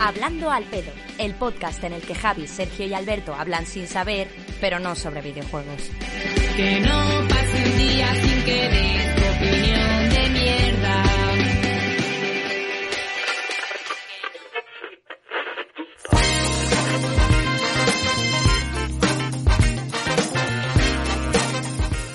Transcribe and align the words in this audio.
Hablando 0.00 0.50
al 0.50 0.64
pedo, 0.64 0.92
el 1.18 1.34
podcast 1.34 1.82
en 1.82 1.92
el 1.92 2.02
que 2.02 2.14
Javi, 2.14 2.46
Sergio 2.46 2.86
y 2.86 2.94
Alberto 2.94 3.34
hablan 3.34 3.66
sin 3.66 3.88
saber, 3.88 4.28
pero 4.60 4.78
no 4.78 4.94
sobre 4.94 5.22
videojuegos. 5.22 5.90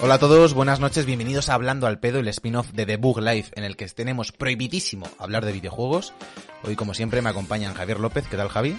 Hola 0.05 0.15
a 0.15 0.19
todos, 0.19 0.53
buenas 0.53 0.81
noches, 0.81 1.05
bienvenidos 1.05 1.47
a 1.47 1.53
Hablando 1.53 1.87
al 1.87 1.97
Pedo, 1.97 2.19
el 2.19 2.27
spin-off 2.27 2.71
de 2.73 2.85
The 2.85 2.97
Bug 2.97 3.21
Life, 3.21 3.53
en 3.55 3.63
el 3.63 3.77
que 3.77 3.87
tenemos 3.87 4.33
prohibidísimo 4.33 5.07
hablar 5.17 5.45
de 5.45 5.53
videojuegos. 5.53 6.11
Hoy, 6.63 6.75
como 6.75 6.93
siempre, 6.93 7.21
me 7.21 7.29
acompañan 7.29 7.73
Javier 7.73 8.01
López. 8.01 8.27
¿Qué 8.27 8.35
tal, 8.35 8.49
Javi? 8.49 8.75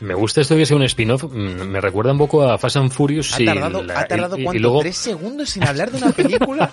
Me 0.00 0.14
gusta 0.14 0.40
esto 0.40 0.56
que 0.56 0.64
sea 0.64 0.76
un 0.76 0.82
spin-off. 0.84 1.24
mm, 1.24 1.62
Me 1.68 1.80
recuerda 1.80 2.12
un 2.12 2.18
poco 2.18 2.42
a 2.42 2.56
Fast 2.58 2.76
and 2.76 2.90
Furious. 2.90 3.34
¿Ha 3.34 3.42
y 3.42 3.44
tardado, 3.44 3.82
la- 3.82 4.00
¿ha 4.00 4.06
tardado 4.08 4.36
y- 4.38 4.40
y 4.40 4.44
cuánto? 4.44 4.60
luego- 4.62 4.80
¿Tres 4.80 4.96
segundos 4.96 5.50
sin 5.50 5.64
hablar 5.64 5.90
de 5.90 5.98
una 5.98 6.12
película? 6.12 6.72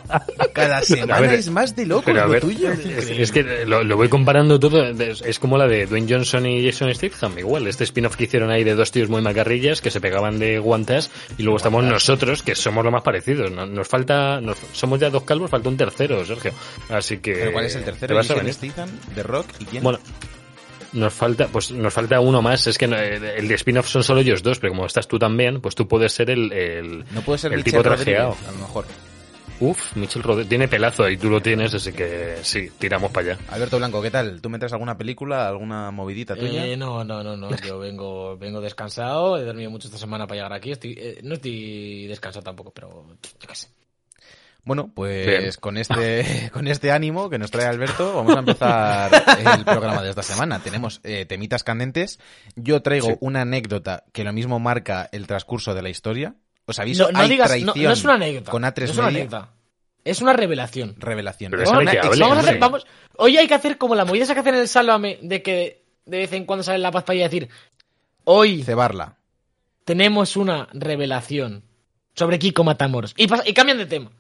Cada 0.53 0.81
semana 0.83 1.19
ver, 1.19 1.33
es 1.33 1.49
más 1.49 1.75
de 1.75 1.85
loco 1.85 2.03
Pero 2.05 2.23
lo 2.25 2.29
ver, 2.29 2.41
tuyo. 2.41 2.71
es, 2.71 3.09
es 3.09 3.31
que 3.31 3.65
lo, 3.65 3.83
lo 3.83 3.97
voy 3.97 4.07
comparando 4.07 4.59
todo. 4.59 4.85
Es, 4.87 5.39
como 5.39 5.57
la 5.57 5.67
de 5.67 5.85
Dwayne 5.87 6.07
Johnson 6.09 6.45
y 6.45 6.65
Jason 6.65 6.93
Statham. 6.95 7.37
Igual, 7.37 7.67
este 7.67 7.83
spin-off 7.83 8.15
que 8.15 8.23
hicieron 8.25 8.49
ahí 8.49 8.63
de 8.63 8.75
dos 8.75 8.91
tíos 8.91 9.09
muy 9.09 9.21
macarrillas 9.21 9.81
que 9.81 9.91
se 9.91 9.99
pegaban 9.99 10.39
de 10.39 10.59
guantas. 10.59 11.11
Y 11.37 11.43
luego 11.43 11.57
estamos 11.57 11.83
nosotros, 11.83 12.43
que 12.43 12.55
somos 12.55 12.83
lo 12.85 12.91
más 12.91 13.03
parecidos. 13.03 13.51
No- 13.51 13.65
Nos 13.65 13.87
falta, 13.87 14.39
nos- 14.41 14.57
somos 14.73 14.99
ya 14.99 15.09
dos 15.09 15.23
calvos, 15.23 15.49
falta 15.51 15.67
un 15.69 15.77
tercero, 15.77 16.23
Sergio. 16.25 16.51
Así 16.89 17.17
que. 17.17 17.33
¿Pero 17.33 17.51
cuál 17.51 17.65
es 17.65 17.75
el 17.75 17.81
¿te 17.83 17.91
tercero? 17.91 18.15
vas 18.15 18.31
a? 18.31 18.53
Statham, 18.53 18.89
The 19.15 19.23
Rock 19.23 19.47
y 19.59 19.65
quién? 19.65 19.83
Bueno, 19.83 19.99
nos 20.93 21.13
falta, 21.13 21.47
pues 21.47 21.71
nos 21.71 21.93
falta 21.93 22.19
uno 22.19 22.41
más. 22.41 22.67
Es 22.67 22.77
que 22.77 22.87
no, 22.87 22.97
eh, 22.97 23.37
el 23.37 23.47
de 23.47 23.55
spin-off 23.55 23.87
son 23.87 24.03
solo 24.03 24.21
ellos 24.21 24.43
dos, 24.43 24.59
pero 24.59 24.73
como 24.73 24.85
estás 24.85 25.07
tú 25.07 25.19
también, 25.19 25.61
pues 25.61 25.75
tú 25.75 25.87
puedes 25.87 26.13
ser 26.13 26.29
el, 26.29 26.51
el, 26.51 27.05
no 27.11 27.21
puede 27.21 27.39
ser 27.39 27.53
el 27.53 27.63
tipo 27.63 27.81
trajeado. 27.81 28.31
Rodríguez, 28.31 28.49
a 28.49 28.51
lo 28.51 28.57
mejor. 28.59 28.85
Uf, 29.59 29.95
Michel 29.95 30.21
Rodríguez 30.21 30.49
tiene 30.49 30.67
pelazo 30.67 31.09
y 31.09 31.17
tú 31.17 31.29
lo 31.29 31.41
tienes, 31.41 31.73
así 31.73 31.91
que 31.91 32.37
sí, 32.43 32.69
tiramos 32.77 33.11
para 33.11 33.31
allá. 33.33 33.39
Alberto 33.49 33.77
Blanco, 33.77 34.01
¿qué 34.03 34.11
tal? 34.11 34.39
¿Tú 34.39 34.49
me 34.49 34.59
traes 34.59 34.73
alguna 34.73 34.97
película, 34.97 35.47
alguna 35.47 35.89
movidita 35.89 36.35
tuya? 36.35 36.65
Eh, 36.65 36.77
no, 36.77 37.03
no, 37.03 37.23
no, 37.23 37.35
no. 37.35 37.49
Yo 37.65 37.79
vengo, 37.79 38.37
vengo 38.37 38.61
descansado. 38.61 39.37
He 39.37 39.43
dormido 39.43 39.71
mucho 39.71 39.87
esta 39.87 39.97
semana 39.97 40.27
para 40.27 40.37
llegar 40.37 40.53
aquí. 40.53 40.71
Estoy, 40.71 40.95
eh, 40.97 41.19
no 41.23 41.33
estoy 41.35 42.05
descansado 42.05 42.43
tampoco, 42.43 42.71
pero 42.71 43.03
yo 43.21 43.47
qué 43.47 43.55
sé. 43.55 43.67
Bueno, 44.67 44.91
pues 44.93 45.25
Bien. 45.25 45.49
con 45.59 45.77
este 45.77 46.49
con 46.53 46.67
este 46.67 46.91
ánimo 46.91 47.29
que 47.29 47.39
nos 47.39 47.49
trae 47.51 47.65
Alberto, 47.65 48.13
vamos 48.15 48.35
a 48.35 48.39
empezar 48.39 49.11
el 49.57 49.63
programa 49.65 50.03
de 50.03 50.09
esta 50.09 50.23
semana. 50.23 50.59
Tenemos 50.59 50.99
eh, 51.03 51.25
temitas 51.25 51.63
candentes. 51.63 52.19
Yo 52.55 52.81
traigo 52.81 53.07
Sí. 53.07 53.15
una 53.21 53.41
anécdota 53.41 54.03
que 54.11 54.23
lo 54.25 54.33
mismo 54.33 54.59
marca 54.59 55.07
el 55.11 55.25
transcurso 55.25 55.73
de 55.73 55.81
la 55.81 55.89
historia. 55.89 56.35
Os 56.65 56.77
No, 56.77 56.81
aviso, 56.81 57.11
no 57.11 57.19
hay 57.19 57.29
digas, 57.29 57.47
no, 57.49 57.71
traición 57.73 57.85
no 57.85 57.91
es 57.93 58.03
una 58.03 58.13
anécdota. 58.15 58.51
con 58.51 58.63
A3 58.63 58.79
no 58.79 58.85
es 58.91 58.97
una 58.97 59.07
anécdota. 59.07 59.49
Es 60.03 60.21
una 60.21 60.33
revelación. 60.33 60.95
Revelación. 60.97 61.51
Pero 61.51 61.63
Es 61.63 61.69
déjame 61.69 61.83
una 61.83 61.91
que 61.91 61.97
hable, 61.99 62.09
ex- 62.11 62.19
vamos 62.19 62.37
a 62.37 62.39
hacer, 62.41 62.53
hombre. 62.55 62.59
vamos. 62.67 62.87
Hoy 63.17 63.37
hay 63.37 63.47
que 63.47 63.53
hacer 63.53 63.77
como 63.77 63.95
la 63.95 64.03
movida 64.05 64.23
esa 64.25 64.33
que 64.33 64.41
hacen 64.41 64.55
en 64.55 64.61
el 64.61 64.67
Sálvame 64.67 65.17
de 65.21 65.41
que 65.41 65.83
de 66.05 66.17
vez 66.17 66.33
en 66.33 66.45
cuando 66.45 66.63
sale 66.63 66.79
la 66.79 66.91
paz 66.91 67.03
para 67.05 67.19
decir 67.19 67.49
hoy 68.25 68.63
cebarla. 68.63 69.15
tenemos 69.85 70.35
una 70.35 70.67
revelación 70.73 71.63
sobre 72.15 72.39
Kiko 72.39 72.63
Matamoros. 72.63 73.13
Y, 73.17 73.27
pasa- 73.27 73.43
y 73.45 73.53
cambian 73.53 73.77
de 73.77 73.85
tema. 73.85 74.11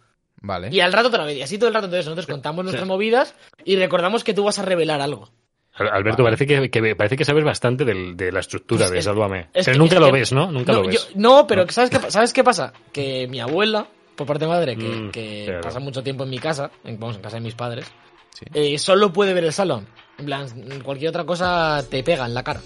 Vale. 0.41 0.69
Y 0.71 0.79
al 0.81 0.93
rato 0.93 1.07
otra 1.09 1.25
vez. 1.25 1.37
Y 1.37 1.41
así 1.41 1.57
todo 1.57 1.67
el 1.69 1.73
rato. 1.73 1.85
Entonces 1.85 2.05
nosotros 2.05 2.27
contamos 2.27 2.63
nuestras 2.63 2.87
movidas 2.87 3.33
y 3.65 3.75
recordamos 3.75 4.23
que 4.23 4.33
tú 4.33 4.43
vas 4.43 4.59
a 4.59 4.63
revelar 4.63 5.01
algo. 5.01 5.29
Al- 5.73 5.89
Alberto, 5.89 6.23
Vale. 6.23 6.35
parece 6.37 6.47
que, 6.47 6.69
que- 6.71 6.95
parece 6.95 7.15
que 7.17 7.25
sabes 7.25 7.43
bastante 7.43 7.85
del- 7.85 8.15
de 8.17 8.31
la 8.31 8.39
estructura 8.39 8.85
Es- 8.85 8.91
de 8.91 8.97
es- 8.99 9.05
Sálvame. 9.05 9.49
es 9.53 9.65
Pero 9.65 9.73
que- 9.73 9.79
nunca 9.79 9.95
es 9.95 10.01
lo 10.01 10.05
que- 10.07 10.11
ves, 10.13 10.33
¿no? 10.33 10.51
Nunca 10.51 10.71
no, 10.73 10.81
lo 10.81 10.87
ves. 10.87 10.95
yo- 11.07 11.11
no, 11.15 11.45
pero 11.47 11.67
¿sabes 11.69 11.89
qué, 11.91 11.99
¿sabes 12.11 12.33
qué 12.33 12.43
pasa? 12.43 12.73
Que 12.91 13.27
mi 13.27 13.39
abuela, 13.39 13.87
por 14.15 14.25
parte 14.25 14.45
de 14.45 14.49
madre, 14.51 14.75
que, 14.75 14.87
Mm, 14.87 15.11
que 15.11 15.43
claro. 15.45 15.61
pasa 15.61 15.79
mucho 15.79 16.01
tiempo 16.01 16.23
en 16.23 16.31
mi 16.31 16.39
casa, 16.39 16.71
en, 16.83 16.99
vamos, 16.99 17.17
en 17.17 17.21
casa 17.21 17.37
de 17.37 17.41
mis 17.41 17.53
padres, 17.53 17.85
Sí. 18.33 18.45
eh, 18.53 18.77
solo 18.79 19.13
puede 19.13 19.33
ver 19.35 19.43
el 19.43 19.53
salón. 19.53 19.87
En 20.17 20.25
plan, 20.25 20.47
cualquier 20.83 21.09
otra 21.09 21.25
cosa 21.25 21.83
te 21.87 22.01
pega 22.03 22.25
en 22.25 22.33
la 22.33 22.43
cara. 22.43 22.59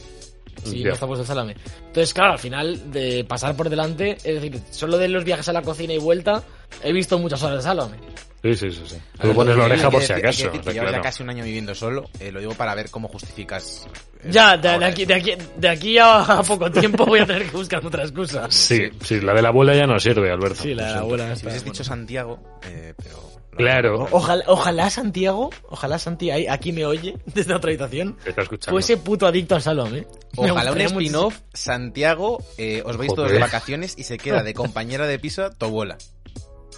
Si 0.64 0.80
Ya. 0.80 0.88
no 0.90 0.94
está 0.94 1.08
puesto 1.08 1.22
el 1.24 1.28
salame. 1.28 1.56
Entonces, 1.88 2.14
claro, 2.14 2.34
al 2.34 2.40
final 2.40 2.92
de 2.92 3.24
pasar 3.26 3.56
por 3.56 3.70
delante, 3.70 4.18
es 4.24 4.42
decir, 4.42 4.60
solo 4.72 4.98
de 4.98 5.08
los 5.08 5.24
viajes 5.24 5.48
a 5.50 5.54
la 5.54 5.62
cocina 5.62 5.94
y 5.94 5.98
vuelta, 5.98 6.44
he 6.84 6.92
visto 6.94 7.18
muchas 7.20 7.42
horas 7.44 7.58
de 7.58 7.64
salame. 7.64 7.98
Sí, 8.44 8.56
sí, 8.56 8.72
sí. 8.72 8.82
sí. 8.88 8.96
Tú 9.20 9.28
ver, 9.28 9.36
pones 9.36 9.56
la 9.56 9.66
oreja 9.66 9.92
por 9.92 10.02
si 10.02 10.14
acaso. 10.14 10.46
decir 10.46 10.62
que 10.62 10.72
claro. 10.72 11.00
casi 11.04 11.22
un 11.22 11.30
año 11.30 11.44
viviendo 11.44 11.76
solo. 11.76 12.10
eh, 12.20 12.32
lo 12.32 12.40
digo 12.40 12.54
para 12.56 12.74
ver 12.74 12.90
cómo 12.90 13.08
justificas. 13.08 13.88
eh, 14.24 14.30
Ya, 14.32 14.58
de, 14.58 14.70
aquí, 14.84 15.06
de, 15.06 15.14
aquí, 15.14 15.34
de 15.58 15.70
aquí 15.70 15.98
a, 16.00 16.22
a 16.22 16.42
poco 16.44 16.72
tiempo 16.72 17.06
voy 17.06 17.20
a 17.20 17.26
tener 17.28 17.44
que 17.46 17.56
buscar 17.58 17.86
otra 17.86 18.02
excusa. 18.02 18.48
Sí, 18.50 18.90
sí, 19.04 19.22
la 19.22 19.34
de 19.36 19.44
la 19.44 19.50
abuela 19.50 19.76
ya 19.76 19.86
no 19.86 20.00
sirve, 20.00 20.32
Alberto. 20.32 20.64
Sí, 20.64 20.74
la 20.74 20.88
de 20.88 20.92
la 20.94 21.00
abuela. 21.02 21.36
Si 21.36 21.44
hubieses 21.46 21.64
dicho 21.64 21.84
Santiago, 21.84 22.40
eh, 22.64 22.96
pero. 22.98 23.31
Claro, 23.56 24.08
Ojalá, 24.12 24.44
ojalá 24.48 24.90
Santiago, 24.90 25.50
ojalá 25.70 26.00
Santiago, 26.00 26.42
aquí 26.50 26.72
me 26.72 26.86
oye 26.86 27.18
desde 27.26 27.54
otra 27.54 27.70
habitación, 27.70 28.18
está 28.26 28.44
escuchando. 28.44 28.72
fuese 28.74 28.98
puto 28.98 29.28
adicto 29.28 29.56
al 29.56 29.62
salón, 29.62 29.96
¿eh? 29.98 30.08
Ojalá 30.38 30.72
un 30.72 30.80
spin-off, 30.82 31.40
Santiago, 31.54 32.42
eh, 32.58 32.82
os 32.86 32.96
vais 32.98 33.10
todos 33.10 33.28
Joder. 33.28 33.34
de 33.34 33.40
vacaciones 33.40 33.96
y 33.98 34.04
se 34.04 34.18
queda 34.18 34.42
de 34.44 34.54
compañera 34.54 35.06
de 35.06 35.20
piso 35.20 35.50
tu 35.52 35.66
abuela. 35.66 35.98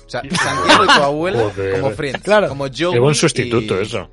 O 0.05 0.09
sea, 0.09 0.21
Santiago 0.31 0.83
y 0.83 0.87
tu 0.87 1.03
abuela 1.03 1.39
Joder. 1.55 1.79
como 1.79 1.91
friends, 1.95 2.23
Claro. 2.23 2.49
como 2.49 2.65
Joe. 2.65 2.91
Qué 2.93 2.99
buen 2.99 3.15
sustituto 3.15 3.79
eso. 3.79 4.09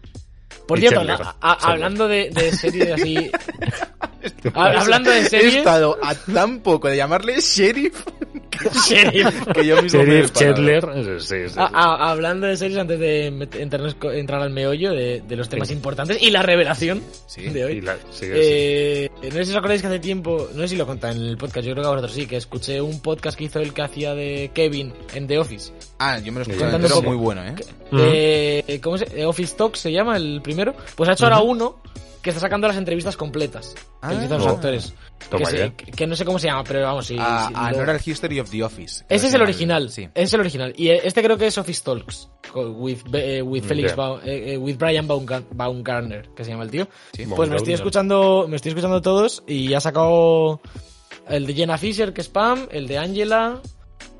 Por 0.69 0.79
Y 0.79 0.83
cierto, 0.83 1.01
a- 1.41 1.53
hablando 1.73 2.07
de, 2.07 2.31
de 2.31 2.53
series 2.53 2.93
así... 2.93 3.31
a- 4.55 4.81
hablando 4.81 5.11
de 5.11 5.21
He 5.21 5.29
series... 5.29 5.55
estado 5.57 5.99
a 6.03 6.15
tan 6.15 6.61
poco 6.61 6.89
de 6.89 6.97
llamarle 6.99 7.41
Sheriff. 7.41 8.05
que 9.55 9.67
yo 9.67 9.83
mismo 9.83 10.01
Sheriff 10.01 10.31
parado. 10.33 10.55
Chandler, 10.55 11.21
sí, 11.21 11.27
sí, 11.27 11.49
sí. 11.49 11.55
A- 11.59 11.71
a- 11.73 12.11
hablando 12.11 12.47
de 12.47 12.57
series, 12.57 12.79
antes 12.79 12.99
de 12.99 13.27
entrar 13.27 14.43
al 14.43 14.51
meollo 14.51 14.93
de, 14.93 15.23
de 15.27 15.37
los 15.37 15.49
temas 15.49 15.69
Sí. 15.69 15.75
importantes 15.75 16.21
y 16.21 16.31
la 16.31 16.43
revelación 16.43 17.03
Sí. 17.27 17.43
de 17.49 17.61
Y 17.61 17.63
hoy. 17.63 17.81
la- 17.81 17.97
sí, 18.11 18.27
sí. 18.27 18.29
Eh, 18.33 19.11
no 19.23 19.31
sé 19.31 19.45
si 19.45 19.51
os 19.53 19.57
acordáis 19.57 19.81
que 19.81 19.87
hace 19.89 19.99
tiempo, 20.01 20.49
no 20.55 20.63
sé 20.63 20.69
si 20.69 20.77
lo 20.77 20.87
conté 20.87 21.09
en 21.09 21.19
el 21.19 21.37
podcast, 21.37 21.67
yo 21.67 21.73
creo 21.73 21.83
que 21.85 21.89
a 21.89 21.91
vosotros 21.93 22.13
sí, 22.13 22.27
que 22.27 22.37
escuché 22.37 22.81
un 22.81 23.01
podcast 23.01 23.39
que 23.39 23.45
hizo 23.45 23.61
el 23.61 23.73
que 23.73 23.83
hacía 23.83 24.15
de 24.15 24.51
Kevin 24.53 24.93
en 25.15 25.27
The 25.27 25.39
Office. 25.39 25.73
Ah, 25.99 26.19
yo 26.19 26.33
me 26.33 26.41
lo 26.41 26.43
escuché 26.43 26.89
poco. 26.89 27.03
muy 27.03 27.17
bueno, 27.17 27.43
¿eh? 27.45 27.55
de- 27.93 28.81
¿cómo 28.83 28.99
se, 28.99 29.07
de 29.07 29.27
Office 29.27 29.55
Talk 29.57 29.75
se 29.77 29.91
llama 29.93 30.17
el 30.17 30.41
primero. 30.43 30.75
Pues 30.97 31.09
ha 31.09 31.13
hecho 31.13 31.25
ahora 31.25 31.41
uno 31.41 31.77
que 32.23 32.31
está 32.31 32.41
sacando 32.41 32.69
las 32.69 32.77
entrevistas 32.77 33.17
completas. 33.17 33.75
Ah. 34.03 34.11
que 34.11 34.29
los 34.29 34.47
Oh. 34.47 34.51
actores. 34.51 34.95
Que, 35.31 35.45
se- 35.47 35.73
que- 35.75 36.07
no 36.07 36.17
sé 36.17 36.25
cómo 36.25 36.39
se 36.39 36.47
llama, 36.49 36.65
pero 36.65 36.83
vamos, 36.83 37.07
sí. 37.07 37.17
A, 37.19 37.49
sí, 37.49 37.55
An 37.57 37.75
Oral 37.79 38.01
History 38.05 38.41
of 38.41 38.51
the 38.51 38.63
Office. 38.63 39.05
Ese 39.09 39.27
es 39.29 39.35
el 39.35 39.43
original. 39.43 39.91
Sí. 39.91 40.09
Es 40.15 40.33
el 40.35 40.41
original. 40.41 40.73
Y 40.77 40.89
este 40.89 41.23
creo 41.23 41.37
que 41.37 41.47
es 41.47 41.59
Office 41.59 41.83
Talks. 41.85 42.29
With, 42.55 42.99
eh, 43.13 43.43
with 43.43 43.63
Felix. 43.65 43.95
Baum- 43.95 44.21
eh, 44.25 44.55
eh, 44.55 44.57
with 44.59 44.77
Brian 44.77 45.07
Baumgar- 45.07 45.45
Baumgartner, 45.53 46.29
que 46.35 46.45
se 46.45 46.51
llama 46.51 46.65
el 46.65 46.71
tío. 46.71 46.89
Sí. 47.13 47.25
Pues 47.27 47.49
me 47.49 47.57
estoy 47.57 47.75
escuchando, 47.75 48.47
me 48.49 48.57
estoy 48.57 48.71
escuchando 48.71 49.01
todos 49.01 49.43
y 49.47 49.73
ha 49.75 49.81
sacado 49.81 50.61
el 51.29 51.47
de 51.47 51.55
Jenna 51.55 51.79
Fisher, 51.79 52.13
que 52.13 52.23
es 52.23 52.29
Pam, 52.29 52.67
el 52.73 52.89
de 52.89 52.99
Angela, 52.99 53.61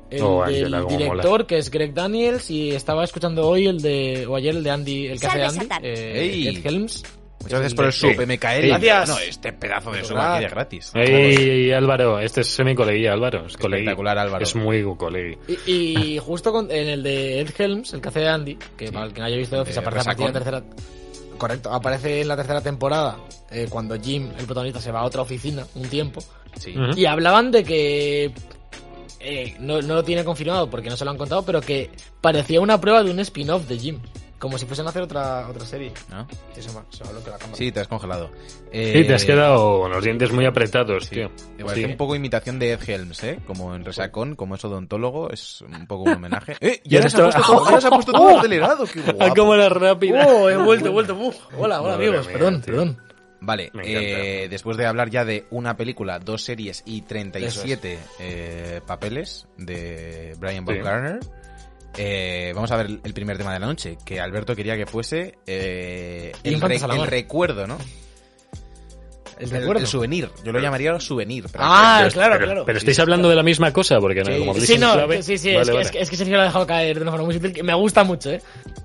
el 0.09 0.21
Oh, 0.23 0.45
del 0.45 0.65
Angela, 0.73 0.81
cómo 0.83 0.97
director, 0.97 1.45
que 1.47 1.57
es 1.57 1.69
Greg 1.71 1.93
Daniels, 1.93 2.49
y 2.49 2.71
estaba 2.71 3.03
escuchando 3.03 3.47
hoy 3.47 3.67
el 3.67 3.81
de, 3.81 4.25
o 4.27 4.35
ayer 4.35 4.55
el 4.55 4.63
de 4.63 4.69
Andy, 4.69 5.07
el 5.07 5.19
que 5.19 5.27
hace 5.27 5.43
Andy, 5.43 5.67
eh. 5.83 6.49
Ed 6.49 6.65
Helms. 6.65 7.03
Muchas 7.43 7.59
gracias 7.59 7.73
por 7.73 7.85
el 7.85 7.93
Sí. 7.93 7.99
sub, 7.99 8.21
MKL. 8.21 8.61
Sí. 8.61 8.67
Gracias. 8.67 9.09
No, 9.09 9.19
este 9.19 9.53
pedazo 9.53 9.91
de 9.91 10.03
sub 10.03 10.17
aquí 10.17 10.43
de 10.43 10.49
gratis. 10.49 10.91
Ey, 10.93 11.71
Álvaro, 11.71 12.19
este 12.19 12.41
es 12.41 12.47
semi-coleguía, 12.47 13.13
Álvaro. 13.13 13.45
Es 13.47 13.57
colegui. 13.57 13.83
Espectacular, 13.83 14.17
Álvaro. 14.17 14.43
Es 14.43 14.55
muy 14.55 14.83
colegui. 14.95 15.37
Y, 15.65 16.13
y 16.15 16.17
justo 16.23 16.51
con- 16.51 16.71
en 16.71 16.87
el 16.87 17.03
de 17.03 17.41
Ed 17.41 17.49
Helms, 17.57 17.93
el 17.93 18.01
que 18.01 18.09
hace 18.09 18.19
de 18.21 18.29
Andy, 18.29 18.57
que 18.77 18.91
para 18.91 19.05
el 19.05 19.13
que 19.13 19.19
no 19.21 19.25
haya 19.27 19.37
visto 19.37 19.59
Office, 19.61 19.79
aparece 19.79 20.01
a 20.01 20.03
partir 20.03 20.25
de 20.27 20.31
la 20.31 20.39
tercera. 20.39 20.63
Correcto, 21.37 21.73
aparece 21.73 22.21
en 22.21 22.27
la 22.27 22.35
tercera 22.37 22.61
temporada, 22.61 23.17
eh, 23.49 23.65
cuando 23.69 23.99
Jim, 23.99 24.29
el 24.37 24.45
protagonista, 24.45 24.79
se 24.79 24.91
va 24.91 24.99
a 24.99 25.05
otra 25.05 25.21
oficina 25.23 25.65
un 25.75 25.89
tiempo. 25.89 26.21
Sí. 26.59 26.73
Y 26.95 27.05
hablaban 27.05 27.49
de 27.51 27.63
que. 27.63 28.31
eh, 29.19 29.55
no, 29.59 29.81
no 29.81 29.95
lo 29.95 30.03
tiene 30.03 30.23
confirmado 30.23 30.69
porque 30.69 30.89
no 30.89 30.97
se 30.97 31.05
lo 31.05 31.11
han 31.11 31.17
contado, 31.17 31.43
pero 31.43 31.61
que 31.61 31.89
parecía 32.21 32.61
una 32.61 32.79
prueba 32.79 33.03
de 33.03 33.11
un 33.11 33.19
spin-off 33.19 33.67
de 33.67 33.77
Jim. 33.79 33.99
Como 34.41 34.57
si 34.57 34.65
fuesen 34.65 34.87
a 34.87 34.89
hacer 34.89 35.03
otra, 35.03 35.47
otra 35.47 35.63
serie. 35.65 35.93
¿No? 36.09 36.27
Sí, 36.55 36.61
se 36.63 36.69
me, 36.71 36.79
se 36.89 37.03
me 37.05 37.13
la 37.13 37.37
cámara. 37.37 37.55
Sí, 37.55 37.71
te 37.71 37.79
has 37.79 37.87
congelado. 37.87 38.31
Eh, 38.71 38.91
Sí, 38.97 39.07
te 39.07 39.13
has 39.13 39.23
quedado 39.23 39.81
con 39.81 39.91
los 39.91 40.03
dientes 40.03 40.31
muy 40.31 40.45
apretados, 40.47 41.05
Sí. 41.05 41.15
tío. 41.15 41.31
Me 41.59 41.63
parece 41.65 41.85
Sí. 41.85 41.91
un 41.91 41.95
poco 41.95 42.15
imitación 42.15 42.57
de 42.57 42.71
Ed 42.71 42.79
Helms, 42.89 43.23
¿eh? 43.23 43.39
Como 43.45 43.75
en 43.75 43.85
Resacón, 43.85 44.35
como 44.35 44.55
es 44.55 44.65
odontólogo, 44.65 45.29
es 45.29 45.61
un 45.61 45.85
poco 45.85 46.03
un 46.09 46.13
homenaje. 46.15 46.55
¡Eh! 46.59 46.81
Ya 46.85 47.01
Ya 47.01 47.09
se 47.09 47.17
ha 47.21 47.23
puesto 47.25 47.41
todo, 47.43 47.69
ya 47.69 47.81
se 47.81 47.87
ha 47.87 47.91
puesto 47.91 48.11
todo 48.11 48.29
acelerado, 48.39 48.85
qué 48.91 48.99
Ah, 49.07 49.11
guapo. 49.13 49.35
cómo 49.35 49.53
era 49.53 49.69
rápida. 49.69 50.25
¡Oh! 50.27 50.49
He 50.49 50.57
vuelto, 50.57 50.87
he 50.87 50.91
vuelto. 50.91 51.13
uf. 51.15 51.35
Hola, 51.57 51.79
hola, 51.79 51.91
Madre 51.93 52.07
amigos. 52.07 52.25
mía, 52.27 52.33
perdón, 52.33 52.61
tío. 52.61 52.65
perdón. 52.73 53.01
Vale, 53.43 53.71
eh, 53.83 54.47
después 54.51 54.77
de 54.77 54.85
hablar 54.85 55.09
ya 55.09 55.25
de 55.25 55.45
una 55.49 55.75
película, 55.75 56.19
dos 56.19 56.43
series 56.43 56.83
y 56.85 57.01
37 57.01 57.97
eh, 58.19 58.81
papeles 58.85 59.47
de 59.57 60.35
Brian 60.37 60.63
Sí. 60.65 60.73
Baumgartner, 60.73 61.19
eh, 61.97 62.51
vamos 62.55 62.71
a 62.71 62.77
ver 62.77 62.87
el 63.03 63.13
primer 63.13 63.37
tema 63.37 63.53
de 63.53 63.59
la 63.59 63.65
noche, 63.65 63.97
que 64.05 64.19
Alberto 64.19 64.55
quería 64.55 64.75
que 64.77 64.85
fuese 64.85 65.37
eh, 65.47 66.31
el, 66.43 66.59
re- 66.61 66.79
recuerdo, 67.05 67.67
¿no? 67.67 67.77
El 69.39 69.45
El, 69.47 69.59
recuerdo. 69.61 69.81
el 69.81 69.87
souvenir. 69.87 70.29
Yo 70.45 70.51
lo 70.51 70.59
llamaría 70.59 70.99
souvenir. 70.99 71.45
pero- 71.51 71.63
Ah, 71.65 71.97
Pero- 72.01 72.11
claro, 72.13 72.33
pero, 72.35 72.45
claro. 72.45 72.65
Pero 72.65 72.77
estáis 72.77 72.99
hablando 72.99 73.27
de 73.27 73.35
la 73.35 73.41
misma 73.41 73.73
cosa, 73.73 73.99
porque 73.99 74.23
no, 74.23 74.31
Sí, 74.31 74.39
como 74.39 74.53
sí, 74.53 74.77
no, 74.77 74.93
clave- 74.93 75.23
sí, 75.23 75.37
sí, 75.39 75.55
Vale, 75.55 75.61
es, 75.61 75.67
que, 75.67 75.73
vale. 75.73 75.81
es, 75.85 75.91
que, 75.91 75.99
es 76.01 76.09
que 76.11 76.15
Sergio 76.15 76.35
lo 76.35 76.41
ha 76.43 76.45
dejado 76.45 76.67
caer 76.67 76.97
de 76.97 77.01
una 77.01 77.11
forma 77.11 77.25
muy 77.25 77.33
sutil, 77.33 77.51
que 77.51 77.63
me 77.63 77.73
gusta 77.73 78.03
mucho, 78.03 78.29
¿eh? 78.31 78.41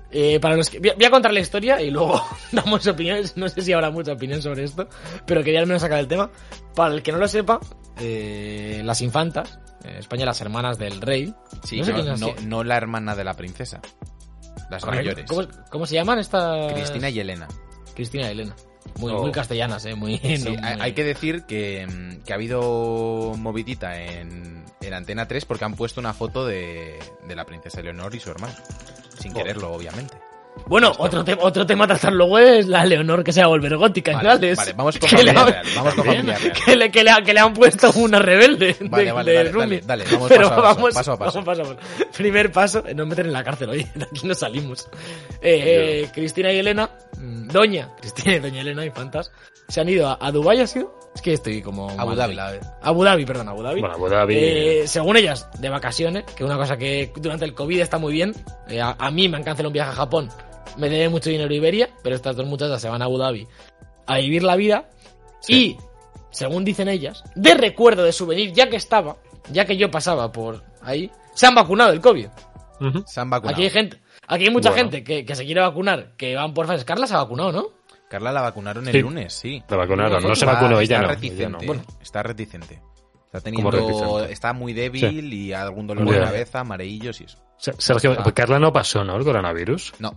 Eh, 0.09 0.39
para 0.39 0.55
los 0.55 0.67
que, 0.69 0.79
voy, 0.79 0.89
a, 0.89 0.95
voy 0.95 1.05
a 1.05 1.11
contar 1.11 1.31
la 1.31 1.41
historia 1.41 1.79
y 1.81 1.91
luego 1.91 2.19
damos 2.51 2.87
opiniones, 2.87 3.37
no 3.37 3.47
sé 3.49 3.61
si 3.61 3.71
habrá 3.71 3.91
mucha 3.91 4.13
opinión 4.13 4.41
sobre 4.41 4.63
esto, 4.63 4.87
pero 5.27 5.43
quería 5.43 5.59
al 5.59 5.67
menos 5.67 5.81
sacar 5.83 5.99
el 5.99 6.07
tema. 6.07 6.31
Para 6.73 6.95
el 6.95 7.03
que 7.03 7.11
no 7.11 7.19
lo 7.19 7.27
sepa, 7.27 7.59
eh, 7.99 8.81
las 8.83 9.01
infantas, 9.01 9.59
en 9.83 9.95
España 9.97 10.25
las 10.25 10.39
hermanas 10.41 10.77
del 10.77 11.01
rey, 11.01 11.33
Sí, 11.63 11.79
no 11.81 11.85
sé 11.85 12.35
no, 12.45 12.63
la 12.63 12.77
hermana 12.77 13.15
de 13.15 13.23
la 13.23 13.33
princesa. 13.35 13.81
Las 14.69 14.85
mayores. 14.85 15.25
¿Cómo, 15.27 15.47
cómo 15.69 15.85
se 15.85 15.95
llaman 15.95 16.19
estas? 16.19 16.73
Cristina 16.73 17.09
y 17.09 17.19
Elena. 17.19 17.47
Cristina 17.95 18.27
y 18.27 18.31
Elena. 18.31 18.55
Muy, 18.99 19.11
Oh. 19.13 19.21
muy 19.21 19.31
castellanas, 19.31 19.85
¿eh? 19.85 19.95
Muy, 19.95 20.17
Sí, 20.17 20.37
no, 20.43 20.49
hay, 20.65 20.73
muy- 20.75 20.81
hay 20.81 20.93
que 20.93 21.03
decir 21.03 21.43
que, 21.43 21.85
mm, 21.87 22.23
que 22.23 22.33
ha 22.33 22.35
habido 22.35 23.33
movidita 23.37 24.01
en, 24.01 24.63
en 24.81 24.93
Antena 24.93 25.27
3 25.27 25.45
porque 25.45 25.65
han 25.65 25.75
puesto 25.75 25.99
una 25.99 26.13
foto 26.13 26.45
de, 26.45 26.97
de 27.27 27.35
la 27.35 27.45
princesa 27.45 27.81
Leonor 27.81 28.13
y 28.15 28.19
su 28.19 28.29
hermano. 28.31 28.53
Sin 29.19 29.31
Joder. 29.31 29.47
quererlo, 29.47 29.73
obviamente. 29.73 30.15
Bueno, 30.65 30.91
otro, 30.97 31.23
te- 31.23 31.37
otro 31.39 31.65
tema 31.65 31.85
a 31.85 31.87
tratar 31.87 32.11
luego 32.13 32.39
es 32.39 32.67
la 32.67 32.83
Leonor 32.85 33.23
que 33.23 33.31
se 33.31 33.39
va 33.41 33.45
a 33.45 33.49
volver 33.49 33.77
gótica 33.77 34.11
en 34.11 34.17
Vale, 34.17 34.55
vale, 34.55 34.73
vamos 34.73 34.97
con 34.99 35.09
familia 35.09 35.33
real. 35.45 35.65
Vamos 35.75 35.93
con 35.95 36.05
familia 36.05 36.37
real. 36.37 36.53
que 36.65 36.75
le, 36.75 36.91
que, 36.91 37.03
le, 37.03 37.11
ha- 37.11 37.21
que 37.21 37.33
le 37.33 37.39
han 37.39 37.53
puesto 37.53 37.91
una 37.95 38.19
rebelde 38.19 38.75
Vale, 38.81 39.05
de, 39.05 39.11
vale, 39.11 39.31
de 39.31 39.37
dale, 39.37 39.51
dale, 39.51 39.81
dale, 39.85 40.03
vamos 40.11 40.27
Pero 40.29 40.49
paso 40.49 40.61
vamos, 40.61 40.93
paso 40.93 41.11
a 41.13 41.17
paso. 41.17 41.41
vamos 41.43 41.45
paso 41.45 41.71
a 41.71 41.75
paso. 41.75 42.07
Primer 42.17 42.51
paso, 42.51 42.83
eh, 42.85 42.93
no 42.93 43.05
meter 43.05 43.25
en 43.27 43.33
la 43.33 43.43
cárcel 43.43 43.69
hoy, 43.69 43.87
de 43.95 44.03
aquí 44.11 44.27
no 44.27 44.33
salimos. 44.33 44.87
Eh, 45.41 46.03
eh, 46.03 46.09
Cristina 46.13 46.51
y 46.51 46.57
Elena, 46.59 46.89
mm, 47.17 47.47
Doña, 47.49 47.89
Cristina 48.01 48.35
y 48.35 48.39
Doña 48.39 48.61
Elena, 48.61 48.85
infantas, 48.85 49.31
se 49.67 49.79
han 49.81 49.89
ido 49.89 50.07
a, 50.07 50.17
a 50.19 50.31
Dubái, 50.31 50.59
¿ha 50.59 50.67
sido? 50.67 50.97
Es 51.15 51.21
que 51.21 51.33
estoy 51.33 51.61
como... 51.63 51.89
Abu 51.97 52.13
Dhabi. 52.13 52.35
la- 52.35 52.59
Abu 52.83 53.03
Dhabi, 53.03 53.25
perdón, 53.25 53.49
Abu 53.49 53.63
Dhabi. 53.63 53.79
Bueno, 53.81 53.95
Abu 53.95 54.07
Dhabi- 54.07 54.35
Eh, 54.37 54.83
según 54.85 55.17
ellas, 55.17 55.47
de 55.59 55.67
vacaciones, 55.69 56.23
que 56.35 56.43
una 56.43 56.57
cosa 56.57 56.77
que 56.77 57.11
durante 57.15 57.43
el 57.43 57.55
COVID 57.55 57.79
está 57.81 57.97
muy 57.97 58.13
bien. 58.13 58.35
Eh, 58.69 58.79
a, 58.79 58.95
a 58.99 59.09
mí 59.09 59.27
me 59.27 59.37
han 59.37 59.43
cancelado 59.43 59.69
un 59.69 59.73
viaje 59.73 59.89
a 59.89 59.93
Japón, 59.93 60.29
me 60.77 60.89
debe 60.89 61.09
mucho 61.09 61.29
dinero 61.29 61.53
Iberia, 61.53 61.89
pero 62.03 62.15
estas 62.15 62.35
dos 62.35 62.45
muchachas 62.45 62.81
se 62.81 62.89
van 62.89 63.01
a 63.01 63.05
Abu 63.05 63.17
Dhabi 63.17 63.47
a 64.05 64.17
vivir 64.17 64.43
la 64.43 64.55
vida. 64.55 64.89
Y, 65.47 65.77
según 66.31 66.63
dicen 66.65 66.87
ellas, 66.87 67.23
de 67.35 67.53
recuerdo 67.53 68.03
de 68.03 68.11
souvenir, 68.11 68.51
ya 68.53 68.69
que 68.69 68.75
estaba, 68.77 69.17
ya 69.51 69.65
que 69.65 69.77
yo 69.77 69.89
pasaba 69.91 70.31
por 70.31 70.63
ahí, 70.81 71.11
se 71.33 71.45
han 71.47 71.55
vacunado 71.55 71.91
del 71.91 72.01
COVID. 72.01 72.27
Se 73.05 73.19
han 73.19 73.29
vacunado. 73.29 73.55
Aquí 73.55 73.63
hay 73.63 73.69
gente, 73.69 73.99
aquí 74.27 74.45
hay 74.45 74.51
mucha 74.51 74.69
Bueno. 74.69 74.83
gente 74.83 75.03
que, 75.03 75.25
que 75.25 75.35
se 75.35 75.45
quiere 75.45 75.61
vacunar, 75.61 76.13
que 76.15 76.35
van 76.35 76.53
por 76.53 76.67
fases. 76.67 76.85
Carla 76.85 77.07
se 77.07 77.13
ha 77.15 77.17
vacunado, 77.17 77.51
¿no? 77.51 77.67
Carla 78.09 78.31
la 78.31 78.41
vacunaron 78.41 78.85
el 78.87 78.93
Sí. 78.93 79.01
lunes, 79.01 79.33
sí. 79.33 79.63
La 79.67 79.77
vacunaron, 79.77 80.23
no 80.23 80.35
se 80.35 80.45
vacunó 80.45 80.79
está 80.79 80.95
ella, 80.95 81.01
no. 81.01 81.07
reticente. 81.09 81.43
ella 81.43 81.49
no. 81.49 81.57
Bueno, 81.65 81.83
está 82.01 82.23
reticente. 82.23 82.81
Está 83.25 83.41
teniendo, 83.41 84.23
está 84.25 84.53
muy 84.53 84.71
débil 84.71 85.33
y 85.33 85.51
algún 85.51 85.85
dolor 85.87 86.09
de 86.09 86.19
cabeza, 86.19 86.63
mareillos 86.63 87.19
y 87.19 87.25
eso. 87.25 87.37
Se- 87.57 87.73
Sergio, 87.77 88.15
Ah. 88.17 88.23
pues 88.23 88.33
Carla 88.33 88.59
no 88.59 88.71
pasó, 88.71 89.03
¿no? 89.03 89.17
El 89.17 89.25
coronavirus. 89.25 89.95
No, 89.99 90.15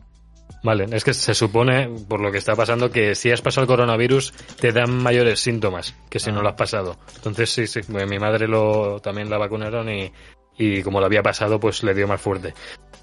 Vale, 0.63 0.87
es 0.93 1.05
que 1.05 1.15
se 1.15 1.35
supone, 1.35 1.89
por 2.09 2.21
lo 2.21 2.31
que 2.31 2.39
está 2.39 2.55
pasando, 2.55 2.91
que 2.91 3.15
si 3.15 3.31
has 3.31 3.41
pasado 3.41 3.63
el 3.63 3.69
coronavirus 3.69 4.33
te 4.61 4.73
dan 4.73 5.03
mayores 5.03 5.41
síntomas 5.41 5.95
que 6.09 6.19
si 6.19 6.31
no 6.33 6.43
lo 6.43 6.49
has 6.49 6.57
pasado. 6.57 6.97
Entonces 7.17 7.51
sí, 7.51 7.67
sí, 7.67 7.81
mi 7.89 8.19
madre 8.19 8.47
lo 8.47 9.01
también 9.01 9.31
la 9.31 9.39
vacunaron 9.39 9.89
y, 9.89 10.13
y 10.59 10.83
como 10.83 11.01
lo 11.01 11.07
había 11.07 11.23
pasado, 11.23 11.59
pues 11.59 11.83
le 11.83 11.95
dio 11.95 12.07
más 12.07 12.21
fuerte. 12.21 12.55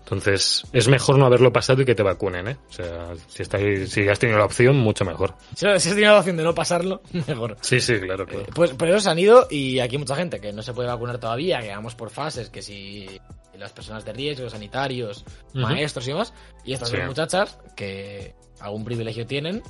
Entonces 0.07 0.63
es 0.71 0.87
mejor 0.87 1.17
no 1.17 1.25
haberlo 1.25 1.51
pasado 1.51 1.81
y 1.81 1.85
que 1.85 1.93
te 1.93 2.01
vacunen, 2.01 2.47
¿eh? 2.47 2.57
O 2.69 2.71
sea, 2.71 3.09
si, 3.27 3.41
estáis, 3.43 3.91
si 3.91 4.07
has 4.07 4.17
tenido 4.17 4.39
la 4.39 4.45
opción, 4.45 4.77
mucho 4.77 5.03
mejor. 5.03 5.33
Si, 5.53 5.65
si 5.65 5.67
has 5.67 5.83
tenido 5.83 6.13
la 6.13 6.19
opción 6.19 6.37
de 6.37 6.43
no 6.43 6.55
pasarlo, 6.55 7.01
mejor. 7.27 7.57
Sí, 7.59 7.81
sí, 7.81 7.99
claro, 7.99 8.25
claro. 8.25 8.43
Eh, 8.43 8.47
Pues, 8.55 8.71
pero 8.77 8.97
se 9.01 9.09
han 9.09 9.19
ido 9.19 9.47
y 9.51 9.79
aquí 9.79 9.95
hay 9.95 9.99
mucha 9.99 10.15
gente 10.15 10.39
que 10.39 10.53
no 10.53 10.61
se 10.63 10.73
puede 10.73 10.87
vacunar 10.87 11.17
todavía, 11.17 11.59
que 11.59 11.67
vamos 11.69 11.93
por 11.95 12.09
fases, 12.09 12.49
que 12.49 12.61
si 12.61 13.19
las 13.57 13.73
personas 13.73 14.05
de 14.05 14.13
riesgo, 14.13 14.49
sanitarios, 14.49 15.25
maestros 15.53 16.05
y 16.07 16.11
demás, 16.11 16.33
y 16.63 16.71
estas 16.73 16.89
Sí. 16.89 16.95
dos 16.97 17.07
muchachas, 17.07 17.57
que 17.75 18.33
algún 18.61 18.85
privilegio 18.85 19.25
tienen, 19.27 19.61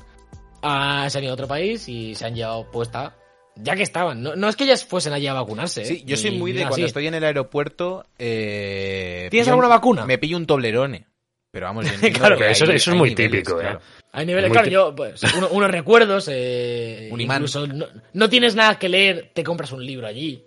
ah, 0.61 1.07
se 1.09 1.17
han 1.17 1.23
ido 1.23 1.31
a 1.31 1.33
otro 1.33 1.47
país 1.47 1.87
y 1.89 2.13
se 2.13 2.25
han 2.25 2.35
llevado 2.35 2.69
puesta, 2.69 3.15
ya 3.61 3.75
que 3.75 3.83
estaban, 3.83 4.21
no, 4.23 4.35
no 4.35 4.47
es 4.49 4.55
que 4.55 4.63
ellas 4.65 4.85
fuesen 4.85 5.13
allí 5.13 5.27
a 5.27 5.33
vacunarse. 5.33 5.85
Sí, 5.85 5.93
¿eh? 5.95 6.03
yo 6.05 6.17
soy 6.17 6.31
muy 6.31 6.51
de 6.51 6.61
cuando 6.61 6.75
así. 6.75 6.83
estoy 6.85 7.07
en 7.07 7.15
el 7.15 7.23
aeropuerto. 7.23 8.05
Eh, 8.17 9.27
¿Tienes 9.31 9.47
un- 9.47 9.51
alguna 9.53 9.67
vacuna? 9.69 10.05
Me 10.05 10.17
pillo 10.17 10.37
un 10.37 10.45
toblerone. 10.45 11.05
Pero 11.51 11.65
vamos, 11.67 11.85
yo 11.85 11.91
Claro, 12.13 12.35
que 12.35 12.39
pero 12.41 12.51
eso- 12.51 12.65
hay- 12.65 12.75
eso 12.75 12.91
es 12.91 12.97
muy 12.97 13.09
niveles, 13.09 13.31
típico, 13.31 13.57
¿eh? 13.59 13.61
claro. 13.63 13.81
Hay 14.11 14.25
niveles, 14.25 14.51
claro, 14.51 14.67
yo, 14.67 14.95
pues, 14.95 15.21
uno- 15.37 15.49
unos 15.49 15.69
recuerdos, 15.71 16.27
eh, 16.31 17.09
Un 17.11 17.21
imán. 17.21 17.37
incluso 17.37 17.67
no, 17.67 17.85
no 18.13 18.29
tienes 18.29 18.55
nada 18.55 18.77
que 18.79 18.89
leer, 18.89 19.31
te 19.33 19.43
compras 19.43 19.71
un 19.71 19.85
libro 19.85 20.07
allí, 20.07 20.43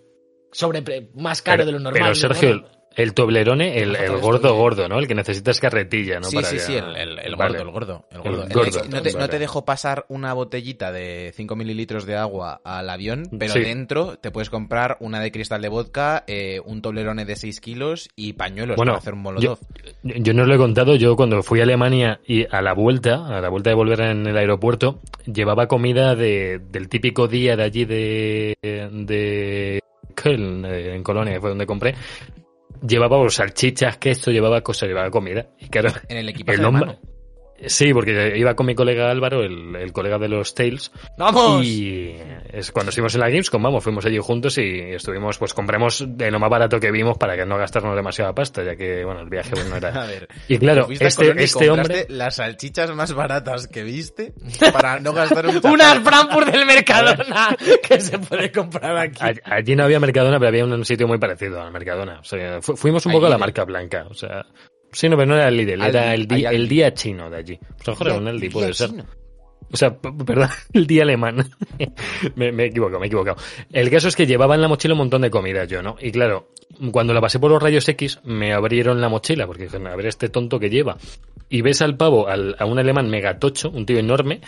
sobre 0.53 0.83
pre- 0.83 1.09
más 1.15 1.41
caro 1.43 1.59
Pero, 1.59 1.67
de 1.67 1.73
lo 1.73 1.79
normal. 1.81 2.03
pero. 2.03 2.15
Sergio, 2.35 2.65
el 2.97 3.15
toblerone, 3.15 3.79
el, 3.81 3.95
el 3.95 4.19
gordo 4.19 4.55
gordo, 4.57 4.89
¿no? 4.89 4.99
El 4.99 5.07
que 5.07 5.15
necesitas 5.15 5.61
carretilla, 5.61 6.19
¿no? 6.19 6.27
Sí, 6.29 6.37
Para 6.37 6.49
sí, 6.49 6.59
sí, 6.59 6.75
el, 6.75 6.97
el- 6.97 7.19
el 7.21 7.37
Vale. 7.37 7.59
gordo, 7.59 7.63
el 7.63 7.71
gordo. 7.71 8.09
El 8.11 8.19
gordo. 8.21 8.43
El- 8.45 8.53
gordo, 8.53 8.83
no, 8.91 9.03
te, 9.03 9.13
no 9.13 9.29
te 9.29 9.39
dejo 9.39 9.65
pasar 9.65 10.07
una 10.09 10.33
botellita 10.33 10.91
de 10.91 11.33
5 11.37 11.55
mililitros 11.57 12.05
de 12.05 12.17
agua 12.17 12.61
al 12.65 12.91
avión, 12.91 13.29
pero 13.39 13.53
Sí. 13.55 13.61
dentro 13.61 14.17
te 14.19 14.31
puedes 14.33 14.51
comprar 14.51 14.97
una 15.01 15.21
de 15.21 15.31
cristal 15.31 15.63
de 15.63 15.69
vodka, 15.69 16.25
eh, 16.27 16.61
un 16.65 16.83
toblerone 16.83 17.25
de 17.25 17.37
6 17.37 17.61
kilos 17.61 18.09
y 18.17 18.33
pañuelos 18.33 18.77
Bueno, 18.77 18.93
para 18.93 18.99
hacer 18.99 19.15
un 19.15 19.23
molotov. 19.23 19.59
Yo, 20.03 20.15
yo 20.17 20.35
no 20.35 20.43
os 20.43 20.49
lo 20.49 20.55
he 20.55 20.59
contado, 20.59 20.97
yo 20.97 21.15
cuando 21.17 21.43
fui 21.43 21.61
a 21.61 21.63
Alemania 21.63 22.21
y 22.27 22.45
a 22.51 22.61
la 22.61 22.73
vuelta, 22.75 23.27
a 23.37 23.41
la 23.41 23.49
vuelta 23.49 23.71
de 23.71 23.77
volver 23.77 24.01
en 24.01 24.27
el 24.27 24.37
aeropuerto, 24.37 25.01
llevaba 25.33 25.69
comida 25.69 26.17
de, 26.17 26.59
del 26.71 26.89
típico 26.89 27.29
día 27.29 27.57
de 27.57 27.63
allí 27.63 27.85
de, 27.85 28.57
de 28.63 29.81
Köln, 30.15 30.65
eh, 30.67 30.95
en 30.97 31.03
Colonia, 31.03 31.35
que 31.35 31.41
fue 31.41 31.51
donde 31.51 31.67
compré. 31.67 31.95
Llevaba 32.87 33.19
salchichas, 33.37 33.99
queso, 33.99 34.31
llevaba 34.31 34.63
cosas, 34.63 34.89
llevaba 34.89 35.11
comida. 35.11 35.49
Y 35.59 35.69
claro, 35.69 35.91
En 36.09 36.19
el 36.19 36.29
equipaje 36.29 36.57
el 36.57 36.61
de 36.61 36.63
nombre... 36.63 36.87
mano. 36.87 36.99
Sí, 37.67 37.93
porque 37.93 38.35
iba 38.37 38.55
con 38.55 38.67
mi 38.67 38.75
colega 38.75 39.11
Álvaro, 39.11 39.43
el, 39.43 39.77
el 39.77 39.93
colega 39.93 40.19
de 40.19 40.29
los 40.29 40.55
Tales, 40.55 40.91
¡Vamos! 41.19 41.65
y 41.65 42.17
es 42.53 42.71
cuando 42.73 42.91
estuvimos 42.91 43.15
en 43.15 43.21
la 43.21 43.29
Gamescom, 43.29 43.63
vamos, 43.63 43.85
fuimos 43.85 44.05
allí 44.07 44.19
juntos 44.19 44.57
y 44.59 44.81
estuvimos, 44.81 45.37
pues 45.39 45.53
compramos 45.55 46.05
de 46.07 46.31
lo 46.31 46.39
más 46.39 46.49
barato 46.51 46.81
que 46.81 46.91
vimos 46.91 47.19
para 47.19 47.37
que 47.37 47.45
no 47.45 47.59
gastarnos 47.59 47.95
demasiada 47.95 48.35
pasta, 48.35 48.65
ya 48.65 48.77
que, 48.77 49.05
bueno, 49.05 49.21
el 49.21 49.29
viaje 49.29 49.51
pues, 49.51 49.67
no 49.69 49.77
era... 49.77 49.89
A 50.03 50.07
ver. 50.07 50.29
Y 50.49 50.59
claro, 50.59 50.87
este, 50.91 51.27
y 51.27 51.43
este 51.45 51.71
hombre... 51.71 52.07
las 52.09 52.37
salchichas 52.37 52.91
más 52.95 53.13
baratas 53.13 53.69
que 53.69 53.83
viste 53.83 54.33
para 54.73 54.99
no 55.01 55.13
gastar 55.13 55.47
un 55.47 55.61
Unas. 55.65 55.99
Frankfurt 56.01 56.49
del 56.49 56.65
Mercadona 56.67 57.57
que 57.89 58.01
se 58.01 58.19
puede 58.19 58.51
comprar 58.51 58.97
aquí. 58.97 59.23
All- 59.23 59.41
Allí 59.45 59.77
no 59.77 59.85
había 59.85 60.01
Mercadona, 60.01 60.39
pero 60.39 60.49
había 60.49 60.65
un 60.65 60.85
sitio 60.85 61.07
muy 61.07 61.19
parecido 61.19 61.61
al 61.61 61.71
Mercadona. 61.73 62.21
O 62.21 62.25
sea, 62.25 62.63
fu- 62.63 62.77
fuimos 62.77 63.05
un 63.07 63.13
poco 63.13 63.27
a 63.27 63.31
la 63.31 63.39
marca 63.39 63.65
blanca. 63.65 64.07
O 64.09 64.15
sea, 64.15 64.47
sí, 64.93 65.09
no, 65.09 65.17
pero 65.17 65.27
no 65.29 65.35
era 65.37 65.49
el 65.49 65.57
Lidl, 65.57 65.81
Aldi, 65.83 65.97
era 65.99 66.15
el, 66.15 66.27
di- 66.27 66.45
el 66.45 66.69
día 66.69 66.95
chino 66.95 67.31
de 67.31 67.37
allí. 67.37 67.57
Pues 67.59 67.89
a 67.89 67.91
lo 67.91 67.93
mejor 67.93 68.07
era 68.09 68.17
un 68.19 68.29
Aldi, 68.29 68.41
Día 68.43 68.51
puede 68.51 68.75
ser. 68.75 68.91
chino. 68.91 69.05
O 69.73 69.77
sea, 69.77 69.97
perdón, 69.97 70.49
el 70.73 70.87
día 70.87 71.03
alemán. 71.05 71.49
me, 72.35 72.51
me 72.53 72.65
he 72.65 72.67
equivocado, 72.67 72.99
me 73.01 73.07
he 73.07 73.09
equivocado. 73.09 73.37
El 73.73 73.89
caso 73.91 74.09
es 74.09 74.17
que 74.17 74.27
llevaba 74.27 74.55
en 74.55 74.63
la 74.63 74.69
mochila 74.69 74.95
un 74.95 74.99
montón 74.99 75.23
de 75.23 75.31
comida 75.31 75.65
yo, 75.65 75.83
¿no? 75.83 75.97
Y 76.01 76.11
claro, 76.11 76.49
cuando 76.93 77.15
la 77.15 77.21
pasé 77.21 77.39
por 77.39 77.51
los 77.51 77.63
rayos 77.63 77.89
X, 77.89 78.21
me 78.25 78.53
abrieron 78.53 79.01
la 79.01 79.09
mochila, 79.09 79.47
porque 79.47 79.65
dijeron, 79.65 79.87
a 79.87 79.97
ver 79.97 80.07
este 80.07 80.29
tonto 80.29 80.59
que 80.59 80.71
lleva. 80.71 80.97
Y 81.49 81.63
ves 81.63 81.83
al 81.83 81.97
pavo, 81.97 82.27
al- 82.29 82.57
a 82.59 82.65
un 82.65 82.79
alemán 82.79 83.09
megatocho, 83.11 83.71
un 83.71 83.87
tío 83.87 83.99
enorme, 83.99 84.41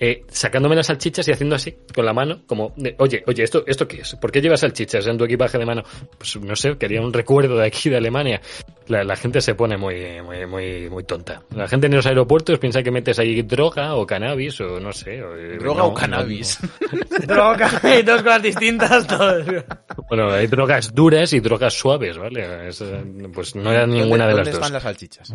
eh, 0.00 0.24
sacándome 0.28 0.76
las 0.76 0.86
salchichas 0.86 1.26
y 1.28 1.32
haciendo 1.32 1.56
así, 1.56 1.76
con 1.94 2.04
la 2.04 2.12
mano, 2.12 2.42
como, 2.46 2.72
de, 2.76 2.94
oye, 2.98 3.22
oye, 3.26 3.42
¿esto, 3.42 3.64
¿esto 3.66 3.88
qué 3.88 4.02
es? 4.02 4.14
¿Por 4.16 4.30
qué 4.30 4.40
llevas 4.40 4.60
salchichas 4.60 5.06
en 5.06 5.18
tu 5.18 5.24
equipaje 5.24 5.58
de 5.58 5.66
mano? 5.66 5.82
Pues 6.16 6.36
no 6.36 6.54
sé, 6.56 6.76
quería 6.78 7.00
un 7.00 7.12
recuerdo 7.12 7.56
de 7.56 7.66
aquí, 7.66 7.90
de 7.90 7.96
Alemania. 7.96 8.40
La, 8.86 9.04
la 9.04 9.16
gente 9.16 9.40
se 9.40 9.54
pone 9.54 9.76
muy, 9.76 10.22
muy, 10.22 10.46
muy, 10.46 10.88
muy 10.88 11.04
tonta. 11.04 11.42
La 11.54 11.68
gente 11.68 11.88
en 11.88 11.94
los 11.96 12.06
aeropuertos 12.06 12.58
piensa 12.58 12.82
que 12.82 12.90
metes 12.90 13.18
ahí 13.18 13.42
droga 13.42 13.94
o 13.96 14.06
cannabis 14.06 14.60
o 14.60 14.80
no 14.80 14.92
sé. 14.92 15.22
o, 15.22 15.36
eh, 15.36 15.58
Droga 15.58 15.82
no, 15.82 15.86
o 15.88 15.94
cannabis. 15.94 16.58
Droga, 17.26 17.70
y 17.98 18.02
dos 18.02 18.22
cosas 18.22 18.42
distintas. 18.42 19.06
todo. 19.06 19.42
no. 19.44 19.64
Bueno, 20.08 20.30
hay 20.32 20.46
drogas 20.46 20.94
duras 20.94 21.32
y 21.32 21.40
drogas 21.40 21.74
suaves, 21.74 22.16
¿vale? 22.16 22.68
Es, 22.68 22.80
eh, 22.80 23.02
pues 23.32 23.54
no 23.56 23.70
era 23.70 23.86
ninguna 23.86 24.26
de 24.26 24.32
¿Dónde 24.32 24.44
las 24.44 24.46
dos. 24.46 24.54
están 24.54 24.72
las 24.72 24.82
salchichas? 24.84 25.34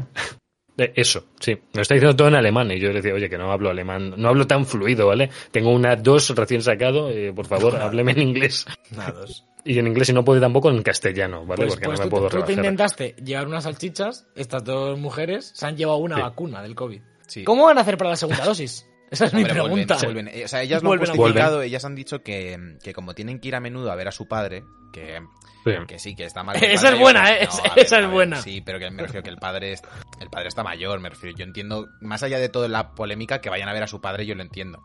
Eh, 0.77 0.92
Eso, 0.96 1.25
sí. 1.39 1.58
Me 1.74 1.82
está 1.84 1.94
diciendo 1.96 2.15
todo 2.15 2.27
en 2.30 2.36
alemán 2.36 2.72
y 2.72 2.80
yo 2.80 2.88
le 2.89 2.96
decía, 2.96 3.13
oye, 3.13 3.30
que 3.30 3.38
no 3.38 3.51
hablo 3.51 3.70
alemán, 3.70 4.13
no 4.18 4.30
hablo 4.30 4.48
tan 4.48 4.65
fluido, 4.65 5.08
¿vale? 5.08 5.30
Tengo 5.51 5.72
una 5.72 5.96
dos 5.96 6.30
recién 6.36 6.62
sacado, 6.63 7.10
eh, 7.12 7.32
por 7.34 7.46
favor, 7.46 7.75
hábleme 7.82 8.12
en 8.13 8.22
inglés. 8.22 8.65
Nada, 8.92 9.12
dos. 9.12 9.46
Y 9.65 9.80
en 9.80 9.88
inglés 9.88 10.10
y 10.10 10.13
no 10.13 10.25
puedo 10.25 10.42
tampoco 10.42 10.70
en 10.70 10.84
castellano, 10.84 11.46
¿vale? 11.46 11.62
Pues, 11.63 11.75
Porque 11.75 11.86
pues 11.86 12.00
no 12.00 12.03
me 12.06 12.10
tú, 12.10 12.15
puedo 12.18 12.24
tú 12.25 12.30
te 12.32 12.36
rebajar. 12.48 12.58
intentaste 12.58 13.15
llevar 13.24 13.48
unas 13.48 13.63
salchichas, 13.63 14.27
estas 14.36 14.62
dos 14.65 15.00
mujeres 15.00 15.51
se 15.56 15.65
han 15.65 15.77
llevado 15.77 16.00
una 16.00 16.18
Sí. 16.18 16.22
vacuna 16.22 16.62
del 16.62 16.75
COVID. 16.75 17.01
Sí. 17.27 17.44
¿Cómo 17.46 17.63
van 17.68 17.77
a 17.77 17.82
hacer 17.82 17.98
para 17.98 18.10
la 18.10 18.15
segunda 18.18 18.44
dosis? 18.46 18.86
Esa 19.13 19.25
es 19.25 19.34
mi 19.34 19.41
Hombre, 19.43 19.53
pregunta. 19.53 19.98
vuelven. 20.03 20.27
Eh, 20.27 20.43
O 20.46 20.48
sea, 20.48 20.62
ellas 20.62 20.82
lo 20.84 20.91
han 20.91 20.98
Vuelven 21.00 21.15
justificado, 21.15 21.62
ellas 21.62 21.86
han 21.86 21.96
dicho 21.96 22.22
que, 22.24 22.77
que 22.84 22.93
como 22.93 23.13
tienen 23.13 23.39
que 23.39 23.48
ir 23.48 23.55
a 23.55 23.60
menudo 23.60 23.91
a 23.91 23.96
ver 23.96 24.08
a 24.08 24.12
su 24.12 24.27
padre, 24.27 24.63
que, 24.91 25.22
Sí. 25.63 25.72
que 25.88 26.00
sí, 26.00 26.15
que 26.15 26.25
está 26.25 26.43
mal. 26.43 26.55
Esa 26.58 26.82
padre 26.84 26.96
es 26.96 27.00
buena, 27.01 27.32
¿eh? 27.32 27.39
No, 27.46 27.50
Esa- 27.50 27.62
a 27.72 27.75
ver, 27.75 27.86
esa 27.86 28.00
es 28.00 28.10
buena. 28.10 28.41
Sí, 28.41 28.62
pero 28.62 28.79
que 28.79 28.89
me 28.91 29.03
refiero 29.03 29.24
que 29.24 29.29
el 29.29 29.38
padre, 29.38 29.74
es- 29.74 29.82
el 30.20 30.29
padre 30.29 30.48
está 30.50 30.63
mayor, 30.63 31.00
me 31.00 31.10
refiero. 31.10 31.38
Yo 31.38 31.43
entiendo, 31.46 31.88
más 32.01 32.24
allá 32.24 32.39
de 32.39 32.50
toda 32.50 32.67
la 32.67 32.93
polémica, 32.96 33.39
que 33.39 33.50
vayan 33.50 33.70
a 33.70 33.74
ver 33.74 33.84
a 33.84 33.88
su 33.88 34.01
padre, 34.01 34.25
yo 34.25 34.36
lo 34.36 34.41
entiendo. 34.41 34.82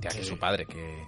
que 0.00 0.08
hace 0.08 0.22
Sí. 0.22 0.28
su 0.28 0.38
padre, 0.38 0.66
que... 0.66 1.06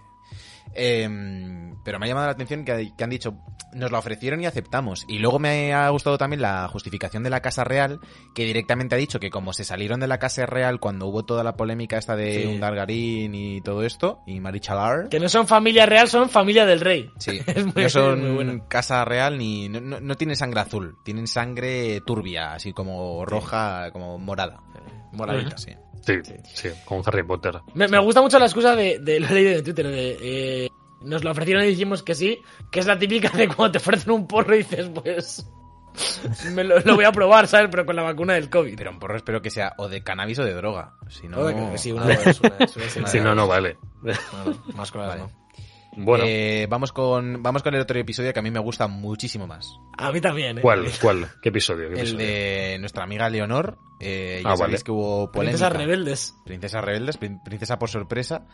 Em, 0.74 1.74
pero 1.84 1.98
me 1.98 2.06
ha 2.06 2.08
llamado 2.08 2.26
la 2.26 2.32
atención 2.32 2.64
que, 2.64 2.92
que 2.96 3.04
han 3.04 3.10
dicho, 3.10 3.34
nos 3.72 3.90
la 3.92 3.98
ofrecieron 3.98 4.40
y 4.40 4.46
aceptamos. 4.46 5.04
Y 5.08 5.18
luego 5.18 5.38
me 5.38 5.72
ha 5.72 5.88
gustado 5.90 6.18
también 6.18 6.42
la 6.42 6.68
justificación 6.68 7.22
de 7.22 7.30
la 7.30 7.40
Casa 7.40 7.64
Real, 7.64 8.00
que 8.34 8.44
directamente 8.44 8.94
ha 8.94 8.98
dicho 8.98 9.20
que 9.20 9.30
como 9.30 9.52
se 9.52 9.64
salieron 9.64 10.00
de 10.00 10.06
la 10.08 10.18
Casa 10.18 10.44
Real 10.46 10.80
cuando 10.80 11.06
hubo 11.06 11.24
toda 11.24 11.44
la 11.44 11.56
polémica 11.56 11.96
esta 11.98 12.16
de 12.16 12.42
Sí. 12.42 12.46
Undargarín 12.46 13.34
y 13.34 13.60
todo 13.60 13.84
esto, 13.84 14.20
y 14.26 14.40
Marichalar... 14.40 15.08
Que 15.08 15.20
no 15.20 15.28
son 15.28 15.46
familia 15.46 15.86
real, 15.86 16.08
son 16.08 16.28
familia 16.28 16.66
del 16.66 16.80
rey. 16.80 17.10
Sí, 17.18 17.40
Es 17.46 17.64
muy- 17.64 17.84
no 17.84 17.88
son 17.88 18.60
casa 18.68 19.04
real 19.04 19.38
ni 19.38 19.68
no, 19.68 19.80
no, 19.80 20.00
no 20.00 20.14
tienen 20.16 20.36
sangre 20.36 20.60
azul, 20.60 20.96
tienen 21.04 21.26
sangre 21.26 22.00
turbia, 22.02 22.52
así 22.54 22.72
como 22.72 23.24
roja, 23.24 23.90
como 23.92 24.18
morada. 24.18 24.60
Moradita. 25.12 25.56
Sí. 25.58 25.72
Sí, 26.06 26.14
sí, 26.54 26.68
con 26.84 27.02
Harry 27.04 27.22
Potter. 27.22 27.60
Me, 27.74 27.86
me 27.88 27.98
gusta 27.98 28.22
mucho 28.22 28.38
la 28.38 28.46
excusa 28.46 28.74
de, 28.74 28.98
de 28.98 29.20
lo 29.20 29.26
he 29.28 29.32
leído 29.34 29.50
en 29.58 29.64
Twitter, 29.64 29.86
de 29.88 30.16
eh, 30.64 30.70
nos 31.02 31.22
lo 31.22 31.30
ofrecieron 31.32 31.64
y 31.64 31.68
dijimos 31.68 32.02
que 32.02 32.14
sí, 32.14 32.40
que 32.70 32.80
es 32.80 32.86
la 32.86 32.98
típica 32.98 33.28
de 33.30 33.48
cuando 33.48 33.72
te 33.72 33.78
ofrecen 33.78 34.12
un 34.12 34.26
porro 34.26 34.54
y 34.54 34.58
dices, 34.58 34.88
pues 34.94 35.44
me 36.52 36.64
lo, 36.64 36.78
lo 36.80 36.94
voy 36.94 37.04
a 37.04 37.12
probar, 37.12 37.46
¿sabes? 37.46 37.68
Pero 37.70 37.84
con 37.84 37.96
la 37.96 38.02
vacuna 38.02 38.34
del 38.34 38.48
COVID. 38.48 38.76
Pero 38.76 38.90
un 38.90 38.98
porro 38.98 39.16
espero 39.16 39.42
que 39.42 39.50
sea 39.50 39.74
o 39.78 39.88
de 39.88 40.02
cannabis 40.02 40.38
o 40.38 40.44
de 40.44 40.54
droga. 40.54 40.94
Si 41.08 41.28
no, 41.28 41.36
sí, 41.76 41.92
una 41.92 42.06
de 42.06 42.14
una 42.14 42.16
de 42.16 42.36
una 42.40 42.56
de 42.56 42.64
dos. 42.64 42.80
Si 43.10 43.20
no, 43.20 43.34
no 43.34 43.46
vale. 43.46 43.76
No, 44.02 44.12
no, 44.44 44.62
más 44.76 44.90
cosas 44.90 45.08
Vale. 45.08 45.20
no. 45.22 45.47
Bueno, 46.04 46.24
Eh, 46.26 46.66
vamos 46.70 46.92
con 46.92 47.42
vamos 47.42 47.62
con 47.62 47.74
el 47.74 47.80
otro 47.80 47.98
episodio 47.98 48.32
que 48.32 48.38
a 48.38 48.42
mí 48.42 48.50
me 48.50 48.60
gusta 48.60 48.86
muchísimo 48.86 49.46
más. 49.46 49.78
A 49.96 50.12
mí 50.12 50.20
también, 50.20 50.58
¿eh? 50.58 50.60
¿cuál? 50.60 50.86
¿Cuál? 51.02 51.28
¿Qué 51.42 51.48
episodio? 51.50 51.90
¿Qué 51.90 52.00
El 52.00 52.16
de 52.16 52.76
nuestra 52.80 53.04
amiga 53.04 53.28
Leonor. 53.28 53.78
Eh, 54.00 54.40
ya 54.44 54.50
Ah, 54.52 54.56
sabéis 54.56 54.74
vale. 54.80 54.84
que 54.84 54.90
hubo 54.92 55.30
polémica. 55.32 55.58
Princesas 55.58 55.72
rebeldes. 55.72 56.36
Princesas 56.44 56.84
rebeldes, 56.84 57.16
prin- 57.18 57.42
princesa 57.42 57.78
por 57.78 57.88
sorpresa. 57.88 58.46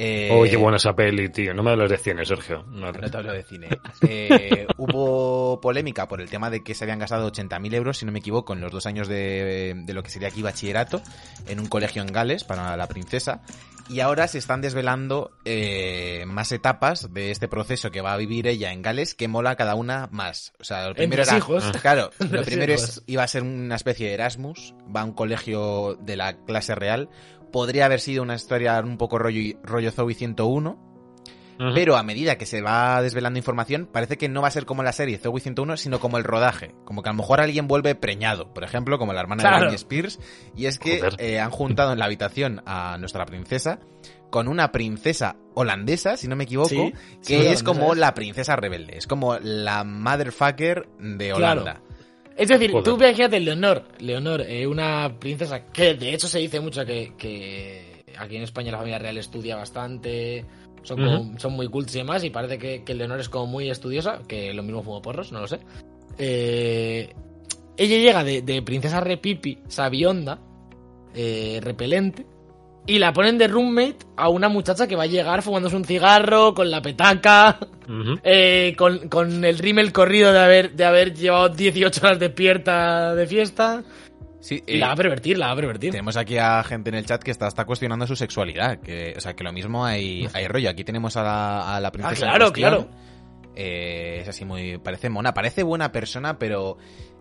Eh, 0.00 0.28
Oh, 0.30 0.44
qué 0.44 0.56
buena 0.56 0.76
esa 0.76 0.94
peli, 0.94 1.28
tío. 1.28 1.52
No 1.52 1.64
me 1.64 1.72
hables 1.72 1.90
de 1.90 1.98
cine, 1.98 2.24
Sergio. 2.24 2.62
No, 2.68 2.92
No 2.92 3.10
te 3.10 3.16
hablo 3.16 3.32
de 3.32 3.42
cine. 3.42 3.68
Eh, 4.10 4.66
hubo 4.76 5.60
polémica 5.60 6.06
por 6.06 6.20
el 6.20 6.30
tema 6.30 6.50
de 6.50 6.62
que 6.62 6.74
se 6.74 6.84
habían 6.84 7.00
gastado 7.00 7.30
80.000 7.32 7.74
euros, 7.74 7.98
si 7.98 8.06
no 8.06 8.12
me 8.12 8.20
equivoco, 8.20 8.52
en 8.52 8.60
los 8.60 8.70
dos 8.70 8.86
años 8.86 9.08
de, 9.08 9.74
de 9.76 9.92
lo 9.92 10.02
que 10.04 10.10
sería 10.10 10.28
aquí 10.28 10.40
bachillerato, 10.40 11.02
en 11.48 11.58
un 11.58 11.66
colegio 11.66 12.00
en 12.02 12.12
Gales 12.12 12.44
para 12.44 12.76
la 12.76 12.86
princesa. 12.86 13.42
Y 13.90 14.00
ahora 14.00 14.28
se 14.28 14.36
están 14.36 14.60
desvelando 14.60 15.30
eh, 15.46 16.24
más 16.26 16.52
etapas 16.52 17.12
de 17.12 17.30
este 17.30 17.48
proceso 17.48 17.90
que 17.90 18.02
va 18.02 18.12
a 18.12 18.16
vivir 18.18 18.46
ella 18.46 18.72
en 18.72 18.82
Gales, 18.82 19.14
que 19.14 19.28
mola 19.28 19.56
cada 19.56 19.74
una 19.74 20.08
más. 20.12 20.52
O 20.60 20.64
sea, 20.64 20.88
lo 20.88 20.94
primero 20.94 21.22
era... 21.22 21.38
hijos. 21.38 21.72
Claro, 21.80 22.10
lo 22.30 22.42
primero 22.42 22.74
es, 22.74 23.02
iba 23.06 23.22
a 23.22 23.28
ser 23.28 23.42
una 23.42 23.76
especie 23.76 24.08
de 24.08 24.14
Erasmus, 24.14 24.74
va 24.94 25.00
a 25.00 25.04
un 25.04 25.12
colegio 25.12 25.96
de 26.00 26.16
la 26.16 26.36
clase 26.44 26.74
real. 26.74 27.08
Podría 27.52 27.86
haber 27.86 28.00
sido 28.00 28.22
una 28.22 28.34
historia 28.34 28.78
un 28.80 28.96
poco 28.98 29.18
rollo, 29.18 29.58
rollo 29.62 29.90
Zoe 29.90 30.14
101, 30.14 30.70
Ujú. 31.60 31.74
pero 31.74 31.96
a 31.96 32.02
medida 32.04 32.36
que 32.38 32.46
se 32.46 32.62
va 32.62 33.02
desvelando 33.02 33.38
información, 33.38 33.88
parece 33.90 34.16
que 34.16 34.28
no 34.28 34.42
va 34.42 34.48
a 34.48 34.52
ser 34.52 34.64
como 34.64 34.82
la 34.84 34.92
serie 34.92 35.18
Zoe 35.18 35.40
101, 35.40 35.76
sino 35.76 35.98
como 35.98 36.18
el 36.18 36.24
rodaje. 36.24 36.74
Como 36.84 37.02
que 37.02 37.08
a 37.08 37.12
lo 37.12 37.16
mejor 37.18 37.40
alguien 37.40 37.66
vuelve 37.66 37.94
preñado, 37.96 38.52
por 38.54 38.62
ejemplo, 38.64 38.98
como 38.98 39.12
la 39.12 39.20
hermana 39.20 39.42
Claro. 39.42 39.56
de 39.56 39.60
Britney 39.62 39.76
Spears. 39.76 40.20
Y 40.56 40.66
es 40.66 40.78
que 40.78 41.02
eh, 41.18 41.40
han 41.40 41.50
juntado 41.50 41.92
en 41.92 41.98
la 41.98 42.04
habitación 42.04 42.62
a 42.66 42.96
nuestra 42.98 43.26
princesa 43.26 43.80
con 44.30 44.46
una 44.46 44.70
princesa 44.72 45.36
holandesa, 45.54 46.16
si 46.18 46.28
no 46.28 46.36
me 46.36 46.44
equivoco, 46.44 46.68
Sí, 46.68 46.92
que 46.92 47.18
sí, 47.22 47.34
es 47.34 47.40
holandesa 47.40 47.64
como 47.64 47.94
la 47.94 48.14
princesa 48.14 48.54
rebelde. 48.56 48.98
Es 48.98 49.06
como 49.06 49.38
la 49.38 49.82
motherfucker 49.84 50.86
de 51.00 51.32
Claro. 51.32 51.64
Es 52.38 52.48
decir, 52.48 52.70
Joder. 52.70 52.84
tú 52.84 52.96
imagínate 52.96 53.40
Leonor, 53.40 53.84
Leonor, 53.98 54.42
eh, 54.42 54.66
una 54.66 55.12
princesa 55.18 55.66
que 55.66 55.94
de 55.94 56.14
hecho 56.14 56.28
se 56.28 56.38
dice 56.38 56.60
mucho 56.60 56.84
que, 56.86 57.12
que 57.18 58.04
aquí 58.16 58.36
en 58.36 58.42
España 58.44 58.70
la 58.72 58.78
familia 58.78 58.98
real 59.00 59.18
estudia 59.18 59.56
bastante, 59.56 60.44
son, 60.84 60.98
como- 61.04 61.38
son 61.38 61.52
muy 61.54 61.68
cultos 61.68 61.94
y 61.96 61.98
demás, 61.98 62.22
y 62.22 62.30
parece 62.30 62.56
que, 62.58 62.84
que 62.84 62.94
Leonor 62.94 63.18
es 63.20 63.28
como 63.28 63.46
muy 63.46 63.68
estudiosa, 63.68 64.20
que 64.28 64.54
lo 64.54 64.62
mismo 64.62 64.82
fumo 64.82 65.02
porros, 65.02 65.32
no 65.32 65.40
lo 65.40 65.48
sé. 65.48 65.58
Eh, 66.16 67.12
ella 67.76 67.96
llega 67.98 68.24
de, 68.24 68.42
de 68.42 68.62
princesa 68.62 69.00
repipi, 69.00 69.58
sabionda, 69.68 70.38
eh, 71.14 71.58
repelente, 71.62 72.24
y 72.88 72.98
la 72.98 73.12
ponen 73.12 73.38
de 73.38 73.46
roommate 73.46 73.98
a 74.16 74.28
una 74.28 74.48
muchacha 74.48 74.88
que 74.88 74.96
va 74.96 75.04
a 75.04 75.06
llegar 75.06 75.42
fumándose 75.42 75.76
un 75.76 75.84
cigarro, 75.84 76.54
con 76.54 76.70
la 76.70 76.82
petaca, 76.82 77.58
Ujú. 77.88 78.18
eh, 78.24 78.74
con, 78.76 79.08
con 79.08 79.44
el 79.44 79.58
rímel 79.58 79.92
corrido 79.92 80.32
de 80.32 80.40
haber, 80.40 80.72
de 80.72 80.84
haber 80.84 81.14
llevado 81.14 81.50
18 81.50 82.00
horas 82.04 82.18
despierta 82.18 83.14
de 83.14 83.26
fiesta. 83.26 83.82
Sí, 84.40 84.62
Y 84.66 84.76
eh, 84.76 84.78
la 84.78 84.86
va 84.88 84.92
a 84.92 84.96
pervertir, 84.96 85.36
la 85.36 85.46
va 85.46 85.52
a 85.52 85.56
pervertir. 85.56 85.90
Tenemos 85.90 86.16
aquí 86.16 86.38
a 86.38 86.62
gente 86.64 86.90
en 86.90 86.96
el 86.96 87.04
chat 87.04 87.22
que 87.22 87.30
está, 87.30 87.46
está 87.48 87.64
cuestionando 87.64 88.06
su 88.06 88.16
sexualidad. 88.16 88.80
Que, 88.80 89.14
o 89.16 89.20
sea, 89.20 89.34
que 89.34 89.44
lo 89.44 89.52
mismo 89.52 89.84
hay, 89.84 90.28
hay 90.32 90.46
rollo. 90.48 90.70
Aquí 90.70 90.84
tenemos 90.84 91.16
a 91.16 91.22
la, 91.22 91.76
a 91.76 91.80
la 91.80 91.90
princesa. 91.92 92.26
Ah, 92.26 92.30
claro, 92.30 92.44
cuestión. 92.52 92.70
claro. 92.70 92.88
Eh, 93.56 94.20
es 94.22 94.28
así 94.28 94.44
muy. 94.44 94.78
Parece 94.78 95.10
mona, 95.10 95.34
parece 95.34 95.62
buena 95.64 95.90
persona, 95.92 96.38
pero. 96.38 96.78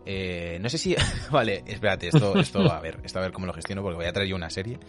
Eh, 0.09 0.57
no 0.61 0.69
sé 0.69 0.77
si. 0.77 0.95
vale, 1.31 1.63
espérate, 1.67 2.07
esto, 2.07 2.39
esto 2.39 2.59
a 2.71 2.79
ver, 2.79 2.99
esto 3.03 3.19
a 3.19 3.21
ver 3.23 3.31
cómo 3.31 3.45
lo 3.45 3.53
gestiono, 3.53 3.81
porque 3.81 3.97
voy 3.97 4.05
a 4.05 4.13
traer 4.13 4.29
yo 4.29 4.35
una 4.35 4.49
serie. 4.49 4.79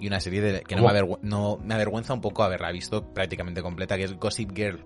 Y 0.00 0.06
una 0.06 0.20
serie 0.20 0.40
de, 0.40 0.60
que 0.62 0.76
no 0.76 0.84
me, 0.86 1.18
no, 1.22 1.58
me 1.64 1.74
avergüenza 1.74 2.14
un 2.14 2.20
poco 2.20 2.44
haberla 2.44 2.70
visto 2.70 3.12
prácticamente 3.12 3.60
completa, 3.62 3.96
que 3.96 4.04
es 4.04 4.14
Gossip 4.16 4.52
Girl. 4.54 4.84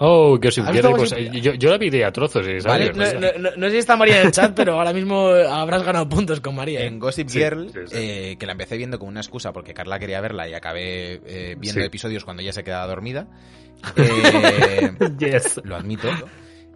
Oh, 0.00 0.38
que 0.40 0.52
si 0.52 0.60
¿Has 0.60 0.70
quiere, 0.70 0.86
visto 0.88 0.96
pues, 0.96 1.12
Gossip- 1.12 1.36
eh, 1.36 1.40
yo, 1.40 1.54
yo 1.54 1.70
la 1.70 1.78
vi 1.78 1.90
de 1.90 2.04
a 2.04 2.12
trozos. 2.12 2.46
Vale, 2.64 2.92
¿sabes? 2.92 3.14
No, 3.14 3.20
no- 3.20 3.38
no- 3.50 3.56
no 3.56 3.66
sé 3.66 3.72
si 3.72 3.78
está 3.78 3.96
María 3.96 4.20
en 4.20 4.26
el 4.26 4.32
chat, 4.32 4.54
pero 4.54 4.74
ahora 4.74 4.92
mismo 4.92 5.28
habrás 5.30 5.82
ganado 5.82 6.08
puntos 6.08 6.40
con 6.40 6.54
María. 6.54 6.80
¿eh? 6.82 6.86
En 6.86 6.98
Gossip 7.00 7.28
Sí, 7.28 7.38
Girl, 7.40 7.68
sí, 7.72 7.78
sí. 7.86 7.94
eh, 7.96 8.36
que 8.38 8.46
la 8.46 8.52
empecé 8.52 8.76
viendo 8.76 8.98
con 9.00 9.08
una 9.08 9.20
excusa 9.20 9.52
porque 9.52 9.74
Carla 9.74 9.98
quería 9.98 10.20
verla 10.20 10.48
y 10.48 10.54
acabé 10.54 11.20
eh, 11.26 11.56
viendo 11.58 11.80
Sí. 11.80 11.86
episodios 11.86 12.24
cuando 12.24 12.42
ella 12.42 12.52
se 12.52 12.62
quedaba 12.62 12.86
dormida. 12.86 13.26
Eh, 13.96 14.90
Yes. 15.18 15.60
lo 15.64 15.76
admito. 15.76 16.08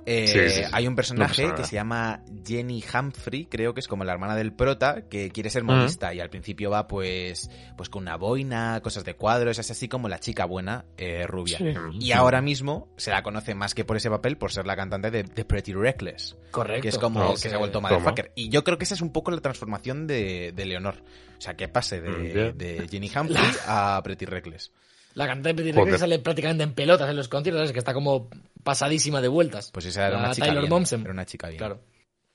Eh, 0.04 0.26
Sí, 0.26 0.38
sí, 0.38 0.50
sí. 0.50 0.71
Hay 0.73 0.87
un 0.88 0.97
personaje 0.97 1.47
No 1.47 1.54
que 1.54 1.64
se 1.64 1.75
llama 1.76 2.23
Jenny 2.44 2.82
Humphrey, 2.92 3.47
creo 3.47 3.73
que 3.75 3.80
es 3.80 3.88
como 3.88 4.04
la 4.04 4.12
hermana 4.12 4.35
del 4.35 4.52
prota, 4.52 5.02
que 5.09 5.30
quiere 5.30 5.49
ser 5.50 5.62
modista 5.64 6.12
y 6.12 6.21
al 6.21 6.28
principio 6.30 6.71
va 6.71 6.88
pues 6.88 7.50
pues 7.76 7.88
con 7.88 8.02
una 8.02 8.16
boina, 8.16 8.80
cosas 8.82 9.04
de 9.04 9.14
cuadros, 9.14 9.59
es 9.59 9.71
así 9.71 9.88
como 9.88 10.09
la 10.09 10.18
chica 10.18 10.44
buena, 10.44 10.85
eh, 10.97 11.26
rubia. 11.26 11.59
Sí. 11.59 11.73
Y 12.00 12.12
ahora 12.12 12.40
mismo 12.42 12.88
se 12.97 13.11
la 13.11 13.23
conoce 13.23 13.54
más 13.54 13.75
que 13.75 13.85
por 13.85 13.97
ese 13.97 14.11
papel 14.11 14.37
por 14.38 14.50
ser 14.52 14.66
la 14.66 14.75
cantante 14.76 15.11
de, 15.11 15.23
de 15.23 15.44
Pretty 15.44 15.73
Reckless. 15.73 16.37
Correcto. 16.50 16.82
Que 16.82 16.88
es 16.88 16.99
como 16.99 17.21
No, 17.21 17.30
que 17.32 17.37
se 17.38 17.54
ha 17.54 17.59
vuelto 17.59 17.80
¿Cómo? 17.80 17.88
motherfucker. 17.88 18.32
Y 18.35 18.49
yo 18.49 18.64
creo 18.64 18.78
que 18.78 18.85
esa 18.85 18.94
es 18.94 19.00
un 19.02 19.12
poco 19.12 19.30
la 19.30 19.40
transformación 19.40 20.06
de, 20.06 20.52
de 20.54 20.66
Leonor. 20.66 20.97
O 21.38 21.40
sea, 21.40 21.54
que 21.54 21.68
pase 21.68 22.00
de, 22.00 22.52
Mm, 22.52 22.56
de 22.59 22.88
Jenny 22.90 23.11
Humphrey 23.14 23.42
a 23.66 24.00
Pretty 24.02 24.26
Reckless. 24.26 24.73
La 25.14 25.26
cantante 25.26 25.62
de 25.62 25.73
Joder. 25.73 25.85
Reckless 25.85 26.00
sale 26.00 26.18
prácticamente 26.21 26.64
en 26.64 26.73
pelotas 26.73 27.11
en 27.11 27.16
los 27.16 27.28
conciertos, 27.28 27.61
¿sabes? 27.61 27.73
que 27.73 27.78
está 27.80 27.92
como 27.92 28.30
pasadísima 28.62 29.21
de 29.21 29.28
vueltas. 29.28 29.71
Pues 29.73 29.87
esa 29.87 30.09
era 30.09 30.16
La 30.16 30.25
una 30.25 30.35
chica 30.35 30.47
Taylor 30.47 30.62
bien. 30.64 30.71
Momsen. 30.71 31.00
Era 31.02 31.11
una 31.12 31.26
chica 31.26 31.49
bien. 31.49 31.59
Claro. 31.59 31.81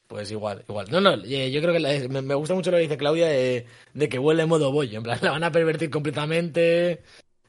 Pues 0.07 0.31
igual, 0.31 0.63
igual. 0.69 0.87
No, 0.89 1.01
no, 1.01 1.15
eh, 1.25 1.51
yo 1.51 1.61
creo 1.61 1.73
que 1.73 1.79
la- 1.81 2.07
me, 2.07 2.21
me 2.21 2.33
gusta 2.35 2.53
mucho 2.53 2.71
lo 2.71 2.77
que 2.77 2.83
dice 2.83 2.97
Claudia 2.97 3.27
de, 3.27 3.65
de 3.93 4.09
que 4.09 4.17
vuelve 4.17 4.43
en 4.43 4.49
modo 4.49 4.71
bollo. 4.71 4.97
En 4.97 5.03
plan, 5.03 5.19
la 5.21 5.31
van 5.31 5.43
a 5.43 5.51
pervertir 5.51 5.89
completamente. 5.89 7.01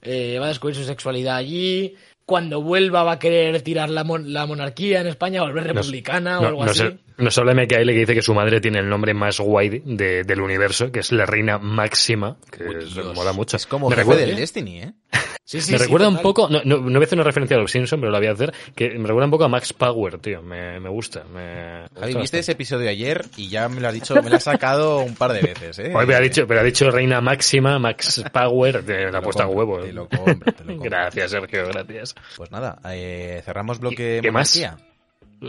eh, 0.02 0.38
va 0.40 0.47
a 0.47 0.49
descubrir 0.49 0.76
su 0.76 0.85
sexualidad 0.85 1.37
allí. 1.37 1.94
Cuando 2.26 2.61
vuelva 2.61 3.04
va 3.04 3.12
a 3.12 3.18
querer 3.18 3.62
tirar 3.62 3.88
la, 3.88 4.04
mon- 4.04 4.32
la 4.35 4.44
monarquía 4.44 5.00
en 5.00 5.06
España, 5.06 5.40
volver 5.42 5.64
republicana 5.64 6.38
o 6.40 6.42
No, 6.42 6.49
algo 6.49 6.64
no 6.66 6.70
así. 6.73 6.80
sé, 6.80 6.99
no 7.16 7.30
solo 7.30 7.52
MKL 7.54 7.87
que 7.87 8.00
dice 8.00 8.14
que 8.14 8.20
su 8.23 8.35
madre 8.35 8.61
tiene 8.61 8.80
el 8.80 8.88
nombre 8.88 9.14
más 9.14 9.40
guay 9.40 9.68
de- 9.82 10.25
del 10.25 10.40
universo, 10.42 10.92
que 10.92 10.99
es 11.00 11.11
la 11.12 11.25
reina 11.25 11.58
máxima, 11.58 12.37
que 12.50 12.64
Uy, 12.64 12.75
es- 12.80 12.92
Dios. 12.92 13.14
mola 13.16 13.32
mucho. 13.32 13.56
Es 13.56 13.66
como 13.66 13.88
me 13.88 13.94
jefe 13.94 14.02
recuerda, 14.02 14.26
del 14.26 14.37
¿eh? 14.37 14.40
Destiny, 14.40 14.80
¿eh? 14.82 14.92
Sí, 15.48 15.62
sí, 15.62 15.72
me 15.72 15.78
sí, 15.78 15.84
recuerda 15.84 16.08
un 16.10 16.18
poco, 16.18 16.46
no, 16.50 16.60
no, 16.62 16.76
no 16.76 16.90
voy 16.90 17.00
a 17.00 17.06
hacer 17.06 17.16
una 17.16 17.24
referencia 17.24 17.56
a 17.56 17.60
los 17.60 17.70
Simpsons, 17.70 17.98
pero 17.98 18.12
la 18.12 18.18
voy 18.18 18.26
a 18.26 18.32
hacer, 18.32 18.52
que 18.74 18.90
me 18.90 19.06
recuerda 19.06 19.24
un 19.24 19.30
poco 19.30 19.44
a 19.44 19.48
Max 19.48 19.72
Power, 19.72 20.18
tío, 20.18 20.42
me, 20.42 20.78
me 20.78 20.90
gusta. 20.90 21.24
Me, 21.24 21.84
me 21.98 22.06
gusta 22.06 22.20
viste 22.20 22.38
ese 22.40 22.52
episodio 22.52 22.90
ayer 22.90 23.24
y 23.34 23.48
ya 23.48 23.66
me 23.70 23.80
lo 23.80 23.88
has 23.88 23.94
dicho, 23.94 24.14
me 24.22 24.28
lo 24.28 24.36
has 24.36 24.42
sacado 24.42 24.98
un 24.98 25.14
par 25.14 25.32
de 25.32 25.40
veces, 25.40 25.78
¿eh? 25.78 25.94
Oye, 25.94 26.06
pero 26.06 26.18
ha 26.18 26.20
dicho, 26.20 26.46
pero 26.46 26.60
ha 26.60 26.62
dicho 26.62 26.90
reina 26.90 27.22
máxima, 27.22 27.78
Max 27.78 28.22
Power, 28.30 28.84
te 28.84 28.92
Te 28.92 29.02
la 29.04 29.08
ha 29.08 29.12
lo 29.12 29.22
puesto 29.22 29.42
a 29.42 29.46
huevo. 29.46 29.80
Te 29.80 29.90
lo 29.94 30.06
compro, 30.06 30.52
te 30.52 30.64
lo 30.64 30.72
compro. 30.76 30.90
Gracias, 30.90 31.30
Sergio, 31.30 31.66
gracias. 31.68 32.14
Pues 32.36 32.50
nada, 32.50 32.78
eh, 32.92 33.40
cerramos 33.42 33.78
bloque 33.80 34.18
¿Qué 34.20 34.30
más? 34.30 34.50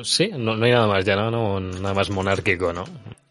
Sí, 0.03 0.31
no, 0.31 0.55
no 0.55 0.63
hay 0.63 0.71
nada 0.71 0.87
más 0.87 1.03
ya, 1.03 1.17
¿no? 1.17 1.29
no 1.29 1.59
nada 1.59 1.93
más 1.93 2.09
monárquico, 2.09 2.71
¿no? 2.71 2.85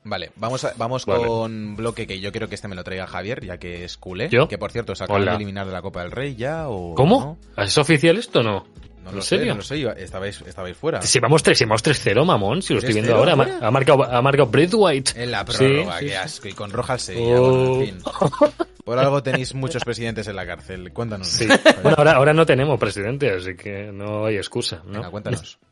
Vale, 0.09 0.31
vamos, 0.37 0.65
a- 0.65 0.73
vamos 0.77 1.05
Vale. 1.07 1.27
con 1.27 1.77
bloque 1.77 2.07
que 2.07 2.19
yo 2.21 2.31
quiero 2.33 2.49
que 2.49 2.55
este 2.55 2.67
me 2.69 2.75
lo 2.75 2.83
traiga 2.85 3.07
Javier, 3.07 3.45
ya 3.45 3.59
que 3.59 3.85
es 3.85 3.97
culé. 3.97 4.29
¿Yo? 4.31 4.49
Que 4.49 4.59
por 4.59 4.73
cierto, 4.73 4.95
se 4.95 5.05
acaban 5.05 5.23
Hola. 5.23 5.33
de 5.33 5.37
eliminar 5.37 5.67
de 5.67 5.73
la 5.73 5.83
Copa 5.83 6.03
del 6.03 6.11
Rey 6.11 6.35
ya 6.35 6.69
o. 6.69 6.95
¿Cómo? 6.95 7.39
¿Es 7.57 7.77
oficial 7.79 8.17
esto 8.17 8.41
o 8.41 8.43
no? 8.43 8.67
No, 8.99 9.05
no 9.05 9.11
¿En 9.11 9.17
lo 9.17 9.23
serio? 9.23 9.45
sé, 9.45 9.49
no 9.49 9.55
lo 9.91 9.95
sé, 9.95 10.03
estabais, 10.05 10.41
estabais 10.43 10.77
fuera. 10.77 11.01
Si 11.03 11.19
vamos 11.19 11.43
3, 11.43 11.57
si 11.57 11.65
vamos 11.65 11.83
3-0, 11.83 12.25
mamón, 12.27 12.61
si 12.63 12.75
lo 12.75 12.81
estoy 12.81 12.93
viendo 12.95 13.13
3-0 13.15 13.19
ahora. 13.19 13.59
Ha, 13.67 13.71
marcado, 13.71 14.05
ha 14.05 14.21
marcado 14.21 14.49
Braithwaite. 14.51 15.23
En 15.23 15.31
la 15.31 15.45
prórroga, 15.47 15.99
sí, 15.99 16.05
qué 16.05 16.11
sí. 16.11 16.15
asco. 16.17 16.49
Y 16.49 16.53
con 16.53 16.71
Roja 16.71 16.93
al 16.95 17.01
Sevilla, 17.01 17.41
Oh. 17.41 17.51
bueno, 17.69 17.81
en 17.83 17.87
fin. 17.87 18.03
Por 18.85 18.99
algo 18.99 19.23
tenéis 19.23 19.55
muchos 19.55 19.85
presidentes 19.85 20.29
en 20.29 20.37
la 20.37 20.47
cárcel. 20.47 20.93
Cuéntanos. 20.95 21.29
Sí. 21.29 21.47
Bueno, 21.83 21.97
ahora, 21.99 22.13
ahora 22.13 22.33
no 22.33 22.47
tenemos 22.47 22.79
presidente, 22.81 23.31
así 23.31 23.55
que 23.55 23.91
no 23.93 24.25
hay 24.27 24.37
excusa, 24.37 24.83
¿no? 24.87 24.93
Venga, 24.95 25.11
cuéntanos. 25.11 25.59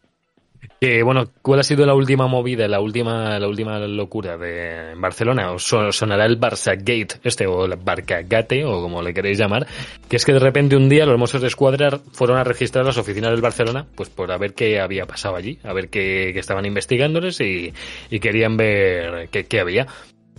Bueno, 0.80 1.24
¿cuál 1.42 1.60
ha 1.60 1.62
sido 1.62 1.84
la 1.86 1.94
última 1.94 2.26
movida, 2.26 2.68
la 2.68 2.80
última, 2.80 3.38
la 3.38 3.48
última 3.48 3.78
locura 3.80 4.36
de 4.36 4.94
Barcelona? 4.96 5.52
Os 5.52 5.64
sonará 5.64 6.26
el 6.26 6.38
Barça 6.38 6.76
Gate, 6.76 7.16
este, 7.24 7.46
o 7.46 7.64
el 7.64 7.76
Barcagate, 7.76 8.64
o 8.64 8.82
como 8.82 9.02
le 9.02 9.12
queréis 9.14 9.38
llamar, 9.38 9.66
que 10.08 10.16
es 10.16 10.24
que 10.24 10.32
de 10.32 10.38
repente 10.38 10.76
un 10.76 10.88
día 10.88 11.06
los 11.06 11.18
Mossos 11.18 11.40
de 11.40 11.48
Escuadra 11.48 11.98
fueron 12.12 12.36
a 12.38 12.44
registrar 12.44 12.84
las 12.84 12.98
oficinas 12.98 13.30
del 13.30 13.40
Barcelona, 13.40 13.86
pues 13.94 14.10
por 14.10 14.30
a 14.30 14.38
ver 14.38 14.54
qué 14.54 14.78
había 14.80 15.06
pasado 15.06 15.36
allí, 15.36 15.58
a 15.64 15.72
ver 15.72 15.88
qué, 15.88 16.30
qué 16.32 16.38
estaban 16.38 16.66
investigándoles 16.66 17.40
y, 17.40 17.72
y 18.10 18.20
querían 18.20 18.56
ver 18.56 19.28
qué, 19.30 19.44
qué 19.44 19.60
había. 19.60 19.86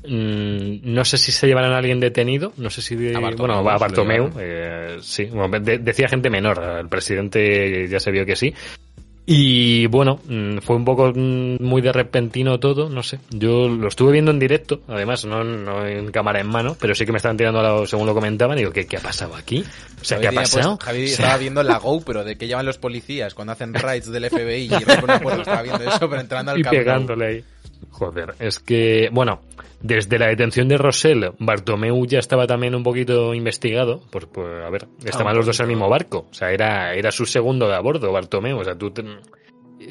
Mm, 0.07 0.79
no 0.93 1.03
sé 1.03 1.17
si 1.17 1.31
se 1.31 1.47
llevarán 1.47 1.73
a 1.73 1.79
alguien 1.79 1.99
detenido, 1.99 2.53
no 2.57 2.69
sé 2.69 2.81
si 2.81 2.95
de- 2.95 3.15
A 3.15 3.19
Bartomeu, 3.19 3.55
bueno, 3.57 3.69
a 3.69 3.77
Bartomeu, 3.77 4.29
eh, 4.39 4.97
sí, 5.01 5.25
bueno, 5.25 5.59
de- 5.59 5.79
decía 5.79 6.07
gente 6.07 6.29
menor, 6.29 6.63
el 6.79 6.87
presidente 6.87 7.87
ya 7.89 7.99
se 7.99 8.11
vio 8.11 8.25
que 8.25 8.35
sí. 8.35 8.53
Y 9.29 9.87
bueno, 9.87 10.21
mm, 10.25 10.59
fue 10.59 10.77
un 10.77 10.85
poco 10.85 11.11
mm, 11.13 11.57
muy 11.61 11.81
de 11.81 11.91
repentino 11.91 12.61
todo, 12.61 12.87
no 12.87 13.03
sé. 13.03 13.19
Yo 13.29 13.67
lo 13.67 13.89
estuve 13.89 14.13
viendo 14.13 14.31
en 14.31 14.39
directo, 14.39 14.79
además, 14.87 15.25
no, 15.25 15.43
no 15.43 15.85
en 15.85 16.11
cámara 16.13 16.39
en 16.39 16.47
mano, 16.47 16.77
pero 16.79 16.95
sí 16.95 17.05
que 17.05 17.11
me 17.11 17.17
estaban 17.17 17.35
tirando 17.35 17.59
a 17.59 17.63
la- 17.81 17.85
según 17.85 18.07
lo 18.07 18.13
comentaban. 18.13 18.57
Y 18.57 18.61
digo, 18.61 18.71
¿qué, 18.71 18.87
qué 18.87 18.95
ha 18.95 19.01
pasado 19.01 19.35
aquí? 19.35 19.65
O 20.01 20.05
sea, 20.05 20.21
¿qué 20.21 20.27
ha 20.27 20.29
tenía 20.29 20.43
pasado? 20.43 20.77
Javi 20.81 21.03
O 21.03 21.07
sea, 21.07 21.13
estaba 21.15 21.37
viendo 21.39 21.61
la 21.61 21.77
GoPro 21.77 22.23
de 22.23 22.37
que 22.37 22.47
llevan 22.47 22.65
los 22.65 22.77
policías 22.77 23.33
cuando 23.33 23.51
hacen 23.51 23.73
raids 23.73 24.09
del 24.09 24.29
FBI 24.29 24.67
y 24.67 24.69
una 25.03 25.19
puerta. 25.19 25.41
Estaba 25.41 25.61
viendo 25.61 25.83
eso, 25.83 26.09
pero 26.09 26.21
entrando 26.21 26.51
al 26.53 26.59
y 26.59 26.63
pegándole 26.63 27.25
ahí. 27.27 27.43
Joder, 27.91 28.33
es 28.39 28.59
que, 28.59 29.09
bueno, 29.11 29.41
desde 29.81 30.17
la 30.19 30.27
detención 30.27 30.67
de 30.67 30.77
Rosell, 30.77 31.31
Bartomeu 31.39 32.05
ya 32.05 32.19
estaba 32.19 32.47
también 32.47 32.75
un 32.75 32.83
poquito 32.83 33.33
investigado. 33.33 34.01
Pues, 34.11 34.25
pues 34.25 34.47
a 34.63 34.69
ver, 34.69 34.87
estaban 35.05 35.33
un 35.33 35.37
los 35.37 35.45
dos 35.45 35.59
en 35.59 35.65
el 35.65 35.69
mismo 35.69 35.89
barco. 35.89 36.27
O 36.29 36.33
sea, 36.33 36.51
era, 36.51 36.93
era 36.93 37.11
su 37.11 37.25
segundo 37.25 37.67
de 37.67 37.75
a 37.75 37.79
bordo, 37.79 38.11
Bartomeu. 38.11 38.59
O 38.59 38.63
sea, 38.63 38.75
tú 38.77 38.91
te- 38.91 39.03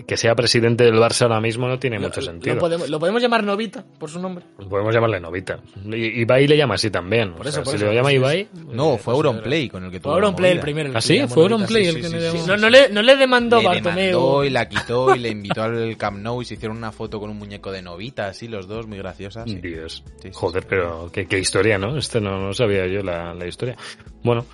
que 0.04 0.16
sea 0.16 0.34
presidente 0.34 0.84
del 0.84 0.94
Barça 0.94 1.22
ahora 1.22 1.40
mismo 1.40 1.68
no 1.68 1.78
tiene 1.78 1.98
mucho 1.98 2.20
Lo- 2.20 2.26
sentido. 2.26 2.54
Lo 2.56 2.60
podemos, 2.60 2.88
lo 2.90 2.98
podemos 2.98 3.22
llamar 3.22 3.44
Novita, 3.44 3.84
por 3.98 4.10
su 4.10 4.20
nombre. 4.20 4.44
Podemos 4.68 4.94
llamarle 4.94 5.20
Novita. 5.20 5.60
I- 5.86 6.20
Ibai 6.22 6.46
le 6.46 6.56
llama 6.56 6.74
así 6.74 6.90
también. 6.90 7.32
Por 7.34 7.46
O 7.46 7.48
eso, 7.48 7.56
sea, 7.56 7.64
por 7.64 7.70
si 7.72 7.76
eso, 7.76 7.86
le 7.86 7.94
llama 7.94 8.10
pues 8.10 8.12
sí, 8.12 8.16
Ibai. 8.18 8.48
No, 8.74 8.96
fue 8.98 9.14
Auronplay 9.14 9.68
con 9.68 9.84
el 9.84 9.90
que 9.90 10.00
tuvo 10.00 10.12
Fue 10.12 10.20
la 10.20 10.26
Auronplay 10.26 10.52
el 10.52 10.60
primero. 10.60 10.90
el 10.90 10.96
¿Ah, 10.96 11.00
sí? 11.00 11.22
¿Fue 11.28 11.42
Auronplay 11.44 11.84
sí, 11.84 11.88
el 11.90 11.94
sí, 11.96 12.00
que 12.02 12.08
sí, 12.08 12.14
le 12.14 12.30
sí. 12.30 12.36
llamó? 12.38 12.46
No, 12.48 12.56
no 12.56 12.70
le, 12.70 12.88
no 12.90 13.02
le 13.02 13.16
demandó 13.16 13.58
Le 13.60 13.64
Bartomeu. 13.68 13.96
demandó 14.06 14.44
y 14.44 14.50
la 14.50 14.68
quitó 14.68 15.14
y 15.14 15.18
le 15.18 15.28
invitó 15.30 15.62
al 15.62 15.96
Camp 15.96 16.18
Nou 16.18 16.42
y 16.42 16.44
se 16.44 16.54
hicieron 16.54 16.76
una 16.76 16.92
foto 16.92 17.18
con 17.20 17.30
un 17.30 17.38
muñeco 17.38 17.70
de 17.72 17.82
novita, 17.82 18.26
así 18.28 18.48
los 18.48 18.66
dos, 18.68 18.86
muy 18.86 18.98
graciosas. 18.98 19.48
sí. 19.50 19.56
Dios. 19.56 20.02
Sí, 20.16 20.28
sí, 20.28 20.30
Joder, 20.32 20.62
sí. 20.62 20.66
pero 20.70 21.10
qué, 21.12 21.26
qué 21.26 21.38
historia, 21.38 21.78
¿no? 21.78 21.96
Este 21.96 22.20
no, 22.20 22.38
no 22.38 22.52
sabía 22.52 22.86
yo 22.86 23.02
la, 23.02 23.34
la 23.34 23.46
historia. 23.46 23.76
Bueno, 24.22 24.44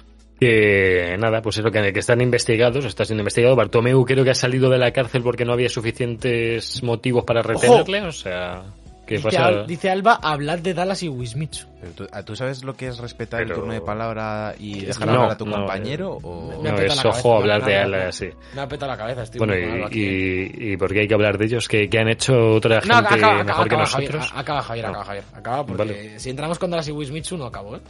que 0.46 1.16
nada, 1.18 1.40
pues 1.42 1.58
es 1.58 1.64
lo 1.64 1.70
que, 1.70 1.92
que 1.92 2.00
están 2.00 2.20
investigados, 2.20 2.84
está 2.84 3.04
siendo 3.04 3.22
investigado. 3.22 3.56
Bartomeu 3.56 4.04
creo 4.04 4.24
que 4.24 4.30
ha 4.30 4.34
salido 4.34 4.68
de 4.70 4.78
la 4.78 4.90
cárcel 4.92 5.22
porque 5.22 5.44
no 5.44 5.52
había 5.52 5.68
suficientes 5.68 6.82
motivos 6.82 7.24
para 7.24 7.42
retenerle, 7.42 8.02
o 8.02 8.12
sea, 8.12 8.62
¿qué 9.06 9.16
Dice, 9.16 9.24
pasa? 9.28 9.46
Al- 9.46 9.66
dice 9.66 9.90
Alba, 9.90 10.18
hablar 10.22 10.62
de 10.62 10.74
Dallas 10.74 11.02
y 11.02 11.08
Wismichu. 11.08 11.66
Pero 11.80 11.92
tú, 11.92 12.06
¿tú 12.24 12.36
sabes 12.36 12.62
lo 12.64 12.74
que 12.74 12.86
es 12.88 12.98
respetar 12.98 13.42
el 13.42 13.52
turno 13.52 13.72
de 13.72 13.80
palabra 13.80 14.54
y 14.58 14.84
dejar 14.84 15.06
No, 15.08 15.14
hablar 15.14 15.30
a 15.32 15.36
tu 15.36 15.46
no, 15.46 15.56
compañero? 15.56 16.18
Me 16.20 16.28
o... 16.28 16.60
ha 16.68 16.70
No, 16.72 16.78
es 16.78 17.04
ojo 17.04 17.36
hablar 17.38 17.64
de 17.64 17.76
ha- 17.76 17.84
ala 17.84 18.10
me 18.54 18.60
ha- 18.60 18.68
petado 18.68 18.92
la 18.92 18.96
cabeza, 18.98 19.22
estoy 19.24 19.38
Bueno, 19.38 19.54
y, 19.90 19.98
y, 19.98 20.72
y 20.72 20.76
por 20.76 20.92
qué 20.92 21.00
hay 21.00 21.08
que 21.08 21.14
hablar 21.14 21.38
de 21.38 21.46
ellos? 21.46 21.66
¿Qué, 21.68 21.88
qué 21.88 21.98
han 21.98 22.08
hecho 22.08 22.34
otra 22.54 22.80
gente 22.80 22.88
No, 22.88 22.98
acaba, 22.98 23.16
acaba, 23.16 23.44
mejor 23.44 23.68
que 23.68 23.74
acaba, 23.74 23.86
Javier, 23.86 24.14
nosotros? 24.14 24.40
acaba, 24.40 24.62
Javier, 24.62 24.84
No. 24.86 24.90
acaba, 24.90 25.04
Javier. 25.04 25.24
Acaba 25.34 25.66
porque 25.66 25.78
Vale. 25.84 26.18
si 26.20 26.30
entramos 26.30 26.58
con 26.58 26.70
Dallas 26.70 26.88
y 26.88 26.92
Wismichu 26.92 27.36
no 27.36 27.46
acabo, 27.46 27.76
¿eh? 27.76 27.80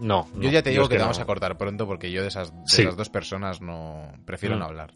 No, 0.00 0.26
Yo 0.34 0.42
no, 0.42 0.50
ya 0.50 0.62
te 0.62 0.70
digo 0.70 0.84
que 0.88 0.94
te 0.94 0.98
no. 0.98 1.04
vamos 1.04 1.18
a 1.20 1.24
cortar 1.26 1.56
pronto 1.56 1.86
porque 1.86 2.10
yo 2.10 2.22
de 2.22 2.28
esas, 2.28 2.50
de 2.52 2.62
Sí. 2.66 2.82
esas 2.82 2.96
dos 2.96 3.08
personas 3.08 3.60
no 3.60 4.12
prefiero 4.24 4.56
Mm. 4.56 4.58
no 4.58 4.64
hablar. 4.66 4.92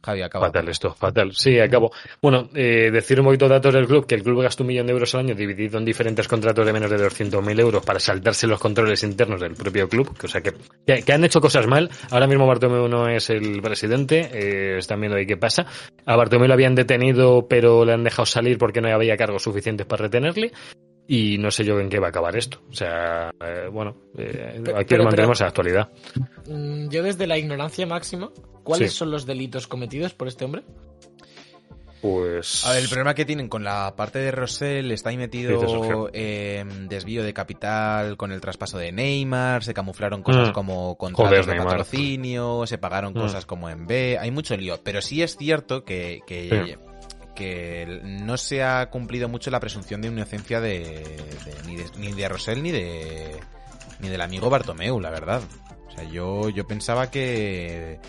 Javi, 0.00 0.22
acaba. 0.22 0.46
Fatal 0.46 0.68
esto, 0.68 0.94
fatal. 0.94 1.32
Sí, 1.34 1.58
acabo. 1.58 1.90
Bueno, 2.22 2.48
eh, 2.54 2.88
decir 2.92 3.18
un 3.18 3.26
poquito 3.26 3.48
datos 3.48 3.74
del 3.74 3.86
club, 3.88 4.06
que 4.06 4.14
el 4.14 4.22
club 4.22 4.40
gasta 4.42 4.62
un 4.62 4.68
millón 4.68 4.86
de 4.86 4.92
euros 4.92 5.12
al 5.14 5.22
año 5.22 5.34
dividido 5.34 5.76
en 5.76 5.84
diferentes 5.84 6.28
contratos 6.28 6.64
de 6.64 6.72
menos 6.72 6.88
de 6.88 6.96
200.000 6.98 7.58
euros 7.58 7.84
para 7.84 7.98
saltarse 7.98 8.46
los 8.46 8.60
controles 8.60 9.02
internos 9.02 9.40
del 9.40 9.54
propio 9.54 9.88
club, 9.88 10.16
que, 10.16 10.26
o 10.26 10.28
sea 10.28 10.40
que, 10.40 10.52
que, 10.86 11.02
que 11.02 11.12
han 11.12 11.24
hecho 11.24 11.40
cosas 11.40 11.66
mal. 11.66 11.90
Ahora 12.12 12.28
mismo 12.28 12.46
Bartomeu 12.46 12.86
no 12.88 13.08
es 13.08 13.28
el 13.28 13.60
presidente, 13.60 14.30
eh, 14.32 14.78
están 14.78 15.00
viendo 15.00 15.18
ahí 15.18 15.26
qué 15.26 15.36
pasa. 15.36 15.66
A 16.06 16.16
Bartomeu 16.16 16.46
lo 16.46 16.54
habían 16.54 16.76
detenido, 16.76 17.48
pero 17.48 17.84
le 17.84 17.92
han 17.92 18.04
dejado 18.04 18.24
salir 18.24 18.56
porque 18.56 18.80
no 18.80 18.88
había 18.94 19.16
cargos 19.16 19.42
suficientes 19.42 19.84
para 19.84 20.04
retenerle. 20.04 20.52
Y 21.10 21.38
no 21.38 21.50
sé 21.50 21.64
yo 21.64 21.80
en 21.80 21.88
qué 21.88 21.98
va 21.98 22.08
a 22.08 22.10
acabar 22.10 22.36
esto. 22.36 22.60
O 22.70 22.72
sea, 22.74 23.30
eh, 23.40 23.68
bueno, 23.72 23.96
eh, 24.18 24.62
aquí 24.76 24.84
pero- 24.90 24.98
lo 24.98 25.04
mantenemos 25.04 25.40
a 25.40 25.44
la 25.44 25.48
actualidad. 25.48 25.88
Mm, 26.46 26.90
Yo 26.90 27.02
desde 27.02 27.26
la 27.26 27.38
ignorancia 27.38 27.86
máxima, 27.86 28.30
¿cuáles 28.62 28.92
Sí. 28.92 28.98
son 28.98 29.10
los 29.10 29.24
delitos 29.24 29.66
cometidos 29.66 30.12
por 30.12 30.28
este 30.28 30.44
hombre? 30.44 30.64
Pues. 32.00 32.64
A 32.64 32.74
ver, 32.74 32.82
el 32.84 32.88
problema 32.88 33.12
que 33.14 33.24
tienen 33.24 33.48
con 33.48 33.64
la 33.64 33.96
parte 33.96 34.20
de 34.20 34.30
Rosell 34.30 34.92
está 34.92 35.10
ahí 35.10 35.16
metido 35.16 36.08
eh, 36.12 36.64
desvío 36.88 37.24
de 37.24 37.32
capital 37.34 38.16
con 38.16 38.30
el 38.30 38.40
traspaso 38.40 38.78
de 38.78 38.92
Neymar, 38.92 39.64
se 39.64 39.74
camuflaron 39.74 40.22
cosas 40.22 40.50
Mm. 40.50 40.52
como 40.52 40.96
contratos 40.96 41.30
Joder, 41.30 41.44
de 41.46 41.52
Neymar. 41.54 41.66
patrocinio, 41.68 42.66
se 42.68 42.78
pagaron 42.78 43.14
Mm. 43.14 43.18
cosas 43.20 43.46
como 43.46 43.68
en 43.68 43.88
B, 43.88 44.16
hay 44.20 44.30
mucho 44.30 44.56
lío, 44.56 44.78
pero 44.84 45.00
sí 45.02 45.22
es 45.22 45.36
cierto 45.36 45.84
que, 45.84 46.20
que, 46.24 46.78
que 47.38 48.00
no 48.02 48.36
se 48.36 48.64
ha 48.64 48.90
cumplido 48.90 49.28
mucho 49.28 49.50
la 49.50 49.60
presunción 49.60 50.00
de 50.02 50.08
inocencia 50.08 50.60
de, 50.60 50.80
de- 50.80 51.62
ni, 51.66 51.76
de 51.76 51.84
ni 51.96 52.12
de 52.12 52.28
Rosell 52.28 52.62
ni 52.62 52.72
de 52.72 53.38
ni 54.00 54.08
del 54.08 54.20
amigo 54.20 54.50
Bartomeu, 54.50 54.98
la 55.00 55.10
verdad. 55.10 55.40
O 55.86 55.90
sea, 55.92 56.02
yo, 56.04 56.48
yo 56.50 56.66
pensaba 56.66 57.10
que 57.12 58.00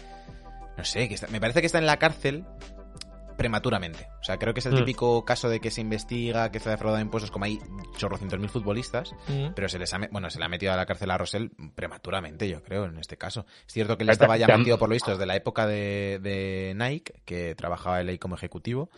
no 0.78 0.84
sé, 0.84 1.08
que 1.08 1.14
está- 1.16 1.28
me 1.28 1.40
parece 1.40 1.62
que 1.62 1.68
está 1.68 1.78
en 1.78 1.86
la 1.86 1.98
cárcel 1.98 2.44
prematuramente. 3.40 4.06
O 4.22 4.24
sea, 4.24 4.38
creo 4.38 4.54
que 4.54 4.60
es 4.60 4.66
el 4.68 4.74
Mm. 4.74 4.78
típico 4.78 5.26
caso 5.26 5.50
de 5.50 5.60
que 5.60 5.72
se 5.72 5.82
investiga, 5.82 6.52
que 6.52 6.60
se 6.60 6.70
ha 6.70 6.74
defraudado 6.74 7.02
impuestos, 7.02 7.32
como 7.32 7.46
hay 7.46 7.58
chorrocientos 7.98 8.38
mil 8.40 8.50
futbolistas, 8.50 9.14
Mm. 9.28 9.54
pero 9.56 9.68
se 9.70 9.80
les 9.80 9.92
ha, 9.94 10.00
bueno, 10.12 10.30
se 10.30 10.38
le 10.40 10.46
ha 10.46 10.50
metido 10.50 10.74
a 10.74 10.76
la 10.76 10.86
cárcel 10.86 11.10
a 11.10 11.18
Rosell 11.18 11.50
prematuramente, 11.74 12.48
yo 12.48 12.62
creo, 12.62 12.86
en 12.86 13.00
este 13.00 13.18
caso. 13.18 13.46
Es 13.66 13.74
cierto 13.74 13.98
que 13.98 14.04
él 14.04 14.08
Ta- 14.08 14.14
estaba 14.14 14.38
ya 14.38 14.46
metido 14.56 14.78
por 14.78 14.90
lo 14.90 14.94
visto 14.94 15.12
desde 15.12 15.26
la 15.26 15.36
época 15.36 15.66
de, 15.66 16.20
de 16.22 16.74
Nike, 16.76 17.14
que 17.26 17.56
trabajaba 17.56 18.02
él 18.02 18.10
ahí 18.10 18.18
como 18.20 18.36
ejecutivo, 18.36 18.90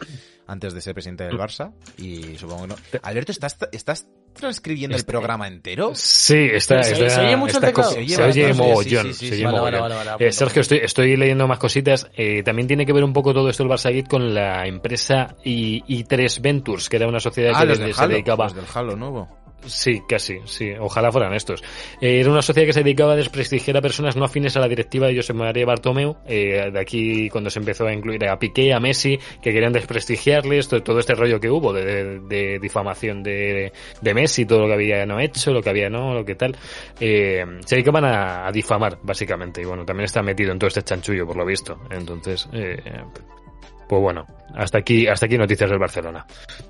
antes 0.48 0.74
de 0.74 0.82
ser 0.82 0.94
presidente 0.96 1.24
Mm. 1.24 1.28
del 1.28 1.38
Barça, 1.38 1.74
y 1.98 2.38
supongo 2.38 2.64
que 2.64 2.68
no. 2.70 2.76
Alberto, 3.04 3.32
¿estás, 3.32 3.58
estás 3.72 4.08
transcribiendo 4.34 4.96
el 4.96 5.00
Este- 5.02 5.12
programa 5.12 5.48
entero? 5.48 5.92
Sí, 5.94 6.36
está, 6.54 6.84
Se- 6.84 6.96
se 6.96 7.06
está- 7.06 7.22
oye 7.22 7.36
mucho 7.36 7.58
el 7.60 7.64
está 7.64 7.68
teclado. 7.68 7.92
Se 7.92 8.00
oye 8.00 8.16
se 8.16 8.24
oye 8.24 8.42
bastante, 8.48 8.54
sí, 8.54 8.60
mogollón. 8.70 9.06
sí, 9.08 9.14
sí, 9.14 9.14
se 9.14 9.26
sí. 9.26 9.32
oye 9.34 9.44
Vale, 9.46 9.58
mogollón. 9.58 9.82
vale, 9.82 9.96
vale, 9.96 9.96
vale, 9.96 10.10
Eh, 10.10 10.28
apunto. 10.28 10.32
Sergio, 10.34 10.62
estoy, 10.62 10.78
estoy 10.84 11.18
leyendo 11.18 11.48
más 11.48 11.60
cositas. 11.60 12.10
Eh, 12.16 12.44
también 12.44 12.68
tiene 12.68 12.86
que 12.86 12.94
ver 12.94 13.04
un 13.04 13.14
poco 13.14 13.34
todo 13.34 13.50
esto 13.50 13.64
el 13.64 13.70
Barça 13.70 13.94
Gate 13.94 14.10
con 14.10 14.34
la 14.34 14.66
empresa 14.68 15.36
I, 15.44 15.84
I3 15.88 16.42
Ventures, 16.42 16.90
que 16.90 16.98
era 16.98 17.08
una 17.08 17.20
sociedad 17.20 17.52
Ah, 17.56 17.66
que 17.66 17.76
se 17.76 18.02
Halo, 18.02 18.14
dedicaba... 18.14 18.46
los 18.46 18.56
del 18.56 18.66
Halo 18.74 18.96
nuevo. 18.96 19.41
Sí, 19.66 20.02
casi, 20.08 20.40
sí. 20.46 20.72
Ojalá 20.80 21.12
fueran 21.12 21.34
estos. 21.34 21.64
Eh, 22.02 22.20
era 22.20 22.32
una 22.32 22.42
sociedad 22.42 22.68
que 22.68 22.74
se 22.74 22.84
dedicaba 22.84 23.14
a 23.14 23.16
desprestigiar 23.16 23.78
a 23.78 23.82
personas 23.82 24.16
no 24.16 24.26
afines 24.26 24.56
a 24.58 24.60
la 24.60 24.68
directiva 24.68 25.08
de 25.08 25.16
José 25.16 25.34
María 25.34 25.66
Bartomeu. 25.66 26.18
eh, 26.28 26.70
de 26.72 26.80
aquí 26.80 27.30
cuando 27.30 27.50
se 27.50 27.60
empezó 27.60 27.86
a 27.86 27.94
incluir 27.94 28.26
a 28.28 28.38
Piqué, 28.40 28.74
a 28.74 28.80
Messi, 28.80 29.20
que 29.42 29.52
querían 29.52 29.74
desprestigiarles, 29.74 30.68
todo, 30.68 31.00
este 31.00 31.16
rollo 31.16 31.40
que 31.40 31.50
hubo 31.50 31.74
de, 31.74 32.60
difamación 32.60 33.24
de, 33.24 33.72
de 34.02 34.14
Messi, 34.14 34.46
todo 34.46 34.62
lo 34.62 34.68
que 34.68 34.74
había 34.74 35.06
no 35.06 35.20
hecho, 35.20 35.52
lo 35.52 35.62
que 35.62 35.70
había 35.70 35.90
no, 35.90 36.14
lo 36.14 36.26
que 36.26 36.36
tal. 36.36 36.56
Eh, 37.00 37.46
se 37.66 37.76
dedicaban 37.76 38.06
a, 38.06 38.48
a 38.48 38.52
difamar, 38.52 38.98
básicamente. 39.04 39.62
Y 39.62 39.66
bueno, 39.66 39.86
también 39.86 40.06
está 40.06 40.22
metido 40.22 40.52
en 40.52 40.60
todo 40.60 40.68
este 40.68 40.82
chanchullo, 40.84 41.26
por 41.26 41.38
lo 41.38 41.46
visto. 41.46 41.80
Entonces, 41.90 42.48
eh, 42.54 42.78
pues 43.92 44.02
bueno, 44.02 44.26
hasta 44.56 44.78
aquí, 44.78 45.06
hasta 45.08 45.26
aquí 45.26 45.38
noticias 45.38 45.70
del 45.70 45.78
Barcelona. 45.78 46.26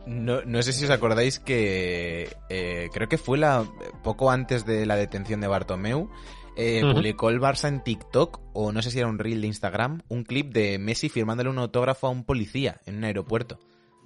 No, 0.07 0.41
no 0.41 0.63
sé 0.63 0.73
si 0.73 0.85
os 0.85 0.89
acordáis 0.89 1.37
que 1.37 2.35
eh, 2.49 2.89
creo 2.91 3.07
que 3.07 3.19
fue 3.19 3.37
la 3.37 3.63
poco 4.01 4.31
antes 4.31 4.65
de 4.65 4.87
la 4.87 4.95
detención 4.95 5.39
de 5.39 5.45
Bartomeu. 5.45 6.09
eh. 6.57 6.81
Publicó 6.81 7.29
el 7.29 7.39
Barça 7.39 7.67
en 7.67 7.83
TikTok, 7.83 8.41
o 8.53 8.71
no 8.71 8.81
sé 8.81 8.89
si 8.89 8.97
era 8.97 9.07
un 9.07 9.19
reel 9.19 9.39
de 9.39 9.45
Instagram, 9.45 10.01
un 10.07 10.23
clip 10.23 10.51
de 10.51 10.79
Messi 10.79 11.09
firmándole 11.09 11.51
un 11.51 11.59
autógrafo 11.59 12.07
a 12.07 12.09
un 12.09 12.23
policía 12.23 12.81
en 12.87 12.97
un 12.97 13.03
aeropuerto. 13.03 13.59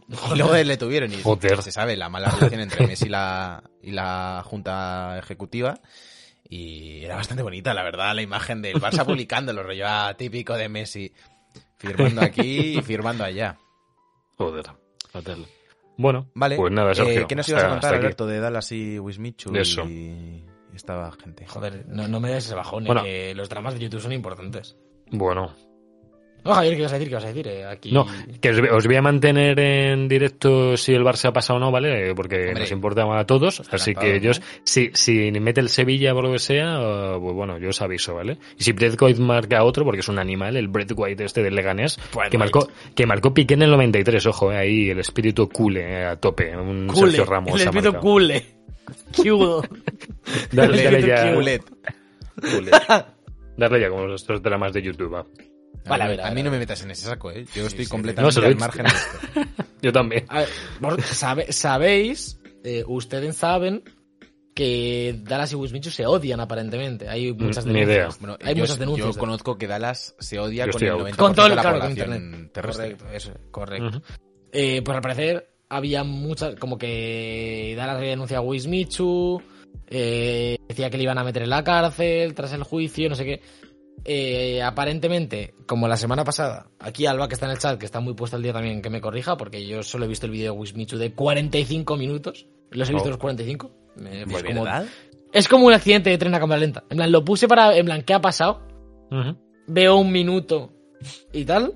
Y 0.09 0.37
luego 0.37 0.53
le 0.53 0.75
tuvieron 0.75 1.13
y 1.13 1.21
Joder. 1.21 1.61
se 1.61 1.71
sabe 1.71 1.95
la 1.95 2.09
mala 2.09 2.31
relación 2.31 2.59
entre 2.59 2.85
Messi 2.85 3.05
y 3.05 3.09
la, 3.09 3.63
y 3.81 3.91
la 3.91 4.43
junta 4.45 5.17
ejecutiva. 5.19 5.79
Y 6.49 7.05
era 7.05 7.15
bastante 7.15 7.43
bonita, 7.43 7.73
la 7.73 7.81
verdad, 7.81 8.13
la 8.13 8.21
imagen 8.21 8.61
del 8.61 8.75
Barça 8.75 9.05
publicando 9.05 9.53
lo 9.53 9.63
rollo 9.63 9.85
ah, 9.87 10.15
típico 10.17 10.55
de 10.55 10.67
Messi. 10.67 11.13
Firmando 11.77 12.21
aquí 12.21 12.77
y 12.77 12.81
firmando 12.81 13.23
allá. 13.23 13.57
Joder, 14.37 14.65
fatal. 15.09 15.45
Bueno, 15.97 16.29
Vale. 16.33 16.57
pues 16.57 16.73
nada, 16.73 16.91
eh, 16.91 16.95
Sergio. 16.95 17.27
¿Qué 17.27 17.35
nos 17.35 17.47
ibas 17.49 17.63
a 17.63 17.69
contar. 17.69 17.95
Alberto, 17.95 18.27
de 18.27 18.39
Dallas 18.39 18.71
y 18.71 18.99
Wismichu 18.99 19.55
eso. 19.55 19.83
y 19.85 20.43
esta 20.73 21.11
gente? 21.23 21.45
Joder, 21.47 21.85
no, 21.87 22.07
no 22.07 22.19
me 22.19 22.29
des 22.31 22.45
ese 22.45 22.55
bajón, 22.55 22.83
eh, 22.83 22.87
Bueno. 22.87 23.03
que 23.03 23.33
los 23.33 23.47
dramas 23.49 23.73
de 23.75 23.79
YouTube 23.79 24.01
son 24.01 24.11
importantes. 24.11 24.75
Bueno, 25.11 25.53
No, 26.45 26.53
Javier, 26.53 26.75
¿qué 26.75 26.81
vas 26.83 26.93
a 26.93 26.95
decir? 26.95 27.09
¿Qué 27.09 27.15
vas 27.15 27.23
a 27.25 27.27
decir? 27.27 27.47
Eh, 27.47 27.65
aquí... 27.65 27.91
No, 27.91 28.05
que 28.39 28.51
os, 28.51 28.85
voy 28.85 28.95
a 28.95 29.01
mantener 29.01 29.59
en 29.59 30.07
directo 30.07 30.77
si 30.77 30.93
el 30.93 31.03
Barça 31.03 31.29
ha 31.29 31.33
pasado 31.33 31.57
o 31.57 31.59
no, 31.59 31.71
¿vale? 31.71 32.13
Porque 32.13 32.35
Hombre, 32.49 32.59
nos 32.59 32.71
importa 32.71 33.19
a 33.19 33.25
todos. 33.25 33.63
Así 33.71 33.95
que 33.95 34.19
yo, 34.19 34.29
¿no? 34.29 34.37
si, 34.63 34.91
si 34.93 35.31
mete 35.31 35.59
el 35.59 35.69
Sevilla 35.69 36.13
por 36.13 36.25
lo 36.25 36.31
que 36.31 36.39
sea, 36.39 36.77
pues 37.19 37.33
bueno, 37.33 37.57
yo 37.57 37.69
os 37.69 37.81
aviso, 37.81 38.13
¿vale? 38.13 38.37
Y 38.59 38.63
si 38.63 38.73
White 38.73 39.19
marca 39.19 39.63
otro, 39.63 39.83
porque 39.85 40.01
es 40.01 40.07
un 40.07 40.19
animal, 40.19 40.55
el 40.55 40.69
White 40.69 41.25
este 41.25 41.41
del 41.41 41.55
Leganés, 41.55 41.97
Brett 41.97 42.11
que 42.11 42.17
White. 42.19 42.37
marcó, 42.37 42.67
que 42.93 43.05
marcó 43.07 43.33
Piqué 43.33 43.55
en 43.55 43.63
el 43.63 43.71
93, 43.71 44.25
ojo, 44.27 44.51
eh, 44.51 44.57
ahí 44.57 44.89
el 44.91 44.99
espíritu 44.99 45.49
cule 45.49 45.81
eh, 45.81 46.05
a 46.05 46.15
tope, 46.15 46.55
un 46.55 46.85
Cule, 46.85 47.11
Sergio 47.11 47.25
Ramos. 47.25 47.55
el 47.55 47.61
espíritu 47.61 47.91
marcado. 47.91 48.01
cule. 48.01 48.45
Cudo. 49.15 49.63
Dale, 50.51 50.83
dale 50.83 51.07
ya, 51.07 51.33
Culet. 51.33 51.63
Darle 53.57 53.81
ya 53.81 53.89
como 53.89 54.13
estos 54.13 54.43
dramas 54.43 54.73
de 54.73 54.81
YouTube, 54.81 55.13
va. 55.13 55.25
Vale, 55.85 56.03
a 56.03 56.07
ver, 56.07 56.21
a 56.21 56.23
a 56.23 56.27
ver, 56.29 56.35
mí 56.35 56.43
no 56.43 56.51
me 56.51 56.59
metas 56.59 56.81
en 56.83 56.91
ese 56.91 57.05
saco, 57.05 57.31
¿eh? 57.31 57.45
Yo 57.53 57.65
estoy 57.67 57.85
No, 57.85 57.89
completamente 57.91 58.39
he 58.39 58.45
al 58.45 58.55
margen 58.57 58.85
de 58.85 58.91
esto. 58.91 59.17
Yo 59.81 59.91
también. 59.93 60.25
A 60.29 60.39
ver, 60.39 60.49
vos 60.79 60.95
sabe- 61.05 61.51
sabéis, 61.51 62.39
eh, 62.63 62.83
ustedes 62.87 63.35
saben 63.37 63.83
que 64.55 65.19
Dallas 65.23 65.51
y 65.51 65.55
Wismichu 65.55 65.89
se 65.91 66.05
odian 66.05 66.39
aparentemente. 66.39 67.09
Hay 67.09 67.33
muchas 67.33 67.65
Mm, 67.65 67.69
ni 67.69 67.79
denuncias. 67.81 67.97
idea. 67.97 68.17
Bueno, 68.19 68.37
Hay 68.41 68.55
yo, 68.55 68.61
muchas 68.61 68.79
denuncias. 68.79 69.13
yo 69.15 69.19
conozco 69.19 69.57
que 69.57 69.67
Dallas 69.67 70.15
se 70.19 70.39
odia 70.39 70.65
Yo 70.65 70.71
con 70.71 70.83
el 70.83 70.89
out. 70.89 70.99
90% 71.01 71.15
Con 71.17 71.35
todo 71.35 71.45
de 71.45 71.49
el 71.51 71.55
la 71.57 71.61
claro, 71.61 71.79
con 71.79 71.87
población 71.89 72.13
internet. 72.15 72.51
terrestre. 72.53 72.91
Correcto, 72.95 73.13
eso, 73.15 73.33
correcto. 73.51 73.87
Ujú. 73.87 74.01
Eh, 74.53 74.81
pues 74.81 74.95
al 74.95 75.01
parecer 75.01 75.49
había 75.67 76.03
muchas, 76.05 76.55
como 76.55 76.77
que 76.77 77.73
Dallas 77.75 77.97
había 77.97 78.11
denunciado 78.11 78.43
a 78.43 78.47
Wismichu, 78.47 79.41
eh, 79.87 80.57
decía 80.69 80.89
que 80.89 80.97
le 80.97 81.03
iban 81.03 81.17
a 81.17 81.23
meter 81.25 81.43
en 81.43 81.49
la 81.49 81.63
cárcel 81.63 82.33
tras 82.33 82.53
el 82.53 82.63
juicio, 82.63 83.09
no 83.09 83.15
sé 83.15 83.25
qué. 83.25 83.41
Eh, 84.03 84.61
aparentemente, 84.61 85.55
como 85.65 85.87
la 85.87 85.97
semana 85.97 86.23
pasada, 86.23 86.67
aquí 86.79 87.05
Alba 87.07 87.27
que 87.27 87.33
está 87.33 87.47
en 87.47 87.53
el 87.53 87.57
chat, 87.57 87.79
que 87.79 87.85
está 87.85 87.99
muy 87.99 88.13
puesta 88.13 88.37
el 88.37 88.43
día 88.43 88.53
también, 88.53 88.81
que 88.81 88.89
me 88.91 89.01
corrija, 89.01 89.35
porque 89.37 89.65
yo 89.65 89.81
solo 89.81 90.05
he 90.05 90.07
visto 90.07 90.25
el 90.27 90.31
vídeo 90.31 90.53
de 90.53 90.59
Wismichu 90.59 90.97
de 90.97 91.13
45 91.13 91.97
minutos. 91.97 92.45
Los 92.71 92.89
he 92.89 92.93
visto 92.93 93.07
Oh. 93.07 93.11
los 93.11 93.17
45. 93.19 93.71
Me- 93.95 94.25
pues 94.27 94.43
es 95.33 95.47
como 95.47 95.65
un 95.67 95.73
accidente 95.73 96.09
de 96.09 96.17
tren 96.17 96.33
a 96.35 96.39
cámara 96.39 96.59
lenta. 96.61 96.83
En 96.89 96.97
plan, 96.97 97.11
lo 97.11 97.23
puse 97.25 97.47
para, 97.47 97.75
en 97.75 97.85
plan, 97.85 98.01
¿qué 98.03 98.13
ha 98.13 98.21
pasado? 98.21 98.61
Veo 99.67 99.95
un 99.97 100.11
minuto 100.11 100.71
y 101.33 101.45
tal. 101.45 101.73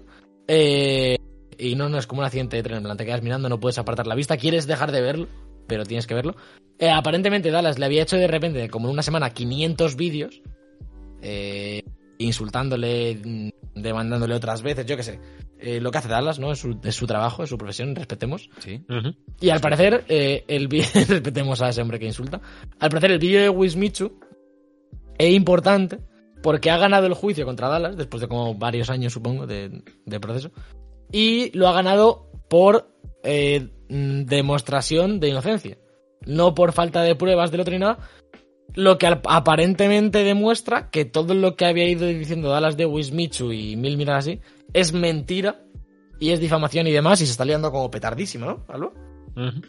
eh, 0.48 1.18
y 1.58 1.76
no, 1.76 1.90
no, 1.90 1.98
es 1.98 2.08
como 2.08 2.22
un 2.22 2.26
accidente 2.26 2.56
de 2.58 2.64
tren. 2.64 2.78
En 2.78 2.84
plan, 2.84 2.96
te 2.98 3.06
quedas 3.06 3.22
mirando, 3.22 3.50
no 3.50 3.60
puedes 3.60 3.78
apartar 3.80 4.08
la 4.08 4.16
vista. 4.16 4.38
Quieres 4.38 4.66
dejar 4.68 4.92
de 4.92 5.02
verlo, 5.02 5.28
pero 5.68 5.84
tienes 5.84 6.08
que 6.08 6.14
verlo. 6.14 6.36
Eh, 6.80 6.90
aparentemente, 6.90 7.52
Dallas 7.52 7.78
le 7.80 7.86
había 7.86 8.04
hecho 8.04 8.16
de 8.18 8.28
repente, 8.28 8.70
como 8.70 8.88
en 8.88 8.94
una 8.94 9.04
semana, 9.04 9.32
500 9.32 9.96
vídeos. 9.96 10.42
eh, 11.22 11.84
insultándole, 12.20 13.16
mm, 13.16 13.50
demandándole 13.82 14.36
otras 14.36 14.62
veces, 14.62 14.86
yo 14.86 14.96
qué 14.96 15.04
sé. 15.04 15.20
Eh, 15.58 15.82
lo 15.82 15.92
que 15.92 15.98
hace 15.98 16.08
Dallas, 16.08 16.40
¿no? 16.40 16.52
Es 16.52 16.60
su, 16.60 16.80
es 16.84 16.96
su 16.96 17.08
trabajo, 17.08 17.44
es 17.44 17.50
su 17.50 17.58
profesión, 17.58 17.96
respetemos. 17.96 18.50
Sí. 18.60 18.86
Y 19.42 19.50
al 19.50 19.60
parecer, 19.60 20.06
eh, 20.08 20.46
el 20.48 20.70
respetemos 21.08 21.62
a 21.62 21.70
ese 21.70 21.82
hombre 21.82 22.00
que 22.00 22.06
insulta. 22.06 22.40
Al 22.80 22.90
parecer, 22.90 23.12
el 23.12 23.20
vídeo 23.20 23.42
de 23.42 23.50
Wismichu 23.50 24.20
es 25.18 25.34
importante 25.34 26.00
porque 26.44 26.70
ha 26.70 26.78
ganado 26.78 27.08
el 27.08 27.14
juicio 27.14 27.46
contra 27.46 27.68
Dallas, 27.68 27.98
después 27.98 28.22
de 28.22 28.28
como 28.28 28.56
varios 28.56 28.90
años, 28.90 29.12
supongo, 29.12 29.48
de, 29.48 29.82
de 30.06 30.20
proceso. 30.20 30.52
Y 31.12 31.58
lo 31.58 31.68
ha 31.68 31.74
ganado 31.74 32.32
por 32.50 32.94
eh, 33.24 33.70
mm, 33.90 34.26
demostración 34.26 35.20
de 35.20 35.30
inocencia. 35.30 35.78
No 36.26 36.54
por 36.54 36.74
falta 36.74 37.02
de 37.02 37.16
pruebas 37.16 37.52
del 37.52 37.62
otro 37.62 37.74
ni 37.74 37.80
nada. 37.80 38.00
Lo 38.76 38.98
que 38.98 39.08
aparentemente 39.08 40.24
demuestra 40.24 40.90
que 40.90 41.06
todo 41.06 41.34
lo 41.34 41.56
que 41.56 41.66
había 41.66 41.88
ido 41.90 42.06
diciendo 42.08 42.50
Dallas 42.50 42.78
de 42.78 42.86
Wismichu 42.86 43.52
y 43.52 43.76
mil 43.76 43.98
miras 43.98 44.26
así 44.26 44.40
es 44.74 44.94
mentira 44.94 45.62
y 46.20 46.32
es 46.32 46.40
difamación 46.40 46.86
y 46.88 46.92
demás 46.92 47.20
y 47.22 47.26
se 47.26 47.32
está 47.32 47.46
liando 47.46 47.72
como 47.72 47.90
petardísimo, 47.90 48.46
¿no? 48.46 48.66
¿Aló? 48.68 48.94
Ujú. 49.36 49.62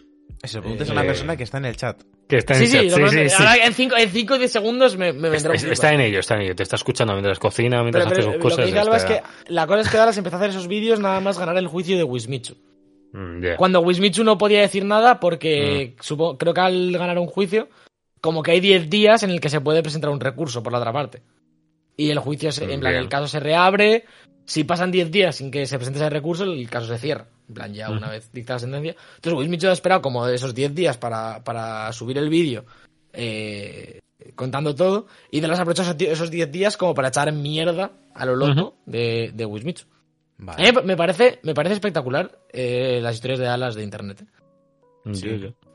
Se 0.43 0.57
lo 0.57 0.63
preguntas 0.63 0.89
a 0.89 0.93
una 0.93 1.03
Eh, 1.03 1.07
persona 1.07 1.37
que 1.37 1.43
está 1.45 1.59
en 1.59 1.65
el 1.67 1.77
chat. 1.77 2.03
Que 2.29 2.37
está 2.39 2.55
en 2.55 2.67
Sí, 2.67 2.77
el 2.77 2.83
sí, 2.85 2.89
chat. 2.91 2.99
lo 3.01 3.09
sí, 3.11 3.19
sí, 3.19 3.29
sí. 3.29 3.35
ahora 3.39 3.67
en 3.67 3.75
5 3.75 3.97
en 3.99 4.11
cinco 4.11 4.35
o 4.35 4.39
10 4.39 4.51
segundos 4.53 4.97
me, 4.97 5.13
me 5.13 5.29
vendrá 5.29 5.51
un 5.51 5.57
Está, 5.57 5.93
en 5.93 6.01
ello, 6.01 6.21
está 6.21 6.35
en 6.37 6.43
ello. 6.43 6.55
Te 6.57 6.63
está 6.63 6.77
escuchando 6.77 7.13
mientras 7.15 7.39
cocina, 7.39 7.83
mientras 7.83 8.05
Pero, 8.05 8.15
hace 8.17 8.23
pero 8.23 8.33
sus 8.33 8.37
lo 8.37 8.43
cosas. 8.43 8.59
que 8.59 8.65
dice 8.67 8.79
Alba 8.79 8.97
es 8.97 9.05
que 9.05 9.23
la 9.49 9.67
cosa 9.67 9.81
es 9.81 9.89
que 9.91 9.97
Dallas 9.99 10.17
empezó 10.19 10.37
a 10.37 10.39
hacer 10.39 10.51
esos 10.51 10.67
vídeos 10.69 10.99
nada 11.01 11.21
más 11.21 11.39
ganar 11.39 11.57
el 11.57 11.67
juicio 11.67 11.97
de 11.97 12.05
Wismichu. 12.05 12.55
Mm, 13.13 13.43
ya. 13.43 13.57
Cuando 13.57 13.81
Wismichu 13.81 14.25
no 14.25 14.39
podía 14.39 14.61
decir 14.61 14.85
nada 14.85 15.21
porque 15.21 15.95
supongo, 16.01 16.39
creo 16.39 16.55
que 16.55 16.61
al 16.61 16.93
ganar 16.93 17.19
un 17.19 17.27
juicio, 17.27 17.69
como 18.21 18.43
que 18.43 18.53
hay 18.53 18.61
10 18.61 18.89
días 18.91 19.23
en 19.23 19.31
el 19.31 19.41
que 19.41 19.49
se 19.49 19.61
puede 19.61 19.83
presentar 19.83 20.11
un 20.11 20.21
recurso 20.21 20.63
por 20.63 20.73
la 20.73 20.79
otra 20.79 20.93
parte. 20.93 21.23
Y 21.97 22.11
el 22.11 22.19
juicio, 22.19 22.51
se- 22.53 22.73
en 22.73 22.81
plan, 22.81 22.95
el 22.95 23.09
caso 23.09 23.27
se 23.29 23.41
reabre. 23.41 24.05
Si 24.47 24.65
pasan 24.65 24.91
10 24.91 25.11
días 25.11 25.37
sin 25.37 25.51
que 25.51 25.67
se 25.67 25.77
presente 25.77 25.99
ese 26.01 26.11
recurso, 26.11 26.45
el 26.45 26.69
caso 26.69 26.87
se 26.87 26.99
cierra. 26.99 27.27
En 27.49 27.55
plan, 27.55 27.75
ya 27.75 27.91
una 27.91 28.09
vez 28.11 28.31
dictada 28.33 28.57
la 28.57 28.61
sentencia. 28.61 28.97
Entonces, 29.17 29.39
Wismichu 29.39 29.69
ha 29.69 29.73
esperado 29.73 30.01
como 30.03 30.27
esos 30.27 30.55
10 30.55 30.75
días 30.75 30.97
para, 30.97 31.43
para 31.45 31.93
subir 31.93 32.17
el 32.19 32.29
vídeo 32.29 32.65
eh, 33.13 34.01
contando 34.35 34.75
todo. 34.75 35.07
Y 35.31 35.41
de 35.41 35.49
las 35.49 35.59
aprovechó 35.61 35.83
esos 35.83 35.97
10 35.97 36.13
esos 36.13 36.31
10 36.31 36.51
días 36.51 36.77
como 36.77 36.95
para 36.95 37.09
echar 37.09 37.31
mierda 37.33 37.93
a 38.15 38.25
lo 38.27 38.37
loco 38.37 38.77
de, 38.87 39.31
de. 39.35 39.45
A 39.45 39.49
Vale. 40.43 40.73
mí 40.73 40.79
me 40.85 40.97
parece, 40.97 41.39
me 41.43 41.53
parece 41.55 41.75
espectacular 41.75 42.39
eh, 42.53 42.99
las 43.03 43.15
historias 43.15 43.39
de 43.41 43.49
alas 43.49 43.75
de 43.75 43.83
internet. 43.85 44.25
Mm. 45.03 45.13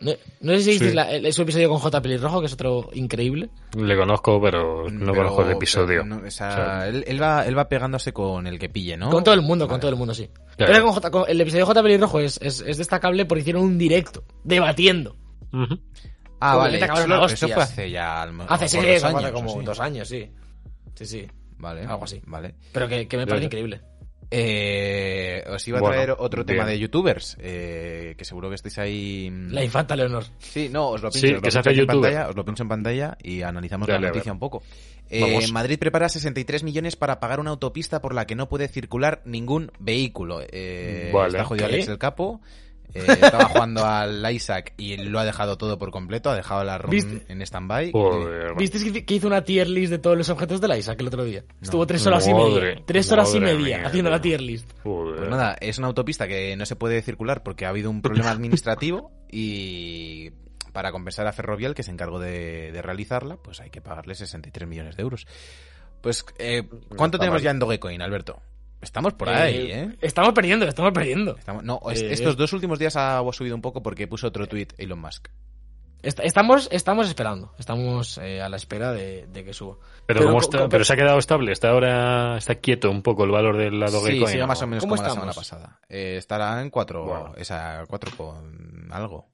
No, 0.01 0.11
no 0.41 0.51
sé 0.53 0.61
si 0.61 0.69
visteis 0.71 0.91
Sí. 0.91 0.95
la- 0.95 1.11
el- 1.11 1.33
su 1.33 1.41
episodio 1.41 1.67
con 1.69 1.79
J. 1.79 1.99
Pelirrojo, 2.01 2.41
que 2.41 2.45
es 2.45 2.53
otro 2.53 2.89
increíble. 2.93 3.49
Le 3.75 3.97
conozco, 3.97 4.39
pero 4.39 4.87
no 4.89 5.11
Pero- 5.11 5.15
conozco 5.15 5.41
el 5.45 5.51
episodio. 5.53 6.03
no, 6.03 6.17
o 6.17 6.29
sea, 6.31 6.49
O 6.49 6.53
sea, 6.53 6.87
él, 6.87 7.03
él 7.07 7.19
va, 7.21 7.43
él 7.45 7.57
va 7.57 7.67
pegándose 7.67 8.13
con 8.13 8.45
el 8.45 8.59
que 8.59 8.69
pille, 8.69 8.97
¿no? 8.97 9.09
Con 9.09 9.23
todo 9.23 9.33
el 9.33 9.41
mundo, 9.41 9.67
con 9.67 9.79
todo 9.79 9.89
el 9.89 9.97
mundo, 9.97 10.13
sí. 10.13 10.29
Claro. 10.57 10.71
Pero 10.73 10.83
con 10.85 10.93
J- 10.93 11.09
con- 11.11 11.25
el 11.27 11.41
episodio 11.41 11.63
de 11.63 11.67
J. 11.67 11.81
Pelirrojo 11.83 12.19
es, 12.19 12.39
es, 12.41 12.61
es 12.67 12.77
destacable 12.77 13.25
porque 13.25 13.41
hicieron 13.41 13.63
un 13.63 13.77
directo, 13.79 14.23
debatiendo. 14.43 15.15
Ah, 16.39 16.51
Como 16.51 16.63
vale. 16.65 16.79
Eso, 17.33 17.47
fue 17.47 17.63
hace 17.63 17.89
ya 17.89 18.21
a 18.21 18.25
lo 18.27 18.33
mejor 18.33 18.53
Hace, 18.53 18.67
sí, 18.67 18.77
dos 18.77 19.03
años. 19.05 19.31
como 19.31 19.61
dos 19.63 19.79
años, 19.79 20.07
sí. 20.07 20.29
Sí, 20.93 21.05
sí. 21.05 21.27
Vale. 21.57 21.81
algo 21.85 22.03
así. 22.03 22.21
Vale. 22.27 22.53
Pero 22.73 22.87
que, 22.87 23.07
que 23.07 23.17
me 23.17 23.25
parece 23.25 23.45
increíble. 23.45 23.81
Eh, 24.31 25.43
os 25.49 25.67
iba 25.67 25.77
a 25.77 25.81
Bueno, 25.81 25.95
traer 25.95 26.15
otro 26.17 26.43
bien. 26.43 26.57
tema 26.57 26.69
de 26.69 26.79
youtubers, 26.79 27.37
eh, 27.39 28.15
que 28.17 28.25
seguro 28.25 28.49
que 28.49 28.55
estéis 28.55 28.77
ahí... 28.79 29.29
La 29.49 29.63
infanta 29.63 29.95
Leonor. 29.95 30.25
Sí, 30.39 30.69
no, 30.71 30.89
os 30.89 31.01
lo 31.01 31.09
pincho, 31.09 31.27
Sí, 31.27 31.33
os 31.33 31.35
lo 31.37 31.41
que 31.41 31.51
se 31.51 31.59
hace 31.59 31.69
en 31.71 31.75
youtuber. 31.77 32.01
pantalla, 32.11 32.29
os 32.29 32.35
lo 32.35 32.45
pincho 32.45 32.63
en 32.63 32.69
pantalla 32.69 33.17
y 33.21 33.41
analizamos 33.41 33.87
Dale, 33.87 34.01
la 34.01 34.07
noticia 34.07 34.31
un 34.31 34.39
poco. 34.39 34.63
Eh. 35.09 35.47
Madrid 35.51 35.77
prepara 35.79 36.09
63 36.09 36.63
millones 36.63 36.95
para 36.95 37.19
pagar 37.19 37.39
una 37.39 37.51
autopista 37.51 38.01
por 38.01 38.13
la 38.15 38.25
que 38.25 38.35
no 38.35 38.49
puede 38.49 38.67
circular 38.67 39.21
ningún 39.25 39.71
vehículo. 39.79 40.41
Eh, 40.51 41.11
Vale. 41.13 41.27
Está 41.29 41.45
jodido 41.45 41.67
¿Qué? 41.67 41.73
Alex 41.75 41.87
el 41.89 41.97
Capo. 41.97 42.41
Eh, 42.93 43.03
estaba 43.07 43.45
jugando 43.45 43.85
al 43.85 44.31
Isaac 44.33 44.73
y 44.77 44.97
lo 44.97 45.19
ha 45.19 45.25
dejado 45.25 45.57
todo 45.57 45.77
por 45.77 45.91
completo. 45.91 46.29
Ha 46.29 46.35
dejado 46.35 46.63
la 46.63 46.77
ROM 46.77 46.91
¿Viste? 46.91 47.25
en 47.27 47.41
stand-by. 47.41 47.91
Joder. 47.91 48.55
¿Visteis 48.55 49.03
que- 49.03 49.13
hizo 49.13 49.27
una 49.27 49.43
tier 49.43 49.67
list 49.69 49.91
de 49.91 49.97
todos 49.99 50.17
los 50.17 50.29
objetos 50.29 50.61
de 50.61 50.67
la 50.67 50.77
Isaac 50.77 50.99
el 51.01 51.07
otro 51.07 51.23
día? 51.23 51.43
Estuvo 51.61 51.85
tres 51.87 52.05
horas 52.07 52.27
y 52.27 52.33
media. 52.33 52.81
Tres 52.85 53.11
horas 53.11 53.33
y 53.33 53.39
media 53.39 53.77
mía, 53.79 53.87
haciendo 53.87 54.09
la 54.09 54.21
tier 54.21 54.41
list. 54.41 54.69
Joder. 54.83 55.17
Pues 55.17 55.29
nada, 55.29 55.55
es 55.59 55.77
una 55.77 55.87
autopista 55.87 56.27
que 56.27 56.55
no 56.55 56.65
se 56.65 56.75
puede 56.75 57.01
circular 57.01 57.43
porque 57.43 57.65
ha 57.65 57.69
habido 57.69 57.89
un 57.89 58.01
problema 58.01 58.31
administrativo 58.31 59.11
y 59.31 60.31
para 60.73 60.91
compensar 60.91 61.25
a 61.27 61.31
Ferrovial, 61.31 61.73
que 61.73 61.83
se 61.83 61.91
encargó 61.91 62.19
de, 62.19 62.71
de 62.73 62.81
realizarla, 62.81 63.37
pues 63.37 63.61
hay 63.61 63.69
que 63.69 63.79
pagarle 63.81 64.13
63 64.13 64.67
millones 64.67 64.97
de 64.97 65.03
euros. 65.03 65.25
Pues, 66.01 66.25
eh, 66.37 66.67
¿cuánto 66.97 67.17
tenemos 67.17 67.37
mal. 67.39 67.43
ya 67.43 67.51
en 67.51 67.59
Dogecoin, 67.59 68.01
Alberto? 68.01 68.41
Estamos 68.81 69.13
por 69.13 69.29
Eh, 69.29 69.33
ahí, 69.33 69.71
¿eh? 69.71 69.95
Estamos 70.01 70.33
perdiendo, 70.33 70.65
estamos 70.67 70.91
perdiendo. 70.91 71.35
Estamos- 71.37 71.63
no, 71.63 71.79
eh, 71.91 72.07
estos 72.11 72.37
dos 72.37 72.53
últimos 72.53 72.77
días 72.79 72.95
ha 72.95 73.21
subido 73.31 73.55
un 73.55 73.61
poco 73.61 73.81
porque 73.81 74.07
puso 74.07 74.27
otro 74.27 74.47
tweet 74.47 74.67
Elon 74.77 74.99
Musk. 74.99 75.27
Est- 76.03 76.19
Estamos, 76.23 76.69
estamos 76.71 77.07
esperando, 77.07 77.51
estamos 77.57 78.19
eh, 78.19 78.39
a 78.39 78.47
la 78.47 78.57
espera 78.57 78.91
de, 78.91 79.25
de 79.25 79.43
que 79.43 79.53
suba. 79.53 79.77
Pero, 80.05 80.37
Pero 80.69 80.83
se 80.83 80.93
ha 80.93 80.95
quedado 80.95 81.17
estable, 81.17 81.51
está 81.51 81.69
ahora 81.69 82.37
está 82.37 82.55
quieto 82.55 82.91
un 82.91 83.01
poco 83.01 83.23
el 83.23 83.31
valor 83.31 83.57
del 83.57 83.79
lado 83.79 84.05
Sí, 84.05 84.19
¿no? 84.37 84.45
más 84.45 84.61
o 84.61 84.67
menos 84.67 84.83
¿Cómo 84.83 84.95
como 84.95 85.07
la 85.07 85.09
semana 85.13 85.33
pasada. 85.33 85.79
Eh, 85.89 86.17
estará 86.17 86.61
en 86.61 86.69
cuatro, 86.69 87.05
Bueno. 87.05 87.33
esa, 87.37 87.83
cuatro 87.87 88.11
con 88.15 88.87
algo. 88.91 89.29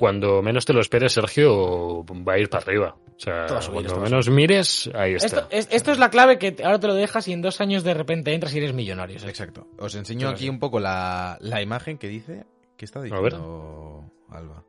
Cuando 0.00 0.40
menos 0.40 0.64
te 0.64 0.72
lo 0.72 0.80
esperes, 0.80 1.12
Sergio 1.12 2.02
va 2.26 2.32
a 2.32 2.38
ir 2.38 2.48
para 2.48 2.64
arriba. 2.64 2.96
O 2.96 3.20
sea, 3.20 3.44
cuando 3.70 4.00
menos 4.00 4.30
mires, 4.30 4.90
ahí 4.94 5.12
está. 5.12 5.26
Esto 5.26 5.46
es, 5.50 5.68
esto 5.70 5.92
es 5.92 5.98
la 5.98 6.08
clave 6.08 6.38
que 6.38 6.56
ahora 6.64 6.80
te 6.80 6.86
lo 6.86 6.94
dejas 6.94 7.28
y 7.28 7.34
en 7.34 7.42
dos 7.42 7.60
años 7.60 7.84
de 7.84 7.92
repente 7.92 8.32
entras 8.32 8.54
y 8.54 8.58
eres 8.58 8.72
millonario. 8.72 9.18
¿sabes? 9.18 9.38
Exacto. 9.38 9.68
Os 9.78 9.94
enseño 9.94 10.20
Pero 10.20 10.30
aquí 10.30 10.44
sí. 10.44 10.48
un 10.48 10.58
poco 10.58 10.80
la, 10.80 11.36
la 11.42 11.60
imagen 11.60 11.98
que 11.98 12.08
dice. 12.08 12.46
¿Qué 12.78 12.86
está 12.86 13.00
ver. 13.00 13.12
diciendo 13.12 14.10
Alba? 14.30 14.64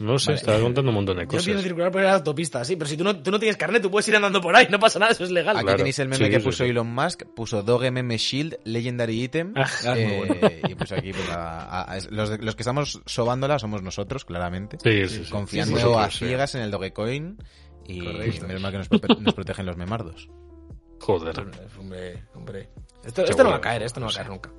No 0.00 0.18
sé, 0.18 0.32
Vale. 0.32 0.40
estaba 0.40 0.60
contando 0.60 0.90
un 0.90 0.94
montón 0.96 1.16
de 1.18 1.22
Yo 1.22 1.28
cosas. 1.28 1.44
pienso 1.44 1.62
circular 1.62 1.92
por 1.92 2.02
la 2.02 2.14
autopista, 2.14 2.64
sí, 2.64 2.74
pero 2.74 2.88
si 2.88 2.96
tú 2.96 3.04
no, 3.04 3.22
tú 3.22 3.30
no 3.30 3.38
tienes 3.38 3.56
carnet, 3.56 3.80
tú 3.80 3.90
puedes 3.92 4.08
ir 4.08 4.16
andando 4.16 4.40
por 4.40 4.56
ahí, 4.56 4.66
no 4.68 4.80
pasa 4.80 4.98
nada, 4.98 5.12
eso 5.12 5.22
es 5.22 5.30
legal. 5.30 5.56
Aquí 5.56 5.62
Claro. 5.64 5.76
tenéis 5.78 5.98
el 6.00 6.08
meme 6.08 6.24
Sí, 6.24 6.30
que 6.32 6.40
sí, 6.40 6.44
puso 6.44 6.64
sí. 6.64 6.70
Elon 6.70 6.92
Musk, 6.92 7.22
puso 7.36 7.62
Doge 7.62 7.92
Meme 7.92 8.18
Shield, 8.18 8.58
Legendary 8.64 9.22
Item, 9.22 9.52
Ah, 9.56 9.68
eh, 9.96 10.62
y 10.68 10.74
puso 10.74 10.96
aquí 10.96 11.12
pues, 11.12 11.28
a- 11.30 11.60
a- 11.60 11.82
a- 11.94 11.98
los, 12.10 12.40
los 12.40 12.56
que 12.56 12.62
estamos 12.62 13.02
sobándola 13.06 13.60
somos 13.60 13.82
nosotros, 13.82 14.24
claramente, 14.24 14.78
Sí, 14.82 15.08
sí, 15.08 15.24
sí. 15.26 15.30
confiando 15.30 15.96
a 15.98 16.10
sí. 16.10 16.26
ciegas 16.26 16.56
en 16.56 16.62
el 16.62 16.72
Dogecoin 16.72 17.38
y 17.86 18.00
Correcto. 18.04 18.46
menos 18.48 18.62
mal 18.62 18.72
que 18.72 18.78
nos, 18.78 18.90
prote- 18.90 19.18
nos 19.20 19.34
protegen 19.34 19.64
los 19.66 19.76
memardos. 19.76 20.28
Joder. 21.00 21.38
Hombre, 21.78 22.24
hombre. 22.34 22.68
Esto, 23.04 23.22
esto 23.24 23.44
no 23.44 23.50
va 23.50 23.56
a 23.56 23.60
caer, 23.60 23.82
esto 23.82 24.00
no 24.00 24.06
va 24.06 24.12
a 24.12 24.14
caer 24.16 24.28
nunca. 24.28 24.50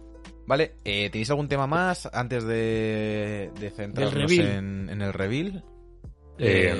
Vale, 0.48 0.76
eh, 0.84 1.10
¿tenéis 1.10 1.30
algún 1.30 1.48
tema 1.48 1.68
más 1.68 2.08
antes 2.14 2.44
de, 2.46 3.52
de 3.60 3.70
centrarnos 3.72 4.32
en, 4.32 4.90
en 4.90 5.02
el 5.02 5.14
reveal? 5.14 5.64
Eh, 6.38 6.76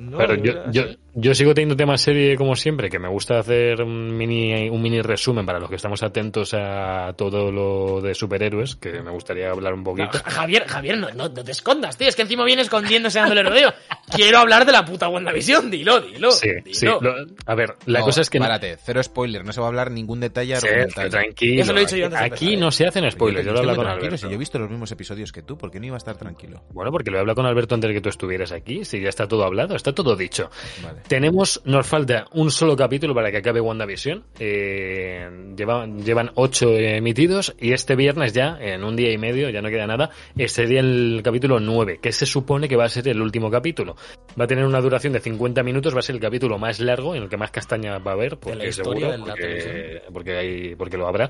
no, 0.00 0.18
pero 0.18 0.34
yo, 0.36 0.52
yo, 0.70 0.82
sí. 0.88 0.98
yo 1.14 1.34
sigo 1.34 1.54
teniendo 1.54 1.76
tema 1.76 1.96
serie 1.96 2.36
como 2.36 2.54
siempre, 2.56 2.88
que 2.90 2.98
me 2.98 3.08
gusta 3.08 3.38
hacer 3.38 3.82
un 3.82 4.16
mini, 4.16 4.68
un 4.68 4.80
mini 4.82 5.00
resumen 5.02 5.44
para 5.46 5.58
los 5.60 5.68
que 5.68 5.76
estamos 5.76 6.02
atentos 6.02 6.54
a 6.54 7.12
todo 7.16 7.50
lo 7.52 8.00
de 8.00 8.14
superhéroes, 8.14 8.76
que 8.76 9.00
me 9.02 9.10
gustaría 9.10 9.50
hablar 9.50 9.74
un 9.74 9.84
poquito. 9.84 10.18
Ja- 10.18 10.30
Javier, 10.30 10.64
Javier, 10.66 10.98
no, 10.98 11.08
no, 11.10 11.28
no 11.28 11.44
te 11.44 11.50
escondas, 11.52 11.96
tío. 11.96 12.08
Es 12.08 12.16
que 12.16 12.22
encima 12.22 12.44
viene 12.44 12.62
escondiéndose 12.62 13.18
dándole 13.18 13.42
rodeo. 13.42 13.72
Quiero 14.14 14.38
hablar 14.38 14.64
de 14.64 14.72
la 14.72 14.84
puta 14.84 15.08
WandaVision. 15.08 15.70
Dilo, 15.70 16.00
dilo. 16.00 16.30
Sí, 16.30 16.48
dilo. 16.64 16.74
sí. 16.74 16.86
lo- 16.86 17.14
a 17.46 17.54
ver, 17.54 17.74
la 17.86 18.00
No, 18.00 18.04
cosa 18.06 18.20
es 18.22 18.30
que... 18.30 18.38
Párate, 18.38 18.76
cero 18.82 19.02
spoiler, 19.02 19.44
no 19.44 19.52
se 19.52 19.60
va 19.60 19.66
a 19.66 19.68
hablar 19.68 19.90
ningún 19.90 20.20
detalle 20.20 20.56
Sí, 20.56 20.66
argumental. 20.66 21.10
tranquilo. 21.10 21.62
Eso 21.62 21.72
lo 21.72 21.78
he 21.78 21.82
dicho 21.82 21.96
yo 21.96 22.06
antes 22.06 22.20
Aquí 22.20 22.32
empezar, 22.46 22.52
¿eh? 22.54 22.56
no 22.60 22.70
se 22.70 22.86
hacen 22.86 23.10
spoilers, 23.10 23.44
yo 23.44 23.52
lo 23.52 23.58
he 23.58 23.60
hablado 23.60 23.76
con 23.78 23.86
Alberto. 23.86 24.16
si 24.16 24.26
yo 24.28 24.32
he 24.32 24.38
visto 24.38 24.58
los 24.58 24.70
mismos 24.70 24.90
episodios 24.92 25.32
que 25.32 25.42
tú, 25.42 25.56
¿por 25.58 25.70
qué 25.70 25.80
no 25.80 25.86
iba 25.86 25.96
a 25.96 25.98
estar 25.98 26.16
tranquilo? 26.16 26.62
Bueno, 26.72 26.90
porque 26.90 27.10
lo 27.10 27.16
he 27.18 27.20
hablado 27.20 27.36
con 27.36 27.46
Alberto 27.46 27.74
antes 27.74 27.88
de 27.88 27.94
que 27.94 28.00
tú 28.00 28.08
estuvieras 28.08 28.52
aquí, 28.52 28.84
ya 29.00 29.08
está 29.08 29.26
todo 29.28 29.44
hablado, 29.44 29.74
está 29.76 29.92
todo 29.94 30.16
dicho. 30.16 30.50
Vale. 30.82 31.00
Tenemos, 31.08 31.60
nos 31.64 31.86
falta 31.86 32.26
un 32.32 32.50
solo 32.50 32.76
capítulo 32.76 33.14
para 33.14 33.30
que 33.30 33.38
acabe 33.38 33.60
WandaVision. 33.60 34.24
Eh, 34.38 35.54
lleva- 35.56 35.86
llevan 35.86 36.30
ocho 36.34 36.76
emitidos 36.76 37.54
y 37.60 37.72
este 37.72 37.96
viernes 37.96 38.32
ya, 38.32 38.58
en 38.60 38.84
un 38.84 38.96
día 38.96 39.12
y 39.12 39.18
medio, 39.18 39.50
ya 39.50 39.62
no 39.62 39.68
queda 39.68 39.86
nada, 39.86 40.10
eh, 40.36 40.48
sería 40.48 40.80
el 40.80 41.20
capítulo 41.22 41.60
9, 41.60 41.98
que 42.02 42.12
se 42.12 42.26
supone 42.26 42.68
que 42.68 42.76
va 42.76 42.84
a 42.84 42.88
ser 42.88 43.08
el 43.08 43.20
último 43.20 43.50
capítulo. 43.50 43.96
Va 44.38 44.44
a 44.44 44.46
tener 44.46 44.64
una 44.64 44.80
duración 44.80 45.12
de 45.12 45.20
50 45.20 45.62
minutos, 45.62 45.94
va 45.94 45.98
a 46.00 46.02
ser 46.02 46.14
el 46.16 46.20
capítulo 46.20 46.58
más 46.58 46.80
largo, 46.80 47.14
en 47.14 47.24
el 47.24 47.28
que 47.28 47.36
más 47.36 47.50
castaña 47.50 47.98
va 47.98 48.12
a 48.12 48.14
haber, 48.14 48.38
porque 48.38 48.56
la 48.58 48.66
historia 48.66 49.00
seguro, 49.00 49.12
de 49.12 49.18
la 49.18 49.24
porque, 49.24 49.42
televisión. 49.42 50.02
porque, 50.12 50.36
hay, 50.36 50.74
porque 50.76 50.96
lo 50.96 51.06
habrá. 51.08 51.28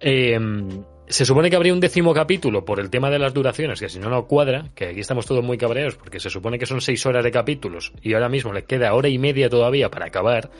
Eh, 0.00 0.38
se 1.12 1.26
supone 1.26 1.50
que 1.50 1.56
habría 1.56 1.74
un 1.74 1.80
décimo 1.80 2.14
capítulo 2.14 2.64
por 2.64 2.80
el 2.80 2.90
tema 2.90 3.10
de 3.10 3.18
las 3.18 3.34
duraciones, 3.34 3.80
que 3.80 3.88
si 3.88 3.98
no, 3.98 4.08
no 4.08 4.26
cuadra, 4.26 4.70
que 4.74 4.86
aquí 4.86 5.00
estamos 5.00 5.26
todos 5.26 5.44
muy 5.44 5.58
cabreados, 5.58 5.96
porque 5.96 6.18
se 6.18 6.30
supone 6.30 6.58
que 6.58 6.66
son 6.66 6.80
seis 6.80 7.04
horas 7.04 7.22
de 7.22 7.30
capítulos 7.30 7.92
y 8.02 8.14
ahora 8.14 8.28
mismo 8.28 8.52
les 8.52 8.64
queda 8.64 8.94
hora 8.94 9.08
y 9.08 9.18
media 9.18 9.50
todavía 9.50 9.90
para 9.90 10.06
acabar. 10.06 10.50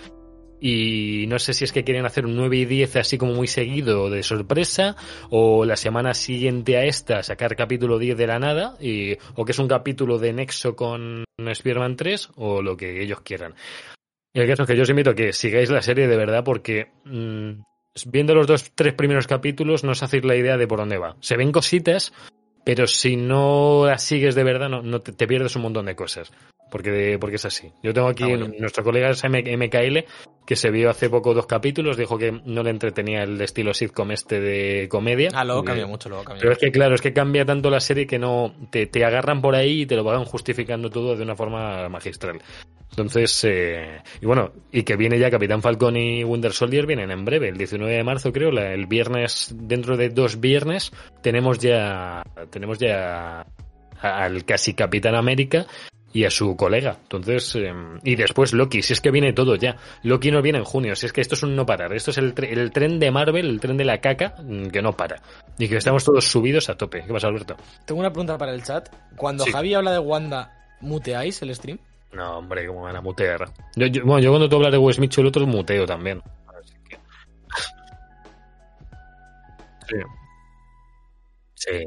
Y 0.60 1.26
no 1.26 1.40
sé 1.40 1.54
si 1.54 1.64
es 1.64 1.72
que 1.72 1.82
quieren 1.82 2.06
hacer 2.06 2.24
un 2.24 2.36
9 2.36 2.56
y 2.56 2.64
10 2.66 2.96
así 2.96 3.18
como 3.18 3.32
muy 3.32 3.48
seguido 3.48 4.10
de 4.10 4.22
sorpresa, 4.22 4.94
o 5.30 5.64
la 5.64 5.74
semana 5.74 6.14
siguiente 6.14 6.76
a 6.76 6.84
esta 6.84 7.24
sacar 7.24 7.56
capítulo 7.56 7.98
10 7.98 8.16
de 8.16 8.26
la 8.28 8.38
nada, 8.38 8.76
y, 8.80 9.16
o 9.34 9.44
que 9.44 9.50
es 9.50 9.58
un 9.58 9.66
capítulo 9.66 10.18
de 10.18 10.32
nexo 10.32 10.76
con 10.76 11.24
Spider-Man 11.36 11.96
3, 11.96 12.30
o 12.36 12.62
lo 12.62 12.76
que 12.76 13.02
ellos 13.02 13.22
quieran. 13.22 13.54
Y 14.34 14.40
el 14.40 14.46
caso 14.46 14.62
es 14.62 14.68
que 14.68 14.76
yo 14.76 14.82
os 14.82 14.90
invito 14.90 15.10
a 15.10 15.14
que 15.14 15.32
sigáis 15.32 15.68
la 15.68 15.82
serie 15.82 16.06
de 16.06 16.16
verdad 16.16 16.44
porque 16.44 16.92
mm, 17.04 17.60
viendo 18.06 18.34
los 18.34 18.46
dos, 18.46 18.72
tres 18.74 18.94
primeros 18.94 19.26
capítulos 19.26 19.84
no 19.84 19.92
os 19.92 20.02
hacéis 20.02 20.24
la 20.24 20.36
idea 20.36 20.56
de 20.56 20.66
por 20.66 20.78
dónde 20.78 20.98
va. 20.98 21.16
Se 21.20 21.36
ven 21.36 21.52
cositas, 21.52 22.12
pero 22.64 22.86
si 22.86 23.16
no 23.16 23.84
las 23.86 24.02
sigues 24.02 24.34
de 24.34 24.44
verdad 24.44 24.68
no, 24.68 24.82
no 24.82 25.00
te, 25.00 25.12
te 25.12 25.26
pierdes 25.26 25.56
un 25.56 25.62
montón 25.62 25.86
de 25.86 25.94
cosas. 25.96 26.32
Porque, 26.70 27.18
porque 27.20 27.36
es 27.36 27.44
así. 27.44 27.70
Yo 27.82 27.92
tengo 27.92 28.08
aquí 28.08 28.22
Ah, 28.24 28.28
bueno. 28.28 28.48
nuestro 28.58 28.82
colega 28.82 29.10
es 29.10 29.22
M- 29.24 29.42
MKL, 29.58 30.06
que 30.46 30.56
se 30.56 30.70
vio 30.70 30.88
hace 30.88 31.10
poco 31.10 31.34
dos 31.34 31.44
capítulos, 31.46 31.98
dijo 31.98 32.16
que 32.16 32.32
no 32.46 32.62
le 32.62 32.70
entretenía 32.70 33.24
el 33.24 33.38
estilo 33.42 33.74
sitcom 33.74 34.10
este 34.10 34.40
de 34.40 34.88
comedia. 34.88 35.28
Ah, 35.34 35.44
luego 35.44 35.64
cambia 35.64 35.86
mucho, 35.86 36.08
luego 36.08 36.24
cambia 36.24 36.40
pero 36.40 36.52
es 36.54 36.58
que 36.58 36.72
claro, 36.72 36.94
es 36.94 37.02
que 37.02 37.12
cambia 37.12 37.44
tanto 37.44 37.68
la 37.68 37.78
serie 37.78 38.06
que 38.06 38.18
no 38.18 38.54
te, 38.70 38.86
te 38.86 39.04
agarran 39.04 39.42
por 39.42 39.54
ahí 39.54 39.82
y 39.82 39.86
te 39.86 39.96
lo 39.96 40.02
van 40.04 40.24
justificando 40.24 40.88
todo 40.88 41.14
de 41.14 41.22
una 41.24 41.36
forma 41.36 41.90
magistral. 41.90 42.40
Entonces, 42.90 43.42
eh, 43.44 44.00
y 44.20 44.26
bueno, 44.26 44.52
y 44.70 44.82
que 44.82 44.96
viene 44.96 45.18
ya 45.18 45.30
Capitán 45.30 45.62
Falcon 45.62 45.96
y 45.96 46.24
Winter 46.24 46.52
Soldier 46.52 46.86
vienen 46.86 47.10
en 47.10 47.24
breve, 47.24 47.48
el 47.48 47.56
19 47.56 47.90
de 47.94 48.04
marzo 48.04 48.32
creo, 48.32 48.50
la- 48.50 48.72
el 48.74 48.86
viernes, 48.86 49.54
dentro 49.58 49.96
de 49.96 50.10
dos 50.10 50.40
viernes, 50.40 50.92
tenemos 51.22 51.58
ya, 51.58 52.22
tenemos 52.52 52.78
ya 52.78 53.44
al 54.00 54.44
casi 54.44 54.74
Capitán 54.74 55.14
América 55.16 55.66
y 56.12 56.24
a 56.24 56.30
su 56.30 56.54
colega. 56.56 56.98
Entonces, 57.04 57.54
eh, 57.56 57.72
y 58.04 58.16
después 58.16 58.52
Loki, 58.52 58.82
si 58.82 58.92
es 58.92 59.00
que 59.00 59.10
viene 59.10 59.32
todo 59.32 59.56
ya. 59.56 59.76
Loki 60.02 60.30
no 60.30 60.42
viene 60.42 60.58
en 60.58 60.64
junio, 60.64 60.94
si 60.94 61.06
es 61.06 61.12
que 61.12 61.22
esto 61.22 61.34
es 61.36 61.42
un 61.42 61.56
no 61.56 61.64
parar. 61.64 61.92
Esto 61.94 62.10
es 62.10 62.18
el, 62.18 62.34
tre- 62.34 62.50
el 62.52 62.70
tren 62.70 62.98
de 62.98 63.10
Marvel, 63.10 63.46
el 63.48 63.60
tren 63.60 63.76
de 63.78 63.84
la 63.86 63.98
caca, 64.00 64.34
mm, 64.42 64.66
que 64.66 64.82
no 64.82 64.92
para. 64.92 65.22
Y 65.58 65.68
que 65.68 65.76
estamos 65.78 66.04
todos 66.04 66.24
subidos 66.26 66.68
a 66.68 66.76
tope. 66.76 67.02
¿Qué 67.06 67.12
pasa, 67.12 67.28
Alberto? 67.28 67.56
Tengo 67.86 68.00
una 68.00 68.10
pregunta 68.10 68.36
para 68.36 68.52
el 68.52 68.62
chat. 68.62 68.88
Cuando 69.16 69.44
Sí. 69.44 69.52
Javi 69.52 69.72
habla 69.74 69.92
de 69.92 69.98
Wanda, 70.00 70.52
¿muteáis 70.80 71.40
el 71.42 71.54
stream? 71.54 71.78
No, 72.12 72.38
hombre, 72.38 72.66
cómo 72.66 72.82
van 72.82 72.96
a 72.96 73.00
mutear. 73.00 73.46
Yo, 73.76 73.86
yo- 73.86 74.04
bueno, 74.04 74.22
yo 74.22 74.30
cuando 74.30 74.48
tú 74.50 74.56
hablas 74.56 74.72
de 74.72 74.78
Wes 74.78 74.98
Mitchell, 74.98 75.26
otro 75.26 75.46
muteo 75.46 75.86
también. 75.86 76.20
Así 76.46 76.74
que- 76.90 76.98
Sí. 79.88 79.96
Sí. 81.54 81.86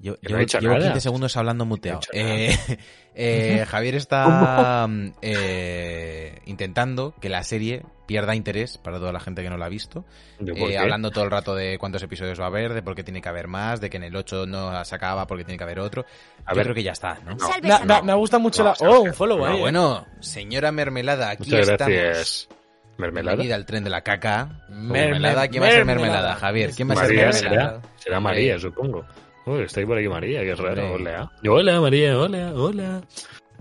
Yo, 0.00 0.16
yo 0.22 0.30
no 0.30 0.36
he 0.38 0.40
dicho 0.40 0.58
llevo 0.60 0.74
nada. 0.74 0.86
15 0.86 1.00
segundos 1.00 1.36
hablando 1.36 1.66
muteado. 1.66 2.00
No 2.12 2.18
he 2.18 2.52
Eh, 2.52 2.58
eh, 3.14 3.66
Javier 3.68 3.96
está 3.96 4.88
eh, 5.20 6.38
intentando 6.46 7.14
que 7.20 7.28
la 7.28 7.44
serie 7.44 7.82
pierda 8.06 8.34
interés 8.34 8.78
para 8.78 8.98
toda 8.98 9.12
la 9.12 9.20
gente 9.20 9.42
que 9.42 9.50
no 9.50 9.58
la 9.58 9.66
ha 9.66 9.68
visto. 9.68 10.06
¿Yo 10.40 10.54
por 10.54 10.70
Eh, 10.70 10.78
hablando 10.78 11.10
todo 11.10 11.24
el 11.24 11.30
rato 11.30 11.54
de 11.54 11.78
cuántos 11.78 12.02
episodios 12.02 12.40
va 12.40 12.44
a 12.44 12.48
haber, 12.48 12.72
de 12.72 12.82
por 12.82 12.94
qué 12.94 13.04
tiene 13.04 13.20
que 13.20 13.28
haber 13.28 13.46
más, 13.46 13.80
de 13.80 13.90
que 13.90 13.98
en 13.98 14.04
el 14.04 14.16
8 14.16 14.46
no 14.46 14.84
se 14.84 14.94
acaba 14.94 15.26
porque 15.26 15.44
tiene 15.44 15.58
que 15.58 15.64
haber 15.64 15.80
otro. 15.80 16.06
A 16.46 16.52
Yo 16.52 16.56
ver. 16.56 16.64
creo 16.64 16.74
que 16.74 16.82
ya 16.82 16.92
está, 16.92 17.18
¿no? 17.24 17.36
Me, 18.02 18.14
gusta 18.14 18.38
mucho 18.38 18.64
No, 18.64 18.74
la... 18.80 18.88
Oh, 18.88 19.02
un 19.02 19.14
follow 19.14 19.38
bueno, 19.38 20.06
señora 20.20 20.72
Mermelada, 20.72 21.30
aquí 21.30 21.50
Muchas 21.50 21.68
estamos. 21.68 21.94
gracias. 21.94 22.48
Mermelada. 23.00 23.36
Bienvenida 23.36 23.54
al 23.56 23.66
tren 23.66 23.82
de 23.84 23.90
la 23.90 24.02
caca. 24.02 24.48
Mer- 24.68 25.10
mermelada, 25.10 25.40
mer- 25.42 25.50
¿quién 25.50 25.62
va 25.62 25.66
a 25.66 25.70
ser 25.70 25.84
mermelada. 25.84 26.34
Javier, 26.36 26.70
¿quién 26.76 26.88
va 26.88 26.92
a 26.92 26.96
ser 26.96 27.06
María 27.06 27.30
mermelada? 27.30 27.70
será. 27.80 27.82
Será 27.96 28.20
María, 28.20 28.58
supongo. 28.58 29.04
Uy, 29.46 29.62
está 29.62 29.80
ahí 29.80 29.86
por 29.86 29.98
aquí 29.98 30.08
María, 30.08 30.40
qué 30.42 30.54
raro. 30.54 30.94
Hombre. 30.94 31.12
Hola. 31.16 31.32
Hola, 31.48 31.80
María, 31.80 32.18
hola, 32.18 32.52
hola. 32.54 33.00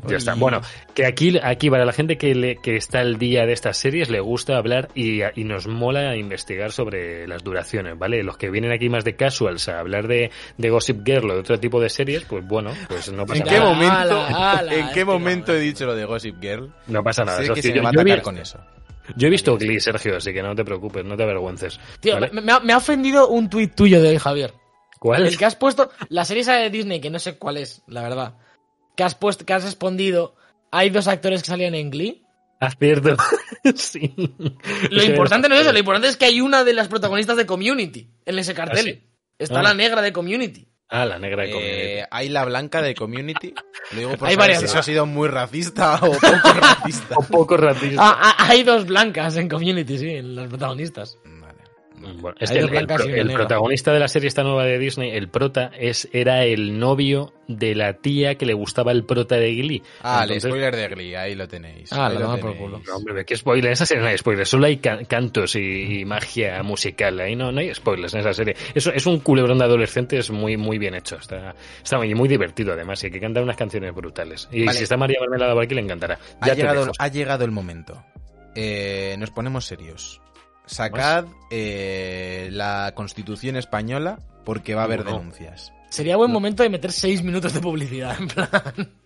Ya 0.08 0.16
está. 0.16 0.34
Bueno, 0.36 0.62
que 0.94 1.06
aquí, 1.06 1.38
aquí 1.44 1.70
para 1.70 1.84
la 1.84 1.92
gente 1.92 2.18
que, 2.18 2.34
le, 2.34 2.56
que 2.56 2.78
está 2.78 3.00
al 3.00 3.18
día 3.18 3.46
de 3.46 3.52
estas 3.52 3.76
series 3.78 4.10
le 4.10 4.22
gusta 4.22 4.56
hablar 4.56 4.88
y, 4.96 5.20
y 5.36 5.44
nos 5.44 5.68
mola 5.68 6.16
investigar 6.16 6.72
sobre 6.72 7.28
las 7.28 7.44
duraciones, 7.44 8.00
¿vale? 8.00 8.24
Los 8.24 8.38
que 8.38 8.50
vienen 8.50 8.72
aquí 8.72 8.88
más 8.88 9.04
de 9.04 9.18
casuals 9.18 9.68
a 9.68 9.80
hablar 9.80 10.08
de, 10.08 10.32
de 10.58 10.70
Gossip 10.70 11.06
Girl 11.06 11.30
o 11.32 11.34
de 11.34 11.40
otro 11.42 11.60
tipo 11.60 11.82
de 11.82 11.90
series, 11.90 12.24
pues 12.24 12.48
bueno, 12.48 12.72
pues 12.88 13.12
no 13.12 13.26
pasa 13.26 13.42
¿En 13.44 13.50
qué 13.50 13.58
nada. 13.60 13.74
momento, 13.74 13.94
ala, 14.22 14.52
ala, 14.60 14.74
¿en 14.74 14.90
qué 14.94 15.04
momento 15.04 15.54
he 15.54 15.60
dicho 15.60 15.86
lo 15.86 15.94
de 15.96 16.06
Gossip 16.06 16.40
Girl? 16.42 16.72
No 16.88 17.04
pasa 17.04 17.26
nada. 17.26 17.40
sé 17.40 17.44
eso 17.44 17.54
que 17.56 17.62
sí, 17.62 17.68
se 17.68 17.74
me 17.74 17.80
yo- 17.80 17.84
va 17.84 17.90
a 17.90 17.94
yo 17.94 18.00
atacar 18.00 18.18
vi- 18.20 18.24
con 18.24 18.38
eso. 18.38 18.60
Yo 19.16 19.28
he 19.28 19.32
visto 19.32 19.58
Glee, 19.58 19.80
Sergio, 19.80 20.18
así 20.18 20.34
que 20.34 20.42
no 20.42 20.56
te 20.56 20.64
preocupes, 20.66 21.04
no 21.06 21.16
te 21.18 21.24
avergüences. 21.24 21.80
Tío, 22.00 22.16
¿vale? 22.16 22.30
me, 22.32 22.42
me 22.42 22.52
ha, 22.52 22.60
me 22.60 22.74
ha 22.74 22.78
ofendido 22.78 23.28
un 23.30 23.50
tuit 23.50 23.76
tuyo 23.76 24.02
de 24.02 24.10
hoy, 24.10 24.18
Javier. 24.18 24.54
¿Cuál? 25.00 25.26
El 25.28 25.38
que 25.38 25.46
has 25.46 25.56
puesto, 25.56 25.92
la 26.10 26.26
serie 26.26 26.42
esa 26.42 26.56
de 26.56 26.70
Disney, 26.70 27.00
que 27.00 27.10
no 27.10 27.20
sé 27.20 27.38
cuál 27.38 27.58
es, 27.58 27.82
la 27.88 28.02
verdad. 28.02 28.36
Que 28.96 29.04
has 29.04 29.16
puesto, 29.16 29.46
que 29.46 29.54
has 29.54 29.64
respondido, 29.64 30.36
hay 30.72 30.90
dos 30.90 31.08
actores 31.08 31.42
que 31.42 31.48
salían 31.48 31.74
en 31.76 31.90
Glee. 31.90 32.24
Ah, 32.60 32.72
cierto. 32.78 33.16
sí. 33.76 34.14
Lo 34.90 35.04
importante 35.04 35.48
no 35.48 35.56
es 35.56 35.62
eso, 35.62 35.72
lo 35.72 35.80
importante 35.80 36.10
es 36.10 36.18
que 36.18 36.26
hay 36.26 36.42
una 36.42 36.66
de 36.66 36.74
las 36.74 36.90
protagonistas 36.90 37.38
de 37.38 37.46
Community 37.46 38.10
en 38.26 38.38
ese 38.40 38.54
cartel. 38.54 38.80
¿Ah, 38.80 38.84
sí? 38.84 39.04
Está 39.40 39.60
Ah. 39.62 39.64
la 39.64 39.74
negra 39.74 40.02
de 40.02 40.12
Community. 40.12 40.68
Ah, 40.92 41.06
la 41.06 41.20
negra 41.20 41.44
de 41.44 41.50
Eh, 41.50 41.54
Community. 41.54 42.08
hay 42.10 42.30
la 42.30 42.46
blanca 42.46 42.82
de 42.82 42.96
Community. 42.96 43.54
Lo 43.92 44.00
digo 44.00 44.18
por 44.18 44.28
Hay 44.28 44.34
saber 44.36 44.38
varias. 44.38 44.60
si 44.60 44.66
eso 44.66 44.80
ha 44.80 44.84
sido 44.84 45.06
muy 45.06 45.28
racista 45.28 45.96
o 46.02 46.12
poco 46.12 46.54
racista. 46.60 47.16
Un 47.20 47.26
poco 47.28 47.58
racista. 47.58 48.02
Ah, 48.04 48.18
ah, 48.40 48.46
hay 48.50 48.64
dos 48.64 48.88
blancas 48.88 49.38
en 49.38 49.48
Community, 49.50 49.98
sí, 50.00 50.10
en 50.10 50.36
las 50.36 50.48
protagonistas. 50.48 51.20
Bueno, 52.00 52.36
este, 52.40 52.60
Hay 52.60 52.66
el, 52.66 52.74
el- 52.76 53.30
el 53.30 53.34
protagonista 53.34 53.92
de 53.94 54.00
la 54.00 54.08
serie 54.08 54.28
esta 54.28 54.44
nueva 54.44 54.64
de 54.66 54.78
Disney, 54.80 55.12
el 55.12 55.30
prota, 55.30 55.72
es, 55.78 56.08
era 56.14 56.44
el 56.46 56.80
novio 56.80 57.34
de 57.48 57.74
la 57.76 57.94
tía 57.94 58.36
que 58.36 58.46
le 58.46 58.54
gustaba 58.54 58.92
el 58.92 59.04
prota 59.06 59.36
de 59.36 59.54
Glee. 59.56 59.82
Ah, 60.02 60.20
el 60.24 60.32
Entonces- 60.32 60.50
spoiler 60.52 60.76
de 60.76 60.88
Glee, 60.88 61.16
ahí 61.16 61.36
lo 61.36 61.48
tenéis. 61.48 61.92
Ah, 61.92 62.10
lo 62.10 62.38
por 62.40 62.56
culo. 62.56 62.82
No, 62.88 62.96
hombre, 62.96 63.26
¿qué 63.26 63.36
spoiler? 63.36 63.66
En 63.68 63.72
esa 63.74 63.86
serie 63.86 64.04
no 64.04 64.10
hay 64.10 64.18
spoilers, 64.18 64.50
solo 64.50 64.66
hay 64.68 64.78
can- 64.78 65.06
cantos 65.06 65.56
y, 65.56 66.00
y 66.02 66.06
magia 66.06 66.62
musical. 66.64 67.20
Ahí 67.20 67.36
no, 67.36 67.52
no 67.52 67.60
hay 67.60 67.74
spoilers 67.74 68.14
en 68.14 68.20
esa 68.22 68.34
serie. 68.34 68.56
Eso 68.74 68.92
es 68.94 69.06
un 69.06 69.20
culebrón 69.20 69.58
de 69.58 69.66
adolescentes 69.66 70.30
muy, 70.32 70.58
muy 70.58 70.78
bien 70.78 70.96
hecho. 70.96 71.18
Está, 71.18 71.56
está 71.84 71.98
muy, 71.98 72.14
muy 72.16 72.30
divertido 72.30 72.74
además 72.74 73.04
y 73.04 73.12
que 73.12 73.20
canta 73.20 73.42
unas 73.42 73.58
canciones 73.58 73.94
brutales. 73.94 74.48
Y 74.52 74.66
Vale. 74.66 74.78
si 74.78 74.84
está 74.84 74.96
María 74.98 75.20
Mermelada 75.20 75.54
por 75.54 75.64
aquí 75.64 75.74
le 75.76 75.82
encantará. 75.82 76.20
Ha 76.42 76.48
Ya 76.48 76.54
llegado, 76.56 76.92
ha 76.98 77.08
llegado 77.08 77.46
el 77.46 77.52
momento. 77.52 78.04
Eh, 78.56 79.16
nos 79.20 79.32
ponemos 79.32 79.66
serios. 79.66 80.22
Sacad 80.70 81.26
eh, 81.52 82.50
la 82.52 82.94
Constitución 82.96 83.56
española 83.56 84.20
porque 84.46 84.76
va 84.76 84.82
a 84.82 84.86
haber 84.86 85.04
No. 85.06 85.12
denuncias. 85.18 85.74
Sería 85.90 86.16
buen 86.18 86.32
momento 86.32 86.62
de 86.64 86.70
meter 86.70 86.92
seis 86.92 87.24
minutos 87.24 87.54
de 87.54 87.60
publicidad, 87.60 88.16
en 88.20 88.28
plan. 88.28 88.50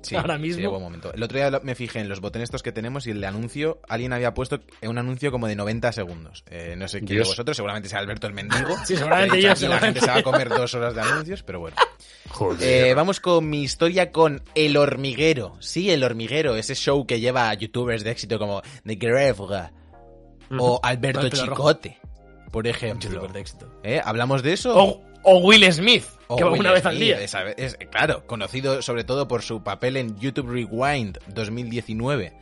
Sí, 0.00 0.14
ahora 0.14 0.36
sería 0.38 0.54
mismo. 0.56 0.70
buen 0.70 0.82
momento. 0.84 1.12
El 1.12 1.20
otro 1.24 1.38
día 1.38 1.50
me 1.64 1.74
fijé 1.74 1.98
en 1.98 2.08
los 2.08 2.20
botones 2.20 2.46
estos 2.46 2.62
que 2.62 2.70
tenemos 2.70 3.08
y 3.08 3.10
el 3.10 3.20
de 3.20 3.26
anuncio, 3.26 3.80
alguien 3.88 4.12
había 4.12 4.32
puesto 4.32 4.60
un 4.82 4.96
anuncio 4.96 5.32
como 5.32 5.48
de 5.48 5.56
90 5.56 5.90
segundos. 5.90 6.44
Eh, 6.48 6.76
no 6.78 6.86
sé 6.86 7.00
quién 7.00 7.18
de 7.18 7.24
vosotros, 7.24 7.56
seguramente 7.56 7.88
sea 7.88 7.98
Alberto 7.98 8.28
el 8.28 8.32
mendigo. 8.32 8.76
Sí, 8.86 8.96
seguramente 8.96 9.36
dicho 9.38 9.54
yo, 9.56 9.68
La 9.68 9.80
gente 9.80 9.98
se 9.98 10.06
va 10.06 10.18
a 10.18 10.22
comer 10.22 10.50
dos 10.50 10.72
horas 10.74 10.94
de 10.94 11.00
anuncios, 11.00 11.42
pero 11.42 11.58
bueno. 11.58 11.76
Joder. 12.30 12.62
Eh, 12.90 12.94
vamos 12.94 13.18
con 13.18 13.50
mi 13.50 13.64
historia 13.64 14.12
con 14.12 14.40
El 14.54 14.76
Hormiguero. 14.76 15.56
Sí, 15.58 15.90
El 15.90 16.04
Hormiguero, 16.04 16.54
ese 16.54 16.76
show 16.76 17.04
que 17.04 17.18
lleva 17.18 17.50
a 17.50 17.54
youtubers 17.54 18.04
de 18.04 18.12
éxito 18.12 18.38
como 18.38 18.62
The 18.86 18.96
O 20.56 20.80
Alberto 20.82 21.20
rojo. 21.22 21.36
Chicote, 21.36 21.98
por 22.50 22.66
ejemplo. 22.66 23.28
¿Eh? 23.82 24.00
¿Hablamos 24.04 24.42
de 24.42 24.52
eso? 24.54 24.74
O, 24.76 25.02
o 25.24 25.38
Will 25.40 25.70
Smith, 25.72 26.04
O 26.28 26.36
que 26.36 26.44
va 26.44 26.50
Will 26.52 26.60
una 26.60 26.72
vez 26.72 26.86
al 26.86 26.98
día. 26.98 27.20
es- 27.20 27.76
claro, 27.90 28.26
conocido 28.26 28.80
sobre 28.82 29.04
todo 29.04 29.28
por 29.28 29.42
su 29.42 29.62
papel 29.62 29.96
en 29.96 30.18
YouTube 30.18 30.50
Rewind 30.50 31.18
2019. 31.28 32.32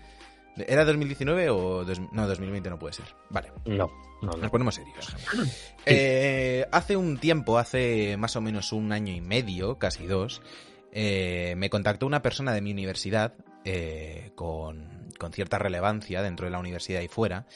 ¿Era 0.69 0.85
2019 0.87 1.51
o... 1.51 1.85
dos- 1.85 2.01
no, 2.13 2.27
2020 2.27 2.71
no 2.71 2.79
puede 2.79 2.95
ser. 2.95 3.05
Vale, 3.29 3.53
No, 3.67 3.91
no, 4.23 4.31
nos 4.33 4.39
no. 4.39 4.51
ponemos 4.51 4.75
serios. 4.77 5.15
Eh, 5.85 6.67
hace 6.73 6.97
un 6.97 7.19
tiempo, 7.19 7.59
hace 7.59 8.17
más 8.17 8.37
o 8.37 8.41
menos 8.41 8.73
un 8.73 8.93
año 8.93 9.13
y 9.13 9.21
medio, 9.21 9.79
casi 9.79 10.07
dos, 10.07 10.41
eh, 10.93 11.55
me 11.59 11.69
contactó 11.71 12.07
una 12.07 12.23
persona 12.23 12.55
de 12.55 12.61
mi 12.63 12.73
universidad 12.73 13.35
eh, 13.65 14.31
con, 14.35 15.09
con 15.19 15.33
cierta 15.33 15.59
relevancia 15.59 16.23
dentro 16.23 16.47
de 16.47 16.53
la 16.53 16.59
universidad 16.59 17.03
y 17.03 17.09
fuera 17.09 17.47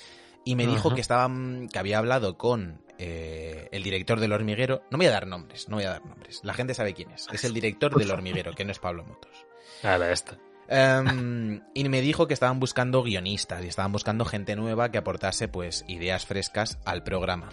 y 0.44 0.54
me 0.56 0.66
dijo 0.66 0.94
que 0.94 1.00
estaba 1.00 1.30
que 1.72 1.78
había 1.78 1.98
hablado 1.98 2.38
con 2.38 2.82
eh, 2.98 3.68
el 3.72 3.82
director 3.82 4.20
del 4.20 4.32
hormiguero. 4.32 4.82
No 4.90 4.98
voy 4.98 5.06
a 5.06 5.10
dar 5.10 5.26
nombres, 5.26 5.68
no 5.68 5.76
voy 5.76 5.84
a 5.84 5.90
dar 5.90 6.04
nombres. 6.04 6.40
La 6.42 6.54
gente 6.54 6.74
sabe 6.74 6.92
quién 6.94 7.10
es. 7.10 7.28
Es 7.32 7.44
el 7.44 7.54
director 7.54 7.96
del 7.96 8.10
hormiguero, 8.10 8.52
que 8.54 8.64
no 8.64 8.72
es 8.72 8.78
Pablo 8.78 9.04
Motos. 9.04 9.46
Ahora 9.82 10.12
esta. 10.12 10.36
Em, 10.68 11.62
y 11.74 11.88
me 11.88 12.00
dijo 12.00 12.28
que 12.28 12.34
estaban 12.34 12.60
buscando 12.60 13.02
guionistas 13.02 13.64
y 13.64 13.68
estaban 13.68 13.90
buscando 13.90 14.24
gente 14.24 14.54
nueva 14.54 14.90
que 14.90 14.98
aportase 14.98 15.48
pues 15.48 15.84
ideas 15.88 16.26
frescas 16.26 16.78
al 16.84 17.02
programa. 17.02 17.48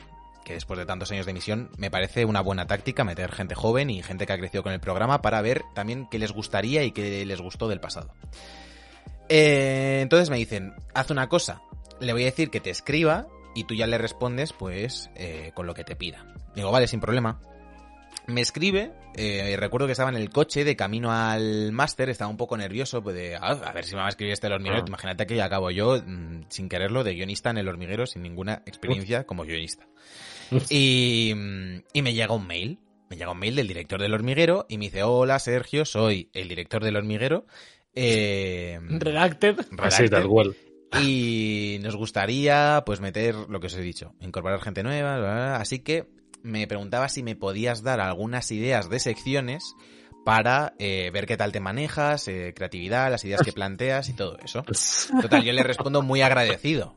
Que 0.46 0.54
después 0.54 0.78
de 0.80 0.86
tantos 0.86 1.12
años 1.12 1.26
de 1.26 1.32
emisión 1.32 1.72
me 1.78 1.90
parece 1.90 2.26
una 2.26 2.42
buena 2.42 2.68
táctica 2.68 3.04
meter 3.04 3.32
gente 3.32 3.56
joven 3.56 3.90
y 3.90 4.04
gente 4.04 4.26
que 4.28 4.34
ha 4.34 4.38
crecido 4.38 4.64
con 4.64 4.74
el 4.74 4.80
programa 4.80 5.22
para 5.22 5.42
ver 5.42 5.64
también 5.74 6.08
qué 6.12 6.20
les 6.20 6.32
gustaría 6.32 6.84
y 6.84 6.92
qué 6.92 7.26
les 7.26 7.42
gustó 7.42 7.68
del 7.68 7.80
pasado. 7.80 8.14
Eh, 9.30 10.00
entonces 10.02 10.30
me 10.30 10.38
dicen, 10.38 10.74
haz 10.94 11.10
una 11.10 11.28
cosa, 11.28 11.62
le 12.00 12.14
voy 12.14 12.24
a 12.24 12.26
decir 12.26 12.50
que 12.50 12.60
te 12.60 12.70
escriba 12.70 13.28
y 13.56 13.64
tú 13.66 13.74
ya 13.76 13.88
le 13.88 13.98
respondes 13.98 14.54
pues 14.54 15.10
eh, 15.16 15.52
con 15.54 15.66
lo 15.68 15.74
que 15.74 15.84
te 15.84 15.96
pida. 15.96 16.26
Digo, 16.56 16.72
vale, 16.72 16.88
sin 16.88 17.00
problema. 17.00 17.40
Me 18.28 18.42
escribe, 18.42 18.92
eh, 19.16 19.56
recuerdo 19.58 19.86
que 19.86 19.94
estaba 19.94 20.10
en 20.10 20.18
el 20.18 20.30
coche 20.30 20.66
de 20.66 20.76
camino 20.76 21.14
al 21.14 21.72
máster, 21.72 22.10
estaba 22.10 22.30
un 22.30 22.36
poco 22.36 22.58
nervioso, 22.58 23.02
pues 23.02 23.16
de, 23.16 23.38
"Ah, 23.38 23.52
a 23.64 23.72
ver 23.72 23.86
si 23.86 23.96
me 23.96 24.02
va 24.02 24.08
a 24.08 24.10
escribir 24.10 24.34
este 24.34 24.48
el 24.48 24.54
hormiguero. 24.54 24.82
Ah. 24.82 24.86
Imagínate 24.88 25.26
que 25.26 25.42
acabo 25.42 25.72
yo, 25.72 25.98
mm, 26.06 26.42
sin 26.50 26.68
quererlo, 26.68 27.06
de 27.06 27.14
guionista 27.14 27.52
en 27.52 27.58
el 27.60 27.70
hormiguero, 27.70 28.06
sin 28.06 28.24
ninguna 28.24 28.64
experiencia 28.66 29.24
como 29.26 29.44
guionista. 29.44 29.88
Y, 30.70 31.32
y 31.94 32.02
me 32.02 32.14
llega 32.14 32.34
un 32.34 32.48
mail, 32.48 32.80
me 33.10 33.16
llega 33.16 33.32
un 33.32 33.40
mail 33.40 33.56
del 33.56 33.68
director 33.68 34.02
del 34.02 34.14
hormiguero 34.14 34.66
y 34.68 34.78
me 34.78 34.86
dice, 34.86 35.04
hola 35.04 35.40
Sergio, 35.40 35.86
soy 35.86 36.30
el 36.34 36.50
director 36.50 36.84
del 36.84 36.98
hormiguero. 36.98 37.46
Eh, 37.96 38.80
Redacted. 38.82 39.60
Así, 39.80 40.04
redacted, 40.04 40.10
tal 40.10 40.28
cual. 40.28 40.56
y 41.02 41.78
nos 41.82 41.96
gustaría, 41.96 42.84
pues, 42.86 43.02
meter 43.02 43.36
lo 43.50 43.60
que 43.60 43.68
os 43.68 43.74
he 43.76 43.82
dicho, 43.82 44.14
incorporar 44.22 44.62
gente 44.62 44.84
nueva, 44.84 45.18
bla, 45.18 45.26
bla, 45.26 45.34
bla. 45.46 45.56
así 45.58 45.80
que 45.80 46.08
me 46.44 46.66
preguntaba 46.68 47.10
si 47.10 47.24
me 47.24 47.36
podías 47.36 47.84
dar 47.84 48.00
algunas 48.00 48.52
ideas 48.52 48.90
de 48.90 49.00
secciones 49.00 49.76
para 50.24 50.74
eh, 50.80 51.10
ver 51.14 51.26
qué 51.26 51.38
tal 51.38 51.52
te 51.52 51.60
manejas, 51.60 52.28
eh, 52.28 52.54
creatividad, 52.56 53.10
las 53.12 53.24
ideas 53.26 53.42
que 53.44 53.54
planteas 53.54 54.10
y 54.10 54.14
todo 54.14 54.38
eso. 54.44 54.64
Total, 55.22 55.44
yo 55.44 55.54
le 55.54 55.64
respondo 55.64 56.02
muy 56.02 56.22
agradecido 56.22 56.96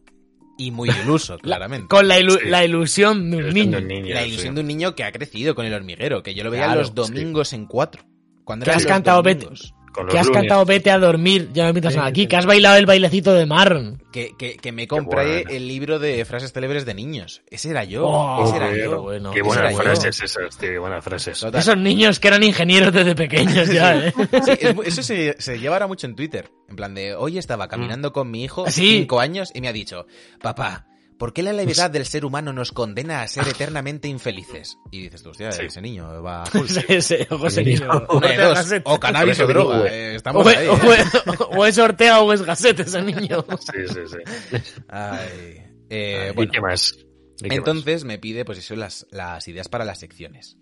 y 0.58 0.72
muy 0.72 0.90
iluso, 0.90 1.38
claramente. 1.38 1.88
Con 1.88 2.06
la, 2.08 2.18
ilu- 2.20 2.38
Sí. 2.42 2.48
la 2.48 2.64
ilusión 2.64 3.30
de 3.30 3.36
un 3.38 3.48
niño. 3.54 3.78
un 3.78 3.88
niño, 3.88 4.14
La 4.14 4.22
sí. 4.22 4.28
ilusión 4.30 4.54
de 4.56 4.60
un 4.60 4.66
niño 4.66 4.94
que 4.94 5.04
ha 5.04 5.12
crecido 5.12 5.54
con 5.54 5.64
el 5.64 5.72
hormiguero, 5.74 6.22
que 6.22 6.34
yo 6.34 6.44
lo 6.44 6.50
veía 6.50 6.64
Claro, 6.66 6.80
los 6.80 6.94
domingos 6.94 7.52
en 7.52 7.66
cuatro. 7.66 8.02
Cuando 8.44 8.64
Que 8.64 8.72
has 8.72 8.84
cantado 8.84 9.22
domingos. 9.22 9.74
Con 9.92 10.06
los 10.06 10.14
Que 10.14 10.20
has 10.20 10.26
lunes. 10.26 10.40
cantado 10.42 10.64
Vete 10.64 10.90
a 10.90 10.98
dormir, 10.98 11.50
ya 11.52 11.64
me 11.64 11.70
invitas 11.70 11.92
Sí, 11.94 11.98
aquí. 12.00 12.20
sí. 12.22 12.26
Que 12.28 12.36
has 12.36 12.46
bailado 12.46 12.76
el 12.76 12.86
bailecito 12.86 13.32
de 13.34 13.44
Marron. 13.46 14.02
Que, 14.12 14.34
que, 14.38 14.56
que 14.56 14.72
me 14.72 14.86
compré 14.86 15.42
bueno. 15.44 15.50
el 15.50 15.66
libro 15.68 15.98
de 15.98 16.24
frases 16.24 16.52
célebres 16.52 16.84
de 16.84 16.94
niños. 16.94 17.42
Ese 17.50 17.70
era 17.70 17.84
yo. 17.84 18.06
Oh, 18.06 18.44
ese 18.46 18.56
era 18.56 18.76
yo. 18.76 19.02
bueno. 19.02 19.30
Qué 19.32 19.42
buenas 19.42 19.74
frases 19.76 20.20
esas, 20.22 20.56
tío, 20.56 20.70
qué 20.70 20.78
buenas 20.78 21.02
frases. 21.04 21.38
Total. 21.40 21.60
Esos 21.60 21.76
niños 21.76 22.18
que 22.20 22.28
eran 22.28 22.42
ingenieros 22.42 22.92
desde 22.92 23.14
pequeños 23.14 23.68
ya, 23.72 24.06
¿eh? 24.06 24.14
Sí, 24.44 24.52
es 24.60 24.74
eso 24.86 25.02
se, 25.02 25.34
se 25.38 25.58
lleva 25.58 25.74
ahora 25.76 25.86
mucho 25.86 26.06
en 26.06 26.14
Twitter. 26.14 26.50
En 26.68 26.76
plan 26.76 26.94
de, 26.94 27.14
hoy 27.14 27.38
estaba 27.38 27.66
caminando 27.68 28.12
con 28.12 28.30
mi 28.30 28.44
hijo, 28.44 28.68
Sí. 28.70 28.98
cinco 29.00 29.18
años, 29.20 29.50
y 29.54 29.60
me 29.60 29.68
ha 29.68 29.72
dicho, 29.72 30.06
papá, 30.40 30.86
¿por 31.20 31.32
qué 31.32 31.44
la 31.44 31.52
levedad 31.52 31.88
del 31.88 32.04
ser 32.04 32.24
humano 32.24 32.52
nos 32.52 32.72
condena 32.72 33.22
a 33.22 33.28
ser 33.28 33.46
eternamente 33.46 34.08
infelices? 34.08 34.76
Y 34.90 35.02
dices 35.02 35.22
tú, 35.22 35.30
hostia, 35.30 35.52
Sí. 35.52 35.66
ese 35.66 35.80
niño 35.80 36.20
va 36.20 36.42
a 36.42 36.46
full. 36.50 36.66
Ese- 36.88 37.28
ojo, 37.30 37.46
ese 37.46 37.62
niño. 37.62 37.88
Una 38.08 38.26
de 38.28 38.36
dos, 38.38 38.72
o 38.84 38.98
cannabis 38.98 39.38
o 39.38 39.46
droga. 39.46 39.86
eh, 39.88 40.14
O 40.14 40.16
estamos 40.16 40.46
es, 40.50 40.56
ahí. 40.58 40.66
o 40.66 40.74
¿eh? 40.74 40.96
es- 40.98 41.22
o 41.56 41.66
es 41.66 41.78
Ortega 41.78 42.20
o 42.22 42.32
es 42.32 42.42
Gasset 42.42 42.80
ese 42.80 43.00
niño. 43.02 43.44
Sí, 43.60 43.86
sí, 43.86 44.00
sí. 44.10 44.80
Ay, 44.88 45.62
eh, 45.90 46.28
¿Y 46.32 46.34
bueno, 46.34 46.50
qué 46.52 46.60
más? 46.60 46.94
¿Y 47.42 47.48
qué 47.48 47.54
entonces 47.54 48.04
me 48.04 48.18
pide, 48.18 48.44
pues 48.44 48.58
eso, 48.58 48.74
las, 48.74 49.06
las 49.10 49.46
ideas 49.48 49.68
para 49.68 49.84
las 49.84 49.98
secciones. 50.00 50.56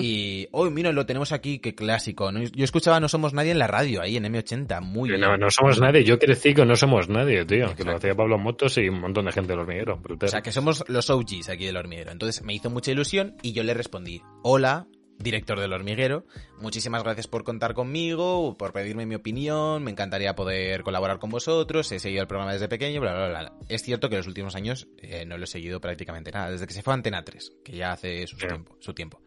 Y, 0.00 0.48
hoy 0.52 0.70
mira, 0.70 0.92
lo 0.92 1.06
tenemos 1.06 1.32
aquí, 1.32 1.58
qué 1.58 1.74
clásico. 1.74 2.30
¿no? 2.32 2.42
Yo 2.42 2.64
escuchaba 2.64 3.00
No 3.00 3.08
Somos 3.08 3.32
Nadie 3.32 3.52
en 3.52 3.58
la 3.58 3.66
radio, 3.66 4.02
ahí 4.02 4.16
en 4.16 4.24
M80, 4.24 4.82
muy 4.82 5.08
Que 5.08 5.16
bien. 5.16 5.28
No, 5.28 5.36
no 5.36 5.50
somos 5.50 5.80
nadie. 5.80 6.04
Yo 6.04 6.18
crecí 6.18 6.54
con 6.54 6.68
No 6.68 6.76
Somos 6.76 7.08
Nadie, 7.08 7.44
tío. 7.44 7.74
Que 7.74 7.84
lo 7.84 7.96
hacía 7.96 8.14
Pablo 8.14 8.38
Motos 8.38 8.76
y 8.78 8.88
un 8.88 9.00
montón 9.00 9.26
de 9.26 9.32
gente 9.32 9.52
del 9.52 9.60
hormiguero. 9.60 9.96
Brutal. 9.98 10.28
O 10.28 10.30
sea, 10.30 10.42
que 10.42 10.52
somos 10.52 10.84
los 10.88 11.08
OGs 11.08 11.48
aquí 11.48 11.66
del 11.66 11.76
hormiguero. 11.76 12.12
Entonces 12.12 12.42
me 12.42 12.54
hizo 12.54 12.70
mucha 12.70 12.92
ilusión 12.92 13.36
y 13.42 13.52
yo 13.52 13.62
le 13.62 13.74
respondí, 13.74 14.22
hola, 14.42 14.86
director 15.20 15.60
del 15.60 15.72
hormiguero, 15.72 16.24
muchísimas 16.58 17.02
gracias 17.02 17.26
por 17.26 17.44
contar 17.44 17.74
conmigo, 17.74 18.56
por 18.58 18.72
pedirme 18.72 19.06
mi 19.06 19.14
opinión, 19.14 19.84
me 19.84 19.90
encantaría 19.90 20.34
poder 20.34 20.82
colaborar 20.82 21.18
con 21.18 21.30
vosotros, 21.30 21.92
he 21.92 21.98
seguido 21.98 22.22
el 22.22 22.26
programa 22.28 22.52
desde 22.52 22.68
pequeño, 22.68 23.00
bla, 23.00 23.12
bla, 23.14 23.28
bla. 23.28 23.52
Es 23.68 23.82
cierto 23.82 24.08
que 24.08 24.16
los 24.16 24.26
últimos 24.26 24.54
años 24.56 24.88
eh, 24.98 25.24
no 25.26 25.38
lo 25.38 25.44
he 25.44 25.46
seguido 25.46 25.80
prácticamente 25.80 26.30
nada, 26.32 26.50
desde 26.50 26.66
que 26.66 26.72
se 26.74 26.82
fue 26.82 26.92
a 26.92 26.96
Antena 26.96 27.22
3, 27.24 27.52
que 27.64 27.76
ya 27.76 27.92
hace 27.92 28.26
su, 28.26 28.36
tiempo, 28.36 28.76
su 28.80 28.94
tiempo. 28.94 29.20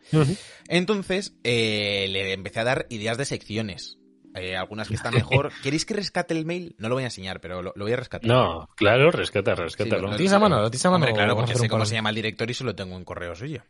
Entonces, 0.67 1.35
eh, 1.43 2.07
le 2.09 2.33
empecé 2.33 2.59
a 2.59 2.63
dar 2.63 2.85
ideas 2.89 3.17
de 3.17 3.25
secciones. 3.25 3.97
Eh, 4.35 4.55
algunas 4.55 4.87
que 4.87 4.95
están 4.95 5.13
mejor. 5.13 5.51
¿Queréis 5.61 5.85
que 5.85 5.93
rescate 5.93 6.33
el 6.33 6.43
mail? 6.45 6.75
No 6.79 6.89
lo 6.89 6.95
voy 6.95 7.03
a 7.03 7.07
enseñar, 7.07 7.39
pero 7.39 7.61
lo, 7.61 7.71
lo 7.75 7.85
voy 7.85 7.93
a 7.93 7.97
rescatar. 7.97 8.27
No, 8.27 8.67
claro, 8.75 9.11
rescata, 9.11 9.55
Sí, 9.55 9.61
rescátalo. 9.61 10.01
lo- 10.01 10.07
¿Lo 10.11 10.15
tienes 10.17 10.33
a 10.33 10.39
mano? 10.39 10.59
¿Lo 10.59 10.71
tienes 10.71 10.85
a 10.87 10.89
mano? 10.89 11.05
Hombre, 11.05 11.13
claro, 11.13 11.35
porque 11.35 11.53
sé 11.55 11.69
cómo 11.69 11.85
se 11.85 11.93
llama 11.95 12.09
el 12.09 12.15
director 12.15 12.49
y 12.49 12.53
solo 12.55 12.73
tengo 12.73 12.95
un 12.95 13.05
correo 13.05 13.35
suyo. 13.35 13.61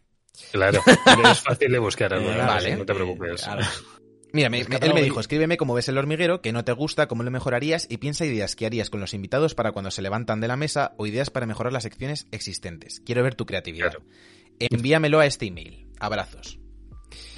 Claro, 0.52 0.82
es 1.32 1.40
fácil 1.42 1.72
de 1.72 1.80
buscar. 1.80 2.14
Eh, 2.14 2.20
¿no? 2.22 2.38
vale. 2.48 2.76
No 2.76 2.86
te 2.86 2.94
preocupes. 2.94 3.44
Claro. 3.44 3.66
Mira, 4.32 4.50
me- 4.50 4.58
me- 4.58 4.64
Rescátalo 4.64 4.92
él 4.92 4.96
me 4.96 5.04
dijo, 5.04 5.20
escríbeme 5.20 5.58
cómo 5.58 5.76
ves 5.76 5.90
el 5.90 5.98
hormiguero, 5.98 6.42
que 6.42 6.52
no 6.52 6.64
te 6.64 6.72
gusta, 6.72 7.08
cómo 7.08 7.22
lo 7.22 7.30
mejorarías 7.30 7.86
y 7.90 7.98
piensa 7.98 8.26
ideas 8.26 8.56
que 8.56 8.66
harías 8.66 8.90
con 8.90 9.00
los 9.00 9.14
invitados 9.14 9.54
para 9.54 9.72
cuando 9.74 9.92
se 9.92 10.02
levantan 10.02 10.42
de 10.42 10.48
la 10.48 10.56
mesa 10.56 10.94
o 10.98 11.06
ideas 11.06 11.30
para 11.30 11.46
mejorar 11.46 11.72
las 11.72 11.84
secciones 11.84 12.26
existentes. 12.32 13.00
Quiero 13.06 13.22
ver 13.22 13.36
tu 13.36 13.46
creatividad. 13.46 13.92
Claro. 13.92 14.06
Envíamelo 14.60 15.20
a 15.20 15.28
este 15.28 15.46
email. 15.46 15.88
Abrazos. 16.00 16.60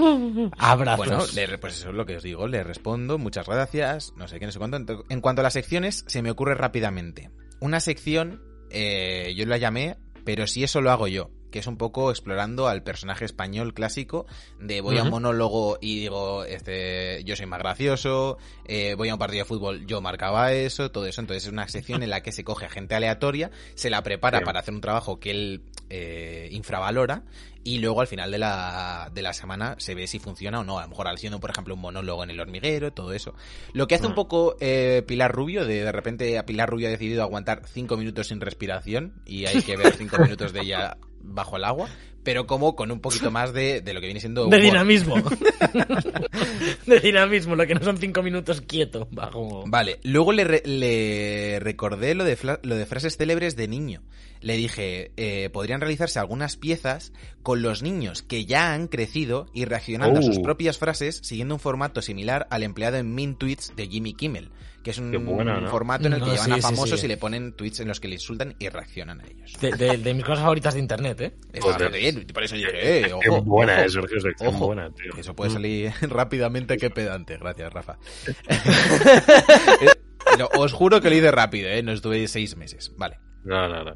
Abrazos. 0.58 1.06
Bueno, 1.06 1.26
le- 1.34 1.58
pues 1.58 1.78
eso 1.80 1.90
es 1.90 1.96
lo 1.96 2.06
que 2.06 2.18
os 2.18 2.24
digo, 2.24 2.48
le 2.48 2.64
respondo, 2.64 3.18
muchas 3.18 3.46
gracias, 3.48 4.14
no 4.16 4.28
sé 4.28 4.40
qué, 4.40 4.46
no 4.46 4.52
sé 4.52 4.60
cuánto. 4.60 5.04
En 5.10 5.22
cuanto 5.22 5.42
a 5.42 5.44
las 5.44 5.54
secciones, 5.54 6.06
se 6.08 6.22
me 6.22 6.32
ocurre 6.32 6.56
rápidamente. 6.56 7.30
Una 7.60 7.80
sección, 7.80 8.42
eh, 8.70 9.34
yo 9.36 9.46
la 9.46 9.58
llamé, 9.58 9.98
pero 10.24 10.48
si 10.48 10.64
eso 10.64 10.82
lo 10.82 10.92
hago 10.92 11.08
yo, 11.08 11.30
que 11.56 11.60
es 11.60 11.68
un 11.68 11.78
poco 11.78 12.12
explorando 12.12 12.68
al 12.68 12.84
personaje 12.84 13.24
español 13.24 13.74
clásico 13.74 14.26
de 14.60 14.82
voy 14.82 14.98
a 14.98 15.04
un 15.04 15.10
monólogo 15.10 15.78
y 15.80 16.02
digo, 16.02 16.44
este, 16.44 17.24
yo 17.24 17.38
soy 17.38 17.46
más 17.46 17.60
gracioso, 17.60 18.38
eh, 18.66 18.94
voy 18.98 19.08
a 19.08 19.14
un 19.14 19.20
partido 19.20 19.46
de 19.46 19.48
fútbol, 19.48 19.86
yo 19.88 20.02
marcaba 20.02 20.52
eso, 20.52 20.92
todo 20.92 21.06
eso. 21.06 21.22
Entonces 21.22 21.46
es 21.46 21.54
una 21.54 21.66
sección 21.70 22.04
en 22.04 22.10
la 22.10 22.20
que 22.22 22.34
se 22.34 22.44
coge 22.44 22.66
a 22.66 22.70
gente 22.70 22.94
aleatoria, 22.94 23.52
se 23.76 23.90
la 23.90 24.04
prepara 24.04 24.40
Bien. 24.40 24.46
para 24.48 24.60
hacer 24.60 24.74
un 24.74 24.82
trabajo 24.82 25.18
que 25.18 25.32
él 25.32 25.62
eh, 25.90 26.50
infravalora 26.52 27.24
y 27.64 27.78
luego 27.80 28.02
al 28.02 28.08
final 28.08 28.32
de 28.32 28.38
la, 28.38 29.10
de 29.14 29.22
la 29.22 29.32
semana 29.32 29.76
se 29.80 29.96
ve 29.96 30.08
si 30.08 30.20
funciona 30.20 30.60
o 30.60 30.66
no. 30.66 30.78
A 30.78 30.82
lo 30.84 30.90
mejor 30.90 31.08
haciendo, 31.08 31.40
por 31.40 31.52
ejemplo, 31.52 31.74
un 31.76 31.80
monólogo 31.80 32.22
en 32.26 32.32
el 32.32 32.40
hormiguero, 32.42 32.92
todo 32.92 33.14
eso. 33.14 33.34
Lo 33.72 33.88
que 33.88 33.96
hace 33.96 34.08
un 34.08 34.12
Mm. 34.12 34.16
poco 34.16 34.58
eh, 34.60 35.04
Pilar 35.08 35.32
Rubio, 35.32 35.64
de 35.66 35.86
de 35.86 35.92
repente 35.94 36.38
a 36.38 36.46
Pilar 36.46 36.70
Rubio 36.70 36.90
ha 36.90 36.92
decidido 36.92 37.24
aguantar 37.24 37.62
cinco 37.66 37.96
minutos 37.96 38.28
sin 38.28 38.42
respiración 38.42 39.14
y 39.26 39.46
hay 39.46 39.62
que 39.62 39.78
ver 39.78 39.94
cinco 39.96 40.18
minutos 40.20 40.52
de 40.52 40.60
ella 40.60 40.98
bajo 41.26 41.58
el 41.58 41.64
agua, 41.66 41.90
pero 42.24 42.48
como 42.48 42.76
con 42.76 42.92
un 42.92 43.00
poquito 43.02 43.30
más 43.32 43.54
de, 43.54 43.82
de 43.82 43.94
lo 43.94 44.00
que 44.02 44.08
viene 44.08 44.20
siendo... 44.20 44.48
De 44.50 44.60
dinamismo. 44.60 45.16
de 46.86 47.00
dinamismo, 47.00 47.56
lo 47.56 47.66
que 47.68 47.76
no 47.76 47.84
son 47.84 47.98
cinco 47.98 48.24
minutos 48.24 48.62
quieto 48.62 49.08
bajo. 49.12 49.64
Vale, 49.68 50.00
luego 50.04 50.32
le, 50.32 50.44
re- 50.44 50.64
le 50.66 51.60
recordé 51.60 52.16
lo 52.16 52.24
de, 52.24 52.38
lo 52.64 52.76
de 52.76 52.86
frases 52.86 53.18
célebres 53.18 53.56
de 53.56 53.68
niño. 53.68 54.02
Le 54.42 54.58
dije, 54.58 55.12
eh, 55.18 55.50
podrían 55.52 55.82
realizarse 55.82 56.20
algunas 56.20 56.56
piezas 56.58 57.14
con 57.42 57.62
los 57.62 57.82
niños 57.82 58.22
que 58.22 58.46
ya 58.46 58.74
han 58.74 58.88
crecido 58.88 59.48
y 59.54 59.66
reaccionando 59.66 60.20
a 60.20 60.24
sus 60.24 60.38
Oh. 60.38 60.42
propias 60.44 60.78
frases 60.78 61.20
siguiendo 61.24 61.56
un 61.56 61.60
formato 61.60 62.02
similar 62.02 62.46
al 62.52 62.64
empleado 62.64 62.98
en 62.98 63.14
Mean 63.16 63.36
Tweets 63.38 63.74
de 63.76 63.88
Jimmy 63.88 64.14
Kimmel, 64.14 64.52
que 64.86 64.92
es 64.92 65.00
un 65.00 65.10
Qué 65.10 65.18
buena, 65.18 65.60
¿no? 65.60 65.68
formato 65.68 66.06
en 66.06 66.14
el 66.14 66.20
que 66.20 66.28
No, 66.28 66.32
llevan 66.34 66.46
sí, 66.46 66.52
a 66.52 66.58
famosos 66.62 67.00
sí. 67.00 67.08
y 67.08 67.10
le 67.10 67.18
ponen 67.18 67.54
tweets 67.54 67.80
en 67.80 67.88
los 67.88 68.00
que 68.00 68.08
le 68.08 68.14
insultan 68.14 68.56
y 68.60 68.70
reaccionan 68.70 69.20
a 69.20 69.26
ellos. 69.26 69.54
De, 69.60 69.72
de- 69.72 69.98
de 69.98 70.14
mis 70.14 70.24
cosas 70.24 70.42
favoritas 70.42 70.76
de 70.76 70.80
internet, 70.80 71.22
¿eh? 71.22 71.34
Joder. 71.60 72.28
por 72.32 72.44
eso 72.44 72.56
dije, 72.56 72.70
eh, 73.00 73.12
Qué 73.22 73.30
ojo, 73.30 73.42
buena 73.42 73.74
ojo. 73.78 73.82
es, 73.86 73.94
Sergio, 73.94 74.18
Ojo, 74.48 74.66
buena, 74.68 74.92
tío. 74.94 75.12
que 75.14 75.22
eso 75.22 75.36
puede 75.36 75.50
salir 75.50 75.92
rápidamente, 76.02 76.78
qué 76.78 76.92
pedante. 76.92 77.38
Gracias, 77.38 77.74
Rafa. 77.74 77.98
Pero 80.32 80.50
os 80.58 80.74
juro 80.74 81.02
que 81.02 81.10
lo 81.10 81.16
hice 81.16 81.32
rápido, 81.32 81.70
¿eh? 81.70 81.82
No 81.84 81.92
estuve 81.92 82.28
seis 82.28 82.56
meses. 82.56 82.92
Vale. 82.98 83.18
No, 83.44 83.68
no, 83.68 83.84
no. 83.84 83.96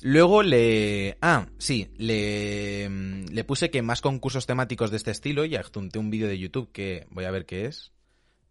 Luego 0.00 0.42
le... 0.42 1.18
Ah, 1.20 1.46
sí, 1.58 1.88
le, 1.98 2.88
le 2.88 3.44
puse 3.44 3.70
que 3.70 3.82
más 3.82 4.00
concursos 4.00 4.46
temáticos 4.46 4.90
de 4.90 4.96
este 4.96 5.10
estilo 5.10 5.44
y 5.44 5.56
adjunté 5.56 5.98
un 5.98 6.10
vídeo 6.10 6.28
de 6.28 6.38
YouTube 6.38 6.70
que 6.72 7.06
voy 7.10 7.24
a 7.24 7.30
ver 7.30 7.44
qué 7.46 7.66
es. 7.66 7.92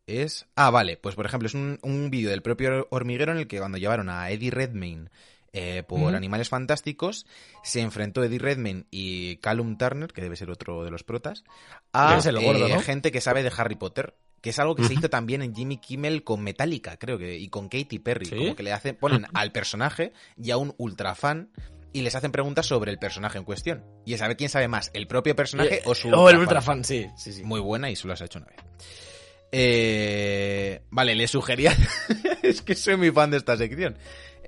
Es... 0.08 0.48
Ah, 0.56 0.72
vale, 0.72 0.98
pues 0.98 1.16
por 1.16 1.26
ejemplo 1.26 1.48
es 1.48 1.54
un, 1.54 1.80
un 1.84 2.10
vídeo 2.10 2.30
del 2.30 2.42
propio 2.42 2.88
hormiguero 2.90 3.34
en 3.34 3.40
el 3.40 3.48
que 3.48 3.60
cuando 3.60 3.78
llevaron 3.78 4.10
a 4.10 4.32
Eddie 4.32 4.52
Redmayne 4.52 5.10
eh, 5.54 5.84
por. 5.88 6.16
Animales 6.16 6.50
Fantásticos, 6.50 7.26
se 7.64 7.82
enfrentó 7.82 8.24
Eddie 8.24 8.40
Redmayne 8.40 8.86
y 8.92 9.38
Callum 9.38 9.78
Turner, 9.78 10.12
que 10.14 10.22
debe 10.22 10.36
ser 10.36 10.52
otro 10.52 10.84
de 10.84 10.92
los 10.92 11.04
protas, 11.04 11.44
a 11.94 12.20
gordo, 12.20 12.68
eh, 12.68 12.74
¿no? 12.74 12.80
gente 12.82 13.12
que 13.12 13.22
sabe 13.22 13.44
de 13.44 13.52
Harry 13.56 13.76
Potter. 13.76 14.16
Que 14.40 14.52
es 14.52 14.60
algo 14.60 14.76
que 14.76 14.84
se 14.84 14.94
hizo 14.94 15.10
también 15.10 15.42
en 15.42 15.56
Jimmy 15.56 15.78
Kimmel 15.78 16.24
con 16.24 16.44
Metallica, 16.44 16.98
creo 16.98 17.18
que, 17.18 17.40
y 17.40 17.50
con 17.50 17.70
Katy 17.70 17.98
Perry. 17.98 18.28
¿Sí? 18.28 18.38
Como 18.38 18.56
que 18.56 18.62
le 18.62 18.72
hacen, 18.72 18.96
ponen 18.96 19.26
al 19.34 19.52
personaje 19.52 20.14
y 20.42 20.52
a 20.52 20.58
un 20.58 20.76
ultra 20.78 21.16
fan 21.16 21.50
y 21.92 22.04
les 22.04 22.14
hacen 22.14 22.32
preguntas 22.32 22.68
sobre 22.68 22.92
el 22.92 23.00
personaje 23.00 23.40
en 23.40 23.44
cuestión. 23.44 23.84
Y 24.06 24.14
es 24.14 24.20
saber 24.20 24.38
quién 24.38 24.52
sabe 24.52 24.68
más, 24.68 24.92
el 24.94 25.08
propio 25.08 25.36
personaje 25.36 25.82
o 25.86 25.96
su 25.96 26.10
o 26.10 26.30
el 26.30 26.38
ultrafan. 26.38 26.84
sí, 26.84 27.08
sí, 27.18 27.34
sí. 27.34 27.44
Muy 27.44 27.60
buena 27.60 27.90
y 27.90 27.96
solo 27.96 28.14
has 28.14 28.22
hecho 28.22 28.38
una 28.38 28.48
vez. 28.48 28.58
Eh, 29.52 30.82
vale, 30.90 31.16
le 31.16 31.28
sugería. 31.28 31.76
es 32.44 32.62
que 32.62 32.76
soy 32.76 32.98
muy 32.98 33.12
fan 33.12 33.32
de 33.32 33.38
esta 33.38 33.56
sección. 33.58 33.98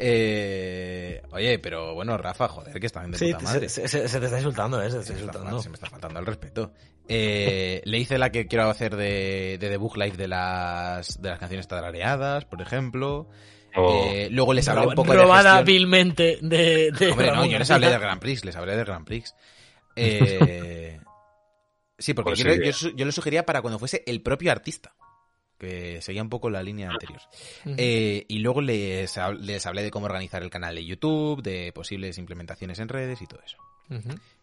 Eh, 0.02 1.22
oye, 1.32 1.60
pero 1.60 1.94
bueno, 1.94 2.18
Rafa, 2.18 2.48
joder, 2.48 2.80
que 2.80 2.86
está 2.86 3.02
bien 3.02 3.12
de 3.12 3.18
Sí, 3.18 3.34
puta 3.34 3.44
madre. 3.44 3.68
se, 3.70 3.88
se- 3.88 4.08
se 4.08 4.20
te 4.20 4.26
está 4.26 4.38
insultando, 4.38 4.82
¿eh? 4.82 4.90
Se 4.90 5.00
te 5.00 5.04
Se 5.04 5.14
está 5.14 5.14
me, 5.14 5.26
está, 5.26 5.38
insultando. 5.40 5.62
se 5.62 5.70
me 5.70 5.76
está 5.76 5.90
faltando 5.90 6.20
el 6.20 6.26
respeto. 6.26 6.72
Eh, 7.08 7.82
le 7.84 7.98
hice 7.98 8.18
la 8.18 8.30
que 8.32 8.48
quiero 8.48 8.70
hacer 8.70 8.96
de, 8.96 9.58
de 9.60 9.70
The 9.70 9.78
Book 9.78 9.98
Life 9.98 10.16
de 10.16 10.28
las, 10.28 11.22
de 11.22 11.30
las 11.30 11.40
canciones 11.40 11.68
tarareadas, 11.68 12.46
por 12.46 12.62
ejemplo. 12.62 13.28
Oh. 13.76 14.10
Eh, 14.12 14.30
luego 14.32 14.54
les 14.54 14.68
hablé 14.70 14.88
un 14.88 14.96
poco 14.96 15.12
de 15.12 15.20
robada 15.20 15.62
vilmente 15.64 16.38
de, 16.42 16.92
de 16.92 17.12
Hombre, 17.12 17.32
no, 17.32 17.46
yo 17.46 17.60
les 17.60 17.70
hablé 17.70 17.90
del 17.90 18.00
Grand 18.00 18.20
Prix, 18.22 18.46
les 18.46 18.56
hablé 18.56 18.76
del 18.76 18.86
Grand 18.86 19.06
Prix. 19.06 19.36
Eh, 19.96 21.00
sí, 22.00 22.14
porque 22.14 22.32
Pues 22.32 22.80
yo, 22.96 23.06
lo 23.06 23.12
sugería 23.12 23.46
para 23.46 23.62
cuando 23.62 23.80
fuese 23.80 24.04
el 24.08 24.22
propio 24.22 24.52
artista, 24.52 24.96
que 25.58 26.02
seguía 26.02 26.22
un 26.22 26.30
poco 26.30 26.50
la 26.50 26.64
línea 26.64 26.90
anterior. 26.90 27.22
Ujú. 27.66 27.76
Eh, 27.78 28.26
y 28.28 28.40
luego 28.40 28.62
les, 28.62 29.20
les 29.40 29.66
hablé 29.66 29.84
de 29.84 29.92
cómo 29.92 30.06
organizar 30.06 30.42
el 30.42 30.50
canal 30.50 30.76
de 30.76 30.86
YouTube, 30.86 31.44
de 31.44 31.72
posibles 31.74 32.18
implementaciones 32.18 32.80
en 32.80 32.90
redes 32.90 33.22
y 33.22 33.28
todo 33.28 33.42
eso. 33.46 33.58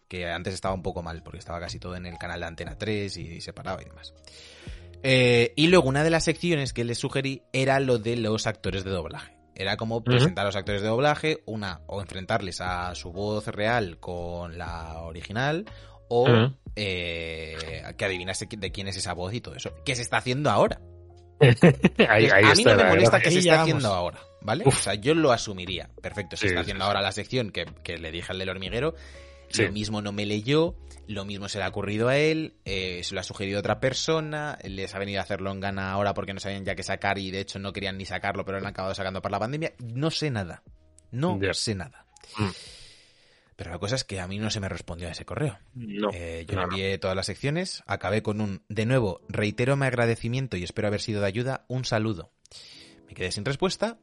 Que 0.09 0.31
antes 0.31 0.55
estaba 0.55 0.75
un 0.75 0.83
poco 0.83 1.03
mal, 1.03 1.23
porque 1.23 1.39
estaba 1.39 1.59
casi 1.59 1.79
todo 1.79 1.97
en 1.97 2.07
el 2.07 2.19
canal 2.19 2.41
de 2.41 2.47
Antena 2.47 2.77
3 2.77 3.17
y, 3.17 3.41
separado 3.41 3.81
y 3.81 3.85
demás. 3.85 4.15
Eh, 5.03 5.53
y 5.57 5.69
luego 5.69 5.89
una 5.89 6.05
de 6.05 6.11
las 6.11 6.25
secciones 6.25 6.73
que 6.73 6.85
les 6.85 6.99
sugerí 6.99 7.43
era 7.53 7.81
lo 7.81 7.99
de 7.99 8.17
los 8.17 8.47
actores 8.47 8.85
de 8.85 8.91
doblaje. 8.91 9.37
Era 9.59 9.79
como 9.79 10.05
presentar 10.05 10.45
a 10.45 10.49
los 10.49 10.57
actores 10.57 10.83
de 10.83 10.89
doblaje, 10.89 11.43
una, 11.47 11.81
o 11.87 12.03
enfrentarles 12.03 12.61
a 12.61 12.95
su 12.95 13.11
voz 13.11 13.47
real 13.47 13.99
con 13.99 14.59
la 14.59 14.99
original, 15.01 15.65
o 16.09 16.23
Ujú. 16.31 16.55
eh, 16.75 17.57
que 17.97 18.05
adivinase 18.05 18.47
de 18.51 18.73
quién 18.73 18.89
es 18.89 18.97
esa 18.97 19.13
voz 19.15 19.33
y 19.35 19.41
todo 19.41 19.55
eso. 19.55 19.73
Que 19.85 19.95
se 19.97 20.03
está 20.03 20.19
haciendo 20.19 20.51
ahora. 20.51 20.81
ahí, 22.09 22.29
ahí 22.33 22.45
a 22.45 22.55
mí 22.55 22.63
está. 22.63 22.77
no 22.77 22.83
me 22.85 22.89
molesta 22.91 23.19
que 23.21 23.31
se 23.31 23.39
esté 23.39 23.43
llegamos. 23.51 23.63
haciendo 23.65 23.89
ahora, 23.93 24.19
¿vale? 24.41 24.65
Uf. 24.67 24.79
O 24.79 24.83
sea, 24.83 24.95
yo 24.95 25.15
lo 25.15 25.33
asumiría. 25.33 25.91
Perfecto, 26.03 26.37
se 26.37 26.43
Sí, 26.43 26.47
está 26.49 26.61
haciendo 26.61 26.85
sí. 26.85 26.89
ahora 26.89 27.03
la 27.03 27.13
sección 27.13 27.51
que, 27.51 27.67
que 27.83 27.99
le 27.99 28.11
dije 28.11 28.33
al 28.33 28.39
del 28.39 28.49
hormiguero. 28.49 28.95
Sí. 29.49 29.63
Lo 29.63 29.71
mismo 29.73 30.03
no 30.03 30.11
me 30.11 30.27
leyó, 30.27 30.75
lo 31.07 31.25
mismo 31.25 31.49
se 31.49 31.59
le 31.59 31.65
ha 31.65 31.69
ocurrido 31.69 32.09
a 32.09 32.17
él, 32.17 32.55
eh, 32.65 33.03
se 33.05 33.15
lo 33.15 33.21
ha 33.21 33.23
sugerido 33.23 33.61
otra 33.61 33.79
persona, 33.79 34.59
les 34.65 34.93
ha 34.93 34.99
venido 34.99 35.21
a 35.21 35.23
hacerlo 35.23 35.53
en 35.53 35.61
gana 35.61 35.93
ahora 35.93 36.15
porque 36.15 36.35
no 36.35 36.41
sabían 36.41 36.65
ya 36.65 36.75
qué 36.75 36.83
sacar 36.83 37.17
y 37.19 37.31
de 37.31 37.41
hecho 37.41 37.61
no 37.61 37.73
querían 37.73 37.97
ni 37.97 38.05
sacarlo, 38.07 38.45
pero 38.45 38.59
lo 38.59 38.65
han 38.67 38.71
acabado 38.73 38.93
sacando 38.95 39.23
por 39.23 39.31
la 39.31 39.39
pandemia. 39.39 39.73
No 39.79 40.11
sé 40.11 40.31
nada. 40.33 40.65
No 41.13 41.39
sé 41.53 41.77
nada. 41.77 42.07
Mm. 42.39 42.49
Pero 43.57 43.71
la 43.71 43.79
cosa 43.79 43.95
es 43.97 44.05
que 44.05 44.21
a 44.21 44.29
mí 44.29 44.39
no 44.39 44.51
se 44.51 44.61
me 44.61 44.69
respondió 44.69 45.09
a 45.09 45.13
ese 45.13 45.25
correo. 45.25 45.59
No, 45.75 46.11
Eh, 46.13 46.45
yo 46.47 46.57
le 46.57 46.63
envié 46.65 46.99
todas 46.99 47.17
las 47.17 47.25
secciones, 47.27 47.83
acabé 47.87 48.23
con 48.23 48.41
un, 48.43 48.63
de 48.69 48.85
nuevo, 48.85 49.23
reitero 49.29 49.77
mi 49.77 49.87
agradecimiento 49.87 50.57
y 50.59 50.63
espero 50.65 50.89
haber 50.89 51.01
sido 51.01 51.23
de 51.23 51.27
ayuda, 51.29 51.65
un 51.69 51.85
saludo. 51.87 52.33
Me 53.09 53.15
quedé 53.15 53.33
sin 53.33 53.45
respuesta 53.47 53.99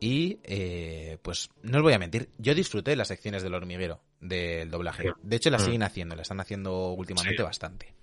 y, 0.00 0.38
eh, 0.44 1.16
pues, 1.22 1.48
no 1.62 1.78
os 1.78 1.82
voy 1.82 1.94
a 1.94 1.98
mentir, 1.98 2.28
yo 2.36 2.54
disfruté 2.54 2.94
las 2.94 3.08
secciones 3.08 3.42
del 3.42 3.54
hormiguero, 3.54 4.02
del 4.20 4.70
doblaje. 4.70 5.12
De 5.22 5.36
hecho, 5.36 5.48
las 5.48 5.62
Mm. 5.62 5.64
siguen 5.64 5.82
haciendo, 5.82 6.14
las 6.16 6.24
están 6.26 6.40
haciendo 6.40 6.90
últimamente 6.92 7.38
Sí. 7.38 7.42
bastante. 7.42 7.94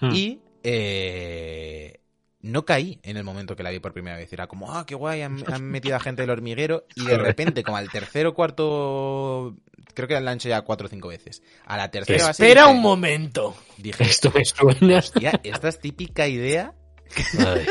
Mm. 0.00 0.10
Y, 0.12 0.40
eh, 0.64 2.00
no 2.46 2.64
caí 2.64 2.98
en 3.02 3.16
el 3.16 3.24
momento 3.24 3.56
que 3.56 3.62
la 3.62 3.70
vi 3.70 3.78
por 3.80 3.92
primera 3.92 4.16
vez. 4.16 4.32
Era 4.32 4.46
como, 4.46 4.72
ah, 4.74 4.84
qué 4.86 4.94
guay, 4.94 5.22
han, 5.22 5.42
han 5.52 5.62
metido 5.70 5.96
a 5.96 6.00
gente 6.00 6.22
del 6.22 6.30
hormiguero. 6.30 6.84
Y 6.94 7.04
de 7.04 7.18
repente, 7.18 7.62
como 7.62 7.76
al 7.76 7.90
tercero 7.90 8.30
o 8.30 8.34
cuarto, 8.34 9.56
creo 9.94 10.08
que 10.08 10.20
la 10.20 10.30
han 10.30 10.36
hecho 10.38 10.48
ya 10.48 10.62
cuatro 10.62 10.86
o 10.86 10.90
cinco 10.90 11.08
veces. 11.08 11.42
A 11.66 11.76
la 11.76 11.90
tercera 11.90 12.26
o 12.26 12.28
así, 12.28 12.42
Espera 12.42 12.62
dije- 12.64 12.74
un 12.74 12.80
momento. 12.82 13.56
Dije, 13.76 14.04
Esto 14.04 14.32
me 14.34 14.44
suena. 14.44 14.98
hostia, 14.98 15.40
esta 15.44 15.68
es 15.68 15.78
típica 15.80 16.26
idea 16.28 16.74
Ay. 17.38 17.66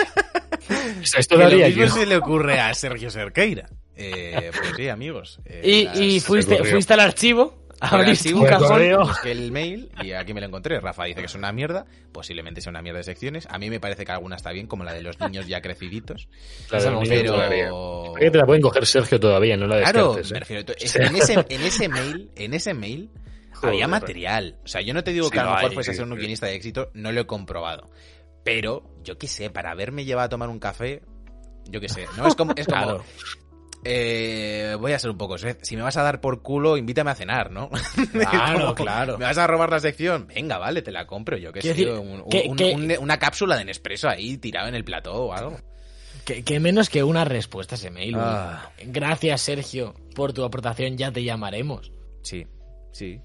Esto- 1.02 1.18
Esto 1.20 1.38
lo 1.38 1.50
mismo 1.50 1.68
yo. 1.86 1.90
se 1.90 2.06
le 2.06 2.16
ocurre 2.18 2.60
a 2.60 2.74
Sergio 2.74 3.10
Cerqueira. 3.12 3.70
Eh, 3.98 4.52
pues 4.58 4.74
sí, 4.76 4.88
amigos. 4.90 5.40
eh, 5.46 5.62
Y, 5.64 5.84
las- 5.86 6.00
y 6.00 6.20
fuiste, 6.20 6.64
fuiste 6.64 6.94
al 6.94 7.00
archivo, 7.02 7.65
abriste 7.82 8.34
un 8.34 8.46
cajón. 8.46 8.82
el 9.26 9.52
mail 9.52 9.90
y 10.02 10.12
aquí 10.14 10.34
me 10.34 10.42
lo 10.42 10.48
encontré. 10.48 10.80
Rafa 10.80 11.06
dice 11.06 11.20
que 11.22 11.26
es 11.26 11.36
una 11.36 11.52
mierda. 11.52 11.86
Posiblemente 12.12 12.62
sea 12.62 12.70
una 12.72 12.82
mierda 12.82 12.98
de 13.00 13.04
secciones. 13.04 13.48
A 13.50 13.58
mí 13.60 13.70
me 13.70 13.80
parece 13.80 14.06
que 14.06 14.12
alguna 14.12 14.36
está 14.36 14.52
bien, 14.52 14.68
como 14.68 14.84
la 14.84 14.94
de 14.94 15.02
los 15.02 15.20
niños 15.20 15.48
ya 15.48 15.62
creciditos. 15.62 16.28
Niño 16.72 17.36
Pero. 17.50 18.14
que 18.20 18.32
te 18.32 18.38
la 18.38 18.46
pueden 18.46 18.62
coger 18.62 18.86
Sergio 18.86 19.20
todavía, 19.20 19.58
no 19.58 19.68
la 19.68 19.80
Claro, 19.82 20.16
descartes. 20.16 20.32
me 20.32 20.38
¿eh? 20.38 20.40
refiero. 20.40 20.66
En 21.10 21.16
ese, 21.16 21.34
en 21.50 21.62
ese 21.66 21.90
mail, 21.90 22.32
en 22.36 22.54
ese 22.54 22.74
mail 22.74 23.10
había 23.62 23.88
material. 23.88 24.58
O 24.64 24.68
sea, 24.68 24.82
yo 24.82 24.94
no 24.94 25.04
te 25.04 25.12
digo 25.12 25.26
Sí 25.26 25.32
que 25.32 25.40
a 25.40 25.44
lo 25.46 25.56
mejor 25.56 25.74
fuese 25.74 25.92
a 25.92 25.94
ser 25.94 26.04
un 26.06 26.16
guionista 26.16 26.46
de 26.48 26.56
éxito, 26.56 26.90
no 26.94 27.12
lo 27.12 27.22
he 27.22 27.26
comprobado. 27.26 27.90
Pero, 28.44 28.84
yo 29.04 29.18
qué 29.18 29.28
sé, 29.28 29.50
para 29.50 29.72
haberme 29.72 30.06
llevado 30.06 30.28
a 30.28 30.30
tomar 30.30 30.50
un 30.50 30.60
café, 30.60 31.02
yo 31.68 31.82
qué 31.82 31.90
sé. 31.90 32.06
No 32.18 32.28
es 32.28 32.36
como. 32.36 32.54
Es 32.56 32.68
como 32.68 32.84
Claro. 32.84 33.04
Eh, 33.86 34.76
voy 34.80 34.92
a 34.94 35.00
ser 35.00 35.12
un 35.12 35.18
poco. 35.18 35.38
Si 35.38 35.76
me 35.78 35.84
vas 35.84 35.96
a 35.98 36.04
dar 36.04 36.20
por 36.20 36.42
culo, 36.42 36.76
invítame 36.76 37.12
a 37.12 37.16
cenar, 37.16 37.52
¿no? 37.52 37.70
Claro, 38.12 38.60
Como, 38.60 38.76
claro. 38.76 39.18
¿Me 39.18 39.26
vas 39.26 39.38
a 39.38 39.46
robar 39.48 39.70
la 39.70 39.80
sección? 39.80 40.28
Venga, 40.28 40.58
vale, 40.58 40.82
te 40.82 40.92
la 40.92 41.06
compro. 41.06 41.38
Yo 41.38 41.52
qué 41.54 41.62
sé. 41.62 41.70
Un- 41.70 41.76
decir, 41.76 41.88
que- 42.30 42.50
un- 42.50 42.56
que- 42.58 42.74
un- 42.74 43.04
una 43.04 43.20
cápsula 43.20 43.56
de 43.58 43.66
Nespresso 43.66 44.10
ahí 44.10 44.38
tirado 44.38 44.68
en 44.68 44.76
el 44.76 44.84
plató 44.84 45.14
o 45.26 45.34
algo. 45.34 45.58
Que, 46.26 46.44
que 46.44 46.60
menos 46.60 46.90
que 46.90 47.04
una 47.04 47.24
respuesta 47.24 47.76
a 47.76 47.78
ese 47.78 47.92
mail. 47.92 48.16
Ah. 48.18 48.72
Gracias, 48.84 49.42
Sergio, 49.42 49.94
por 50.16 50.34
tu 50.34 50.44
aportación. 50.44 50.98
Ya 50.98 51.12
te 51.12 51.24
llamaremos. 51.24 51.92
Sí, 52.24 52.48
sí. 52.92 53.22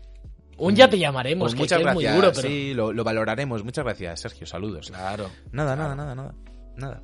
Un 0.59 0.77
ya 0.77 0.91
te 0.91 0.99
llamaremos, 0.99 1.45
Pues 1.47 1.55
que, 1.55 1.59
muchas 1.61 1.79
que 1.79 1.81
es 1.81 1.85
gracias. 1.87 2.13
muy 2.13 2.21
duro, 2.21 2.33
pero. 2.37 2.47
Sí, 2.49 2.75
lo, 2.75 2.93
lo 2.93 3.03
valoraremos. 3.03 3.65
Muchas 3.65 3.83
gracias, 3.85 4.21
Sergio. 4.21 4.47
Saludos. 4.47 4.89
Claro. 4.89 5.31
Nada, 5.53 5.75
nada, 5.75 5.95
nada, 5.95 6.15
nada. 6.15 6.35
Nada. 6.77 7.03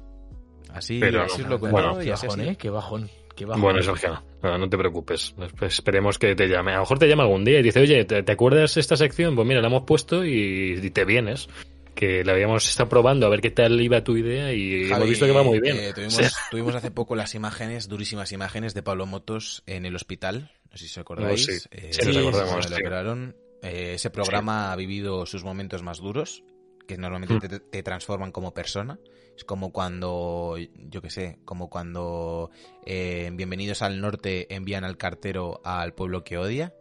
Así, 0.74 1.00
Pero 1.00 1.22
así 1.22 1.42
lo 1.42 1.58
bueno, 1.58 1.78
cuento 1.78 1.98
qué 2.00 2.06
y 2.06 2.10
así 2.10 2.26
bajón. 2.26 2.40
¿eh? 2.42 2.56
Qué 2.56 2.68
bajón. 2.68 3.10
Bueno, 3.44 3.82
Sergio, 3.82 4.22
no, 4.42 4.56
no 4.58 4.68
te 4.68 4.78
preocupes. 4.78 5.34
Pues 5.36 5.74
Esperemos 5.78 6.18
que 6.18 6.34
te 6.34 6.46
llame. 6.48 6.72
A 6.72 6.76
lo 6.76 6.80
mejor 6.80 6.98
te 6.98 7.06
llama 7.08 7.24
algún 7.24 7.44
día 7.44 7.60
y 7.60 7.62
dice, 7.62 7.80
oye, 7.80 8.04
¿te, 8.04 8.22
te 8.22 8.32
acuerdas 8.32 8.76
esta 8.76 8.96
sección? 8.96 9.34
Pues 9.36 9.46
mira, 9.46 9.60
la 9.60 9.66
hemos 9.68 9.82
puesto 9.82 10.24
y, 10.24 10.80
y 10.82 10.90
te 10.90 11.04
vienes. 11.04 11.48
Que 11.94 12.24
la 12.24 12.32
habíamos 12.32 12.68
estado 12.68 12.90
probando 12.90 13.24
a 13.26 13.30
ver 13.30 13.40
qué 13.40 13.50
tal 13.50 13.80
iba 13.80 14.04
tu 14.04 14.18
idea 14.18 14.52
y 14.52 14.84
Javi, 14.84 14.94
hemos 14.96 15.08
visto 15.08 15.24
que 15.26 15.32
va 15.32 15.42
muy 15.42 15.60
bien. 15.60 15.76
eh, 15.78 15.92
tuvimos, 15.94 16.14
O 16.18 16.22
sea, 16.22 16.30
tuvimos 16.50 16.74
hace 16.74 16.90
poco 16.90 17.16
las 17.16 17.34
imágenes, 17.34 17.88
durísimas 17.88 18.32
imágenes 18.32 18.74
de 18.74 18.82
Pablo 18.82 19.06
Motos 19.06 19.62
en 19.66 19.86
el 19.86 19.96
hospital. 19.96 20.50
No 20.70 20.76
sé 20.76 20.84
si 20.88 20.90
os 20.92 20.98
acordáis. 20.98 21.48
Oh, 21.48 21.52
sí. 21.52 21.58
Eh, 21.70 21.88
Sí, 21.92 22.18
acordamos, 22.18 22.66
sí. 22.66 22.74
operaron. 22.74 23.34
Eh, 23.62 23.92
ese 23.94 24.10
programa 24.10 24.72
ha 24.72 24.76
vivido 24.76 25.24
sus 25.24 25.42
momentos 25.42 25.82
más 25.82 25.98
duros, 25.98 26.42
que 26.86 26.98
normalmente 26.98 27.34
Mm. 27.34 27.50
te, 27.50 27.60
te 27.60 27.82
transforman 27.82 28.30
como 28.30 28.52
persona. 28.52 28.98
Es 29.36 29.44
como 29.44 29.70
cuando, 29.72 30.56
yo 30.88 31.02
qué 31.02 31.10
sé, 31.10 31.38
como 31.44 31.68
cuando 31.68 32.50
eh, 32.86 33.24
en 33.26 33.36
Bienvenidos 33.36 33.82
al 33.82 34.00
Norte 34.00 34.52
envían 34.54 34.84
al 34.84 34.96
cartero 34.96 35.60
al 35.64 35.92
pueblo 35.94 36.24
que 36.24 36.38
odia. 36.38 36.74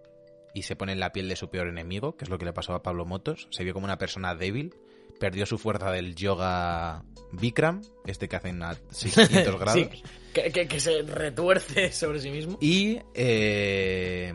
y 0.54 0.62
se 0.64 0.78
pone 0.78 0.94
en 0.94 1.02
la 1.02 1.12
piel 1.12 1.28
de 1.28 1.36
su 1.36 1.50
peor 1.50 1.68
enemigo, 1.68 2.16
que 2.16 2.24
es 2.24 2.30
lo 2.30 2.38
que 2.38 2.46
le 2.46 2.54
pasó 2.54 2.74
a 2.74 2.82
Pablo 2.82 3.06
Motos. 3.06 3.48
Se 3.52 3.64
vio 3.66 3.74
como 3.74 3.84
una 3.86 3.98
persona 3.98 4.36
débil, 4.36 4.74
perdió 5.20 5.46
su 5.46 5.58
fuerza 5.58 5.92
del 5.92 6.16
yoga 6.16 7.04
Bikram, 7.34 7.82
este 8.06 8.30
que 8.30 8.38
hacen 8.38 8.64
a 8.64 8.76
600 8.90 9.60
grados. 9.60 9.74
Sí, 9.74 9.90
que, 10.34 10.52
que- 10.54 10.68
que 10.70 10.80
se 10.80 11.02
retuerce 11.02 11.92
sobre 11.92 12.22
sí 12.22 12.32
mismo. 12.32 12.58
Y 12.62 13.00
eh, 13.16 14.34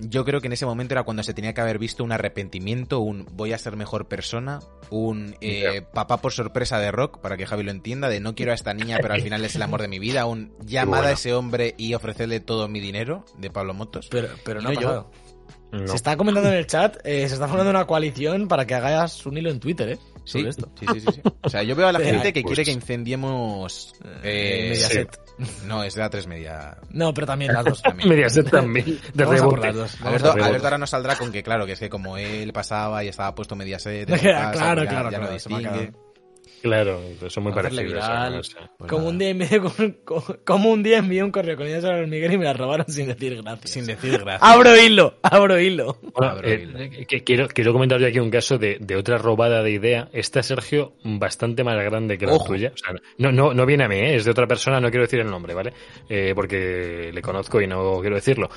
yo 0.00 0.24
creo 0.24 0.40
que 0.40 0.46
en 0.46 0.52
ese 0.52 0.66
momento 0.66 0.94
era 0.94 1.02
cuando 1.02 1.22
se 1.22 1.34
tenía 1.34 1.54
que 1.54 1.60
haber 1.60 1.78
visto 1.78 2.04
un 2.04 2.12
arrepentimiento, 2.12 3.00
un 3.00 3.26
voy 3.32 3.52
a 3.52 3.58
ser 3.58 3.76
mejor 3.76 4.06
persona, 4.06 4.60
un 4.90 5.36
eh, 5.40 5.82
papá 5.92 6.18
por 6.18 6.32
sorpresa 6.32 6.78
de 6.78 6.90
rock, 6.90 7.18
para 7.18 7.36
que 7.36 7.46
Javi 7.46 7.62
lo 7.64 7.70
entienda, 7.70 8.08
de 8.08 8.20
no 8.20 8.34
quiero 8.34 8.52
a 8.52 8.54
esta 8.54 8.74
niña, 8.74 8.98
pero 9.00 9.14
al 9.14 9.22
final 9.22 9.44
es 9.44 9.54
el 9.56 9.62
amor 9.62 9.82
de 9.82 9.88
mi 9.88 9.98
vida, 9.98 10.26
un 10.26 10.52
llamada 10.66 11.02
bueno. 11.02 11.08
a 11.08 11.12
ese 11.12 11.34
hombre 11.34 11.74
y 11.78 11.94
ofrecerle 11.94 12.40
todo 12.40 12.68
mi 12.68 12.80
dinero, 12.80 13.24
de 13.38 13.50
Pablo 13.50 13.74
Motos. 13.74 14.08
Pero, 14.10 14.28
pero 14.44 14.60
no, 14.60 14.72
no 14.72 14.78
ha 14.78 14.82
yo. 14.82 15.10
No. 15.72 15.86
Se 15.88 15.96
está 15.96 16.16
comentando 16.16 16.48
en 16.50 16.56
el 16.56 16.66
chat, 16.66 16.96
eh, 17.04 17.26
se 17.28 17.34
está 17.34 17.48
formando 17.48 17.70
una 17.70 17.86
coalición 17.86 18.48
para 18.48 18.66
que 18.66 18.74
hagas 18.74 19.26
un 19.26 19.36
hilo 19.36 19.50
en 19.50 19.60
Twitter, 19.60 19.90
¿eh? 19.90 19.98
Sí, 20.24 20.38
Sobre 20.38 20.48
esto. 20.50 20.68
sí, 20.80 20.86
sí, 20.94 21.00
sí, 21.00 21.06
sí. 21.14 21.20
O 21.42 21.48
sea, 21.48 21.62
yo 21.62 21.76
veo 21.76 21.86
a 21.88 21.92
la 21.92 22.00
gente 22.04 22.32
que 22.32 22.42
pues- 22.42 22.54
quiere 22.54 22.64
que 22.64 22.72
incendiemos... 22.72 23.92
eh, 24.22 24.68
Mediaset. 24.70 25.20
No, 25.66 25.82
es 25.84 25.94
de 25.94 26.02
A3 26.02 26.26
Media. 26.26 26.78
No, 26.90 27.12
pero 27.12 27.26
también 27.26 27.52
las 27.52 27.64
dos. 27.64 27.82
También. 27.82 28.08
Mediaset 28.10 28.50
también. 28.50 28.98
De 29.14 29.24
Vamos 29.24 29.40
a 29.40 29.44
por 29.44 29.60
rebote. 29.60 29.66
las 29.66 29.92
dos. 29.98 30.06
Alberto, 30.06 30.64
ahora 30.64 30.78
nos 30.78 30.90
saldrá 30.90 31.16
con 31.16 31.30
que, 31.30 31.42
claro, 31.42 31.66
que 31.66 31.72
es 31.72 31.78
que 31.80 31.88
como 31.90 32.16
él 32.16 32.52
pasaba 32.52 33.04
y 33.04 33.08
estaba 33.08 33.34
puesto 33.34 33.54
Mediaset, 33.56 34.06
Claro, 34.20 34.22
casa, 34.22 34.52
claro, 34.52 34.84
ya, 34.84 34.88
claro, 34.90 35.10
ya 35.10 35.18
claro, 35.48 36.05
Claro, 36.66 37.00
son 37.28 37.44
muy 37.44 37.52
parecidos. 37.52 37.84
viral. 37.92 38.32
¿no? 38.34 38.40
O 38.40 38.42
sea, 38.42 38.70
Pues 38.76 38.90
como, 38.90 39.08
un 39.08 39.18
día 39.18 39.28
envié, 39.30 39.60
como, 39.60 40.24
como 40.44 40.70
un 40.70 40.82
día 40.82 40.98
envié 40.98 41.22
un 41.22 41.30
correo 41.30 41.56
con 41.56 41.66
ideas 41.66 41.82
sobre 41.82 42.00
el 42.00 42.08
Miguel 42.08 42.32
y 42.32 42.38
me 42.38 42.44
la 42.44 42.52
robaron 42.54 42.86
sin 42.88 43.06
decir 43.06 43.40
gracias. 43.42 43.70
Sin 43.70 43.86
decir 43.86 44.18
gracias. 44.18 44.42
Abro 44.42 44.76
hilo, 44.76 45.14
abro 45.22 45.60
hilo. 45.60 45.98
Bueno, 46.02 46.32
Abro 46.32 46.48
eh, 46.48 46.62
hilo. 46.62 46.78
eh, 46.80 47.06
que 47.06 47.22
quiero, 47.24 47.48
quiero 47.48 47.72
comentar 47.72 48.00
yo 48.00 48.06
aquí 48.08 48.18
un 48.18 48.30
caso 48.30 48.58
de, 48.58 48.78
de 48.80 48.96
otra 48.96 49.18
robada 49.18 49.62
de 49.62 49.70
idea. 49.70 50.08
Esta, 50.12 50.42
Sergio, 50.42 50.94
bastante 51.04 51.62
más 51.62 51.76
grande 51.76 52.18
que 52.18 52.26
la 52.26 52.34
Ojo. 52.34 52.46
tuya. 52.46 52.72
O 52.74 52.76
sea, 52.76 52.94
no, 53.18 53.30
no, 53.32 53.54
no 53.54 53.64
viene 53.66 53.84
a 53.84 53.88
mí, 53.88 53.96
¿eh? 53.96 54.16
es 54.16 54.24
de 54.24 54.30
otra 54.32 54.46
persona, 54.46 54.80
no 54.80 54.90
quiero 54.90 55.04
decir 55.04 55.20
el 55.20 55.30
nombre, 55.30 55.54
¿vale? 55.54 55.72
Eh, 56.08 56.32
porque 56.34 57.10
le 57.14 57.22
conozco 57.22 57.60
y 57.60 57.66
no 57.66 58.00
quiero 58.00 58.16
decirlo. 58.16 58.48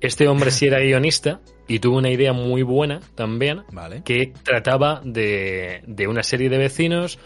Este 0.00 0.26
hombre 0.26 0.50
sí 0.50 0.66
era 0.66 0.80
guionista 0.80 1.40
y 1.72 1.78
tuvo 1.78 1.96
una 1.96 2.10
idea 2.10 2.34
muy 2.34 2.62
buena 2.62 3.00
también, 3.14 3.62
Vale. 3.72 4.02
que 4.04 4.30
trataba 4.42 5.00
de, 5.02 5.80
de 5.86 6.06
una 6.06 6.22
serie 6.22 6.50
de 6.50 6.58
vecinos 6.58 7.18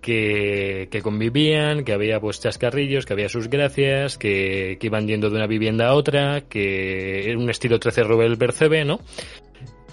que, 0.00 0.88
que 0.90 1.02
convivían, 1.02 1.84
que 1.84 1.92
había 1.92 2.18
pues 2.18 2.40
chascarrillos, 2.40 3.04
que 3.04 3.12
había 3.12 3.28
sus 3.28 3.48
gracias, 3.48 4.16
que, 4.16 4.78
que 4.80 4.86
iban 4.86 5.06
yendo 5.06 5.28
de 5.28 5.36
una 5.36 5.46
vivienda 5.46 5.88
a 5.88 5.94
otra, 5.94 6.40
que 6.48 7.28
era 7.28 7.38
un 7.38 7.50
estilo 7.50 7.78
13 7.78 8.04
Rubel 8.04 8.38
Percebe, 8.38 8.86
¿no? 8.86 9.00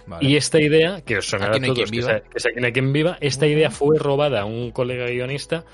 vale. 0.07 0.29
Y 0.29 0.37
esta 0.37 0.61
idea, 0.61 1.01
que 1.01 1.17
os 1.17 1.25
sonará 1.27 1.57
a 1.57 1.59
todos, 1.59 1.91
que 1.91 1.99
es, 1.99 2.45
que 2.45 2.71
quien 2.71 2.93
viva, 2.93 3.17
esta 3.19 3.47
idea 3.47 3.69
fue 3.69 3.99
robada 3.99 4.43
a 4.43 4.45
un 4.45 4.71
colega 4.71 5.07
guionista 5.07 5.65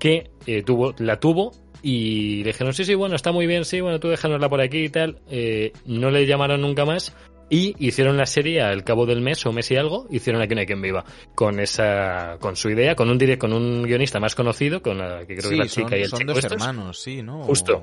que 0.00 0.32
eh, 0.48 0.64
tuvo, 0.64 0.96
la 0.98 1.20
tuvo 1.20 1.52
y 1.80 2.38
le 2.42 2.50
dijeron, 2.50 2.74
sí, 2.74 2.84
sí, 2.84 2.96
bueno, 2.96 3.14
está 3.14 3.30
muy 3.30 3.46
bien, 3.46 3.64
sí, 3.64 3.80
bueno, 3.80 4.00
tú 4.00 4.08
déjanosla 4.08 4.48
por 4.48 4.60
aquí 4.60 4.78
y 4.78 4.88
tal. 4.88 5.20
Eh, 5.30 5.72
no 5.86 6.10
le 6.10 6.26
llamaron 6.26 6.60
nunca 6.60 6.84
más 6.84 7.14
y 7.50 7.74
hicieron 7.78 8.16
la 8.16 8.26
serie 8.26 8.60
al 8.62 8.84
cabo 8.84 9.06
del 9.06 9.20
mes 9.20 9.44
o 9.46 9.52
mes 9.52 9.70
y 9.70 9.76
algo, 9.76 10.06
hicieron 10.10 10.42
Aquí 10.42 10.54
no 10.54 10.60
hay 10.60 10.66
quien 10.66 10.82
viva 10.82 11.04
con 11.34 11.60
esa, 11.60 12.36
con 12.40 12.56
su 12.56 12.70
idea, 12.70 12.94
con 12.94 13.08
un 13.10 13.18
direct, 13.18 13.40
con 13.40 13.52
un 13.52 13.82
guionista 13.84 14.20
más 14.20 14.34
conocido, 14.34 14.82
con 14.82 14.98
la 14.98 15.20
que 15.20 15.36
creo 15.36 15.50
que 15.50 15.56
sí, 15.56 15.56
la 15.56 15.66
chica 15.66 15.88
son, 15.90 15.98
y 15.98 16.02
el 16.02 16.08
son 16.08 16.18
chico 16.20 16.30
dos 16.32 16.38
estos. 16.38 16.52
hermanos, 16.52 17.00
sí, 17.00 17.22
¿no? 17.22 17.42
Justo. 17.44 17.82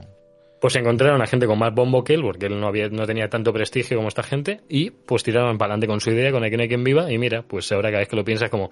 Pues 0.62 0.76
encontraron 0.78 1.22
a 1.22 1.28
gente 1.28 1.46
con 1.48 1.60
más 1.60 1.74
bombo 1.74 2.04
que 2.04 2.14
él, 2.14 2.22
porque 2.22 2.46
él 2.48 2.60
no 2.60 2.68
había, 2.68 2.88
no 2.90 3.06
tenía 3.06 3.28
tanto 3.30 3.52
prestigio 3.54 3.98
como 3.98 4.08
esta 4.08 4.24
gente, 4.24 4.62
y 4.70 4.90
pues 4.90 5.22
tiraron 5.24 5.58
para 5.58 5.74
adelante 5.74 5.88
con 5.88 6.00
su 6.00 6.12
idea, 6.12 6.32
con 6.32 6.44
Aquí 6.44 6.56
no 6.56 6.64
hay 6.64 6.70
quien 6.70 6.84
viva, 6.84 7.12
y 7.12 7.18
mira, 7.18 7.44
pues 7.44 7.72
ahora 7.72 7.90
cada 7.90 8.00
vez 8.00 8.08
que 8.08 8.16
lo 8.16 8.24
piensas 8.24 8.50
como, 8.50 8.72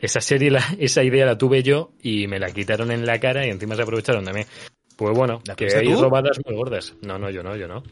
esa 0.00 0.20
serie, 0.20 0.50
la- 0.50 0.62
esa 0.78 1.02
idea 1.02 1.24
la 1.26 1.38
tuve 1.38 1.62
yo, 1.62 1.92
y 2.02 2.26
me 2.28 2.38
la 2.38 2.50
quitaron 2.50 2.90
en 2.92 3.06
la 3.06 3.18
cara, 3.18 3.46
y 3.46 3.50
encima 3.50 3.74
se 3.74 3.82
aprovecharon 3.82 4.24
de 4.24 4.32
mí. 4.32 4.40
Pues 4.96 5.16
bueno, 5.16 5.40
¿La 5.46 5.56
que 5.56 5.66
hay 5.74 5.86
tú? 5.92 6.00
robadas 6.02 6.38
muy 6.44 6.54
gordas. 6.54 6.94
No, 7.02 7.18
no, 7.18 7.30
yo 7.30 7.42
no, 7.42 7.56
yo 7.56 7.66
no. 7.66 7.82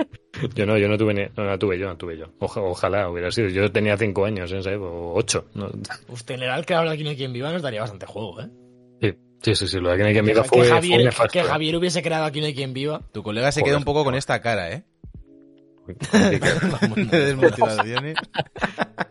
Yo 0.54 0.64
no, 0.66 0.78
yo 0.78 0.88
no 0.88 0.96
tuve, 0.96 1.12
ni- 1.14 1.26
no 1.36 1.44
la 1.44 1.58
tuve 1.58 1.78
yo, 1.78 1.86
no 1.86 1.96
tuve 1.96 2.16
yo. 2.16 2.26
Oja- 2.38 2.60
ojalá 2.62 3.10
hubiera 3.10 3.30
sido. 3.30 3.48
Yo 3.48 3.70
tenía 3.70 3.96
cinco 3.96 4.24
años, 4.24 4.50
¿eh? 4.52 4.62
¿sabes? 4.62 4.78
O 4.80 5.12
ocho. 5.14 5.46
No. 5.54 5.70
Usted 6.08 6.36
en 6.36 6.44
el 6.44 6.64
que 6.64 6.74
habla 6.74 6.92
aquí 6.92 7.04
no 7.04 7.10
hay 7.10 7.16
quien 7.16 7.32
viva 7.32 7.52
nos 7.52 7.62
daría 7.62 7.80
bastante 7.82 8.06
juego, 8.06 8.40
¿eh? 8.40 8.48
Sí, 9.02 9.14
sí, 9.42 9.54
sí, 9.54 9.68
sí, 9.68 9.80
lo 9.80 9.88
de 9.88 9.94
Aquí 9.94 10.02
no 10.02 10.08
hay 10.08 10.14
quien 10.14 10.24
viva 10.26 10.42
que, 10.42 10.48
fue, 10.48 10.58
fue 10.60 10.68
Javier, 10.68 11.04
nefasto, 11.04 11.32
que. 11.32 11.42
Javier 11.42 11.76
hubiese 11.76 12.02
creado 12.02 12.24
aquí 12.24 12.40
no 12.40 12.46
hay 12.46 12.54
quien 12.54 12.72
viva. 12.72 13.02
Tu 13.12 13.22
colega 13.22 13.50
se 13.52 13.60
Joder, 13.60 13.70
queda 13.72 13.78
un 13.78 13.84
poco 13.84 14.04
con 14.04 14.14
esta 14.14 14.40
cara, 14.40 14.70
¿eh? 14.72 14.84
Complicado. 15.84 16.78
de 16.96 17.24
desmotivaciones. 17.26 18.16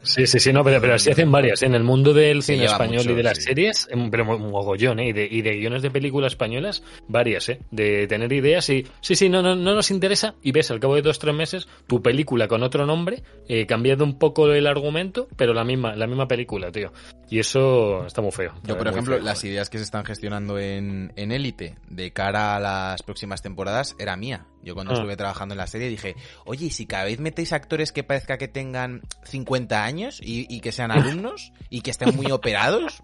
Sí, 0.02 0.28
sí, 0.28 0.40
sí, 0.40 0.54
no, 0.54 0.64
pero, 0.64 0.80
pero 0.80 0.96
así 0.96 1.12
hacen 1.12 1.32
varias. 1.32 1.62
¿eh? 1.62 1.66
En 1.66 1.76
el 1.76 1.84
mundo 1.84 2.14
del 2.14 2.42
cine 2.44 2.66
español 2.66 3.00
mucho, 3.00 3.12
y 3.12 3.16
de 3.16 3.24
las 3.24 3.38
sí. 3.38 3.44
series, 3.44 3.88
em, 3.92 4.10
pero 4.10 4.24
un 4.36 4.52
mogollón, 4.52 5.00
¿eh? 5.00 5.10
Y 5.10 5.14
de, 5.14 5.28
y 5.30 5.42
de 5.42 5.58
guiones 5.58 5.82
de 5.82 5.92
películas 5.92 6.34
españolas, 6.34 6.84
varias, 7.08 7.50
¿eh? 7.50 7.60
De 7.72 8.08
tener 8.08 8.32
ideas 8.32 8.70
y, 8.70 8.88
sí, 9.02 9.16
sí, 9.16 9.30
no, 9.30 9.42
no, 9.42 9.56
no 9.56 9.76
nos 9.76 9.92
interesa. 9.92 10.36
Y 10.42 10.52
ves 10.52 10.72
al 10.72 10.80
cabo 10.80 10.96
de 10.96 11.02
dos, 11.02 11.20
tres 11.20 11.36
meses 11.36 11.68
tu 11.88 12.02
película 12.02 12.48
con 12.48 12.64
otro 12.64 12.86
nombre, 12.86 13.24
eh, 13.48 13.66
cambiando 13.66 14.04
un 14.04 14.18
poco 14.18 14.48
el 14.52 14.68
argumento, 14.68 15.28
pero 15.36 15.54
la 15.54 15.64
misma, 15.64 15.96
la 15.96 16.08
misma 16.08 16.28
película, 16.28 16.72
tío. 16.72 16.92
Y 17.30 17.40
eso 17.40 18.06
está 18.06 18.22
muy 18.22 18.32
feo. 18.32 18.54
Yo, 18.64 18.78
por 18.78 18.88
ejemplo, 18.88 19.16
feo. 19.16 19.24
las 19.24 19.44
ideas 19.44 19.70
que 19.70 19.78
se 19.78 19.84
están 19.84 20.06
gestionando 20.06 20.58
en 20.58 21.14
en 21.16 21.32
Élite 21.32 21.76
de 21.90 22.12
cara 22.12 22.56
a 22.56 22.60
las 22.60 23.04
próximas 23.04 23.42
temporadas 23.42 23.96
era 24.00 24.16
mía. 24.16 24.46
Yo 24.64 24.74
cuando 24.76 24.94
Ah. 24.94 24.96
estuve 24.96 25.16
trabajando 25.16 25.54
en 25.54 25.58
la 25.60 25.68
serie 25.68 25.88
dije, 25.90 26.16
oye, 26.46 26.66
¿y 26.66 26.70
si 26.70 26.86
cada 26.86 27.06
vez 27.06 27.20
metéis 27.20 27.54
actores 27.54 27.92
que 27.92 28.04
parezca 28.04 28.38
que 28.38 28.48
tengan 28.48 29.02
50 29.24 29.84
años 29.84 30.20
y, 30.22 30.46
y 30.54 30.60
que 30.60 30.72
sean 30.72 30.92
alumnos 31.24 31.52
y 31.70 31.82
que 31.82 31.92
estén 31.92 32.16
muy 32.16 32.32
operados? 32.32 33.02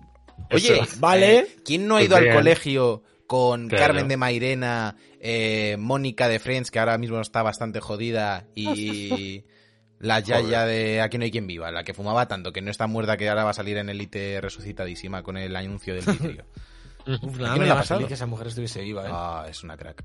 Oye, 0.51 0.79
Eso. 0.81 0.99
Vale. 0.99 1.37
eh, 1.39 1.47
¿quién 1.63 1.87
no 1.87 1.95
ha 1.95 1.99
Pues 1.99 2.07
ido 2.09 2.17
al 2.17 2.33
colegio 2.33 3.03
con 3.25 3.69
Claro. 3.69 3.85
Carmen 3.85 4.07
de 4.07 4.17
Mairena, 4.17 4.95
eh, 5.19 5.77
Mónica 5.79 6.27
de 6.27 6.39
Friends, 6.39 6.69
que 6.71 6.79
ahora 6.79 6.97
mismo 6.97 7.19
está 7.21 7.41
bastante 7.41 7.79
jodida, 7.79 8.45
y 8.53 9.43
la 9.99 10.19
Yaya 10.19 10.65
de 10.65 11.01
Aquí 11.01 11.17
no 11.17 11.23
hay 11.23 11.31
quien 11.31 11.47
viva, 11.47 11.71
la 11.71 11.83
que 11.83 11.93
fumaba 11.93 12.27
tanto, 12.27 12.51
que 12.51 12.61
no 12.61 12.69
está 12.69 12.85
muerta, 12.85 13.17
que 13.17 13.27
ahora 13.29 13.45
va 13.45 13.51
a 13.51 13.53
salir 13.53 13.77
en 13.77 13.89
Élite 13.89 14.39
resucitadísima 14.41 15.23
con 15.23 15.37
el 15.37 15.55
anuncio 15.55 15.95
del 15.95 16.05
vidrio? 16.05 16.45
Uf, 17.07 17.39
¿A 17.39 17.41
nada 17.41 17.53
quién 17.55 17.67
me 17.67 17.73
pasado? 17.73 17.99
feliz 17.99 18.07
que 18.09 18.13
esa 18.15 18.25
mujer 18.25 18.47
estuviese 18.47 18.81
viva, 18.81 19.05
¿eh? 19.07 19.11
Ah, 19.11 19.45
es 19.49 19.63
una 19.63 19.77
crack. 19.77 20.03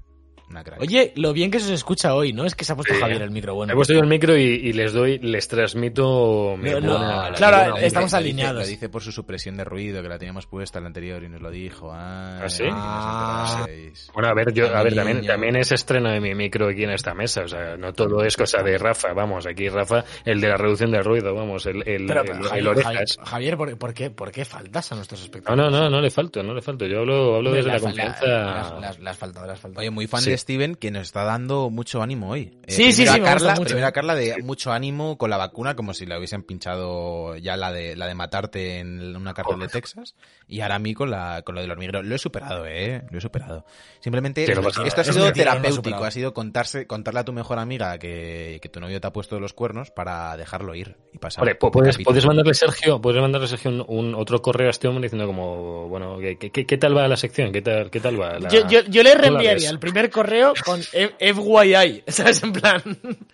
Una 0.51 0.64
crack. 0.64 0.80
Oye, 0.80 1.12
lo 1.14 1.32
bien 1.32 1.51
que 1.51 1.61
se 1.61 1.66
os 1.66 1.70
escucha 1.72 2.14
hoy, 2.14 2.32
¿no? 2.32 2.44
Es 2.44 2.55
que 2.57 2.64
se 2.64 2.72
ha 2.72 2.76
puesto 2.76 2.92
Sí. 2.92 3.01
Javier 3.01 3.22
el 3.22 3.30
micro 3.30 3.55
bueno. 3.55 3.72
He 3.72 3.76
puesto 3.76 3.94
yo 3.94 4.01
el 4.01 4.09
micro 4.09 4.36
y, 4.36 4.42
y 4.42 4.72
les 4.72 4.92
doy, 4.92 5.18
les 5.20 5.46
transmito 5.46 6.57
mi 6.59 6.70
No, 6.70 6.80
no, 6.80 7.34
claro, 7.36 7.76
estamos 7.76 7.82
Lo 7.82 7.88
onda. 7.88 8.05
dice- 8.05 8.16
alineados. 8.16 8.62
Lo 8.62 8.66
dice 8.68 8.88
por 8.88 9.03
su 9.03 9.12
supresión 9.12 9.57
de 9.57 9.64
ruido, 9.64 10.03
que 10.03 10.09
la 10.09 10.18
teníamos 10.18 10.46
puesta 10.46 10.78
el 10.80 10.86
anterior 10.86 11.22
y 11.22 11.28
nos 11.28 11.40
lo 11.40 11.51
dijo. 11.51 11.92
Ay, 11.92 12.40
¿Ah, 12.42 12.48
sí? 12.48 12.64
que 12.64 12.68
nos 12.70 12.78
Ah. 12.80 13.66
Bueno, 14.14 14.28
a 14.28 14.34
ver, 14.34 14.53
yo, 14.53 14.74
a 14.76 14.82
ver, 14.82 14.94
también, 14.94 15.24
también 15.26 15.57
es 15.57 15.72
estreno 15.72 16.11
de 16.11 16.20
mi 16.20 16.34
micro 16.34 16.68
aquí 16.68 16.82
en 16.84 16.90
esta 16.90 17.14
mesa, 17.14 17.42
o 17.42 17.48
sea, 17.48 17.76
no 17.76 17.92
todo 17.92 18.24
es 18.24 18.36
cosa 18.36 18.62
de 18.62 18.76
Rafa, 18.78 19.12
vamos, 19.12 19.46
aquí 19.46 19.68
Rafa, 19.68 20.05
el 20.24 20.40
de 20.40 20.48
la 20.48 20.57
reducción 20.57 20.90
del 20.90 21.05
ruido, 21.05 21.34
vamos, 21.34 21.64
el, 21.66 21.86
el, 21.88 22.07
Pero, 22.07 22.20
el- 22.22 22.26
pero, 22.26 22.38
el 22.38 22.44
Javier, 22.48 22.68
orejas. 22.68 22.92
Javier, 22.92 23.09
Javier, 23.24 23.57
¿por, 23.57 23.78
por 23.78 23.94
qué, 23.94 24.11
¿por 24.11 24.32
qué 24.32 24.44
faltas 24.44 24.90
a 24.92 24.96
nuestros 24.96 25.20
No, 25.20 25.24
espectadores? 25.26 25.70
no, 25.72 25.78
no, 25.80 25.90
no 25.90 26.01
le 26.01 26.11
falto, 26.11 26.42
no 26.42 26.55
le 26.55 26.61
falto, 26.62 26.86
yo 26.86 26.98
hablo, 27.01 27.36
hablo 27.36 27.53
desde 27.53 27.70
la 27.70 27.80
confianza. 27.80 28.26
le 28.26 28.32
has- 28.34 28.80
le 28.80 28.86
has- 28.86 28.98
le 28.98 29.11
has 29.11 29.16
faltado, 29.18 29.46
le 29.46 29.53
has 29.53 29.61
faltado. 29.61 29.80
Oye, 29.80 29.90
muy 29.90 30.07
fan 30.07 30.20
Sí. 30.20 30.30
de 30.30 30.34
Steven, 30.41 30.74
que 30.74 30.91
nos 30.91 31.03
está 31.03 31.24
dando 31.24 31.70
mucho 31.70 32.03
ánimo 32.03 32.30
hoy. 32.30 32.59
Eh, 32.66 32.72
Sí, 32.72 32.93
sí, 32.93 33.07
sí, 33.07 33.09
a 33.09 33.22
Carla, 33.22 33.51
mucho. 33.55 33.64
Primero 33.64 33.86
a 33.86 33.93
Carla 33.93 34.14
de 34.14 34.43
mucho 34.43 34.72
ánimo 34.72 35.16
con 35.18 35.30
la 35.30 35.36
vacuna, 35.36 35.76
como 35.76 35.95
si 35.95 36.07
le 36.07 36.16
hubiesen 36.18 36.43
pinchado 36.43 37.36
ya 37.36 37.57
la 37.57 37.70
de 37.72 37.97
la 37.97 38.07
de 38.07 38.14
matarte 38.14 38.78
en 38.78 39.16
una 39.16 39.34
cárcel 39.34 39.59
de 39.61 39.68
Texas. 39.68 40.14
Y 40.49 40.61
ahora 40.61 40.76
a 40.76 40.78
mí 40.78 40.95
con, 40.95 41.11
la, 41.11 41.43
con 41.43 41.55
lo 41.55 41.61
del 41.61 41.70
hormiguero. 41.70 42.03
Lo 42.03 42.14
he 42.14 42.18
superado, 42.18 42.66
¿eh? 42.66 43.03
Lo 43.11 43.18
he 43.18 43.20
superado. 43.20 43.64
Simplemente, 44.01 44.47
Sí, 44.47 44.53
no 44.55 44.62
pasa 44.62 44.82
esto 44.84 45.01
ha 45.01 45.05
sido 45.05 45.26
no 45.26 45.32
terapéutico. 45.32 46.05
Ha 46.05 46.11
sido 46.11 46.34
contarse, 46.34 46.86
contarle 46.86 47.20
a 47.20 47.24
tu 47.24 47.32
mejor 47.32 47.59
amiga 47.59 47.99
que, 47.99 48.59
que 48.62 48.68
tu 48.68 48.80
novio 48.80 49.01
te 49.01 49.07
ha 49.07 49.12
puesto 49.12 49.38
los 49.38 49.53
cuernos 49.53 49.91
para 49.91 50.36
dejarlo 50.36 50.74
ir 50.74 50.97
y 51.12 51.18
pasar. 51.18 51.45
Vale, 51.45 51.55
puedes, 51.57 52.24
mandarle 52.26 52.55
Sergio, 52.55 53.01
puedes 53.01 53.20
mandarle 53.20 53.47
Sergio 53.49 53.70
un, 53.70 53.84
un- 53.86 54.14
otro 54.14 54.41
correo 54.43 54.68
a 54.68 54.70
este 54.70 54.88
hombre 54.88 55.03
diciendo 55.05 55.26
como, 55.26 55.88
bueno, 55.88 56.18
¿qué, 56.18 56.36
qué, 56.38 56.66
qué 56.66 56.78
tal 56.78 56.97
va 56.97 57.07
la 57.09 57.16
sección? 57.16 57.53
¿Qué 57.53 57.62
tal, 57.62 57.91
qué 57.91 58.01
tal 58.01 58.20
va? 58.20 58.38
La- 58.38 58.49
Yo, 58.49 58.66
yo, 58.68 58.80
yo 58.88 59.03
le 59.03 59.11
¿Cómo 59.11 59.22
la 59.22 59.28
reenviaría 59.38 59.70
el 59.70 59.78
primer 59.78 60.11
correo 60.11 60.30
con 60.64 60.81
F- 60.81 61.14
FYI, 61.35 62.05
¿sabes? 62.09 62.43
En 62.43 62.53
plan, 62.53 62.83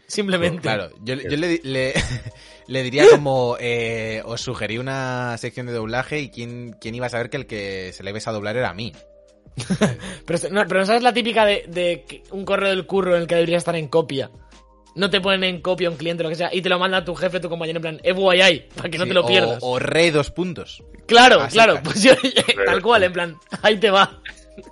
simplemente. 0.06 0.62
Claro, 0.62 0.90
yo, 1.02 1.14
yo 1.14 1.36
le, 1.36 1.60
le, 1.62 1.94
le 2.66 2.82
diría 2.82 3.04
como 3.10 3.56
eh, 3.60 4.22
os 4.24 4.40
sugerí 4.40 4.78
una 4.78 5.36
sección 5.38 5.66
de 5.66 5.72
doblaje 5.72 6.20
y 6.20 6.30
quién, 6.30 6.76
quién 6.80 6.94
iba 6.94 7.06
a 7.06 7.10
saber 7.10 7.30
que 7.30 7.36
el 7.36 7.46
que 7.46 7.92
se 7.92 8.02
le 8.02 8.10
ibas 8.10 8.26
a 8.28 8.32
doblar 8.32 8.56
era 8.56 8.70
a 8.70 8.74
mí. 8.74 8.92
Pero, 10.26 10.38
no, 10.50 10.64
pero 10.66 10.84
sabes 10.84 11.02
la 11.02 11.12
típica 11.14 11.44
de, 11.46 11.64
de 11.68 12.22
un 12.30 12.44
correo 12.44 12.68
del 12.70 12.86
curro 12.86 13.16
en 13.16 13.22
el 13.22 13.28
que 13.28 13.36
debería 13.36 13.56
estar 13.58 13.74
en 13.76 13.88
copia. 13.88 14.30
No 14.94 15.10
te 15.10 15.20
ponen 15.20 15.44
en 15.44 15.60
copia 15.60 15.90
un 15.90 15.96
cliente, 15.96 16.22
lo 16.22 16.30
que 16.30 16.34
sea, 16.36 16.48
y 16.54 16.62
te 16.62 16.68
lo 16.70 16.78
manda 16.78 17.04
tu 17.04 17.14
jefe, 17.14 17.38
tu 17.40 17.48
compañero, 17.50 17.76
en 17.78 17.82
plan, 17.82 18.00
FYI, 18.02 18.68
para 18.74 18.88
que 18.88 18.96
no 18.98 19.06
te 19.06 19.12
lo 19.14 19.24
o- 19.24 19.26
pierdas. 19.26 19.58
O, 19.60 19.78
rey 19.78 20.10
dos 20.10 20.30
puntos. 20.30 20.82
claro, 21.06 21.46
claro, 21.50 21.78
pues 21.84 22.02
yo, 22.02 22.12
tal 22.64 22.80
cual, 22.82 23.02
en 23.04 23.12
plan, 23.12 23.36
ahí 23.62 23.76
te 23.78 23.90
va. 23.90 24.20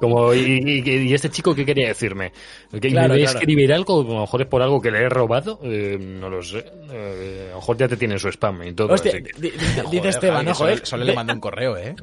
Como, 0.00 0.32
y, 0.34 0.82
y- 0.84 0.90
y 1.08 1.14
este 1.14 1.28
chico 1.30 1.54
qué 1.54 1.64
quería 1.64 1.88
decirme? 1.88 2.32
¿Que 2.72 2.90
Claro, 2.90 3.08
me 3.08 3.14
voy 3.14 3.22
a 3.22 3.24
claro. 3.26 3.38
escribir 3.38 3.72
algo? 3.72 4.00
A 4.00 4.04
lo 4.14 4.20
mejor 4.22 4.42
es 4.42 4.48
por 4.48 4.62
algo 4.62 4.80
que 4.80 4.90
le 4.90 4.98
he 5.00 5.08
robado. 5.08 5.58
Eh, 5.62 5.98
no 6.00 6.28
lo 6.30 6.42
sé. 6.42 6.64
Eh, 6.90 7.46
a 7.48 7.50
lo 7.50 7.56
mejor 7.56 7.76
ya 7.76 7.88
te 7.88 7.96
tiene 7.96 8.18
su 8.18 8.28
spam 8.28 8.62
y 8.64 8.72
todo. 8.72 8.92
Hostia, 8.92 9.12
que- 9.12 9.52
dice 9.90 10.08
Esteban, 10.08 10.46
ojo, 10.48 10.54
solo, 10.56 10.70
eh. 10.72 10.80
solo 10.82 11.04
De- 11.04 11.10
le 11.10 11.16
mando 11.16 11.32
un 11.34 11.40
correo, 11.40 11.76
¿eh? 11.76 11.94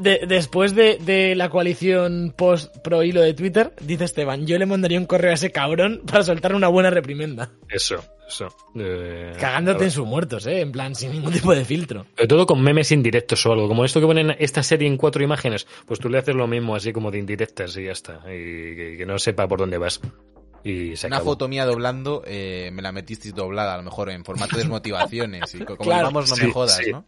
de- 0.00 0.18
de- 0.20 0.26
después 0.26 0.74
de, 0.74 0.98
de 0.98 1.34
la 1.34 1.48
coalición 1.48 2.32
post 2.36 2.76
pro 2.78 3.02
hilo 3.02 3.20
de 3.22 3.34
Twitter, 3.34 3.72
dice 3.80 4.04
Esteban, 4.04 4.46
yo 4.46 4.58
le 4.58 4.66
mandaría 4.66 4.98
un 4.98 5.06
correo 5.06 5.30
a 5.30 5.34
ese 5.34 5.50
cabrón 5.50 6.02
para 6.06 6.22
soltar 6.22 6.54
una 6.54 6.68
buena 6.68 6.90
reprimenda. 6.90 7.50
Eso, 7.68 8.04
eso. 8.32 8.48
Eh, 8.74 9.32
Cagándote 9.38 9.84
en 9.84 9.90
sus 9.90 10.06
muertos, 10.06 10.46
eh, 10.46 10.60
en 10.60 10.72
plan, 10.72 10.94
sin 10.94 11.12
ningún 11.12 11.32
tipo 11.32 11.54
de 11.54 11.64
filtro. 11.64 12.06
Sobre 12.16 12.26
todo 12.28 12.46
con 12.46 12.62
memes 12.62 12.90
indirectos 12.92 13.44
o 13.46 13.52
algo. 13.52 13.68
Como 13.68 13.84
esto 13.84 14.00
que 14.00 14.06
ponen 14.06 14.34
esta 14.38 14.62
serie 14.62 14.88
en 14.88 14.96
cuatro 14.96 15.22
imágenes, 15.22 15.66
pues 15.86 16.00
tú 16.00 16.08
le 16.08 16.18
haces 16.18 16.34
lo 16.34 16.46
mismo 16.46 16.74
así 16.74 16.92
como 16.92 17.10
de 17.10 17.18
indirectas 17.18 17.76
y 17.76 17.84
ya 17.84 17.92
está. 17.92 18.20
Y 18.26 18.74
que, 18.76 18.94
que 18.98 19.06
no 19.06 19.18
sepa 19.18 19.46
por 19.48 19.58
dónde 19.60 19.78
vas. 19.78 20.00
Y 20.64 20.94
se 20.96 21.08
Una 21.08 21.16
acabó. 21.16 21.32
foto 21.32 21.48
mía 21.48 21.66
doblando, 21.66 22.22
eh, 22.24 22.70
me 22.72 22.82
la 22.82 22.92
metisteis 22.92 23.34
doblada, 23.34 23.74
a 23.74 23.76
lo 23.78 23.82
mejor 23.82 24.10
en 24.10 24.24
formato 24.24 24.56
de 24.56 24.62
desmotivaciones. 24.62 25.54
Y 25.54 25.58
co- 25.60 25.76
como 25.76 25.88
Claro. 25.90 26.04
vamos, 26.04 26.30
no 26.30 26.36
Sí, 26.36 26.46
me 26.46 26.52
jodas, 26.52 26.76
sí. 26.76 26.92
¿no? 26.92 27.04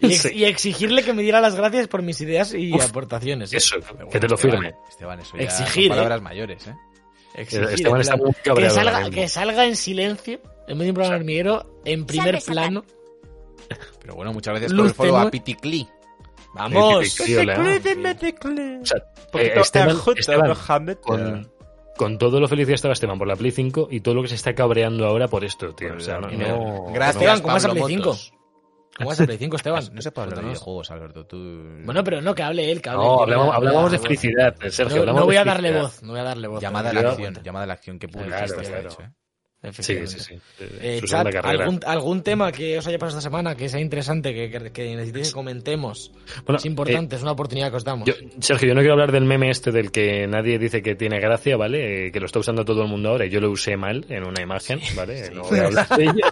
Y, 0.00 0.06
ex- 0.12 0.22
Sí. 0.22 0.30
y 0.34 0.44
exigirle 0.44 1.02
que 1.04 1.12
me 1.14 1.22
diera 1.22 1.40
las 1.40 1.54
gracias 1.54 1.88
por 1.88 2.02
mis 2.02 2.20
ideas 2.20 2.52
y 2.52 2.72
aportaciones. 2.80 3.52
eh. 3.52 3.56
Eso, 3.58 3.76
Pero 3.80 4.08
que 4.08 4.18
te 4.20 4.26
bueno, 4.26 4.28
lo 4.28 4.36
firme. 4.36 4.74
Esteban, 4.90 5.20
eso 5.20 5.36
ya 5.36 5.44
Exigir, 5.44 5.84
son 5.84 5.84
¿eh? 5.84 5.88
palabras 5.96 6.20
mayores, 6.22 6.66
¿eh? 6.66 6.74
Esteban 7.34 8.00
está 8.00 8.16
muy 8.16 8.32
que 8.32 8.70
salga, 8.70 9.10
que 9.10 9.28
salga 9.28 9.64
en 9.66 9.76
silencio, 9.76 10.40
en 10.68 10.78
medio 10.78 10.84
de 10.84 10.90
un 10.90 10.94
programa 10.94 11.16
hormiguero, 11.16 11.80
en 11.84 12.06
primer 12.06 12.40
sacar. 12.40 12.54
plano. 12.54 12.84
Pero 14.00 14.14
bueno, 14.14 14.32
muchas 14.32 14.54
veces 14.54 14.70
Luz 14.72 14.92
con 14.94 15.06
el 15.06 15.12
follow 15.12 15.26
a 15.26 15.30
Piticli. 15.30 15.88
¡Vamos! 16.54 17.16
Con, 21.00 21.50
con 21.96 22.18
todo 22.18 22.38
lo 22.38 22.46
feliz 22.46 22.68
que 22.68 22.74
estaba 22.74 22.92
Esteban 22.94 23.18
por 23.18 23.26
la 23.26 23.34
Play 23.36 23.50
5 23.50 23.88
y 23.90 24.00
todo 24.00 24.14
lo 24.14 24.22
que 24.22 24.28
se 24.28 24.36
está 24.36 24.54
cabreando 24.54 25.06
ahora 25.06 25.26
por 25.26 25.44
esto, 25.44 25.74
tío. 25.74 25.88
Por 25.88 25.96
O 25.96 26.00
sea, 26.00 26.18
no, 26.20 26.30
no- 26.30 26.84
Gracias, 26.92 27.16
Esteban, 27.16 27.40
¿cómo 27.40 27.54
vas 27.54 27.64
a 27.64 27.68
Pablo 27.68 27.84
Play 27.84 27.96
5? 27.96 28.08
Motos. 28.08 28.32
¿Cómo 28.96 29.08
vas 29.10 29.20
a 29.20 29.24
Play 29.26 29.38
5, 29.38 29.56
Esteban? 29.56 29.84
No 29.92 30.00
se 30.02 30.12
puede 30.12 30.24
hablar 30.26 30.40
de 30.40 30.46
videojuegos, 30.50 30.90
Alberto. 30.90 31.26
Tú... 31.26 31.36
Bueno, 31.84 32.04
pero 32.04 32.20
no, 32.20 32.34
que 32.34 32.42
hable 32.42 32.70
él, 32.70 32.80
que 32.80 32.90
hable 32.90 33.04
No, 33.04 33.14
él. 33.16 33.20
hablamos, 33.22 33.54
hablábamos 33.54 33.92
de 33.92 33.98
felicidad, 33.98 34.54
Sergio. 34.68 34.96
No, 34.96 35.00
hablamos 35.00 35.20
no 35.20 35.26
voy 35.26 35.36
a 35.36 35.44
darle 35.44 35.68
felicidad. 35.68 35.82
voz, 35.82 36.02
no 36.02 36.12
voy 36.12 36.20
a 36.20 36.24
darle 36.24 36.48
voz. 36.48 36.62
Llamada 36.62 36.90
a 36.90 36.92
la 36.92 37.00
acción, 37.10 37.34
llamada 37.42 37.64
a 37.64 37.66
la 37.66 37.72
acción 37.74 37.98
que 37.98 38.08
publicaste 38.08 38.46
Claro, 38.54 38.62
está 38.62 38.72
claro. 38.74 38.88
hecho, 38.90 39.02
¿eh? 39.02 39.10
Sí, 39.72 40.06
sí, 40.06 40.18
sí. 40.20 40.34
Eh, 40.60 41.00
chat. 41.04 41.26
¿algún, 41.42 41.80
algún 41.86 42.22
tema 42.22 42.52
que 42.52 42.78
os 42.78 42.86
haya 42.86 42.98
pasado 42.98 43.18
esta 43.18 43.28
semana 43.30 43.54
que 43.56 43.68
sea 43.68 43.80
interesante, 43.80 44.34
que, 44.34 44.50
que, 44.50 44.70
que 44.72 44.94
necesitéis 44.96 45.28
que 45.28 45.34
comentemos? 45.34 46.12
Bueno, 46.44 46.58
es 46.58 46.64
importante, 46.66 47.16
es 47.16 47.22
una 47.22 47.32
oportunidad 47.32 47.70
que 47.70 47.76
os 47.76 47.84
damos. 47.84 48.06
Yo, 48.06 48.14
Sergio, 48.40 48.68
yo 48.68 48.74
no 48.74 48.80
quiero 48.80 48.92
hablar 48.94 49.12
del 49.12 49.24
meme 49.24 49.50
este 49.50 49.72
del 49.72 49.90
que 49.90 50.26
nadie 50.26 50.58
dice 50.58 50.82
que 50.82 50.94
tiene 50.94 51.18
gracia, 51.20 51.56
¿vale? 51.56 52.06
Eh, 52.08 52.12
que 52.12 52.20
lo 52.20 52.26
está 52.26 52.38
usando 52.40 52.64
todo 52.64 52.82
el 52.82 52.88
mundo 52.88 53.08
ahora 53.10 53.26
y 53.26 53.30
yo 53.30 53.40
lo 53.40 53.50
usé 53.50 53.76
mal 53.76 54.04
en 54.08 54.24
una 54.24 54.42
imagen, 54.42 54.80
¿vale? 54.96 55.30
No 55.30 55.42
voy 55.44 55.58
a 55.58 55.66
hablar 55.66 55.88
de 55.88 56.04
ello. 56.04 56.14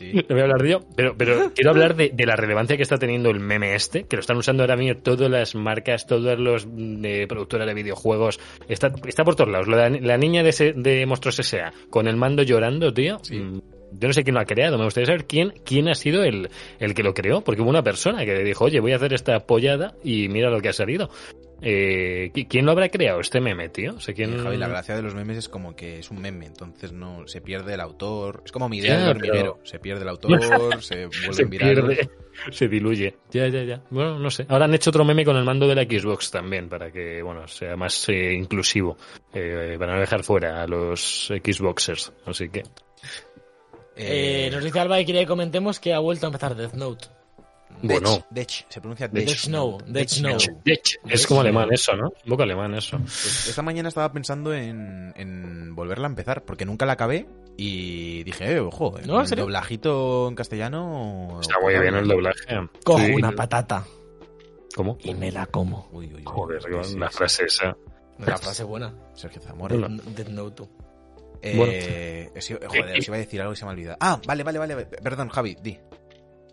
No 0.00 0.22
voy 0.30 0.40
a 0.40 0.42
hablar 0.42 0.62
de 0.62 0.68
ello, 0.68 0.80
pero, 0.96 1.16
pero 1.16 1.52
quiero 1.54 1.70
hablar 1.70 1.94
de, 1.96 2.10
de 2.12 2.26
la 2.26 2.36
relevancia 2.36 2.76
que 2.76 2.82
está 2.82 2.96
teniendo 2.96 3.30
el 3.30 3.40
meme 3.40 3.74
este, 3.74 4.04
que 4.04 4.16
lo 4.16 4.20
están 4.20 4.36
usando 4.36 4.62
ahora 4.62 4.76
mismo 4.76 5.00
todas 5.00 5.30
las 5.30 5.54
marcas, 5.54 6.06
todas 6.06 6.38
las 6.38 6.64
productoras 7.28 7.66
de 7.66 7.74
videojuegos. 7.74 8.40
Está, 8.68 8.92
está 9.06 9.24
por 9.24 9.36
todos 9.36 9.50
lados. 9.50 9.68
La, 9.68 9.88
la 9.88 10.16
niña 10.16 10.42
de, 10.42 10.50
ese- 10.50 10.72
de 10.74 11.06
Monstruos 11.06 11.38
S.A. 11.40 11.72
con 11.90 12.06
el 12.08 12.16
mando 12.16 12.42
llorando, 12.42 12.63
tío. 12.92 13.18
mm, 13.30 13.60
Yo 13.98 14.08
no 14.08 14.12
sé 14.14 14.22
quién 14.24 14.34
lo 14.34 14.40
ha 14.40 14.44
creado, 14.44 14.78
me 14.78 14.84
gustaría 14.84 15.06
saber 15.06 15.26
quién, 15.26 15.52
quién 15.64 15.88
ha 15.88 15.94
sido 15.94 16.22
el, 16.24 16.48
el 16.78 16.94
que 16.94 17.02
lo 17.02 17.14
creó, 17.14 17.42
porque 17.42 17.62
hubo 17.62 17.70
una 17.70 17.82
persona 17.82 18.24
que 18.24 18.42
dijo, 18.44 18.64
oye, 18.64 18.80
voy 18.80 18.92
a 18.92 18.96
hacer 18.96 19.12
esta 19.12 19.40
pollada 19.40 19.94
y 20.02 20.28
mira 20.28 20.50
lo 20.50 20.60
que 20.60 20.68
ha 20.68 20.72
salido. 20.72 21.10
Eh, 21.66 22.30
¿qui- 22.34 22.46
¿Quién 22.46 22.66
lo 22.66 22.72
habrá 22.72 22.90
creado 22.90 23.20
este 23.20 23.40
meme, 23.40 23.70
tío? 23.70 23.94
O 23.94 24.00
sea, 24.00 24.12
¿quién... 24.14 24.34
Y, 24.34 24.38
Javi, 24.38 24.56
la 24.58 24.68
gracia 24.68 24.96
de 24.96 25.02
los 25.02 25.14
memes 25.14 25.38
es 25.38 25.48
como 25.48 25.74
que 25.74 25.98
es 26.00 26.10
un 26.10 26.20
meme, 26.20 26.44
entonces 26.46 26.92
no 26.92 27.26
se 27.26 27.40
pierde 27.40 27.72
el 27.74 27.80
autor. 27.80 28.42
Es 28.44 28.52
como 28.52 28.68
mi 28.68 28.78
idea 28.78 28.94
Ya, 28.94 29.00
del 29.00 29.08
hormiguero. 29.16 29.60
Se 29.62 29.78
pierde 29.78 30.02
el 30.02 30.08
autor, 30.10 30.82
se 30.82 31.06
vuelve 31.06 31.32
se 31.32 31.44
viral. 31.46 31.72
pierde, 31.74 32.10
se 32.50 32.68
diluye. 32.68 33.14
Ya, 33.30 33.46
ya, 33.48 33.62
ya. 33.62 33.82
Bueno, 33.88 34.18
no 34.18 34.28
sé. 34.30 34.44
Ahora 34.48 34.66
han 34.66 34.74
hecho 34.74 34.90
otro 34.90 35.04
meme 35.06 35.24
con 35.24 35.36
el 35.36 35.44
mando 35.44 35.66
de 35.66 35.74
la 35.76 35.84
Xbox 35.84 36.30
también, 36.30 36.68
para 36.68 36.90
que, 36.90 37.22
bueno, 37.22 37.48
sea 37.48 37.76
más 37.76 38.08
eh, 38.10 38.34
inclusivo, 38.34 38.98
eh, 39.32 39.76
para 39.78 39.94
no 39.94 40.00
dejar 40.00 40.22
fuera 40.22 40.62
a 40.62 40.66
los 40.66 41.28
Xboxers. 41.28 42.12
Así 42.26 42.50
que, 42.50 42.62
Eh, 43.96 44.48
nos 44.52 44.64
dice 44.64 44.80
Alba 44.80 45.00
y 45.00 45.04
quiere 45.04 45.20
que 45.20 45.26
comentemos 45.26 45.78
que 45.80 45.94
ha 45.94 45.98
vuelto 45.98 46.26
a 46.26 46.28
empezar 46.28 46.54
Death 46.56 46.74
Note. 46.74 47.06
bueno. 47.82 48.24
Dech, 48.30 48.66
se 48.68 48.80
pronuncia 48.80 49.08
Dech. 49.08 49.26
Dech. 49.26 49.26
Death 49.26 49.82
Dech 49.86 50.08
Snow. 50.08 50.38
Snow. 50.38 50.60
es 51.08 51.26
como 51.26 51.40
alemán 51.42 51.68
eso, 51.72 51.94
¿no? 51.96 52.08
Un 52.24 52.30
poco 52.30 52.42
alemán 52.42 52.74
eso. 52.74 52.98
Pues 52.98 53.48
esta 53.48 53.62
mañana 53.62 53.88
estaba 53.88 54.12
pensando 54.12 54.52
en, 54.54 55.12
en 55.16 55.74
volverla 55.74 56.06
a 56.06 56.10
empezar, 56.10 56.44
porque 56.44 56.64
nunca 56.64 56.86
la 56.86 56.94
acabé 56.94 57.26
y 57.56 58.24
dije, 58.24 58.52
eh, 58.54 58.60
ojo, 58.60 58.98
¿No? 59.06 59.14
¿En 59.16 59.20
el 59.22 59.26
serio? 59.28 59.44
doblajito 59.44 60.28
en 60.28 60.34
castellano... 60.34 61.38
Está 61.40 61.60
muy 61.60 61.78
bien 61.78 61.94
el 61.94 62.08
doblaje. 62.08 62.68
Cojo 62.84 62.98
Sí. 62.98 63.12
una 63.12 63.32
patata 63.32 63.84
¿Cómo? 64.74 64.98
y 65.04 65.14
me 65.14 65.30
la 65.30 65.46
como. 65.46 65.88
Uy, 65.92 66.06
uy, 66.06 66.14
uy. 66.16 66.22
Joder, 66.24 66.60
Sí, 66.62 66.68
sí. 66.92 66.98
frase 67.12 67.44
esa. 67.44 67.76
La 68.18 68.38
frase 68.38 68.64
buena. 68.64 68.92
Sergio 69.14 69.40
Zamora. 69.42 69.76
Death 69.88 70.28
Note. 70.28 70.64
Eh, 71.46 71.54
Bueno. 71.56 71.72
os 72.38 72.50
iba- 72.50 72.60
joder, 72.66 72.98
os 72.98 73.06
iba 73.06 73.16
a 73.16 73.20
decir 73.20 73.40
algo 73.42 73.52
y 73.52 73.56
se 73.56 73.64
me 73.66 73.70
ha 73.70 73.74
olvidado. 73.74 73.96
Ah, 74.00 74.18
vale, 74.26 74.42
vale, 74.42 74.58
vale. 74.58 74.86
Perdón, 74.86 75.28
Javi, 75.28 75.56
di. 75.62 75.78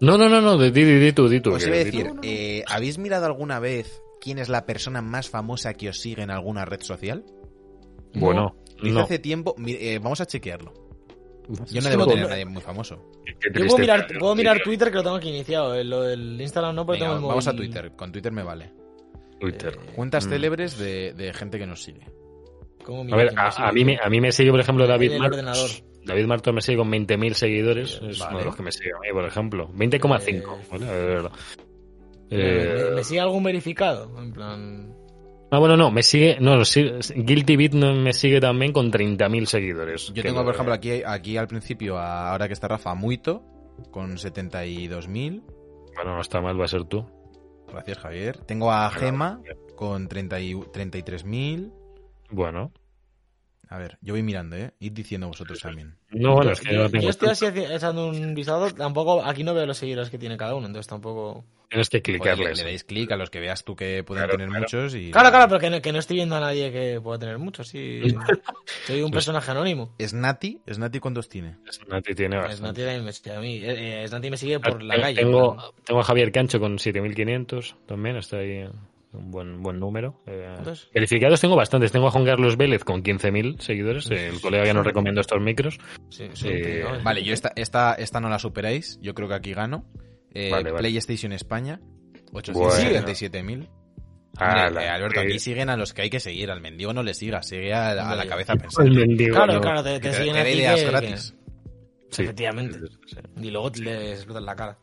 No, 0.01 0.17
no, 0.17 0.27
no, 0.27 0.41
no, 0.41 0.57
di, 0.57 0.69
di, 0.71 0.83
di 0.99 1.13
tú, 1.13 1.29
di 1.29 1.39
tú. 1.39 1.53
Os 1.53 1.65
iba 1.65 1.75
a 1.75 1.79
decir, 1.79 2.11
eh, 2.23 2.63
¿habéis 2.67 2.97
mirado 2.97 3.25
alguna 3.25 3.59
vez 3.59 4.01
quién 4.19 4.37
es 4.39 4.49
la 4.49 4.65
persona 4.65 5.01
más 5.01 5.29
famosa 5.29 5.73
que 5.75 5.89
os 5.89 5.99
sigue 6.01 6.23
en 6.23 6.29
alguna 6.31 6.65
red 6.65 6.81
social? 6.81 7.23
Bueno, 8.13 8.55
no. 8.83 8.99
hace 8.99 9.19
tiempo. 9.19 9.55
eh, 9.65 9.99
vamos 10.01 10.19
a 10.19 10.25
chequearlo. 10.25 10.73
Yo 11.69 11.81
no 11.81 11.89
debo 11.89 12.07
tener 12.07 12.25
a 12.25 12.29
nadie 12.29 12.45
muy 12.45 12.61
famoso. 12.61 13.11
Yo 13.53 13.65
puedo 13.65 13.77
mirar, 13.77 14.07
tío. 14.07 14.19
puedo 14.19 14.35
mirar 14.35 14.61
Twitter 14.63 14.89
que 14.89 14.95
lo 14.97 15.03
tengo 15.03 15.15
aquí 15.17 15.29
iniciado. 15.29 15.75
eh, 15.75 15.83
Lo 15.83 16.01
del 16.03 16.39
Instagram 16.39 16.75
no, 16.75 16.85
Venga, 16.85 17.05
tengo 17.05 17.15
el 17.17 17.21
vamos 17.23 17.47
a 17.47 17.53
Twitter. 17.55 17.91
Con 17.95 18.11
Twitter 18.11 18.31
me 18.31 18.43
vale. 18.43 18.73
Twitter. 19.39 19.77
Cuentas 19.95 20.25
Mm. 20.27 20.29
célebres 20.29 20.77
de, 20.77 21.13
de 21.13 21.33
gente 21.33 21.57
que 21.57 21.65
nos 21.67 21.81
sigue. 21.83 22.05
¿Cómo 22.83 23.13
A 23.13 23.17
ver, 23.17 23.33
a, 23.37 23.71
mí 23.71 23.85
me, 23.85 23.97
a 24.01 24.09
mí 24.09 24.19
me 24.21 24.31
sigue, 24.31 24.51
por 24.51 24.59
ejemplo, 24.59 24.87
David 24.87 25.17
Martos. 25.17 25.83
David 26.03 26.25
Martos 26.25 26.53
me 26.53 26.61
sigue 26.61 26.77
con 26.77 26.91
20.000 26.91 27.33
seguidores. 27.33 28.01
Es 28.03 28.19
Vale. 28.19 28.31
uno 28.31 28.39
de 28.39 28.45
los 28.45 28.55
que 28.55 28.63
me 28.63 28.71
sigue 28.71 28.91
a 28.95 28.99
mí, 28.99 29.07
por 29.13 29.25
ejemplo. 29.25 29.69
20,5. 29.73 30.27
Eh, 30.29 30.43
¿vale? 30.71 30.87
A 30.87 30.91
ver, 30.91 31.21
¿Me, 31.23 31.29
eh, 32.31 32.85
me- 32.89 32.95
me 32.95 33.03
sigue 33.03 33.19
algún 33.19 33.43
verificado? 33.43 34.17
En 34.19 34.31
plan... 34.33 34.95
Ah, 35.53 35.59
bueno, 35.59 35.75
no, 35.75 35.91
me 35.91 36.01
sigue. 36.01 36.37
No, 36.39 36.55
no, 36.55 36.63
sí, 36.65 36.89
Guilty 37.13 37.57
Beat 37.57 37.73
me 37.73 38.13
sigue 38.13 38.39
también 38.39 38.71
con 38.71 38.89
30.000 38.89 39.45
seguidores. 39.45 40.11
Yo 40.13 40.23
tengo, 40.23 40.43
por 40.45 40.53
ejemplo, 40.53 40.73
aquí, 40.73 41.03
aquí 41.05 41.35
al 41.37 41.47
principio, 41.47 41.97
ahora 41.99 42.47
que 42.47 42.53
está 42.53 42.69
Rafa, 42.69 42.95
Muito, 42.95 43.43
con 43.91 44.17
72.000. 44.17 45.41
Bueno, 45.95 46.15
no 46.15 46.21
está 46.21 46.39
mal, 46.39 46.59
va 46.59 46.65
a 46.65 46.67
ser 46.69 46.85
tú. 46.85 47.05
Gracias, 47.67 47.97
Javier. 47.99 48.37
Tengo 48.45 48.71
a 48.71 48.89
Gema 48.91 49.41
con 49.75 50.07
30 50.07 50.39
y- 50.39 50.53
33.000. 50.55 51.71
Bueno. 52.31 52.71
A 53.69 53.77
ver, 53.77 53.97
yo 54.01 54.13
voy 54.13 54.21
mirando, 54.21 54.57
¿eh? 54.57 54.73
Id 54.79 54.91
diciendo 54.91 55.27
vosotros 55.29 55.59
también. 55.61 55.95
No, 56.09 56.33
bueno, 56.35 56.51
es 56.51 56.59
que 56.59 56.71
yo 56.71 56.73
yo, 56.73 56.83
no 56.83 56.89
tengo. 56.89 57.03
yo 57.05 57.09
estoy 57.09 57.29
así 57.29 57.45
echando 57.45 58.09
un 58.09 58.33
visado. 58.35 58.69
Tampoco, 58.73 59.23
aquí 59.23 59.45
no 59.45 59.53
veo 59.53 59.65
los 59.65 59.77
seguidores 59.77 60.09
que 60.09 60.17
tiene 60.17 60.35
cada 60.35 60.55
uno, 60.55 60.67
entonces 60.67 60.89
tampoco. 60.89 61.45
Tienes 61.69 61.87
que 61.87 61.99
le, 61.99 62.01
clicarles. 62.03 62.57
le 62.57 62.63
dais 62.65 62.83
clic 62.83 63.09
a 63.13 63.15
los 63.15 63.29
que 63.29 63.39
veas 63.39 63.63
tú 63.63 63.77
que 63.77 64.03
pueden 64.03 64.23
Claro, 64.25 64.33
tener 64.33 64.49
claro. 64.49 64.61
muchos 64.63 64.93
y... 64.93 65.09
Claro, 65.11 65.29
claro, 65.29 65.47
pero 65.47 65.59
que 65.61 65.69
no, 65.69 65.81
que 65.81 65.93
no 65.93 65.99
estoy 65.99 66.17
viendo 66.17 66.35
a 66.35 66.41
nadie 66.41 66.69
que 66.69 66.99
pueda 67.01 67.17
tener 67.17 67.37
mucho. 67.37 67.63
Sí, 67.63 68.01
soy 68.87 69.01
un 69.03 69.09
personaje 69.11 69.49
anónimo. 69.51 69.95
Snati, 70.05 70.59
Snati 70.69 70.99
¿cuántos 70.99 71.29
tiene? 71.29 71.55
Nati 71.87 72.13
tiene 72.13 72.35
Es 72.39 72.59
bastante. 72.59 72.85
Nati 72.85 73.01
me 73.05 73.13
sigue 73.13 73.31
a 73.33 73.39
mí. 73.39 73.55
Eh, 73.63 74.03
eh, 74.03 74.07
Snati 74.09 74.29
me 74.29 74.35
sigue 74.35 74.59
por 74.59 74.83
la 74.83 74.95
Tengo- 74.95 75.01
calle. 75.05 75.21
Tengo, 75.21 75.73
tengo 75.85 76.01
a 76.01 76.03
Javier 76.03 76.33
Cancho 76.33 76.59
con 76.59 76.77
7.500 76.77 77.75
también, 77.85 78.17
está 78.17 78.39
ahí 78.39 78.67
un 79.13 79.29
buen, 79.31 79.61
buen 79.61 79.79
número. 79.79 80.21
Eh, 80.25 80.55
tengo 81.41 81.55
bastantes. 81.55 81.91
Tengo 81.91 82.07
a 82.07 82.11
Juan 82.11 82.25
Carlos 82.25 82.57
Vélez 82.57 82.83
con 82.83 83.03
15.000 83.03 83.59
seguidores, 83.59 84.09
el 84.09 84.39
colega 84.41 84.63
que 84.63 84.73
nos 84.73 84.85
recomendó 84.85 85.21
estos 85.21 85.41
micros. 85.41 85.77
Sí, 86.09 86.29
sí, 86.33 86.47
Eh, 86.49 86.85
¿no? 86.89 87.03
Vale, 87.03 87.23
yo 87.23 87.33
esta, 87.33 87.51
esta, 87.55 87.93
esta 87.95 88.19
no 88.19 88.29
la 88.29 88.39
superáis. 88.39 88.99
Yo 89.01 89.13
creo 89.13 89.27
que 89.27 89.33
aquí 89.35 89.53
gano. 89.53 89.85
Eh, 90.33 90.49
Vale, 90.49 90.71
vale. 90.71 90.79
PlayStation 90.89 91.33
España, 91.33 91.81
Bueno. 92.31 92.53
877.000. 92.53 93.67
Ah, 94.37 94.67
Hombre, 94.67 94.71
la- 94.75 94.85
eh, 94.85 94.89
Alberto, 94.89 95.19
eh, 95.19 95.23
aquí 95.25 95.39
siguen 95.39 95.69
a 95.69 95.75
los 95.75 95.93
que 95.93 96.03
hay 96.03 96.09
que 96.09 96.21
seguir. 96.21 96.49
Al 96.51 96.61
mendigo 96.61 96.93
no 96.93 97.03
le 97.03 97.13
sigas, 97.13 97.47
sigue 97.49 97.73
a, 97.73 97.91
a 97.91 98.15
la 98.15 98.25
cabeza 98.25 98.55
pensando. 98.55 98.89
mendigo, 98.97 99.35
Claro, 99.35 99.53
no. 99.55 99.61
claro, 99.61 99.83
te, 99.83 99.99
te 99.99 100.09
te- 100.09 100.13
siguen 100.15 100.35
te 100.35 100.39
a 100.41 100.49
ideas 100.49 100.79
que- 100.79 100.85
gratis. 100.87 101.35
Sí. 102.11 102.23
Efectivamente. 102.23 102.79
Y 103.41 103.51
luego 103.51 103.71
le 103.81 104.11
explotan 104.13 104.45
la 104.45 104.55
cara. 104.55 104.77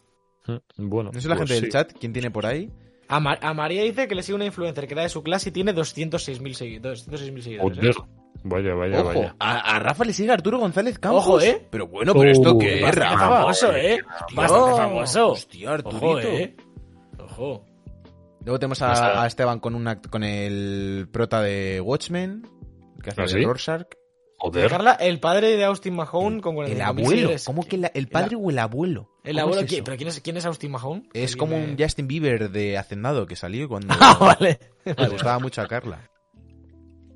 Bueno, 0.76 1.10
No 1.14 1.20
sé 1.20 1.28
la 1.28 1.36
pues 1.36 1.48
gente 1.48 1.54
del 1.60 1.64
sí. 1.64 1.70
chat, 1.70 1.92
¿quién 1.98 2.12
tiene 2.12 2.30
por 2.30 2.44
ahí? 2.46 2.70
A, 3.08 3.20
Ma- 3.20 3.38
a 3.40 3.54
María 3.54 3.82
dice 3.82 4.06
que 4.06 4.14
le 4.14 4.22
sigue 4.22 4.36
una 4.36 4.44
influencer 4.44 4.86
que 4.86 4.92
era 4.94 5.02
de 5.02 5.08
su 5.08 5.22
clase 5.22 5.48
y 5.48 5.52
tiene 5.52 5.74
206.000 5.74 6.52
seguidores. 6.52 7.08
206.000 7.08 7.40
seguidores. 7.40 7.78
¿eh? 7.96 8.00
Vaya, 8.44 8.74
vaya, 8.74 9.00
Ojo, 9.00 9.08
vaya. 9.08 9.36
a, 9.40 9.76
a 9.76 9.78
Rafa 9.80 10.04
le 10.04 10.12
sigue 10.12 10.30
Arturo 10.30 10.58
González 10.58 10.98
Campos. 10.98 11.24
Ojo, 11.26 11.40
¿eh? 11.40 11.66
Pero 11.70 11.88
bueno, 11.88 12.12
pero 12.14 12.30
esto 12.30 12.54
Uh, 12.54 12.58
qué 12.58 12.76
es, 12.76 12.82
Bastante 12.82 13.08
Rafa. 13.16 13.28
famoso, 13.40 13.72
¿eh? 13.74 13.98
Bastante 14.34 14.76
famoso. 14.76 15.28
Hostia, 15.32 15.70
Arturito. 15.72 16.06
Ojo, 16.06 16.18
¿eh? 16.20 16.56
Ojo. 17.18 17.64
Luego 18.44 18.58
tenemos 18.60 18.80
a, 18.82 19.22
a 19.22 19.26
Esteban 19.26 19.58
con 19.58 19.74
una 19.74 20.00
con 20.00 20.22
el 20.22 21.08
prota 21.10 21.42
de 21.42 21.80
Watchmen, 21.80 22.46
que 23.02 23.10
hace 23.10 23.20
¿Ah, 23.22 23.24
de 23.24 23.30
sí? 23.30 23.44
Rorschach. 23.44 23.86
Joder. 24.40 24.70
Carla, 24.70 24.92
el 24.92 25.18
padre 25.18 25.56
de 25.56 25.64
Austin 25.64 25.96
Mahone 25.96 26.40
con 26.40 26.56
El 26.58 26.78
45.000 26.78 26.82
abuelo. 26.82 27.30
¿Cómo 27.44 27.64
que 27.66 27.76
la- 27.76 27.88
el 27.88 28.06
padre 28.08 28.36
o 28.36 28.50
el 28.50 28.58
abuelo? 28.60 29.10
El 29.24 29.36
¿Cómo 29.36 29.52
abuelo. 29.54 29.68
¿pero 29.84 29.96
quién 29.96 30.08
es, 30.08 30.20
quién 30.20 30.36
es 30.36 30.44
Austin 30.46 30.70
Mahone? 30.70 31.08
Es 31.12 31.36
como 31.36 31.58
me- 31.58 31.64
un 31.72 31.76
Justin 31.78 32.06
Bieber 32.06 32.50
de 32.50 32.78
Hacendado 32.78 33.26
que 33.26 33.34
salió 33.34 33.68
cuando 33.68 33.88
Ah, 34.00 34.16
vale. 34.20 34.60
le 34.84 35.08
gustaba 35.08 35.38
mucho 35.40 35.60
a 35.60 35.66
Carla. 35.66 36.08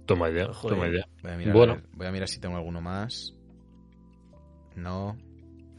Toma 0.04 0.30
ya, 0.30 0.52
Joder. 0.52 0.76
toma 0.76 0.88
ya. 0.92 1.06
Voy 1.22 1.30
a 1.32 1.36
mirar, 1.36 1.54
Bueno. 1.54 1.72
a 1.74 1.76
ver, 1.76 1.84
voy 1.92 2.06
a 2.08 2.10
mirar 2.10 2.28
si 2.28 2.40
tengo 2.40 2.56
alguno 2.56 2.80
más. 2.80 3.34
No. 4.74 5.16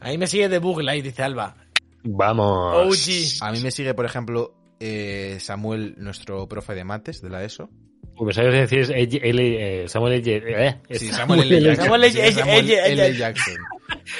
Ahí 0.00 0.16
me 0.18 0.26
sigue 0.26 0.48
de 0.48 0.58
Bug 0.58 0.80
Light, 0.82 1.04
dice 1.04 1.22
Alba. 1.22 1.56
Vamos. 2.04 2.74
OG. 2.86 3.42
A 3.46 3.52
mí 3.52 3.60
me 3.60 3.70
sigue, 3.70 3.92
por 3.94 4.04
ejemplo, 4.06 4.54
eh, 4.80 5.36
Samuel, 5.40 5.94
nuestro 5.98 6.46
profe 6.48 6.74
de 6.74 6.84
mates 6.84 7.20
de 7.22 7.30
la 7.30 7.44
ESO. 7.44 7.68
Pues 8.16 8.36
sabes 8.36 8.52
decir 8.52 8.78
es 8.80 8.90
L- 8.90 9.82
eh, 9.84 9.88
Samuel 9.88 10.12
L. 10.14 10.76
eh, 10.88 10.96
Samuel 11.12 11.40
L. 11.42 11.60
Jackson. 11.60 11.84
Samuel 11.86 12.70
L. 12.70 13.16
Jackson. 13.16 13.54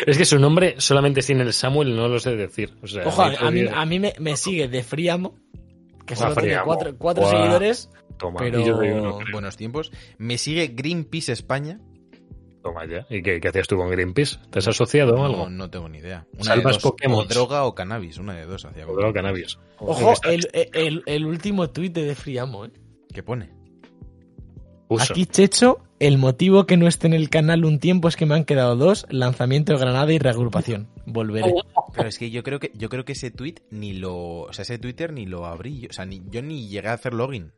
Es 0.07 0.19
que 0.19 0.25
su 0.25 0.39
nombre 0.39 0.75
solamente 0.79 1.23
sin 1.23 1.41
el 1.41 1.53
Samuel 1.53 1.95
no 1.95 2.09
lo 2.09 2.19
sé 2.19 2.35
decir. 2.35 2.75
O 2.83 2.87
sea, 2.87 3.07
Ojo, 3.07 3.23
a, 3.23 3.29
mí, 3.31 3.37
jodido. 3.37 3.75
a 3.75 3.87
mí 3.87 4.01
me, 4.01 4.15
me 4.19 4.37
sigue 4.37 4.67
de 4.69 4.83
Friamo, 4.83 5.37
que 6.07 6.17
solo 6.17 6.35
tiene 6.35 6.59
cuatro, 6.65 6.97
cuatro 6.99 7.29
seguidores. 7.29 7.89
Toma, 8.19 8.41
pero- 8.41 8.65
yo 8.65 8.77
uno, 8.79 9.19
creo. 9.19 9.19
Buenos 9.33 9.57
tiempos. 9.57 9.93
Me 10.19 10.39
sigue 10.39 10.69
Greenpeace 10.75 11.33
España. 11.33 11.79
Toma 12.63 12.87
ya. 12.87 13.07
¿Y 13.11 13.23
qué, 13.23 13.41
qué 13.41 13.49
hacías 13.49 13.69
tú 13.69 13.77
con 13.77 13.91
Greenpeace? 13.91 14.39
¿Te 14.51 14.59
has 14.59 14.67
asociado 14.69 15.15
o 15.15 15.17
No, 15.19 15.25
algo? 15.27 15.51
no 15.51 15.69
tengo 15.71 15.89
ni 15.89 15.99
idea. 15.99 16.27
Una 16.35 16.45
Salvas. 16.45 16.79
Pokémon. 16.79 17.21
O 17.21 17.29
droga 17.29 17.65
o 17.65 17.75
cannabis. 17.75 18.19
Una 18.19 18.35
de 18.35 18.47
dos 18.47 18.65
hacía. 18.65 18.87
O 18.89 18.97
de 18.97 19.13
cannabis. 19.13 19.59
Ojo, 19.79 20.15
el, 20.25 21.03
el 21.07 21.27
último 21.27 21.69
tuit 21.71 21.93
de 21.93 22.05
De 22.05 22.15
Friamo, 22.15 22.65
¿eh? 22.65 22.71
¿Qué 23.13 23.23
pone? 23.23 23.51
Uso. 24.89 25.13
Aquí, 25.13 25.27
Checho, 25.27 25.79
el 25.99 26.19
motivo 26.19 26.67
que 26.67 26.77
no 26.77 26.87
esté 26.87 27.07
en 27.07 27.15
el 27.15 27.31
canal 27.31 27.65
un 27.65 27.79
tiempo 27.79 28.09
es 28.09 28.17
que 28.17 28.27
me 28.27 28.35
han 28.35 28.45
quedado 28.45 28.77
dos, 28.77 29.07
lanzamiento 29.09 29.73
de 29.73 29.79
Granada 29.79 30.13
y 30.13 30.19
reagrupación. 30.19 30.89
Volveré. 31.07 31.55
Pero 31.95 32.09
es 32.09 32.19
que 32.19 32.31
yo 32.31 32.43
creo 32.43 32.61
que 32.61 32.73
yo 32.75 32.89
creo 32.89 33.05
que 33.05 33.13
ese 33.13 33.31
tweet 33.31 33.57
ni 33.71 33.93
lo, 33.93 34.43
o 34.43 34.53
sea, 34.53 34.63
ese 34.65 34.79
Twitter 34.79 35.13
ni 35.13 35.27
lo 35.27 35.47
abrí, 35.47 35.81
yo, 35.81 35.89
o 35.91 35.93
sea, 35.93 36.05
ni 36.05 36.23
yo 36.29 36.43
ni 36.43 36.69
llegué 36.69 36.89
a 36.89 36.95
hacer 36.95 37.15
login. 37.15 37.53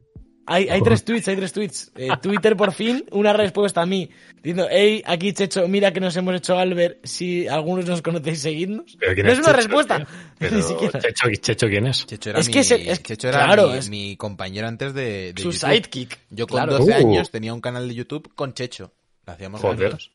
Hay, 0.46 0.68
hay 0.68 0.80
tres 0.82 1.04
tweets, 1.04 1.26
hay 1.28 1.36
tres 1.36 1.52
tweets. 1.52 1.92
Eh, 1.96 2.08
Twitter 2.22 2.56
por 2.56 2.72
fin, 2.72 3.04
una 3.10 3.32
respuesta 3.32 3.82
a 3.82 3.86
mí, 3.86 4.08
diciendo, 4.36 4.68
hey, 4.70 5.02
aquí 5.04 5.32
Checho, 5.32 5.66
mira 5.68 5.92
que 5.92 6.00
nos 6.00 6.16
hemos 6.16 6.34
hecho 6.36 6.56
Albert, 6.58 7.04
si 7.04 7.48
algunos 7.48 7.84
nos 7.86 8.00
conocéis, 8.02 8.40
seguidnos. 8.42 8.96
¿Pero 9.00 9.14
quién 9.14 9.26
No 9.26 9.32
es 9.32 9.38
es 9.40 9.44
una 9.44 9.54
Checho, 9.54 9.66
respuesta? 9.66 10.06
Pero, 10.38 10.56
ni 10.56 10.62
siquiera. 10.62 11.00
Checho, 11.00 11.28
Checho, 11.40 11.66
¿quién 11.68 11.86
es? 11.86 12.06
Checho 12.06 12.30
era 12.30 12.38
Es 12.38 12.46
mi, 12.46 12.52
que 12.52 12.58
ese- 12.60 12.90
es- 12.90 13.02
Checho 13.02 13.28
era 13.28 13.44
claro, 13.44 13.68
mi, 13.70 13.78
es- 13.78 13.90
mi 13.90 14.16
compañero 14.16 14.68
antes 14.68 14.94
de, 14.94 15.32
de 15.32 15.42
Su 15.42 15.50
YouTube. 15.50 15.68
sidekick. 15.68 16.18
Yo 16.30 16.46
con 16.46 16.56
claro. 16.58 16.78
12 16.78 16.90
Uh. 16.92 16.94
años 16.94 17.30
tenía 17.30 17.52
un 17.52 17.60
canal 17.60 17.88
de 17.88 17.94
YouTube 17.94 18.32
con 18.34 18.54
Checho. 18.54 18.92
Lo 19.26 19.32
hacíamos 19.32 19.60
Joder. 19.60 19.88
juntos. 19.90 20.12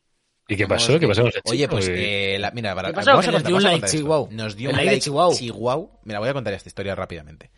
¿Y 0.48 0.58
qué 0.58 0.68
pasó? 0.68 1.00
¿Qué 1.00 1.08
pasó 1.08 1.24
Oye, 1.46 1.68
pues 1.70 1.88
Eh, 1.90 2.36
la- 2.40 2.52
mira, 2.52 2.76
para, 2.76 2.90
¿Qué 2.90 2.96
pasó? 2.96 3.12
vamos 3.12 3.26
a 3.28 3.32
nos 3.32 3.42
contar- 3.44 3.48
dio 3.48 3.56
un 3.58 3.64
like. 3.64 3.88
Chihuahua. 3.88 4.28
Nos 4.32 4.56
dio 4.58 4.70
El 4.70 4.80
un 4.80 4.86
like 4.86 5.00
Chihuahua. 5.02 5.36
Chihuahua. 5.36 5.90
Mira, 6.04 6.20
voy 6.20 6.28
a 6.30 6.34
contar 6.34 6.54
esta 6.54 6.68
historia 6.68 6.94
rápidamente. 6.96 7.52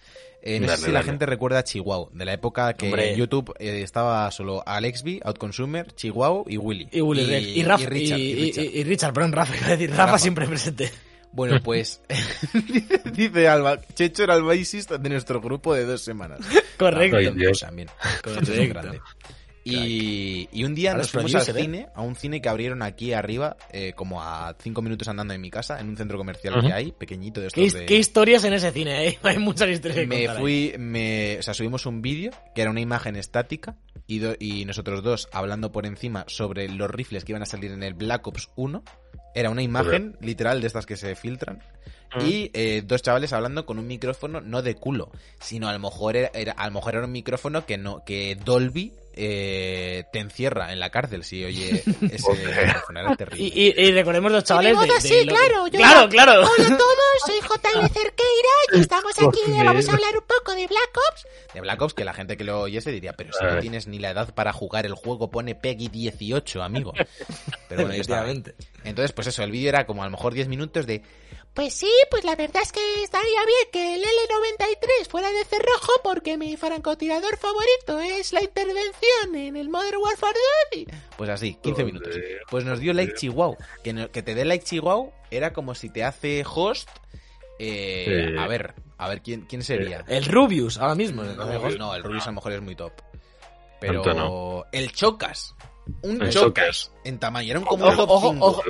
Eh, 0.46 0.60
no 0.60 0.68
Dale, 0.68 0.78
sé 0.78 0.86
si 0.88 0.92
la 0.92 1.04
gente 1.04 1.26
recuerda 1.26 1.60
a 1.60 1.64
Chihuahua, 1.64 2.10
de 2.12 2.26
la 2.26 2.34
época 2.34 2.74
que 2.74 2.88
Hombre. 2.88 3.14
en 3.14 3.18
YouTube 3.18 3.54
eh, 3.60 3.82
estaba 3.82 4.30
solo 4.32 4.62
Alexby, 4.66 5.22
Outconsumer, 5.24 5.94
Chihuahua 5.96 6.44
y 6.48 6.58
Willy. 6.58 6.90
Y 6.92 7.00
Willy. 7.00 7.22
Y, 7.34 7.64
Rafa, 7.64 7.84
y 7.84 7.86
Richard. 7.88 8.20
y 8.20 8.22
y, 8.22 8.36
Richard. 8.44 8.64
y- 8.66 8.80
y 8.80 8.84
Richard, 8.84 9.14
perdón, 9.14 9.32
Rafa, 9.32 9.56
iba 9.56 9.68
a 9.68 9.70
decir, 9.72 9.90
Rafa, 9.92 10.06
Rafa. 10.06 10.20
siempre 10.20 10.46
presente. 10.48 10.92
Bueno, 11.32 11.60
pues 11.64 12.02
dice, 13.14 13.48
Alba, 13.48 13.80
Checho 13.96 14.24
era 14.24 14.36
el 14.36 14.44
bassista 14.44 14.98
de 14.98 15.10
nuestro 15.10 15.40
grupo 15.42 15.74
de 15.74 15.86
dos 15.86 16.02
semanas. 16.02 16.40
Correcto. 16.78 17.18
Ay, 17.18 17.32
Dios. 17.32 17.60
También. 17.62 17.88
Checho 18.24 18.54
es 18.54 18.60
un 18.60 18.70
grande. 18.70 19.02
Y, 19.66 20.50
y 20.52 20.64
un 20.66 20.76
día 20.76 20.92
Ahora 20.92 21.04
nos 21.04 21.12
fuimos 21.12 21.34
al 21.36 21.58
¿eh? 21.58 21.62
cine, 21.62 21.88
a 21.96 22.02
un 22.02 22.16
cine 22.16 22.42
que 22.42 22.50
abrieron 22.50 22.82
aquí 22.82 23.14
arriba, 23.14 23.56
eh, 23.72 23.94
como 23.96 24.22
a 24.22 24.56
cinco 24.62 24.82
minutos 24.82 25.08
andando 25.08 25.32
de 25.34 25.38
mi 25.38 25.50
casa, 25.50 25.80
en 25.80 25.90
un 25.90 25.98
centro 25.98 26.18
comercial 26.18 26.62
que 26.62 26.74
hay, 26.74 26.92
pequeñito 26.92 27.40
de 27.42 27.48
¿Qué, 27.48 27.66
estos 27.66 27.80
de... 27.80 27.86
qué 27.86 27.98
historias 27.98 28.44
en 28.44 28.54
ese 28.54 28.72
cine, 28.72 29.08
eh? 29.08 29.20
Hay 29.24 29.38
muchas 29.38 29.70
historias 29.70 30.00
que 30.02 30.08
me 30.08 30.28
ahí. 30.28 30.38
fui, 30.38 30.76
me, 30.78 31.38
o 31.40 31.42
sea, 31.44 31.54
subimos 31.54 31.86
un 31.86 32.02
vídeo 32.02 32.32
que 32.54 32.62
era 32.62 32.72
una 32.72 32.82
imagen 32.82 33.16
estática 33.16 33.78
y, 34.06 34.20
do- 34.20 34.36
y 34.38 34.66
nosotros 34.66 35.02
dos 35.02 35.30
hablando 35.32 35.72
por 35.72 35.86
encima 35.86 36.26
sobre 36.28 36.68
los 36.68 36.92
rifles 36.92 37.24
que 37.24 37.32
iban 37.32 37.42
a 37.44 37.46
salir 37.46 37.72
en 37.72 37.84
el 37.84 37.94
Black 37.94 38.28
Ops 38.28 38.50
1. 38.56 38.84
Era 39.36 39.50
una 39.50 39.62
imagen 39.64 40.18
literal 40.20 40.62
de 40.62 40.68
estas 40.68 40.86
que 40.86 40.96
se 40.98 41.16
filtran. 41.16 41.64
Y 42.22 42.52
eh, 42.54 42.82
dos 42.86 43.02
chavales 43.02 43.34
hablando 43.34 43.66
con 43.66 43.80
un 43.80 43.88
micrófono 43.88 44.42
no 44.42 44.62
de 44.62 44.76
culo, 44.76 45.12
sino 45.40 45.68
a 45.68 45.74
lo 45.74 45.80
mejor 45.80 46.16
era, 46.16 46.32
era- 46.34 46.54
a 46.54 46.66
lo 46.68 46.74
mejor 46.74 46.96
era 46.96 47.06
un 47.06 47.12
micrófono 47.12 47.66
que 47.66 47.78
no 47.78 48.04
que 48.06 48.36
Dolby 48.44 48.94
eh, 49.16 50.06
te 50.12 50.20
encierra 50.20 50.72
en 50.74 50.80
la 50.80 50.90
cárcel 50.90 51.24
si 51.24 51.44
oye 51.44 51.84
ese 52.12 52.32
micrófono. 52.34 53.00
Era 53.00 53.16
terrible. 53.16 53.44
Y, 53.46 53.62
y- 53.68 53.74
y 53.88 53.92
recordemos 53.92 54.32
los 54.32 54.44
chavales 54.44 54.72
de, 54.72 54.76
voz 54.76 54.88
de 54.88 54.94
así, 54.96 55.26
lo- 55.26 55.34
claro, 55.34 55.68
yo- 55.68 55.78
claro, 55.80 56.10
claro. 56.10 56.32
Hola 56.42 56.66
a 56.76 56.78
todos, 56.78 56.98
soy 57.26 57.40
JL 57.40 57.88
Cerqueira 57.90 58.50
y 58.74 58.80
estamos 58.80 59.14
aquí, 59.20 59.40
Joder. 59.46 59.66
vamos 59.66 59.88
a 59.90 59.94
hablar 59.94 60.14
un 60.18 60.24
poco 60.28 60.52
de 60.56 60.68
Black 60.68 60.98
Ops. 61.12 61.28
de 61.54 61.62
Black 61.62 61.82
Ops 61.82 61.94
que 61.94 62.06
la 62.06 62.14
gente 62.14 62.38
que 62.38 62.44
lo 62.44 62.62
oyese 62.62 62.92
diría, 62.92 63.14
pero 63.14 63.32
si 63.34 63.44
no 63.46 63.60
tienes 63.60 63.88
ni 63.88 64.00
la 64.00 64.12
edad 64.12 64.34
para 64.34 64.52
jugar 64.54 64.86
el 64.86 64.94
juego, 64.94 65.30
pone 65.30 65.54
Peggy 65.56 65.88
18, 65.90 66.64
amigo. 66.64 66.94
Pero 67.70 67.88
bueno. 67.88 68.04
Entonces, 68.84 69.12
pues 69.14 69.28
eso, 69.28 69.44
el 69.44 69.52
vídeo 69.52 69.70
era 69.70 69.86
como 69.86 70.04
a 70.04 70.06
lo 70.06 70.12
mejor 70.12 70.34
10 70.34 70.48
minutos 70.48 70.86
de 70.86 71.02
Pues 71.54 71.76
sí, 71.76 71.92
pues 72.10 72.24
la 72.24 72.36
verdad 72.36 72.64
es 72.64 72.72
que 72.72 73.04
estaría 73.04 73.40
bien 73.46 73.68
que 73.72 73.94
el 73.96 74.02
L93 74.02 75.08
fuera 75.08 75.30
de 75.32 75.46
cerrojo 75.46 75.92
porque 76.04 76.36
mi 76.36 76.58
francotirador 76.58 77.38
favorito 77.38 78.00
es 78.00 78.34
la 78.34 78.42
intervención 78.42 79.36
en 79.36 79.56
el 79.56 79.70
Modern 79.70 79.98
Warfare 79.98 80.34
2 80.72 80.80
y... 80.80 80.88
Pues 81.16 81.30
así, 81.30 81.54
15 81.62 81.70
Joder. 81.72 81.86
minutos. 81.86 82.16
Pues 82.50 82.66
nos 82.66 82.80
dio 82.80 82.92
like 82.94 83.14
Chihuahua. 83.14 83.56
Que, 83.84 83.94
no- 83.94 84.10
que 84.10 84.24
te 84.24 84.34
dé 84.34 84.46
like 84.46 84.66
Chihuahua 84.66 85.12
era 85.30 85.54
como 85.54 85.76
si 85.76 85.90
te 85.92 86.04
hace 86.04 86.44
host. 86.44 86.90
eh, 87.60 88.30
Sí. 88.32 88.38
A 88.40 88.48
ver, 88.48 88.74
a 88.98 89.08
ver 89.10 89.22
quién, 89.22 89.42
quién 89.42 89.62
sería. 89.64 90.04
El 90.08 90.26
Rubius, 90.26 90.80
ahora 90.80 90.96
mismo. 90.96 91.24
No, 91.24 91.36
no, 91.36 91.94
el 91.96 92.04
Rubius 92.04 92.24
a 92.24 92.32
lo 92.32 92.34
mejor 92.36 92.54
es 92.54 92.62
muy 92.62 92.76
top. 92.76 92.94
Pero 93.80 94.04
no. 94.16 94.66
el 94.72 94.92
Chocas. 94.92 95.54
Un 96.02 96.20
El 96.20 96.30
Chocas. 96.32 96.92
En 97.04 97.20
tamaño, 97.20 97.52
era 97.52 97.60
un 97.60 97.66
como 97.66 97.86
un 97.86 97.94
Ojo, 97.94 97.98
top 98.08 98.10
ojo, 98.10 98.32
5. 98.32 98.46
ojo. 98.48 98.62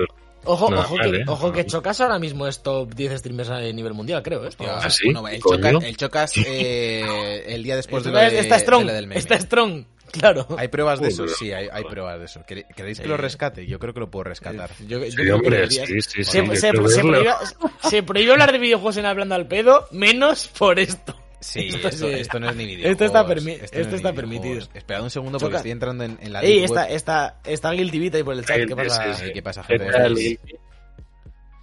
Ojo, 0.46 0.70
No, 0.70 0.80
ojo, 0.82 0.98
vale. 0.98 1.24
que, 1.24 1.32
ojo 1.32 1.52
que 1.52 1.66
Chocas 1.66 2.02
ahora 2.02 2.20
mismo 2.20 2.48
es 2.48 2.62
top 2.62 2.94
10 2.94 3.20
streamers 3.20 3.50
a 3.50 3.60
nivel 3.62 3.94
mundial, 3.94 4.22
creo. 4.24 4.44
¿eh? 4.44 4.48
Hostia, 4.50 4.78
¿Ah, 4.78 4.90
sí? 4.90 5.06
bueno, 5.12 5.28
el. 5.28 5.42
Chocas, 5.42 5.84
el 5.84 5.98
Chocas, 5.98 6.34
eh, 6.38 7.44
el 7.48 7.64
día 7.64 7.76
después 7.76 8.04
de 8.04 8.10
Está- 8.12 8.30
de, 8.30 8.40
está 8.40 8.60
strong, 8.60 8.82
de 8.82 8.88
lo 8.88 8.94
del 8.94 9.08
meme. 9.08 9.20
está 9.20 9.40
strong, 9.40 9.86
claro. 10.12 10.46
¿Hay 10.58 10.68
pruebas 10.68 11.00
de 11.00 11.08
eso? 11.08 11.28
Sí, 11.28 11.52
hay, 11.52 11.68
hay 11.72 11.84
pruebas 11.86 12.20
de 12.20 12.26
eso. 12.26 12.42
¿Quere- 12.48 12.66
¿Queréis 12.76 13.00
que 13.00 13.08
lo 13.08 13.18
rescate? 13.18 13.66
Yo 13.66 13.80
creo 13.80 13.94
que 13.94 14.00
lo 14.02 14.10
puedo 14.12 14.26
rescatar. 14.26 14.70
Yo- 14.88 15.00
yo 15.00 15.06
Sí, 15.12 15.16
creo 15.16 15.40
que 15.40 15.48
hombre, 15.48 15.70
sí, 15.72 15.82
sí, 15.86 16.02
sí. 16.02 16.24
Se, 16.24 16.46
se- 16.56 16.56
se 16.58 17.90
se 17.90 18.04
prohíbe 18.04 18.32
hablar 18.34 18.52
de 18.52 18.58
videojuegos 18.60 18.98
en 18.98 19.06
Hablando 19.06 19.36
al 19.36 19.48
Pedo, 19.48 19.88
menos 19.92 20.48
por 20.58 20.80
esto. 20.80 21.16
Sí, 21.44 21.68
Esto 21.68 21.88
esto, 21.90 22.08
sí. 22.08 22.14
esto 22.14 22.40
no 22.40 22.50
es 22.50 22.56
ni 22.56 22.66
videojuegos. 22.66 22.92
Esto 22.92 23.06
está 23.06 23.26
permi- 23.28 23.58
no 23.60 23.64
esto 23.66 23.80
es 23.80 23.88
ni 23.88 23.96
está 23.96 24.12
videojuegos. 24.12 24.16
permitido. 24.16 24.68
Esperad 24.78 25.04
un 25.04 25.10
segundo 25.10 25.38
porque 25.40 25.46
Choca. 25.52 25.58
estoy 25.58 25.72
entrando 25.72 26.04
en, 26.06 26.18
en 26.22 26.34
la 26.34 26.42
Ey, 26.42 26.64
está, 26.64 26.86
está, 26.90 27.40
está 27.46 27.72
Guilty 27.72 28.00
Beat 28.00 28.16
ahí 28.16 28.24
por 28.24 28.34
el 28.36 28.46
chat. 28.46 28.58
¿Qué 28.68 28.76
pasa? 28.76 29.14
Sí, 29.16 29.26
¿qué 29.34 29.42
pasa, 29.44 29.64
¿Qué 29.68 29.78
gente? 29.78 29.92
tal? 29.94 30.18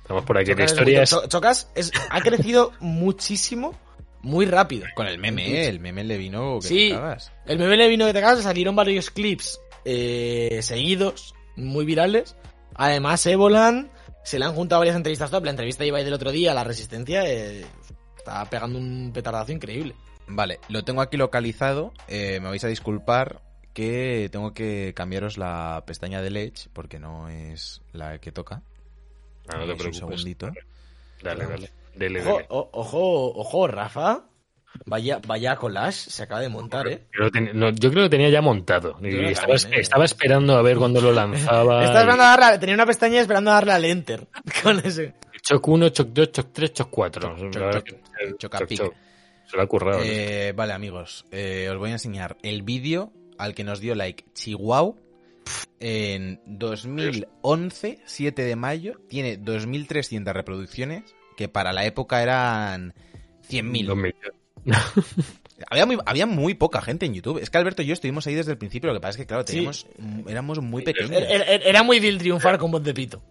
Estamos 0.03 0.24
por 0.24 0.39
aquí. 0.39 0.51
La 0.51 0.55
Chocas, 0.55 0.64
es 0.66 0.72
historia 0.72 0.99
muy- 0.99 1.03
es... 1.05 1.11
Cho- 1.11 1.26
Chocas 1.28 1.70
es- 1.74 1.93
ha 2.11 2.20
crecido 2.20 2.72
muchísimo, 2.81 3.78
muy 4.22 4.47
rápido. 4.47 4.87
Con 4.95 5.07
el 5.07 5.18
meme, 5.18 5.47
¿eh? 5.64 5.68
El 5.68 5.81
meme 5.81 6.05
le 6.05 6.18
vino 6.18 6.59
que 6.61 6.68
Sí. 6.68 6.89
te 6.91 6.95
cagas. 6.97 7.33
El 7.47 7.59
meme 7.59 7.76
le 7.76 7.89
vino 7.89 8.07
de 8.07 8.12
te 8.12 8.20
cagas, 8.20 8.43
salieron 8.43 8.74
varios 8.76 9.11
clips 9.11 9.61
eh, 9.85 10.61
seguidos, 10.62 11.35
muy 11.57 11.85
virales. 11.85 12.37
Además, 12.74 13.24
Evolan 13.26 13.91
se 14.24 14.39
le 14.39 14.45
han 14.45 14.53
juntado 14.55 14.81
varias 14.81 14.97
entrevistas 14.97 15.31
top. 15.31 15.45
La 15.45 15.51
entrevista 15.51 15.83
de 15.85 15.89
Ibai 15.89 16.05
del 16.05 16.12
otro 16.12 16.31
día, 16.33 16.53
La 16.55 16.64
Resistencia, 16.64 17.22
eh, 17.26 17.64
está 18.31 18.45
pegando 18.49 18.78
un 18.78 19.11
petardazo 19.12 19.53
increíble. 19.53 19.95
Vale, 20.28 20.61
lo 20.68 20.85
tengo 20.85 21.01
aquí 21.03 21.16
localizado. 21.16 21.93
eh, 22.09 22.39
me 22.41 22.49
vais 22.49 22.62
a 22.64 22.68
disculpar 22.68 23.41
que 23.74 24.28
tengo 24.33 24.53
que 24.55 24.93
cambiaros 24.95 25.39
la 25.39 25.83
pestaña 25.87 26.22
de 26.22 26.28
Edge 26.28 26.68
porque 26.72 26.99
no 26.99 27.28
es 27.28 27.83
la 27.93 28.18
que 28.18 28.33
toca. 28.33 28.62
Ah, 29.49 29.57
no 29.59 29.64
te 29.64 29.64
Es 29.64 29.70
un 29.72 29.76
preocupes. 29.78 29.97
segundito. 29.99 30.51
Dale, 31.22 31.45
dale. 31.47 31.64
Ojo, 31.66 31.99
dele. 31.99 32.22
o- 32.49 32.68
ojo, 32.72 33.33
ojo, 33.35 33.66
Rafa. 33.66 34.24
Vaya, 34.87 35.20
vaya 35.26 35.57
collage 35.57 36.11
se 36.11 36.22
acaba 36.22 36.41
de 36.41 36.49
montar, 36.49 36.87
¿eh? 36.87 37.09
Yo, 37.12 37.24
lo 37.24 37.31
ten- 37.33 37.51
no, 37.55 37.70
yo 37.70 37.91
creo 37.91 37.95
que 37.95 38.01
lo 38.03 38.11
tenía 38.11 38.28
ya 38.31 38.41
montado. 38.41 38.91
Y 39.01 39.11
Yo 39.11 39.16
también, 39.16 39.26
estaba, 39.26 39.55
eh. 39.55 39.81
estaba 39.81 40.05
esperando 40.05 40.57
a 40.57 40.62
ver 40.62 40.76
cuándo 40.76 41.01
lo 41.01 41.11
lanzaba. 41.12 41.83
Estaba 41.85 42.01
esperando 42.01 42.22
a 42.22 42.37
darle, 42.37 42.59
tenía 42.61 42.74
una 42.76 42.87
pestaña 42.87 43.20
esperando 43.20 43.51
a 43.51 43.55
darle 43.55 43.72
al 43.72 43.85
enter. 43.85 44.28
Con 44.62 44.78
ese. 44.78 45.14
Choc 45.43 45.66
1, 45.68 45.88
Choc 45.91 46.09
2, 46.09 46.32
Choc 46.32 46.47
3, 46.53 46.72
Choc 46.72 46.88
4. 46.91 47.22
Choc, 47.22 47.55
La 47.55 47.61
verdad 47.66 47.72
choc, 47.80 47.84
que- 47.84 47.93
choc, 47.93 48.38
choc, 48.38 48.59
choc, 48.59 48.68
pic. 48.68 48.78
choc. 48.78 48.95
Se 49.47 49.57
lo 49.57 49.62
ha 49.62 49.66
currado. 49.66 50.01
Eh, 50.05 50.53
vale, 50.55 50.72
amigos, 50.72 51.24
eh, 51.32 51.68
os 51.70 51.78
voy 51.78 51.91
a 51.91 51.95
enseñar 51.95 52.36
el 52.43 52.62
vídeo 52.62 53.12
al 53.38 53.55
que 53.55 53.64
nos 53.64 53.80
dio 53.80 53.95
like 53.95 54.24
Chihuahua 54.34 54.95
en 55.80 56.41
2011, 56.47 57.99
7 58.05 58.43
de 58.45 58.55
mayo. 58.57 59.01
Tiene 59.09 59.38
2.300 59.38 60.32
reproducciones, 60.34 61.03
que 61.36 61.49
para 61.49 61.72
la 61.72 61.84
época 61.84 62.22
eran 62.22 62.95
100.000. 63.49 63.86
2000. 63.86 64.14
Había 65.68 65.84
muy, 65.84 65.99
había 66.07 66.24
muy 66.26 66.55
poca 66.55 66.80
gente 66.80 67.05
en 67.05 67.12
YouTube. 67.12 67.36
Es 67.38 67.51
que 67.51 67.59
Alberto 67.59 67.82
y 67.82 67.86
yo 67.86 67.93
estuvimos 67.93 68.26
ahí 68.26 68.34
desde 68.34 68.53
el 68.53 68.57
principio. 68.59 68.88
Lo 68.88 68.95
que 68.95 69.01
pasa 69.01 69.11
es 69.11 69.16
que, 69.18 69.26
claro, 69.26 69.43
Sí. 69.47 69.53
teníamos, 69.55 69.86
éramos 70.26 70.59
muy 70.61 70.82
pequeños. 70.82 71.11
Era, 71.11 71.28
era- 71.28 71.64
era 71.64 71.82
muy 71.82 72.01
vil 72.01 72.16
triunfar 72.16 72.57
con 72.59 72.70
voz 72.70 72.82
de 72.82 72.95
pito. 72.95 73.22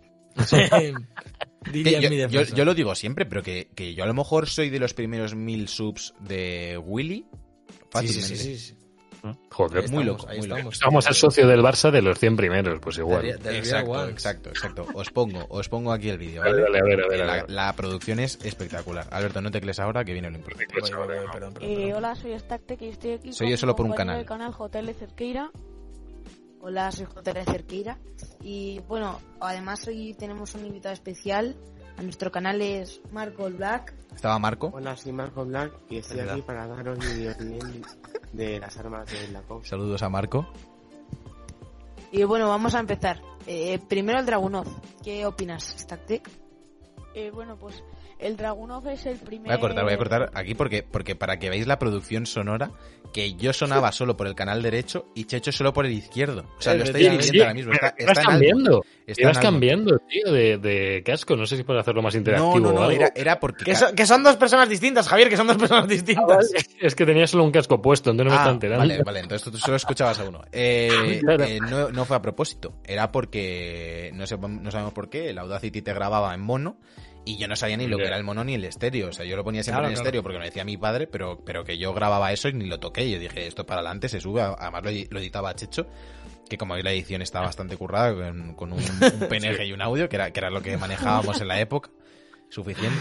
Diría 1.72 1.99
Que 1.99 2.05
en 2.07 2.32
mi 2.32 2.45
yo, 2.55 2.66
lo 2.66 2.74
digo 2.74 2.95
siempre, 2.95 3.26
pero 3.26 3.43
que, 3.43 3.70
que 3.76 3.93
yo 3.93 4.03
a 4.03 4.07
lo 4.07 4.14
mejor 4.14 4.47
soy 4.47 4.70
de 4.70 4.80
los 4.80 4.93
primeros 4.93 5.36
mil 5.36 5.68
subs 5.68 6.14
de 6.20 6.78
Willy. 6.84 7.26
Fácilmente. 7.91 8.28
sí, 8.28 8.36
sí, 8.38 8.57
sí, 8.57 8.57
sí. 8.57 8.76
Joder. 9.51 9.84
Ahí 9.84 9.89
Muy 9.91 10.03
estamos, 10.03 10.05
loco, 10.05 10.28
muy 10.38 10.47
loco. 10.47 10.70
estamos. 10.72 11.07
Al 11.07 11.14
socio 11.14 11.45
del 11.45 11.60
Barça 11.60 11.91
de 11.91 12.01
los 12.01 12.18
100 12.18 12.38
primeros, 12.38 12.80
pues 12.80 12.97
igual. 12.99 13.24
Del- 13.24 13.39
del 13.39 13.55
Exacto, 13.57 14.07
exacto, 14.07 14.49
exacto. 14.49 14.88
Os 14.93 15.10
pongo, 15.10 15.45
os 15.49 15.68
pongo 15.68 15.91
aquí 15.91 16.07
el 16.07 16.18
vídeo, 16.18 16.41
Vale, 16.41 16.62
¿vale? 16.62 16.64
vale, 16.64 16.80
a 16.80 16.84
ver, 16.84 17.03
a 17.03 17.07
ver, 17.10 17.22
a 17.24 17.26
la, 17.26 17.34
ver. 17.34 17.51
la 17.51 17.74
producción 17.76 18.20
es 18.22 18.39
espectacular. 18.45 19.07
Alberto, 19.12 19.41
no 19.41 19.51
tecles 19.51 19.78
ahora 19.80 20.05
que 20.05 20.14
viene 20.14 20.30
lo 20.32 20.38
importante. 20.38 20.66
Eh, 21.62 21.93
hola, 21.93 22.16
soy 22.16 22.39
Stactec 22.39 22.82
y 22.82 22.88
estoy 22.88 23.12
aquí 23.12 23.34
Soy 23.34 23.49
yo 23.49 23.57
solo 23.57 23.76
por 23.76 23.86
un 23.86 23.91
canal. 23.93 24.26
canal 24.26 24.53
JL 24.53 24.93
Cerqueira. 24.93 25.51
Hola, 26.62 26.91
soy 26.91 27.05
JL 27.05 27.45
Cerqueira. 27.45 27.97
Y 28.41 28.80
bueno, 28.88 29.20
además 29.39 29.88
hoy 29.88 30.14
tenemos 30.14 30.55
un 30.55 30.66
invitado 30.66 30.93
especial. 30.93 31.55
A 31.97 32.01
nuestro 32.01 32.32
canal 32.32 32.62
es 32.62 33.01
Marco 33.12 33.49
Black. 33.49 33.93
¿Estaba 34.14 34.38
Marco? 34.39 34.70
Hola, 34.74 34.95
soy 34.97 35.14
Marco 35.14 35.45
Black 35.45 35.72
y 35.89 35.97
estoy 35.97 36.20
aquí 36.20 36.41
para 36.41 36.68
daros 36.68 36.97
mi 36.99 37.28
opinión 37.28 37.82
de 38.34 38.60
las 38.60 38.78
armas 38.78 39.10
de 39.10 39.30
la 39.30 39.41
COP. 39.41 39.64
Saludos 39.64 40.03
a 40.03 40.10
Marco. 40.10 40.47
Y 42.12 42.24
bueno, 42.24 42.49
vamos 42.49 42.76
a 42.76 42.80
empezar. 42.80 43.22
Eh, 43.47 43.80
primero 43.88 44.20
el 44.20 44.26
Dragunov. 44.26 44.68
¿Qué 45.01 45.26
opinas, 45.26 45.64
Stactec? 45.78 46.30
Eh, 47.14 47.32
bueno, 47.32 47.57
pues 47.57 47.82
el 48.20 48.36
Dragunov 48.38 48.88
es 48.89 49.05
el 49.05 49.17
primer... 49.17 49.47
Voy 49.47 49.55
a 49.55 49.59
cortar, 49.59 49.84
voy 49.86 49.93
a 49.93 49.97
cortar 49.97 50.30
aquí 50.34 50.53
porque, 50.53 50.84
porque 50.84 51.15
para 51.15 51.39
que 51.39 51.49
veáis 51.49 51.67
la 51.67 51.80
producción 51.80 52.26
sonora, 52.26 52.72
que 53.13 53.34
yo 53.36 53.53
sonaba 53.53 53.91
solo 53.93 54.17
por 54.17 54.28
el 54.28 54.36
canal 54.36 54.61
derecho 54.61 55.07
y 55.15 55.24
Checho 55.26 55.51
solo 55.51 55.74
por 55.74 55.86
el 55.86 55.93
izquierdo. 55.93 56.43
O 56.57 56.61
sea, 56.61 56.74
lo 56.76 56.84
estáis 56.84 57.07
ahora 57.39 57.53
mismo. 57.53 57.74
Está, 57.74 57.95
Ibas 57.97 58.17
está 58.17 58.22
en 58.22 58.28
algo. 58.28 58.30
cambiando. 58.32 58.86
Está 59.07 59.22
Ibas 59.22 59.38
en 59.38 59.38
algo. 59.38 59.41
cambiando, 59.51 59.99
tío, 60.09 60.32
de, 60.34 60.57
de 60.57 61.03
casco. 61.05 61.36
No 61.36 61.45
sé 61.45 61.57
si 61.57 61.63
puedo 61.63 61.80
hacerlo 61.80 62.01
más 62.01 62.13
interactivo 62.15 62.55
No, 62.55 62.59
no, 62.59 62.70
o 62.70 62.74
no, 62.74 62.82
algo. 62.84 62.91
era, 62.91 63.11
era 63.15 63.39
porque... 63.39 63.63
Que, 63.65 63.76
son, 63.76 63.95
que 63.95 64.05
son 64.05 64.24
dos 64.24 64.36
personas 64.36 64.67
distintas, 64.70 65.07
Javier, 65.07 65.30
que 65.30 65.38
son 65.38 65.47
dos 65.47 65.57
personas 65.57 65.88
distintas. 65.88 66.51
Es 66.80 66.95
que 66.95 67.05
tenía 67.05 67.26
solo 67.26 67.43
un 67.45 67.51
casco 67.51 67.82
puesto, 67.82 68.11
entonces 68.11 68.32
no 68.32 68.36
me 68.36 68.38
Ah, 68.38 68.43
está 68.43 68.53
enterando. 68.53 68.80
vale, 68.88 69.03
vale, 69.03 69.20
entonces 69.22 69.51
tú 69.51 69.57
solo 69.57 69.78
escuchabas 69.78 70.20
a 70.20 70.24
uno. 70.28 70.41
Eh, 70.51 71.22
Claro. 71.24 71.43
eh, 71.45 71.59
no, 71.61 71.89
no 71.89 72.05
fue 72.05 72.17
a 72.17 72.22
propósito, 72.22 72.74
era 72.84 73.11
porque, 73.11 74.11
no, 74.13 74.28
sé, 74.28 74.38
no 74.38 74.72
sabemos 74.72 74.93
por 74.93 75.09
qué, 75.09 75.30
el 75.30 75.38
Audacity 75.38 75.82
te 75.82 75.93
grababa 75.93 76.34
en 76.34 76.41
mono 76.41 76.78
y 77.26 77.38
yo 77.38 77.47
no 77.47 77.55
sabía 77.55 77.78
ni 77.78 77.88
lo 77.88 77.97
que 77.97 78.05
era 78.05 78.17
el 78.17 78.24
mono 78.24 78.43
ni 78.43 78.55
el 78.55 78.63
estéreo. 78.65 79.09
O 79.09 79.11
sea, 79.13 79.26
yo 79.26 79.36
lo 79.36 79.43
ponía 79.43 79.61
siempre 79.63 79.80
Claro, 79.82 79.88
en 79.89 79.93
claro. 79.95 80.03
estéreo 80.07 80.24
porque 80.24 80.39
me 80.39 80.45
decía 80.45 80.63
mi 80.65 80.78
padre, 80.78 81.07
pero, 81.07 81.43
pero 81.45 81.63
que 81.63 81.78
yo 81.78 81.93
grababa 81.93 82.32
eso 82.32 82.49
y 82.49 82.53
ni 82.53 82.65
lo 82.65 82.80
toqué. 82.80 83.09
Yo 83.09 83.20
dije, 83.20 83.45
esto 83.47 83.65
para 83.65 83.82
adelante 83.82 84.09
se 84.09 84.20
sube, 84.20 84.41
además 84.41 84.84
lo, 84.84 84.91
lo 85.11 85.20
editaba 85.20 85.53
Checho, 85.55 85.88
que 86.49 86.57
como 86.57 86.74
veis 86.74 86.84
la 86.84 86.91
edición 86.91 87.22
está 87.22 87.41
bastante 87.41 87.78
currada, 87.78 88.13
con, 88.15 88.55
con 88.55 88.74
un, 88.74 88.80
un 88.82 89.20
PNG 89.30 89.63
y 89.65 89.72
un 89.74 89.82
audio, 89.82 90.09
que 90.09 90.15
era, 90.15 90.32
que 90.32 90.39
era 90.39 90.49
lo 90.49 90.61
que 90.61 90.76
manejábamos 90.78 91.39
en 91.41 91.47
la 91.47 91.59
época, 91.59 91.89
suficiente. 92.49 92.97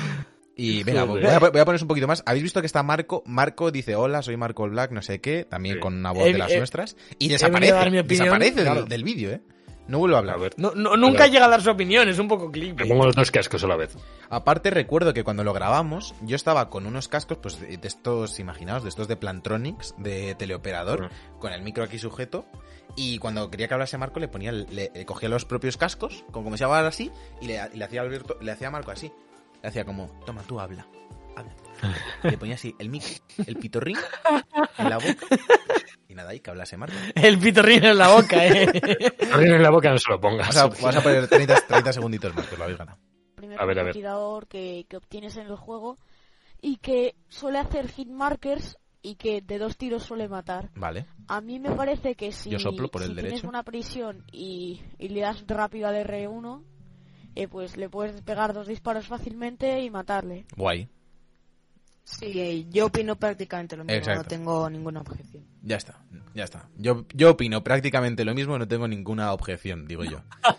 Y 0.61 0.83
venga, 0.83 1.05
voy 1.05 1.25
a, 1.25 1.39
voy 1.39 1.61
a 1.61 1.65
poneros 1.65 1.83
un 1.83 1.89
poquito 1.89 2.09
más. 2.09 2.23
¿Habéis 2.27 2.43
visto 2.43 2.61
que 2.61 2.67
está 2.67 2.83
Marco? 2.83 3.23
Marco 3.27 3.71
dice, 3.71 3.95
hola, 3.95 4.23
soy 4.23 4.37
Marco 4.37 4.69
Black, 4.69 4.91
no 4.91 5.03
sé 5.03 5.21
qué, 5.21 5.45
también 5.49 5.77
Sí. 5.77 5.81
con 5.81 5.95
una 5.95 6.11
voz 6.11 6.25
de 6.25 6.37
las 6.37 6.53
nuestras. 6.53 6.97
Y 7.21 7.29
a 7.29 7.33
desaparece, 7.35 8.03
desaparece 8.03 8.63
claro. 8.63 8.81
del, 8.81 8.89
del 8.89 9.05
vídeo, 9.05 9.31
¿eh? 9.31 9.41
No 9.89 9.99
vuelvo 9.99 10.17
a 10.17 10.19
hablar. 10.21 10.37
A 10.37 10.39
ver, 10.39 10.55
No, 10.59 10.73
no- 10.75 10.97
nunca 10.97 11.17
Claro. 11.17 11.33
llega 11.33 11.47
a 11.47 11.49
dar 11.49 11.63
su 11.63 11.71
opinión, 11.71 12.09
es 12.09 12.19
un 12.19 12.29
poco 12.29 12.51
clip. 12.53 12.79
me 12.79 12.87
pongo 12.87 13.07
los 13.07 13.17
dos 13.17 13.31
cascos 13.31 13.65
a 13.65 13.67
la 13.67 13.77
vez. 13.77 13.97
Aparte 14.31 14.71
recuerdo 14.71 15.13
que 15.15 15.25
cuando 15.25 15.43
lo 15.45 15.53
grabamos, 15.53 16.15
yo 16.23 16.37
estaba 16.37 16.69
con 16.71 16.87
unos 16.87 17.09
cascos, 17.09 17.39
pues 17.39 17.59
de, 17.61 17.77
de 17.79 17.89
estos, 17.89 18.39
imaginaos, 18.39 18.83
de 18.83 18.91
estos 18.91 19.09
de 19.09 19.17
Plantronics, 19.17 19.95
de 19.99 20.35
teleoperador, 20.37 21.11
con 21.39 21.53
el 21.53 21.63
micro 21.63 21.83
aquí 21.85 21.99
sujeto, 21.99 22.45
y 22.97 23.19
cuando 23.19 23.51
quería 23.51 23.67
que 23.69 23.75
hablase 23.75 23.97
Marco 23.99 24.21
le 24.21 24.29
ponía, 24.29 24.53
le, 24.53 24.91
le 24.95 25.07
cogía 25.07 25.29
los 25.29 25.45
propios 25.47 25.77
cascos, 25.77 26.25
como, 26.31 26.45
como 26.45 26.57
se 26.57 26.65
llamaba 26.65 26.87
así, 26.87 27.11
y 27.41 27.47
le, 27.47 27.61
y 27.73 27.77
le 27.79 27.85
hacía 27.85 28.01
a 28.01 28.05
Alberto, 28.05 28.37
le 28.43 28.53
hacía 28.53 28.69
a 28.69 28.71
Marco 28.71 28.91
así. 28.91 29.11
Le 29.63 29.69
hacía 29.69 29.85
como, 29.85 30.07
toma, 30.27 30.43
tú 30.43 30.61
habla, 30.61 30.87
habla. 31.37 31.53
Y 32.25 32.29
le 32.31 32.39
ponía 32.39 32.55
así 32.57 32.75
el 32.79 32.91
micro, 32.91 33.09
el 33.47 33.57
pitorrín, 33.57 33.97
en 34.79 34.91
la 34.91 34.99
boca, 34.99 35.27
nada, 36.19 36.35
y 36.35 36.41
que 36.41 36.51
hablase 36.51 36.77
Marco. 36.77 36.95
El 37.15 37.39
pitorrín 37.39 37.85
en 37.85 37.97
la 37.99 38.09
boca, 38.09 38.47
eh. 38.47 38.67
Abrir 39.33 39.53
en 39.53 39.63
la 39.63 39.71
boca 39.71 39.91
no 39.91 39.99
se 39.99 40.11
lo 40.11 40.21
pongas. 40.21 40.49
Vas 40.49 40.57
a, 40.57 40.67
vas 40.67 40.97
a 40.97 41.01
poner 41.03 41.27
30, 41.27 41.67
30 41.67 41.93
segunditos 41.93 42.35
más, 42.35 42.47
que 42.47 42.57
lo 42.57 42.65
habéis 42.65 42.79
ganado. 42.79 42.99
primer 43.35 43.61
A 43.61 43.65
ver, 43.65 43.79
a 43.79 43.83
ver. 43.85 43.95
que, 44.49 44.87
que 44.89 44.97
obtienes 44.97 45.37
en 45.37 45.47
el 45.47 45.57
juego 45.57 45.97
y 46.61 46.77
que 46.77 47.15
suele 47.29 47.59
hacer 47.59 47.89
hit 47.89 48.09
markers 48.09 48.77
y 49.01 49.15
que 49.15 49.41
de 49.41 49.59
dos 49.59 49.77
tiros 49.77 50.03
suele 50.03 50.29
matar. 50.29 50.71
Vale. 50.75 51.07
A 51.29 51.41
mí 51.41 51.59
me 51.61 51.71
parece 51.71 52.15
que 52.15 52.33
si, 52.33 52.51
Yo 52.51 52.59
soplo 52.59 52.89
por 52.89 53.03
el 53.03 53.09
si 53.09 53.15
derecho. 53.15 53.35
tienes 53.35 53.49
una 53.49 53.63
prisión 53.63 54.25
y, 54.33 54.83
y 54.99 55.09
le 55.09 55.21
das 55.21 55.45
rápido 55.47 55.89
al 55.89 55.95
R1, 55.97 56.63
eh, 57.37 57.49
pues 57.49 57.77
le 57.77 57.89
puedes 57.89 58.21
pegar 58.23 58.53
dos 58.53 58.67
disparos 58.67 59.07
fácilmente 59.07 59.81
y 59.83 59.91
matarle. 59.91 60.47
Guay. 60.57 60.89
Sí, 62.19 62.67
yo 62.71 62.87
opino 62.87 63.17
prácticamente 63.17 63.77
lo 63.77 63.85
mismo. 63.85 63.99
Exacto. 63.99 64.23
No 64.23 64.29
tengo 64.29 64.71
ninguna 64.71 65.01
objeción. 65.01 65.45
Ya 65.63 65.77
está, 65.77 66.01
ya 66.35 66.45
está. 66.45 66.69
Yo, 66.77 67.05
yo 67.13 67.33
opino 67.33 67.63
prácticamente 67.63 68.25
lo 68.25 68.35
mismo, 68.35 68.59
no 68.59 68.67
tengo 68.67 68.89
ninguna 68.89 69.33
objeción, 69.33 69.87
digo 69.87 70.05
yo. 70.05 70.21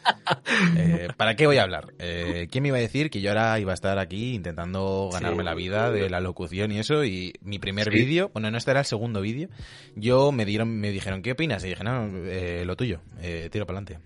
Eh, 0.77 1.07
¿Para 1.17 1.35
qué 1.35 1.47
voy 1.47 1.57
a 1.57 1.63
hablar? 1.63 1.93
Eh, 1.97 2.47
¿Quién 2.51 2.61
me 2.61 2.67
iba 2.67 2.77
a 2.77 2.81
decir 2.81 3.09
que 3.09 3.19
yo 3.19 3.29
ahora 3.31 3.59
iba 3.59 3.71
a 3.71 3.73
estar 3.73 3.97
aquí 3.97 4.35
intentando 4.35 5.09
ganarme 5.11 5.39
Sí. 5.39 5.43
la 5.45 5.55
vida 5.55 5.89
de 5.91 6.07
la 6.09 6.19
locución 6.19 6.71
y 6.71 6.77
eso? 6.79 7.03
Y 7.03 7.33
mi 7.41 7.57
primer 7.57 7.85
Sí. 7.85 7.89
vídeo, 7.91 8.29
bueno, 8.33 8.51
no 8.51 8.57
este 8.57 8.69
era 8.71 8.81
el 8.81 8.85
segundo 8.85 9.21
vídeo, 9.21 9.49
yo 9.95 10.31
me 10.31 10.45
dieron, 10.45 10.69
me 10.79 10.91
dijeron, 10.91 11.23
¿qué 11.23 11.31
opinas? 11.31 11.63
Y 11.63 11.69
dije, 11.69 11.83
no, 11.83 12.07
eh, 12.25 12.63
lo 12.65 12.75
tuyo, 12.75 12.99
eh, 13.21 13.49
tiro 13.51 13.65
para 13.65 13.79
adelante. 13.79 14.05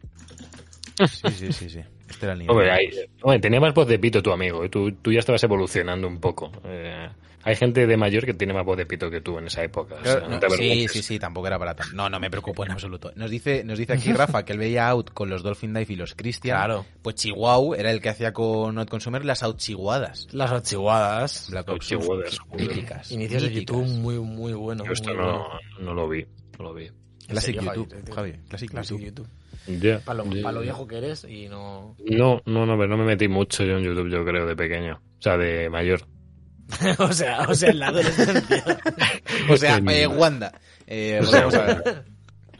Sí, 1.07 1.31
sí, 1.31 1.51
sí, 1.53 1.69
sí. 1.69 1.79
Este 2.09 2.25
era 2.25 2.33
el 2.33 2.39
nivel. 2.39 2.51
Hombre, 2.55 2.71
ahí- 2.71 2.89
hombre, 3.21 3.39
tenía 3.39 3.59
más 3.59 3.73
voz 3.73 3.87
de 3.87 3.99
pito 3.99 4.21
tu 4.23 4.31
amigo. 4.31 4.63
¿eh? 4.63 4.69
Tú, 4.69 4.91
tú 4.93 5.11
ya 5.11 5.19
estabas 5.19 5.43
evolucionando 5.43 6.07
un 6.07 6.19
poco. 6.19 6.51
Eh, 6.63 7.09
hay 7.43 7.55
gente 7.55 7.85
de 7.87 7.97
mayor 7.97 8.25
que 8.25 8.33
tiene 8.33 8.53
más 8.53 8.65
voz 8.65 8.77
de 8.77 8.85
pito 8.85 9.09
que 9.09 9.21
tú 9.21 9.37
en 9.37 9.47
esa 9.47 9.63
época. 9.63 9.95
o 9.95 10.03
sea, 10.03 10.13
Claro, 10.17 10.27
no 10.27 10.33
no, 10.35 10.39
te 10.39 10.49
sí, 10.51 10.87
sí, 10.87 11.03
sí, 11.03 11.19
tampoco 11.19 11.47
era 11.47 11.59
para 11.59 11.75
tanto. 11.75 11.95
No, 11.95 12.09
no 12.09 12.19
me 12.19 12.29
preocupo 12.29 12.65
en 12.65 12.71
absoluto. 12.73 13.11
Nos 13.15 13.29
dice, 13.29 13.63
nos 13.63 13.77
dice 13.77 13.93
aquí 13.93 14.13
Rafa 14.13 14.43
que 14.45 14.53
él 14.53 14.59
veía 14.59 14.87
Out 14.89 15.11
con 15.11 15.29
los 15.29 15.43
Dolphin 15.43 15.73
Dive 15.73 15.93
y 15.93 15.95
los 15.95 16.15
Christian. 16.15 16.57
Claro. 16.57 16.85
Pues 17.01 17.15
Chihuahua 17.15 17.77
era 17.77 17.91
el 17.91 18.01
que 18.01 18.09
hacía 18.09 18.33
con 18.33 18.75
Not 18.75 18.89
Consumer 18.89 19.25
las 19.25 19.43
Out 19.43 19.57
Chihuadas. 19.57 20.27
Las 20.31 20.51
ochihuadas. 20.51 21.49
Black 21.49 21.67
Out 21.69 21.77
Ops 21.77 21.87
Chihuadas, 21.87 22.39
joder. 22.39 22.67
Típicas. 22.67 23.11
Inicios 23.11 23.43
de. 23.43 23.51
YouTube 23.53 23.85
muy, 23.87 24.19
muy 24.19 24.53
bueno. 24.53 24.85
Yo 24.85 24.91
esto 24.93 25.09
muy 25.09 25.17
no, 25.17 25.23
bueno. 25.23 25.47
no 25.79 25.93
lo 25.93 26.09
vi. 26.09 26.25
No 26.57 26.65
lo 26.65 26.73
vi. 26.73 26.89
Classic 27.27 27.55
YouTube, 27.55 27.89
Javi, 27.89 28.11
Javi. 28.11 28.31
Classic, 28.49 28.69
Classic 28.69 28.99
YouTube. 28.99 29.27
YouTube. 29.65 29.81
Ya, 29.81 29.99
Para 29.99 30.23
lo, 30.23 30.33
ya. 30.33 30.43
pa' 30.43 30.51
lo 30.51 30.59
viejo 30.59 30.85
que 30.85 30.97
eres 30.97 31.23
y 31.23 31.47
no... 31.47 31.95
No, 32.05 32.41
no, 32.45 32.65
no, 32.65 32.77
pero 32.77 32.89
no 32.89 32.97
me 32.97 33.05
metí 33.05 33.29
mucho 33.29 33.63
yo 33.63 33.77
en 33.77 33.83
YouTube, 33.85 34.09
yo 34.09 34.25
creo, 34.25 34.45
de 34.45 34.55
pequeño. 34.57 34.95
O 35.19 35.21
sea, 35.21 35.37
de 35.37 35.69
mayor. 35.69 36.01
o 36.99 37.11
sea, 37.14 37.41
o 37.47 37.55
sea, 37.55 37.70
en 37.70 37.80
la 37.80 37.88
adolescencia. 37.88 38.64
O 39.49 39.57
sea, 39.57 39.78
eh, 39.89 40.07
Wanda. 40.07 40.53
Eh, 40.88 41.20
O 41.22 41.26
sea, 41.26 41.45
volvemos 41.45 41.55
a 41.55 41.61
ver. 41.66 42.05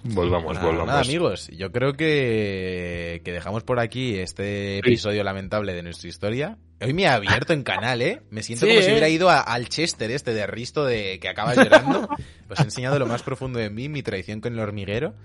Volvamos, 0.06 0.54
Nada, 0.56 0.66
volvamos. 0.66 0.88
nada, 0.88 1.00
amigos, 1.02 1.48
yo 1.56 1.72
creo 1.72 1.94
que, 1.94 3.22
que 3.24 3.32
dejamos 3.32 3.64
por 3.64 3.80
aquí 3.80 4.16
este 4.16 4.80
episodio 4.80 5.24
lamentable 5.24 5.74
de 5.74 5.82
nuestra 5.82 6.10
historia. 6.10 6.58
Hoy 6.82 6.94
me 6.94 7.04
he 7.04 7.08
abierto 7.08 7.54
en 7.54 7.64
canal, 7.64 8.02
¿eh? 8.02 8.22
Me 8.30 8.44
siento 8.44 8.66
Sí, 8.66 8.72
como 8.74 8.82
si 8.82 8.88
¿eh? 8.90 8.92
hubiera 8.92 9.08
ido 9.08 9.30
a- 9.30 9.40
al 9.40 9.70
Chester 9.70 10.12
este 10.12 10.34
de 10.34 10.46
Risto 10.46 10.84
de 10.84 11.20
que 11.22 11.30
acaba 11.30 11.56
llorando. 11.56 12.10
Os 12.50 12.60
he 12.60 12.64
enseñado 12.64 13.00
lo 13.00 13.06
más 13.06 13.24
profundo 13.24 13.60
de 13.60 13.70
mí, 13.70 13.88
mi 13.88 14.04
traición 14.04 14.42
con 14.42 14.52
el 14.52 14.60
hormiguero, 14.60 15.16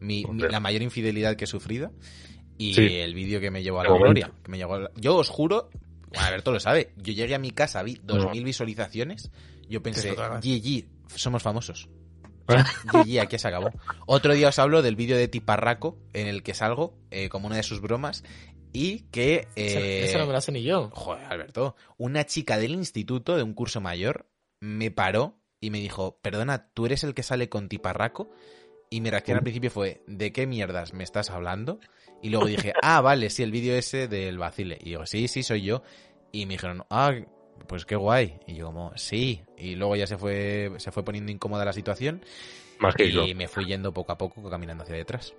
mi, 0.00 0.24
la 0.32 0.58
mayor 0.58 0.82
infidelidad 0.82 1.36
que 1.36 1.44
he 1.44 1.46
sufrido 1.46 1.92
y 2.58 2.74
Sí. 2.74 2.86
el 2.96 3.14
vídeo 3.14 3.40
que 3.40 3.52
me 3.52 3.62
llevó 3.62 3.80
a 3.80 3.84
la 3.84 3.90
gloria. 3.96 4.32
Que 4.42 4.50
me 4.50 4.58
llevó 4.58 4.74
a 4.74 4.78
la- 4.80 4.90
Yo 4.96 5.14
os 5.16 5.28
juro, 5.28 5.70
bueno, 6.14 6.26
Alberto 6.28 6.52
lo 6.52 6.60
sabe, 6.60 6.92
yo 6.96 7.12
llegué 7.12 7.34
a 7.34 7.38
mi 7.38 7.50
casa, 7.50 7.82
vi 7.82 7.96
2.000 7.96 8.44
visualizaciones, 8.44 9.30
yo 9.68 9.82
pensé. 9.82 10.14
GG, 10.42 10.86
somos 11.16 11.42
famosos. 11.42 11.88
GG, 12.48 13.20
aquí 13.20 13.38
se 13.38 13.48
acabó. 13.48 13.70
Otro 14.06 14.34
día 14.34 14.48
os 14.48 14.58
hablo 14.58 14.82
del 14.82 14.96
vídeo 14.96 15.16
de 15.16 15.28
Tiparraco 15.28 15.98
en 16.12 16.26
el 16.26 16.42
que 16.42 16.54
salgo 16.54 16.98
eh, 17.10 17.28
como 17.28 17.46
una 17.46 17.56
de 17.56 17.62
sus 17.62 17.80
bromas 17.80 18.22
y 18.72 19.00
que... 19.10 19.48
eh, 19.56 20.04
Eso 20.08 20.18
no 20.18 20.26
me 20.26 20.32
lo 20.32 20.40
sé 20.40 20.52
ni 20.52 20.62
yo. 20.62 20.90
Joder, 20.92 21.24
Alberto, 21.24 21.76
una 21.96 22.24
chica 22.26 22.58
del 22.58 22.72
instituto 22.72 23.36
de 23.36 23.42
un 23.42 23.54
curso 23.54 23.80
mayor 23.80 24.28
me 24.60 24.90
paró 24.90 25.40
y 25.60 25.70
me 25.70 25.80
dijo, 25.80 26.18
perdona, 26.20 26.68
¿tú 26.74 26.84
eres 26.86 27.04
el 27.04 27.14
que 27.14 27.22
sale 27.22 27.48
con 27.48 27.68
Tiparraco? 27.70 28.30
Y 28.94 29.00
mi 29.00 29.10
reacción 29.10 29.36
al 29.38 29.42
principio 29.42 29.70
fue, 29.72 30.02
¿de 30.06 30.32
qué 30.32 30.46
mierdas 30.46 30.92
me 30.92 31.02
estás 31.02 31.30
hablando? 31.30 31.80
Y 32.22 32.28
luego 32.28 32.46
dije, 32.46 32.72
ah, 32.82 33.00
vale, 33.00 33.28
sí, 33.28 33.42
el 33.42 33.50
vídeo 33.50 33.74
ese 33.76 34.06
del 34.06 34.38
vacile. 34.38 34.78
Y 34.80 34.90
digo, 34.90 35.04
sí, 35.04 35.26
sí, 35.26 35.42
soy 35.42 35.62
yo. 35.62 35.82
Y 36.30 36.46
me 36.46 36.52
dijeron, 36.54 36.84
ah, 36.90 37.12
pues 37.66 37.84
qué 37.86 37.96
guay. 37.96 38.38
Y 38.46 38.54
yo 38.54 38.66
como, 38.66 38.92
sí. 38.96 39.42
Y 39.58 39.74
luego 39.74 39.96
ya 39.96 40.06
se 40.06 40.16
fue, 40.16 40.70
se 40.76 40.92
fue 40.92 41.04
poniendo 41.04 41.32
incómoda 41.32 41.64
la 41.64 41.72
situación 41.72 42.22
Mágico. 42.78 43.24
y 43.26 43.34
me 43.34 43.48
fui 43.48 43.64
yendo 43.66 43.92
poco 43.92 44.12
a 44.12 44.16
poco 44.18 44.48
caminando 44.48 44.84
hacia 44.84 44.94
detrás. 44.94 45.34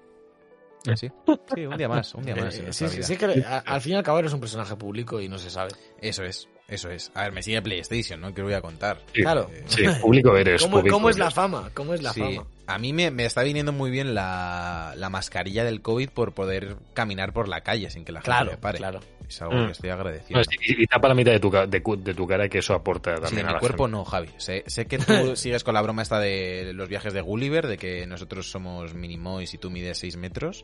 Sí, 0.96 1.10
sí, 1.56 1.66
un 1.66 1.78
día 1.78 1.88
más, 1.88 2.14
un 2.14 2.24
día 2.26 2.36
más. 2.44 2.60
Eh, 2.60 2.74
sí, 2.74 2.88
sí, 2.90 3.04
sí 3.04 3.16
que 3.18 3.26
a- 3.46 3.60
al 3.60 3.80
fin 3.82 3.94
y 3.94 3.96
al 3.96 4.04
cabo 4.04 4.20
eres 4.20 4.34
un 4.34 4.40
personaje 4.42 4.76
público 4.76 5.20
y 5.22 5.30
no 5.30 5.38
se 5.40 5.50
sabe. 5.50 5.72
Eso 6.00 6.24
es, 6.24 6.48
eso 6.68 6.90
es. 6.90 7.10
A 7.16 7.24
ver, 7.24 7.32
me 7.32 7.42
sigue 7.42 7.62
PlayStation, 7.62 8.20
¿no? 8.20 8.34
Que 8.34 8.42
os 8.42 8.46
voy 8.46 8.54
a 8.54 8.62
contar. 8.62 9.02
Sí, 9.14 9.22
Claro. 9.22 9.50
Sí, 9.66 9.84
público 10.02 10.36
eres. 10.38 10.62
¿Cómo, 10.62 10.78
público 10.78 10.96
cómo 10.98 11.10
es 11.10 11.18
la 11.18 11.32
fama? 11.32 11.72
¿Cómo 11.74 11.94
es 11.96 12.04
la 12.04 12.12
Sí, 12.14 12.20
fama? 12.20 12.46
A 12.68 12.78
mí 12.80 12.94
me, 12.94 13.12
me 13.12 13.26
está 13.26 13.44
viniendo 13.44 13.72
muy 13.72 13.92
bien 13.92 14.14
la, 14.16 14.94
la 14.98 15.10
mascarilla 15.10 15.64
del 15.64 15.82
COVID 15.82 16.10
por 16.10 16.34
poder 16.34 16.78
caminar 16.94 17.32
por 17.34 17.48
la 17.48 17.62
calle 17.62 17.90
sin 17.90 18.06
que 18.06 18.12
la 18.12 18.22
gente 18.22 18.52
me 18.52 18.58
pare. 18.58 18.78
claro. 18.80 19.00
Es 19.28 19.42
algo 19.42 19.56
Mm. 19.56 19.66
que 19.66 19.72
estoy 19.72 19.90
agradecido. 19.90 20.38
No, 20.40 20.44
sí, 20.44 20.56
y, 20.62 20.84
y 20.84 20.86
tapa 20.86 21.08
la 21.08 21.16
mitad 21.16 21.32
de 21.32 21.40
tu, 21.40 21.50
de, 21.50 21.82
cu- 21.82 21.96
de 21.98 22.14
tu 22.14 22.28
cara 22.28 22.48
que 22.48 22.60
eso 22.60 22.76
aporta 22.76 23.16
Sí, 23.16 23.22
también 23.24 23.38
de 23.38 23.42
a 23.44 23.48
mi 23.48 23.54
la 23.54 23.60
cuerpo 23.60 23.86
gente. 23.86 23.98
no, 23.98 24.06
Javi. 24.06 24.30
Sé, 24.38 24.64
sé 24.68 24.86
que 24.86 25.00
tú 25.00 25.04
sigues 25.36 25.64
con 25.64 25.74
la 25.74 25.82
broma 25.82 26.04
esta 26.04 26.20
de 26.20 26.74
los 26.76 26.88
viajes 26.88 27.12
de 27.12 27.22
Gulliver, 27.22 27.66
de 27.66 27.78
que 27.78 28.06
nosotros 28.06 28.52
somos 28.52 28.94
minimois 28.94 29.52
y 29.56 29.58
tú 29.58 29.72
mides 29.72 29.98
6 29.98 30.18
metros, 30.18 30.64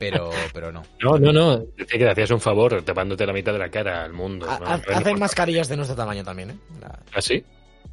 pero, 0.00 0.30
pero 0.52 0.72
no. 0.72 0.82
No, 1.00 1.16
no, 1.16 1.32
no. 1.32 1.58
Decía 1.58 1.98
que 1.98 2.04
le 2.04 2.10
hacías 2.10 2.32
un 2.32 2.40
favor 2.40 2.82
tapándote 2.82 3.24
la 3.24 3.32
mitad 3.32 3.52
de 3.52 3.60
la 3.60 3.68
cara 3.70 4.02
al 4.02 4.12
mundo. 4.12 4.48
Hacen 4.50 5.20
mascarillas 5.20 5.68
de 5.68 5.76
nuestro 5.76 5.96
tamaño 5.96 6.24
también, 6.24 6.50
¿eh? 6.50 6.56
La- 6.80 6.98
¿Ah, 7.14 7.22
sí? 7.22 7.44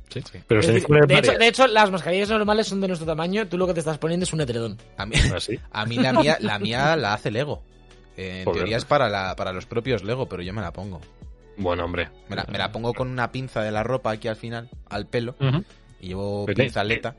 Sí. 0.10 0.22
Pero 0.48 0.62
decir, 0.62 0.74
de, 0.74 0.80
hecho, 0.80 0.88
varias. 1.16 1.40
de 1.40 1.48
hecho, 1.48 1.68
las 1.68 1.92
mascarillas 1.92 2.30
normales 2.30 2.68
son 2.68 2.82
de 2.82 2.88
nuestro 2.88 3.06
tamaño. 3.06 3.48
Tú 3.48 3.58
lo 3.58 3.68
que 3.68 3.74
te 3.74 3.80
estás 3.80 3.98
poniendo 4.00 4.24
es 4.24 4.34
un 4.34 4.42
edredón. 4.42 4.78
A 4.98 5.06
mí, 5.06 5.16
¿Ah, 5.34 5.40
sí? 5.40 5.60
a 5.72 5.86
mí 5.86 5.98
la 5.98 6.14
mía, 6.14 6.38
la 6.42 6.58
mía 6.60 6.96
la 6.96 7.14
hace 7.14 7.30
Lego. 7.32 7.62
Eh, 8.18 8.44
en 8.46 8.52
teoría 8.52 8.78
es 8.78 8.86
para, 8.86 9.08
la, 9.08 9.36
para 9.36 9.54
los 9.54 9.66
propios 9.66 10.04
Lego, 10.04 10.28
pero 10.28 10.42
yo 10.42 10.52
me 10.54 10.62
la 10.62 10.74
pongo. 10.74 11.00
Bueno, 11.58 11.86
hombre. 11.86 12.10
Me 12.28 12.36
la, 12.36 12.46
me 12.50 12.58
la 12.58 12.72
pongo 12.72 12.94
con 12.94 13.08
una 13.10 13.32
pinza 13.32 13.62
de 13.62 13.72
la 13.72 13.84
ropa 13.84 14.12
aquí 14.12 14.28
al 14.28 14.36
final, 14.36 14.70
al 14.90 15.06
pelo, 15.08 15.36
y 16.02 16.08
llevo 16.08 16.46
Pero 16.46 16.56
te- 16.58 16.64
pinzaleta. 16.64 17.16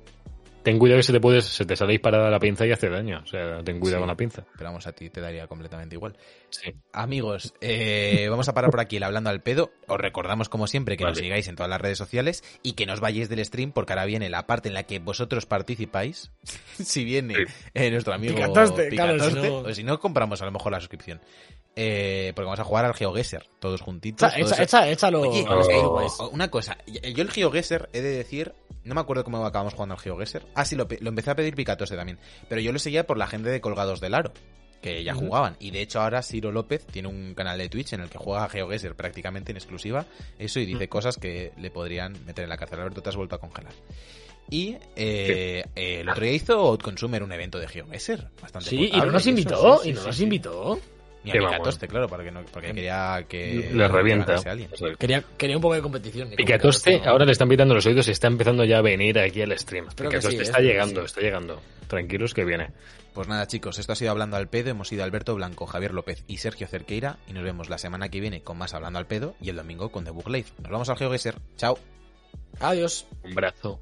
Ten 0.62 0.78
cuidado 0.78 0.98
que 0.98 1.04
se 1.04 1.12
te, 1.14 1.20
puedes, 1.20 1.46
se 1.46 1.64
te 1.64 1.74
sale 1.74 1.92
disparada 1.92 2.28
la 2.28 2.38
pinza 2.38 2.66
y 2.66 2.72
hace 2.72 2.90
daño. 2.90 3.20
O 3.24 3.26
sea, 3.26 3.62
ten 3.64 3.80
cuidado 3.80 3.98
Sí. 3.98 4.00
con 4.02 4.08
la 4.08 4.16
pinza. 4.16 4.44
Pero 4.58 4.64
vamos, 4.68 4.86
a 4.86 4.92
ti 4.92 5.08
te 5.08 5.20
daría 5.22 5.46
completamente 5.46 5.94
igual. 5.96 6.18
Sí. 6.50 6.70
Amigos, 6.92 7.54
eh, 7.62 8.26
vamos 8.28 8.46
a 8.48 8.52
parar 8.52 8.70
por 8.70 8.80
aquí 8.80 8.96
el 8.98 9.02
hablando 9.04 9.30
al 9.30 9.40
pedo. 9.40 9.70
Os 9.88 9.98
recordamos, 9.98 10.50
como 10.50 10.66
siempre, 10.66 10.98
que 10.98 11.04
nos 11.04 11.16
sigáis 11.16 11.48
en 11.48 11.56
todas 11.56 11.70
las 11.70 11.80
redes 11.80 11.96
sociales 11.96 12.44
y 12.62 12.72
que 12.74 12.84
nos 12.84 13.00
vayáis 13.00 13.30
del 13.30 13.42
stream, 13.42 13.72
porque 13.72 13.94
ahora 13.94 14.04
viene 14.04 14.28
la 14.28 14.46
parte 14.46 14.68
en 14.68 14.74
la 14.74 14.82
que 14.82 14.98
vosotros 14.98 15.46
participáis. 15.46 16.30
si 16.78 17.04
viene 17.04 17.36
Sí. 17.36 17.42
eh, 17.72 17.90
nuestro 17.90 18.12
amigo 18.12 18.34
Picatoste, 18.34 18.88
claro, 18.90 19.14
si 19.14 19.18
Picatoste, 19.30 19.48
no- 19.48 19.56
o 19.70 19.74
si 19.74 19.82
no, 19.82 19.98
compramos 19.98 20.42
a 20.42 20.44
lo 20.44 20.52
mejor 20.52 20.72
la 20.72 20.80
suscripción. 20.80 21.20
Eh, 21.76 22.32
porque 22.34 22.46
vamos 22.46 22.60
a 22.60 22.64
jugar 22.64 22.84
al 22.84 22.94
GeoGuessr, 22.94 23.46
todos 23.60 23.80
juntitos. 23.80 24.28
Echa, 24.30 24.40
todos- 24.40 24.52
echa, 24.58 24.62
echa- 24.64 24.88
échalo. 24.90 25.20
Oye, 25.22 25.44
oh. 25.48 26.28
Una 26.32 26.50
cosa, 26.50 26.76
yo 26.86 27.22
el 27.22 27.30
GeoGuessr 27.30 27.88
he 27.92 28.00
de 28.02 28.10
decir, 28.10 28.52
no 28.82 28.94
me 28.94 29.00
acuerdo 29.00 29.22
cómo 29.24 29.44
acabamos 29.46 29.74
jugando 29.74 29.94
al 29.94 30.00
GeoGuessr. 30.00 30.42
Ah, 30.54 30.64
sí, 30.64 30.76
lo, 30.76 30.86
lo 31.00 31.08
empecé 31.08 31.30
a 31.30 31.36
pedir 31.36 31.54
Picatoste 31.54 31.96
también. 31.96 32.18
Pero 32.48 32.60
yo 32.60 32.72
lo 32.72 32.78
seguía 32.78 33.06
por 33.06 33.16
la 33.16 33.26
gente 33.26 33.50
de 33.50 33.60
Colgados 33.60 34.00
del 34.00 34.14
Aro, 34.14 34.32
que 34.82 35.04
ya 35.04 35.14
jugaban. 35.14 35.56
Y 35.60 35.70
de 35.70 35.82
hecho 35.82 36.00
ahora 36.00 36.22
Ciro 36.22 36.50
López 36.52 36.86
tiene 36.86 37.08
un 37.08 37.34
canal 37.34 37.58
de 37.58 37.68
Twitch 37.68 37.92
en 37.92 38.00
el 38.00 38.08
que 38.08 38.18
juega 38.18 38.44
a 38.44 38.48
GeoGuessr 38.48 38.94
prácticamente 38.94 39.52
en 39.52 39.56
exclusiva. 39.58 40.06
Eso 40.38 40.58
y 40.60 40.66
dice 40.66 40.88
cosas 40.88 41.16
que 41.16 41.52
le 41.58 41.70
podrían 41.70 42.12
meter 42.24 42.44
en 42.44 42.50
la 42.50 42.56
cárcel. 42.56 42.80
Alberto, 42.80 43.02
te 43.02 43.08
has 43.10 43.16
vuelto 43.16 43.36
a 43.36 43.38
congelar. 43.38 43.72
Y 44.48 44.76
eh, 44.96 45.64
eh, 45.76 46.00
el 46.00 46.08
otro 46.08 46.24
día 46.24 46.32
hizo 46.32 46.58
Outconsumer 46.58 47.22
un 47.22 47.30
evento 47.32 47.58
de 47.58 47.68
GeoGuessr. 47.68 48.30
Bastante 48.42 48.70
Sí, 48.70 48.90
y 48.92 48.96
no 48.98 49.06
nos 49.06 49.26
invitó. 49.26 49.78
sí, 49.78 49.82
sí, 49.84 49.90
y 49.90 49.92
no 49.92 50.00
sí, 50.00 50.06
nos 50.06 50.16
sí. 50.16 50.22
invitó. 50.24 50.80
Ni 51.24 51.30
a. 51.30 51.34
Picatoste, 51.34 51.86
claro, 51.88 52.08
para 52.08 52.24
que 52.24 52.30
no, 52.30 52.42
porque 52.50 52.72
quería 52.72 53.24
que... 53.28 53.70
Le 53.72 53.88
revienta. 53.88 54.36
que 54.36 54.96
Quería, 54.98 55.22
quería 55.36 55.56
un 55.56 55.62
poco 55.62 55.74
de 55.74 55.82
competición. 55.82 56.28
como 56.28 56.36
Picatoste, 56.36 57.02
ahora 57.04 57.24
le 57.24 57.32
están 57.32 57.48
pitando 57.48 57.74
los 57.74 57.84
oídos 57.86 58.08
y 58.08 58.12
está 58.12 58.28
empezando 58.28 58.64
ya 58.64 58.78
a 58.78 58.82
venir 58.82 59.18
aquí 59.18 59.42
al 59.42 59.56
stream. 59.58 59.88
Picatoste 59.88 60.30
sí, 60.30 60.42
está 60.42 60.60
llegando, 60.60 61.00
sí. 61.00 61.06
está 61.06 61.20
llegando. 61.20 61.60
Tranquilos 61.88 62.34
que 62.34 62.44
viene. 62.44 62.70
Pues 63.12 63.26
nada, 63.26 63.46
chicos, 63.46 63.78
esto 63.78 63.92
ha 63.92 63.96
sido 63.96 64.12
Hablando 64.12 64.36
al 64.36 64.48
Pedo. 64.48 64.70
Hemos 64.70 64.88
sido 64.88 65.02
Alberto 65.02 65.34
Blanco, 65.34 65.66
Javier 65.66 65.92
López 65.92 66.24
y 66.28 66.38
Sergio 66.38 66.68
Cerqueira. 66.68 67.18
Y 67.26 67.32
nos 67.32 67.42
vemos 67.42 67.68
la 67.68 67.78
semana 67.78 68.08
que 68.08 68.20
viene 68.20 68.42
con 68.42 68.56
más 68.56 68.74
Hablando 68.74 68.98
al 68.98 69.06
Pedo 69.06 69.34
y 69.40 69.50
el 69.50 69.56
domingo 69.56 69.90
con 69.90 70.04
The 70.04 70.10
Book 70.10 70.28
Live. 70.28 70.46
Nos 70.62 70.70
vamos 70.70 70.88
al 70.88 70.96
GeoGuessr. 70.96 71.34
Chao. 71.56 71.78
Adiós. 72.60 73.06
Un 73.24 73.34
brazo. 73.34 73.80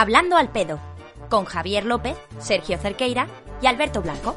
Hablando 0.00 0.38
al 0.38 0.48
pedo, 0.48 0.80
con 1.28 1.44
Javier 1.44 1.84
López, 1.84 2.16
Sergio 2.38 2.78
Cerqueira 2.78 3.26
y 3.60 3.66
Alberto 3.66 4.00
Blanco. 4.00 4.34